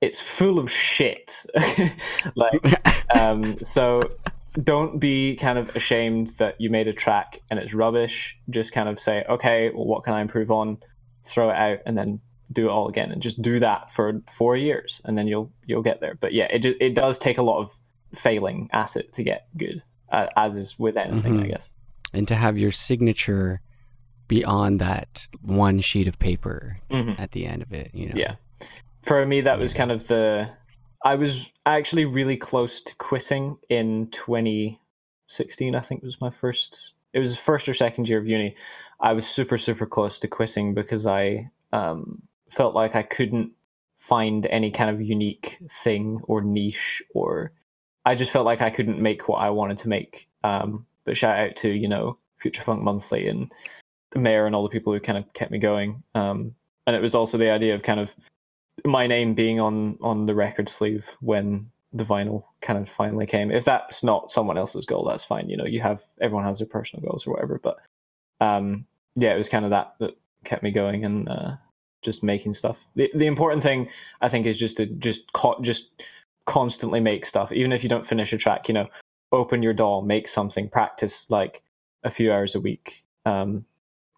it's 0.00 0.20
full 0.20 0.58
of 0.58 0.70
shit. 0.70 1.44
like, 2.34 2.60
um, 3.14 3.58
so 3.62 4.02
don't 4.62 4.98
be 4.98 5.36
kind 5.36 5.58
of 5.58 5.74
ashamed 5.76 6.28
that 6.38 6.60
you 6.60 6.70
made 6.70 6.88
a 6.88 6.92
track 6.92 7.38
and 7.50 7.58
it's 7.58 7.74
rubbish. 7.74 8.38
Just 8.48 8.72
kind 8.72 8.88
of 8.88 8.98
say, 8.98 9.24
okay, 9.28 9.70
well, 9.70 9.86
what 9.86 10.04
can 10.04 10.14
I 10.14 10.20
improve 10.20 10.50
on? 10.50 10.78
Throw 11.22 11.50
it 11.50 11.56
out 11.56 11.78
and 11.86 11.96
then 11.96 12.20
do 12.52 12.66
it 12.66 12.70
all 12.70 12.88
again, 12.88 13.12
and 13.12 13.22
just 13.22 13.40
do 13.40 13.58
that 13.60 13.90
for 13.90 14.22
four 14.28 14.56
years, 14.56 15.00
and 15.04 15.16
then 15.16 15.28
you'll 15.28 15.52
you'll 15.66 15.82
get 15.82 16.00
there. 16.00 16.14
But 16.14 16.32
yeah, 16.32 16.48
it 16.50 16.64
it 16.64 16.94
does 16.94 17.18
take 17.18 17.38
a 17.38 17.42
lot 17.42 17.60
of 17.60 17.78
failing 18.14 18.68
at 18.72 18.96
it 18.96 19.12
to 19.12 19.22
get 19.22 19.46
good, 19.56 19.84
uh, 20.10 20.26
as 20.36 20.56
is 20.56 20.78
with 20.78 20.96
anything, 20.96 21.34
mm-hmm. 21.34 21.44
I 21.44 21.48
guess. 21.48 21.72
And 22.12 22.26
to 22.26 22.34
have 22.34 22.58
your 22.58 22.72
signature 22.72 23.60
beyond 24.30 24.78
that 24.78 25.26
one 25.42 25.80
sheet 25.80 26.06
of 26.06 26.16
paper 26.20 26.78
mm-hmm. 26.88 27.20
at 27.20 27.32
the 27.32 27.44
end 27.44 27.62
of 27.62 27.72
it, 27.72 27.90
you 27.92 28.06
know. 28.06 28.14
Yeah. 28.14 28.36
For 29.02 29.26
me, 29.26 29.40
that 29.40 29.58
was 29.58 29.74
kind 29.74 29.90
of 29.90 30.06
the 30.06 30.48
I 31.04 31.16
was 31.16 31.52
actually 31.66 32.04
really 32.04 32.36
close 32.36 32.80
to 32.82 32.94
quitting 32.94 33.58
in 33.68 34.08
2016. 34.12 35.74
I 35.74 35.80
think 35.80 36.04
was 36.04 36.20
my 36.20 36.30
first. 36.30 36.94
It 37.12 37.18
was 37.18 37.36
first 37.36 37.68
or 37.68 37.74
second 37.74 38.08
year 38.08 38.20
of 38.20 38.28
uni. 38.28 38.54
I 39.00 39.14
was 39.14 39.26
super 39.26 39.58
super 39.58 39.84
close 39.84 40.20
to 40.20 40.28
quitting 40.28 40.74
because 40.74 41.06
I 41.06 41.50
um, 41.72 42.22
felt 42.48 42.72
like 42.74 42.94
I 42.94 43.02
couldn't 43.02 43.50
find 43.96 44.46
any 44.46 44.70
kind 44.70 44.90
of 44.90 45.00
unique 45.00 45.58
thing 45.68 46.20
or 46.24 46.40
niche 46.40 47.02
or 47.14 47.52
I 48.06 48.14
just 48.14 48.30
felt 48.30 48.46
like 48.46 48.62
I 48.62 48.70
couldn't 48.70 49.02
make 49.02 49.28
what 49.28 49.42
I 49.42 49.50
wanted 49.50 49.78
to 49.78 49.88
make. 49.88 50.28
Um, 50.44 50.86
but 51.04 51.16
shout 51.16 51.36
out 51.36 51.56
to 51.56 51.68
you 51.68 51.88
know 51.88 52.18
Future 52.36 52.62
Funk 52.62 52.82
Monthly 52.82 53.26
and 53.26 53.50
the 54.12 54.18
mayor 54.18 54.46
and 54.46 54.54
all 54.54 54.62
the 54.62 54.68
people 54.68 54.92
who 54.92 55.00
kind 55.00 55.18
of 55.18 55.32
kept 55.32 55.50
me 55.50 55.58
going. 55.58 56.02
Um, 56.14 56.54
and 56.86 56.96
it 56.96 57.02
was 57.02 57.14
also 57.14 57.38
the 57.38 57.50
idea 57.50 57.74
of 57.74 57.82
kind 57.82 58.00
of 58.00 58.16
my 58.84 59.06
name 59.06 59.34
being 59.34 59.60
on 59.60 59.98
on 60.00 60.26
the 60.26 60.34
record 60.34 60.68
sleeve 60.68 61.16
when 61.20 61.70
the 61.92 62.04
vinyl 62.04 62.44
kind 62.60 62.78
of 62.78 62.88
finally 62.88 63.26
came. 63.26 63.50
If 63.50 63.64
that's 63.64 64.02
not 64.02 64.30
someone 64.30 64.56
else's 64.58 64.86
goal, 64.86 65.04
that's 65.04 65.24
fine. 65.24 65.48
You 65.48 65.56
know, 65.56 65.66
you 65.66 65.80
have 65.80 66.02
everyone 66.20 66.44
has 66.44 66.58
their 66.58 66.68
personal 66.68 67.06
goals 67.06 67.26
or 67.26 67.32
whatever. 67.32 67.58
But 67.58 67.78
um, 68.40 68.86
yeah, 69.16 69.34
it 69.34 69.38
was 69.38 69.48
kind 69.48 69.64
of 69.64 69.70
that 69.70 69.94
that 69.98 70.16
kept 70.44 70.62
me 70.62 70.70
going 70.70 71.04
and 71.04 71.28
uh, 71.28 71.56
just 72.02 72.22
making 72.22 72.54
stuff. 72.54 72.88
The 72.94 73.10
the 73.14 73.26
important 73.26 73.62
thing 73.62 73.88
I 74.20 74.28
think 74.28 74.46
is 74.46 74.58
just 74.58 74.76
to 74.78 74.86
just 74.86 75.32
co- 75.32 75.60
just 75.60 76.02
constantly 76.46 77.00
make 77.00 77.26
stuff, 77.26 77.52
even 77.52 77.72
if 77.72 77.82
you 77.82 77.88
don't 77.88 78.06
finish 78.06 78.32
a 78.32 78.38
track. 78.38 78.68
You 78.68 78.74
know, 78.74 78.88
open 79.32 79.62
your 79.62 79.74
DAW, 79.74 80.00
make 80.00 80.28
something, 80.28 80.68
practice 80.68 81.30
like 81.30 81.62
a 82.02 82.10
few 82.10 82.32
hours 82.32 82.54
a 82.54 82.60
week. 82.60 83.04
Um, 83.26 83.66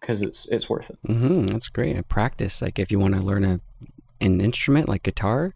because 0.03 0.21
it's 0.21 0.45
it's 0.49 0.69
worth 0.69 0.89
it. 0.89 0.97
Mm-hmm, 1.07 1.45
that's 1.45 1.69
great. 1.69 1.95
And 1.95 2.07
practice, 2.07 2.61
like 2.61 2.77
if 2.77 2.91
you 2.91 2.99
want 2.99 3.15
to 3.15 3.21
learn 3.21 3.45
a 3.45 3.61
an 4.19 4.41
instrument 4.41 4.89
like 4.89 5.03
guitar, 5.03 5.53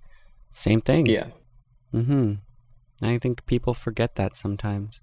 same 0.51 0.79
thing. 0.79 1.05
Yeah. 1.05 1.27
Mm-hmm. 1.93 2.35
I 3.03 3.17
think 3.17 3.45
people 3.45 3.73
forget 3.73 4.15
that 4.15 4.35
sometimes. 4.35 5.01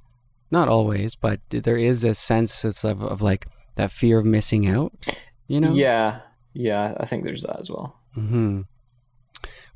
Not 0.50 0.68
always, 0.68 1.14
but 1.16 1.40
there 1.50 1.76
is 1.76 2.04
a 2.04 2.14
sense 2.14 2.64
of, 2.64 3.02
of 3.02 3.22
like 3.22 3.44
that 3.76 3.90
fear 3.90 4.18
of 4.18 4.26
missing 4.26 4.66
out, 4.66 4.92
you 5.46 5.60
know? 5.60 5.72
Yeah. 5.72 6.20
Yeah, 6.52 6.94
I 6.98 7.06
think 7.06 7.24
there's 7.24 7.42
that 7.42 7.58
as 7.58 7.70
well. 7.70 7.98
Mm-hmm. 8.16 8.62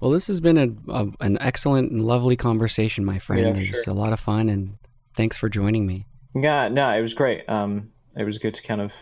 Well, 0.00 0.10
this 0.12 0.28
has 0.28 0.40
been 0.40 0.58
a, 0.58 0.92
a, 0.92 1.08
an 1.20 1.38
excellent 1.40 1.90
and 1.90 2.04
lovely 2.04 2.36
conversation, 2.36 3.04
my 3.04 3.18
friend. 3.18 3.56
Yeah, 3.56 3.62
it's 3.62 3.84
sure. 3.84 3.92
a 3.92 3.96
lot 3.96 4.12
of 4.12 4.20
fun, 4.20 4.48
and 4.48 4.78
thanks 5.12 5.36
for 5.36 5.48
joining 5.48 5.86
me. 5.86 6.06
Yeah, 6.36 6.68
no, 6.68 6.90
it 6.90 7.00
was 7.00 7.14
great. 7.14 7.48
Um, 7.48 7.90
it 8.16 8.22
was 8.22 8.38
good 8.38 8.54
to 8.54 8.62
kind 8.62 8.80
of 8.80 8.94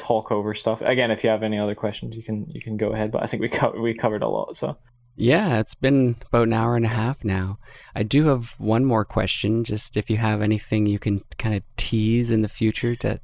talk 0.00 0.32
over 0.32 0.54
stuff. 0.54 0.80
Again, 0.80 1.10
if 1.10 1.22
you 1.22 1.30
have 1.30 1.42
any 1.42 1.58
other 1.58 1.74
questions, 1.74 2.16
you 2.16 2.22
can 2.22 2.48
you 2.48 2.60
can 2.60 2.76
go 2.76 2.88
ahead. 2.90 3.10
But 3.10 3.22
I 3.22 3.26
think 3.26 3.42
we 3.42 3.48
co- 3.48 3.78
we 3.78 3.94
covered 3.94 4.22
a 4.22 4.28
lot. 4.28 4.56
So 4.56 4.76
yeah, 5.16 5.58
it's 5.58 5.74
been 5.74 6.16
about 6.28 6.46
an 6.46 6.54
hour 6.54 6.76
and 6.76 6.84
a 6.84 6.88
half 6.88 7.24
now. 7.24 7.58
I 7.94 8.02
do 8.02 8.26
have 8.26 8.54
one 8.58 8.84
more 8.84 9.04
question. 9.04 9.64
Just 9.64 9.96
if 9.96 10.08
you 10.08 10.16
have 10.16 10.40
anything 10.40 10.86
you 10.86 10.98
can 10.98 11.22
kind 11.38 11.54
of 11.54 11.62
tease 11.76 12.30
in 12.30 12.42
the 12.42 12.48
future 12.48 12.94
that 12.96 13.20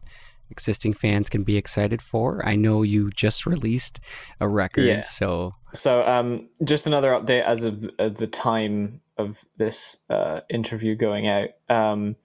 existing 0.51 0.93
fans 0.93 1.29
can 1.29 1.43
be 1.43 1.57
excited 1.57 2.01
for. 2.01 2.47
I 2.47 2.55
know 2.55 2.83
you 2.83 3.11
just 3.11 3.47
released 3.47 4.01
a 4.41 4.49
record, 4.49 4.87
yeah. 4.87 5.01
so 5.01 5.53
so 5.73 6.07
um, 6.07 6.49
just 6.63 6.87
another 6.87 7.11
update 7.11 7.43
as 7.43 7.65
of 7.65 7.81
the 7.99 8.27
time 8.27 9.01
of 9.19 9.45
this 9.57 10.03
uh, 10.11 10.41
interview 10.51 10.95
going 10.95 11.27
out. 11.27 11.49
Um, 11.69 12.17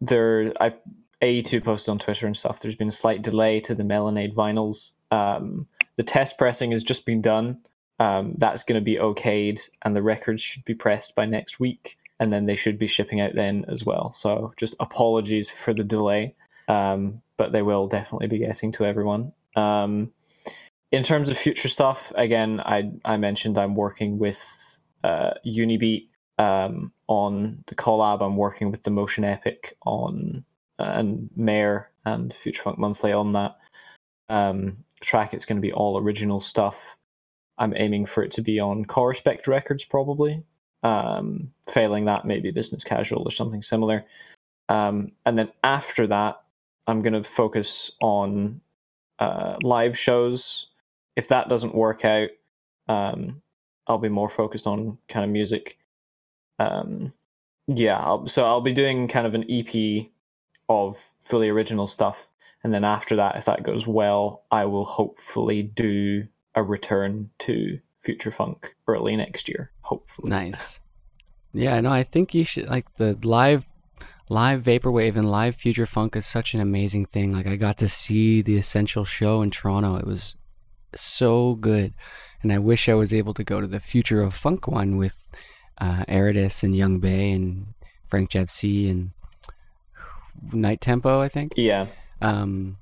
there, 0.00 0.52
I 0.60 0.74
AE2 1.22 1.64
posted 1.64 1.92
on 1.92 1.98
Twitter 1.98 2.26
and 2.26 2.36
stuff, 2.36 2.60
there's 2.60 2.76
been 2.76 2.88
a 2.88 2.92
slight 2.92 3.22
delay 3.22 3.60
to 3.60 3.74
the 3.74 3.82
Melonade 3.82 4.34
vinyls. 4.34 4.92
Um, 5.10 5.66
the 5.96 6.02
test 6.02 6.38
pressing 6.38 6.72
has 6.72 6.82
just 6.82 7.06
been 7.06 7.22
done. 7.22 7.60
Um, 7.98 8.34
that's 8.36 8.62
going 8.62 8.78
to 8.78 8.84
be 8.84 8.96
okayed, 8.96 9.68
and 9.82 9.96
the 9.96 10.02
records 10.02 10.42
should 10.42 10.64
be 10.64 10.74
pressed 10.74 11.14
by 11.14 11.24
next 11.24 11.58
week, 11.58 11.96
and 12.20 12.32
then 12.32 12.44
they 12.44 12.56
should 12.56 12.78
be 12.78 12.86
shipping 12.86 13.20
out 13.20 13.34
then 13.34 13.64
as 13.68 13.84
well. 13.84 14.12
So 14.12 14.52
just 14.58 14.74
apologies 14.78 15.48
for 15.48 15.72
the 15.72 15.84
delay, 15.84 16.34
um, 16.68 17.22
but 17.38 17.52
they 17.52 17.62
will 17.62 17.86
definitely 17.86 18.26
be 18.26 18.38
getting 18.38 18.70
to 18.72 18.84
everyone. 18.84 19.32
Um, 19.54 20.12
in 20.92 21.02
terms 21.02 21.30
of 21.30 21.38
future 21.38 21.68
stuff, 21.68 22.12
again, 22.14 22.60
I 22.60 22.92
I 23.04 23.16
mentioned 23.16 23.56
I'm 23.56 23.74
working 23.74 24.18
with 24.18 24.80
uh, 25.02 25.30
Unibeat 25.46 26.08
um, 26.38 26.92
on 27.06 27.64
the 27.66 27.74
collab. 27.74 28.22
I'm 28.22 28.36
working 28.36 28.70
with 28.70 28.82
the 28.82 28.90
Motion 28.90 29.24
Epic 29.24 29.76
on 29.86 30.44
and 30.78 31.30
Mayor 31.36 31.90
and 32.04 32.32
Future 32.32 32.62
Funk 32.62 32.78
Monthly 32.78 33.12
on 33.12 33.32
that 33.32 33.56
um, 34.28 34.78
track. 35.00 35.34
It's 35.34 35.44
going 35.44 35.56
to 35.56 35.62
be 35.62 35.72
all 35.72 35.98
original 35.98 36.40
stuff. 36.40 36.96
I'm 37.58 37.74
aiming 37.76 38.06
for 38.06 38.22
it 38.22 38.32
to 38.32 38.42
be 38.42 38.60
on 38.60 38.84
Corespect 38.84 39.46
Records, 39.46 39.84
probably. 39.84 40.44
Um, 40.82 41.52
failing 41.68 42.04
that, 42.04 42.24
maybe 42.24 42.50
Business 42.50 42.84
Casual 42.84 43.22
or 43.22 43.30
something 43.30 43.62
similar. 43.62 44.04
Um, 44.68 45.12
and 45.24 45.38
then 45.38 45.50
after 45.64 46.06
that, 46.06 46.40
I'm 46.86 47.02
going 47.02 47.14
to 47.14 47.24
focus 47.24 47.90
on 48.00 48.60
uh, 49.18 49.56
live 49.62 49.98
shows. 49.98 50.68
If 51.16 51.28
that 51.28 51.48
doesn't 51.48 51.74
work 51.74 52.04
out, 52.04 52.28
um, 52.88 53.42
I'll 53.86 53.98
be 53.98 54.08
more 54.08 54.28
focused 54.28 54.66
on 54.66 54.98
kind 55.08 55.24
of 55.24 55.30
music. 55.30 55.78
Um, 56.58 57.12
yeah, 57.66 57.96
I'll, 57.98 58.26
so 58.26 58.44
I'll 58.44 58.60
be 58.60 58.72
doing 58.72 59.08
kind 59.08 59.26
of 59.26 59.34
an 59.34 59.44
EP 59.48 60.08
of 60.68 61.14
fully 61.18 61.48
original 61.48 61.86
stuff. 61.86 62.28
And 62.64 62.72
then 62.74 62.84
after 62.84 63.16
that, 63.16 63.36
if 63.36 63.44
that 63.44 63.62
goes 63.62 63.86
well, 63.86 64.44
I 64.50 64.64
will 64.64 64.84
hopefully 64.84 65.62
do 65.62 66.26
a 66.54 66.62
return 66.62 67.30
to 67.40 67.78
Future 67.98 68.30
Funk 68.30 68.74
early 68.88 69.16
next 69.16 69.48
year. 69.48 69.70
Hopefully. 69.82 70.30
Nice. 70.30 70.80
Yeah, 71.52 71.80
no, 71.80 71.90
I 71.90 72.02
think 72.02 72.34
you 72.34 72.44
should 72.44 72.68
like 72.68 72.96
the 72.96 73.16
live 73.22 73.72
live 74.28 74.62
vaporwave 74.62 75.16
and 75.16 75.30
live 75.30 75.54
future 75.54 75.86
funk 75.86 76.16
is 76.16 76.26
such 76.26 76.52
an 76.52 76.60
amazing 76.60 77.06
thing. 77.06 77.32
Like 77.32 77.46
I 77.46 77.56
got 77.56 77.78
to 77.78 77.88
see 77.88 78.42
the 78.42 78.56
Essential 78.56 79.04
show 79.04 79.42
in 79.42 79.50
Toronto. 79.50 79.96
It 79.96 80.06
was 80.06 80.36
so 80.94 81.54
good. 81.54 81.94
And 82.42 82.52
I 82.52 82.58
wish 82.58 82.88
I 82.88 82.94
was 82.94 83.14
able 83.14 83.34
to 83.34 83.44
go 83.44 83.60
to 83.60 83.66
the 83.66 83.80
Future 83.80 84.20
of 84.22 84.34
Funk 84.34 84.68
one 84.68 84.96
with 84.96 85.28
uh, 85.78 86.04
Aridus 86.08 86.62
and 86.62 86.76
Yung 86.76 87.00
Bae 87.00 87.08
and 87.08 87.74
Frank 88.08 88.30
Javcee 88.30 88.90
and 88.90 89.10
night 90.52 90.80
tempo, 90.80 91.20
I 91.20 91.28
think. 91.28 91.52
Yeah. 91.56 91.86
Um, 92.20 92.78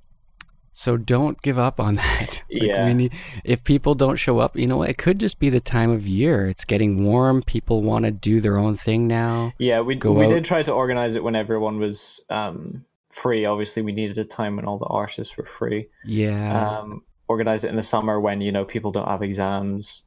so 0.72 0.96
don't 0.96 1.40
give 1.42 1.58
up 1.58 1.78
on 1.78 1.94
that. 2.02 2.42
like 2.50 2.62
yeah. 2.62 2.92
Need, 2.92 3.12
if 3.44 3.62
people 3.64 3.94
don't 3.94 4.16
show 4.16 4.38
up, 4.40 4.56
you 4.56 4.66
know, 4.66 4.82
it 4.82 4.98
could 4.98 5.20
just 5.20 5.38
be 5.38 5.48
the 5.50 5.60
time 5.60 5.90
of 5.90 6.06
year. 6.06 6.48
It's 6.48 6.64
getting 6.64 7.04
warm. 7.04 7.42
People 7.42 7.80
want 7.82 8.04
to 8.06 8.10
do 8.10 8.40
their 8.40 8.58
own 8.58 8.74
thing 8.74 9.06
now. 9.06 9.52
Yeah, 9.58 9.80
we 9.80 9.96
we 9.96 10.24
out. 10.24 10.30
did 10.30 10.44
try 10.44 10.62
to 10.64 10.72
organize 10.72 11.14
it 11.14 11.22
when 11.22 11.36
everyone 11.36 11.78
was 11.78 12.24
um, 12.30 12.84
free. 13.10 13.44
Obviously, 13.44 13.82
we 13.82 13.92
needed 13.92 14.18
a 14.18 14.24
time 14.24 14.56
when 14.56 14.64
all 14.64 14.78
the 14.78 14.86
artists 14.86 15.36
were 15.36 15.44
free. 15.44 15.88
Yeah. 16.04 16.78
Um, 16.80 17.02
organize 17.28 17.64
it 17.64 17.70
in 17.70 17.76
the 17.76 17.82
summer 17.82 18.20
when 18.20 18.40
you 18.40 18.50
know 18.52 18.64
people 18.64 18.90
don't 18.92 19.08
have 19.08 19.22
exams 19.22 20.02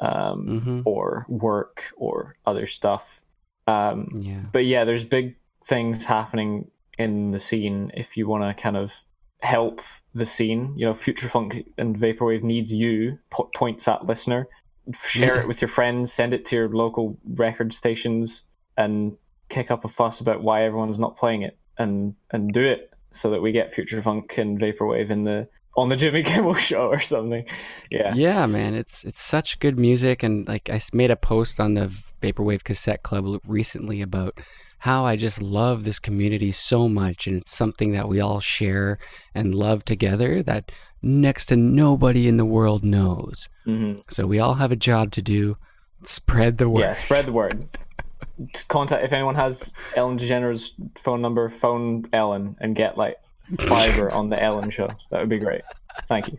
um, 0.00 0.46
Mm-hmm. 0.46 0.80
or 0.84 1.26
work 1.28 1.92
or 1.96 2.36
other 2.46 2.66
stuff. 2.66 3.22
Um, 3.66 4.08
Yeah. 4.14 4.40
but 4.52 4.64
yeah, 4.66 4.84
there's 4.84 5.04
big 5.04 5.36
things 5.64 6.04
happening 6.06 6.70
in 6.98 7.30
the 7.30 7.38
scene. 7.38 7.90
If 7.94 8.16
you 8.16 8.28
want 8.28 8.44
to 8.44 8.60
kind 8.60 8.76
of 8.76 9.02
help 9.40 9.80
the 10.14 10.26
scene, 10.26 10.72
you 10.76 10.86
know, 10.86 10.94
Future 10.94 11.28
Funk 11.28 11.68
and 11.76 11.96
Vaporwave 11.96 12.42
needs 12.42 12.72
you. 12.72 13.18
Po- 13.30 13.50
points 13.54 13.88
at 13.88 14.06
listener. 14.06 14.48
Share 14.94 15.40
it 15.40 15.46
with 15.46 15.60
your 15.60 15.68
friends. 15.68 16.12
Send 16.12 16.32
it 16.32 16.44
to 16.46 16.56
your 16.56 16.68
local 16.68 17.18
record 17.24 17.72
stations, 17.72 18.44
and 18.76 19.16
kick 19.48 19.70
up 19.70 19.84
a 19.84 19.88
fuss 19.88 20.20
about 20.20 20.42
why 20.42 20.64
everyone's 20.64 20.98
not 20.98 21.16
playing 21.16 21.42
it, 21.42 21.56
and 21.78 22.14
and 22.30 22.52
do 22.52 22.64
it 22.64 22.90
so 23.10 23.30
that 23.30 23.42
we 23.42 23.52
get 23.52 23.72
Future 23.72 24.02
Funk 24.02 24.36
and 24.38 24.58
Vaporwave 24.58 25.10
in 25.10 25.24
the 25.24 25.48
on 25.76 25.88
the 25.88 25.96
Jimmy 25.96 26.22
Kimmel 26.24 26.54
show 26.54 26.88
or 26.88 27.00
something. 27.00 27.46
Yeah. 27.90 28.14
Yeah, 28.14 28.46
man, 28.46 28.74
it's 28.74 29.04
it's 29.04 29.22
such 29.22 29.58
good 29.60 29.78
music, 29.78 30.22
and 30.22 30.46
like 30.48 30.68
I 30.68 30.80
made 30.92 31.10
a 31.10 31.16
post 31.16 31.60
on 31.60 31.74
the 31.74 31.86
Vaporwave 32.20 32.64
Cassette 32.64 33.02
Club 33.02 33.40
recently 33.46 34.02
about 34.02 34.40
how 34.82 35.06
I 35.06 35.14
just 35.14 35.40
love 35.40 35.84
this 35.84 36.00
community 36.00 36.50
so 36.50 36.88
much, 36.88 37.28
and 37.28 37.36
it's 37.36 37.52
something 37.52 37.92
that 37.92 38.08
we 38.08 38.20
all 38.20 38.40
share 38.40 38.98
and 39.32 39.54
love 39.54 39.84
together 39.84 40.42
that 40.42 40.72
next 41.00 41.46
to 41.46 41.56
nobody 41.56 42.26
in 42.26 42.36
the 42.36 42.44
world 42.44 42.82
knows. 42.82 43.48
hmm 43.64 43.94
So 44.10 44.26
we 44.26 44.40
all 44.40 44.54
have 44.54 44.72
a 44.72 44.76
job 44.76 45.12
to 45.12 45.22
do. 45.22 45.54
Spread 46.02 46.58
the 46.58 46.68
word. 46.68 46.80
Yeah, 46.80 46.94
spread 46.94 47.26
the 47.26 47.32
word. 47.32 47.68
Contact 48.66 49.04
if 49.04 49.12
anyone 49.12 49.36
has 49.36 49.72
Ellen 49.94 50.18
DeGeneres' 50.18 50.72
phone 50.98 51.22
number, 51.22 51.48
phone 51.48 52.06
Ellen 52.12 52.56
and 52.60 52.74
get 52.74 52.98
like 52.98 53.18
fiber 53.60 54.10
on 54.10 54.30
the 54.30 54.42
Ellen 54.42 54.70
show. 54.70 54.88
That 55.10 55.20
would 55.20 55.28
be 55.28 55.38
great. 55.38 55.62
Thank 56.08 56.26
you. 56.26 56.38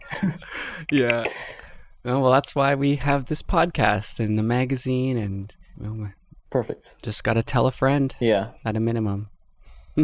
yeah. 0.91 1.23
Oh, 2.03 2.19
well, 2.19 2.33
that's 2.33 2.53
why 2.55 2.75
we 2.75 2.97
have 2.97 3.27
this 3.27 3.41
podcast 3.41 4.19
and 4.19 4.37
the 4.37 4.43
magazine, 4.43 5.17
and 5.17 5.53
Perfect. 6.53 7.01
just 7.03 7.23
got 7.23 7.33
to 7.33 7.41
tell 7.41 7.65
a 7.65 7.71
friend. 7.71 8.15
Yeah. 8.19 8.51
at 8.63 8.77
a 8.77 8.79
minimum. 8.79 9.29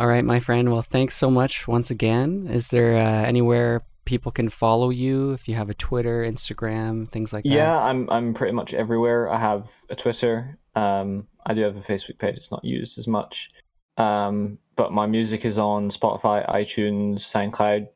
All 0.00 0.06
right, 0.06 0.24
my 0.24 0.40
friend. 0.40 0.72
Well, 0.72 0.80
thanks 0.80 1.14
so 1.14 1.30
much 1.30 1.68
once 1.68 1.90
again. 1.90 2.46
Is 2.50 2.70
there 2.70 2.96
uh, 2.96 3.26
anywhere 3.26 3.82
people 4.06 4.32
can 4.32 4.48
follow 4.48 4.88
you 4.88 5.32
if 5.32 5.46
you 5.46 5.56
have 5.56 5.68
a 5.68 5.74
Twitter, 5.74 6.24
Instagram, 6.24 7.06
things 7.06 7.34
like 7.34 7.44
that? 7.44 7.50
Yeah, 7.50 7.78
I'm 7.78 8.08
I'm 8.08 8.32
pretty 8.32 8.54
much 8.54 8.72
everywhere. 8.72 9.30
I 9.30 9.38
have 9.38 9.70
a 9.90 9.94
Twitter. 9.94 10.56
Um, 10.74 11.28
I 11.44 11.52
do 11.52 11.60
have 11.60 11.76
a 11.76 11.80
Facebook 11.80 12.18
page. 12.18 12.36
It's 12.36 12.50
not 12.50 12.64
used 12.64 12.98
as 12.98 13.06
much. 13.06 13.50
Um, 13.98 14.58
but 14.74 14.90
my 14.90 15.04
music 15.06 15.44
is 15.44 15.58
on 15.58 15.90
Spotify, 15.90 16.48
iTunes, 16.48 17.20
SoundCloud. 17.20 17.88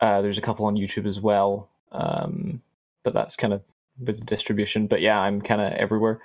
Uh, 0.00 0.22
there's 0.22 0.38
a 0.38 0.42
couple 0.42 0.66
on 0.66 0.76
YouTube 0.76 1.06
as 1.06 1.20
well. 1.20 1.70
Um, 1.92 2.62
but 3.04 3.12
that's 3.14 3.36
kind 3.36 3.52
of 3.52 3.62
with 4.00 4.20
the 4.20 4.24
distribution. 4.24 4.86
But 4.86 5.00
yeah, 5.00 5.18
I'm 5.18 5.40
kind 5.40 5.60
of 5.60 5.72
everywhere. 5.72 6.20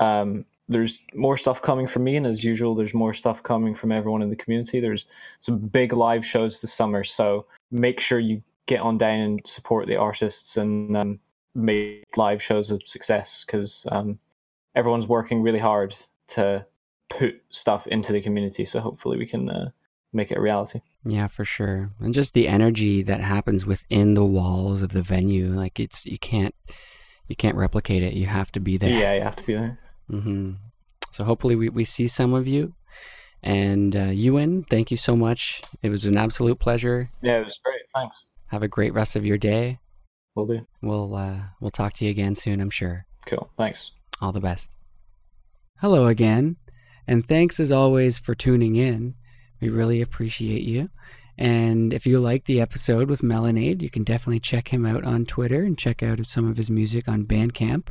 Um, 0.00 0.44
there's 0.68 1.02
more 1.14 1.36
stuff 1.36 1.62
coming 1.62 1.86
from 1.86 2.04
me, 2.04 2.16
and 2.16 2.26
as 2.26 2.44
usual, 2.44 2.74
there's 2.74 2.94
more 2.94 3.14
stuff 3.14 3.42
coming 3.42 3.74
from 3.74 3.92
everyone 3.92 4.22
in 4.22 4.30
the 4.30 4.36
community. 4.36 4.80
There's 4.80 5.06
some 5.38 5.58
big 5.58 5.92
live 5.92 6.24
shows 6.24 6.60
this 6.60 6.72
summer, 6.72 7.04
so 7.04 7.46
make 7.70 8.00
sure 8.00 8.18
you 8.18 8.42
get 8.66 8.80
on 8.80 8.98
down 8.98 9.20
and 9.20 9.46
support 9.46 9.86
the 9.86 9.96
artists 9.96 10.56
and 10.56 10.96
um, 10.96 11.20
make 11.54 12.04
live 12.16 12.42
shows 12.42 12.70
a 12.70 12.80
success 12.80 13.44
because 13.44 13.86
um, 13.92 14.18
everyone's 14.74 15.06
working 15.06 15.42
really 15.42 15.60
hard 15.60 15.94
to 16.28 16.66
put 17.08 17.40
stuff 17.50 17.86
into 17.86 18.12
the 18.12 18.20
community. 18.20 18.64
So 18.64 18.80
hopefully 18.80 19.16
we 19.16 19.26
can 19.26 19.48
uh, 19.48 19.70
make 20.12 20.30
it 20.30 20.38
a 20.38 20.40
reality. 20.40 20.80
Yeah, 21.04 21.28
for 21.28 21.44
sure. 21.44 21.90
And 22.00 22.12
just 22.12 22.34
the 22.34 22.48
energy 22.48 23.02
that 23.02 23.20
happens 23.20 23.64
within 23.64 24.14
the 24.14 24.24
walls 24.24 24.82
of 24.82 24.90
the 24.90 25.02
venue, 25.02 25.48
like 25.48 25.78
it's 25.78 26.04
you 26.04 26.18
can't 26.18 26.54
you 27.28 27.36
can't 27.36 27.56
replicate 27.56 28.02
it. 28.02 28.14
You 28.14 28.26
have 28.26 28.52
to 28.52 28.60
be 28.60 28.76
there. 28.76 28.90
Yeah, 28.90 29.14
you 29.14 29.22
have 29.22 29.36
to 29.36 29.44
be 29.44 29.54
there. 29.54 29.78
hmm 30.08 30.52
So 31.12 31.24
hopefully 31.24 31.56
we, 31.56 31.68
we 31.68 31.84
see 31.84 32.06
some 32.06 32.34
of 32.34 32.46
you. 32.46 32.74
And 33.42 33.94
uh, 33.94 34.04
Ewan, 34.06 34.64
thank 34.64 34.90
you 34.90 34.96
so 34.96 35.14
much. 35.16 35.62
It 35.82 35.90
was 35.90 36.04
an 36.04 36.16
absolute 36.16 36.58
pleasure. 36.58 37.10
Yeah, 37.22 37.38
it 37.38 37.44
was 37.44 37.58
great. 37.62 37.82
Thanks. 37.94 38.26
Have 38.48 38.62
a 38.62 38.68
great 38.68 38.92
rest 38.94 39.16
of 39.16 39.24
your 39.26 39.38
day. 39.38 39.78
Will 40.34 40.46
do. 40.46 40.66
We'll 40.82 41.14
uh, 41.14 41.38
we'll 41.60 41.70
talk 41.70 41.92
to 41.94 42.04
you 42.04 42.10
again 42.10 42.34
soon, 42.34 42.60
I'm 42.60 42.70
sure. 42.70 43.06
Cool. 43.26 43.50
Thanks. 43.56 43.92
All 44.20 44.32
the 44.32 44.40
best. 44.40 44.72
Hello 45.80 46.06
again, 46.06 46.56
and 47.06 47.26
thanks 47.26 47.58
as 47.60 47.70
always 47.72 48.18
for 48.18 48.34
tuning 48.34 48.76
in. 48.76 49.14
We 49.60 49.68
really 49.68 50.00
appreciate 50.02 50.62
you. 50.62 50.88
And 51.38 51.92
if 51.92 52.06
you 52.06 52.18
like 52.18 52.44
the 52.44 52.60
episode 52.60 53.10
with 53.10 53.20
Melonade, 53.20 53.82
you 53.82 53.90
can 53.90 54.04
definitely 54.04 54.40
check 54.40 54.68
him 54.68 54.86
out 54.86 55.04
on 55.04 55.24
Twitter 55.24 55.62
and 55.62 55.76
check 55.76 56.02
out 56.02 56.24
some 56.26 56.48
of 56.48 56.56
his 56.56 56.70
music 56.70 57.08
on 57.08 57.24
Bandcamp. 57.24 57.88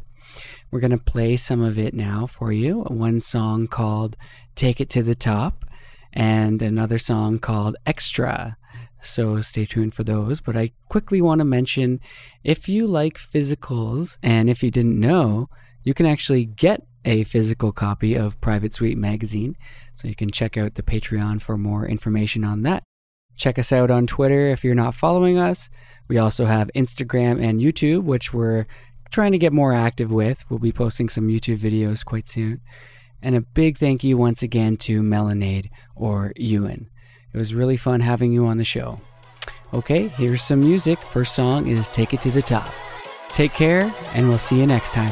We're 0.72 0.80
going 0.80 0.92
to 0.92 0.98
play 0.98 1.38
some 1.38 1.62
of 1.62 1.78
it 1.78 1.94
now 1.94 2.26
for 2.26 2.52
you. 2.52 2.82
One 2.82 3.20
song 3.20 3.68
called 3.68 4.18
Take 4.56 4.82
It 4.82 4.90
to 4.92 5.04
the 5.04 5.16
Top, 5.16 5.64
and 6.12 6.62
another 6.62 6.98
song 6.98 7.38
called 7.40 7.76
Extra. 7.86 8.58
So 9.00 9.40
stay 9.42 9.66
tuned 9.66 9.94
for 9.94 10.04
those. 10.04 10.42
But 10.42 10.58
I 10.58 10.72
quickly 10.90 11.22
want 11.22 11.40
to 11.40 11.46
mention 11.46 12.00
if 12.44 12.68
you 12.68 12.88
like 12.88 13.18
physicals, 13.18 14.18
and 14.24 14.50
if 14.50 14.64
you 14.64 14.72
didn't 14.72 15.00
know, 15.00 15.50
you 15.84 15.94
can 15.94 16.08
actually 16.08 16.46
get 16.46 16.88
a 17.06 17.24
physical 17.26 17.72
copy 17.72 18.16
of 18.16 18.42
Private 18.42 18.74
Suite 18.74 18.98
magazine. 18.98 19.56
So 19.94 20.08
you 20.08 20.16
can 20.16 20.32
check 20.32 20.58
out 20.58 20.74
the 20.74 20.82
Patreon 20.82 21.42
for 21.44 21.58
more 21.58 21.86
information 21.86 22.44
on 22.44 22.64
that. 22.64 22.84
Check 23.36 23.60
us 23.60 23.72
out 23.72 23.92
on 23.92 24.08
Twitter 24.08 24.48
if 24.48 24.64
you're 24.64 24.76
not 24.76 24.94
following 24.94 25.38
us. 25.38 25.70
We 26.08 26.18
also 26.18 26.46
have 26.46 26.70
Instagram 26.76 27.44
and 27.44 27.60
YouTube, 27.60 28.04
which 28.04 28.34
we're 28.34 28.66
trying 29.12 29.32
to 29.32 29.38
get 29.38 29.54
more 29.54 29.74
active 29.74 30.12
with. 30.12 30.50
We'll 30.50 30.60
be 30.60 30.72
posting 30.72 31.10
some 31.10 31.28
YouTube 31.28 31.58
videos 31.58 32.04
quite 32.04 32.28
soon. 32.28 32.62
And 33.22 33.36
a 33.36 33.42
big 33.42 33.78
thank 33.78 34.04
you 34.04 34.18
once 34.18 34.44
again 34.44 34.78
to 34.78 35.02
Melonade 35.02 35.70
or 35.96 36.32
Ewan. 36.36 36.90
It 37.34 37.38
was 37.38 37.56
really 37.56 37.78
fun 37.78 38.02
having 38.02 38.32
you 38.32 38.46
on 38.46 38.58
the 38.58 38.64
show. 38.64 39.02
Okay, 39.74 40.08
here's 40.10 40.42
some 40.42 40.62
music. 40.62 41.00
First 41.00 41.34
song 41.34 41.68
is 41.68 41.90
Take 41.90 42.14
It 42.14 42.22
to 42.22 42.32
the 42.32 42.42
Top. 42.42 42.72
Take 43.30 43.52
care, 43.52 43.92
and 44.14 44.30
we'll 44.30 44.38
see 44.38 44.60
you 44.60 44.68
next 44.68 44.94
time. 44.94 45.12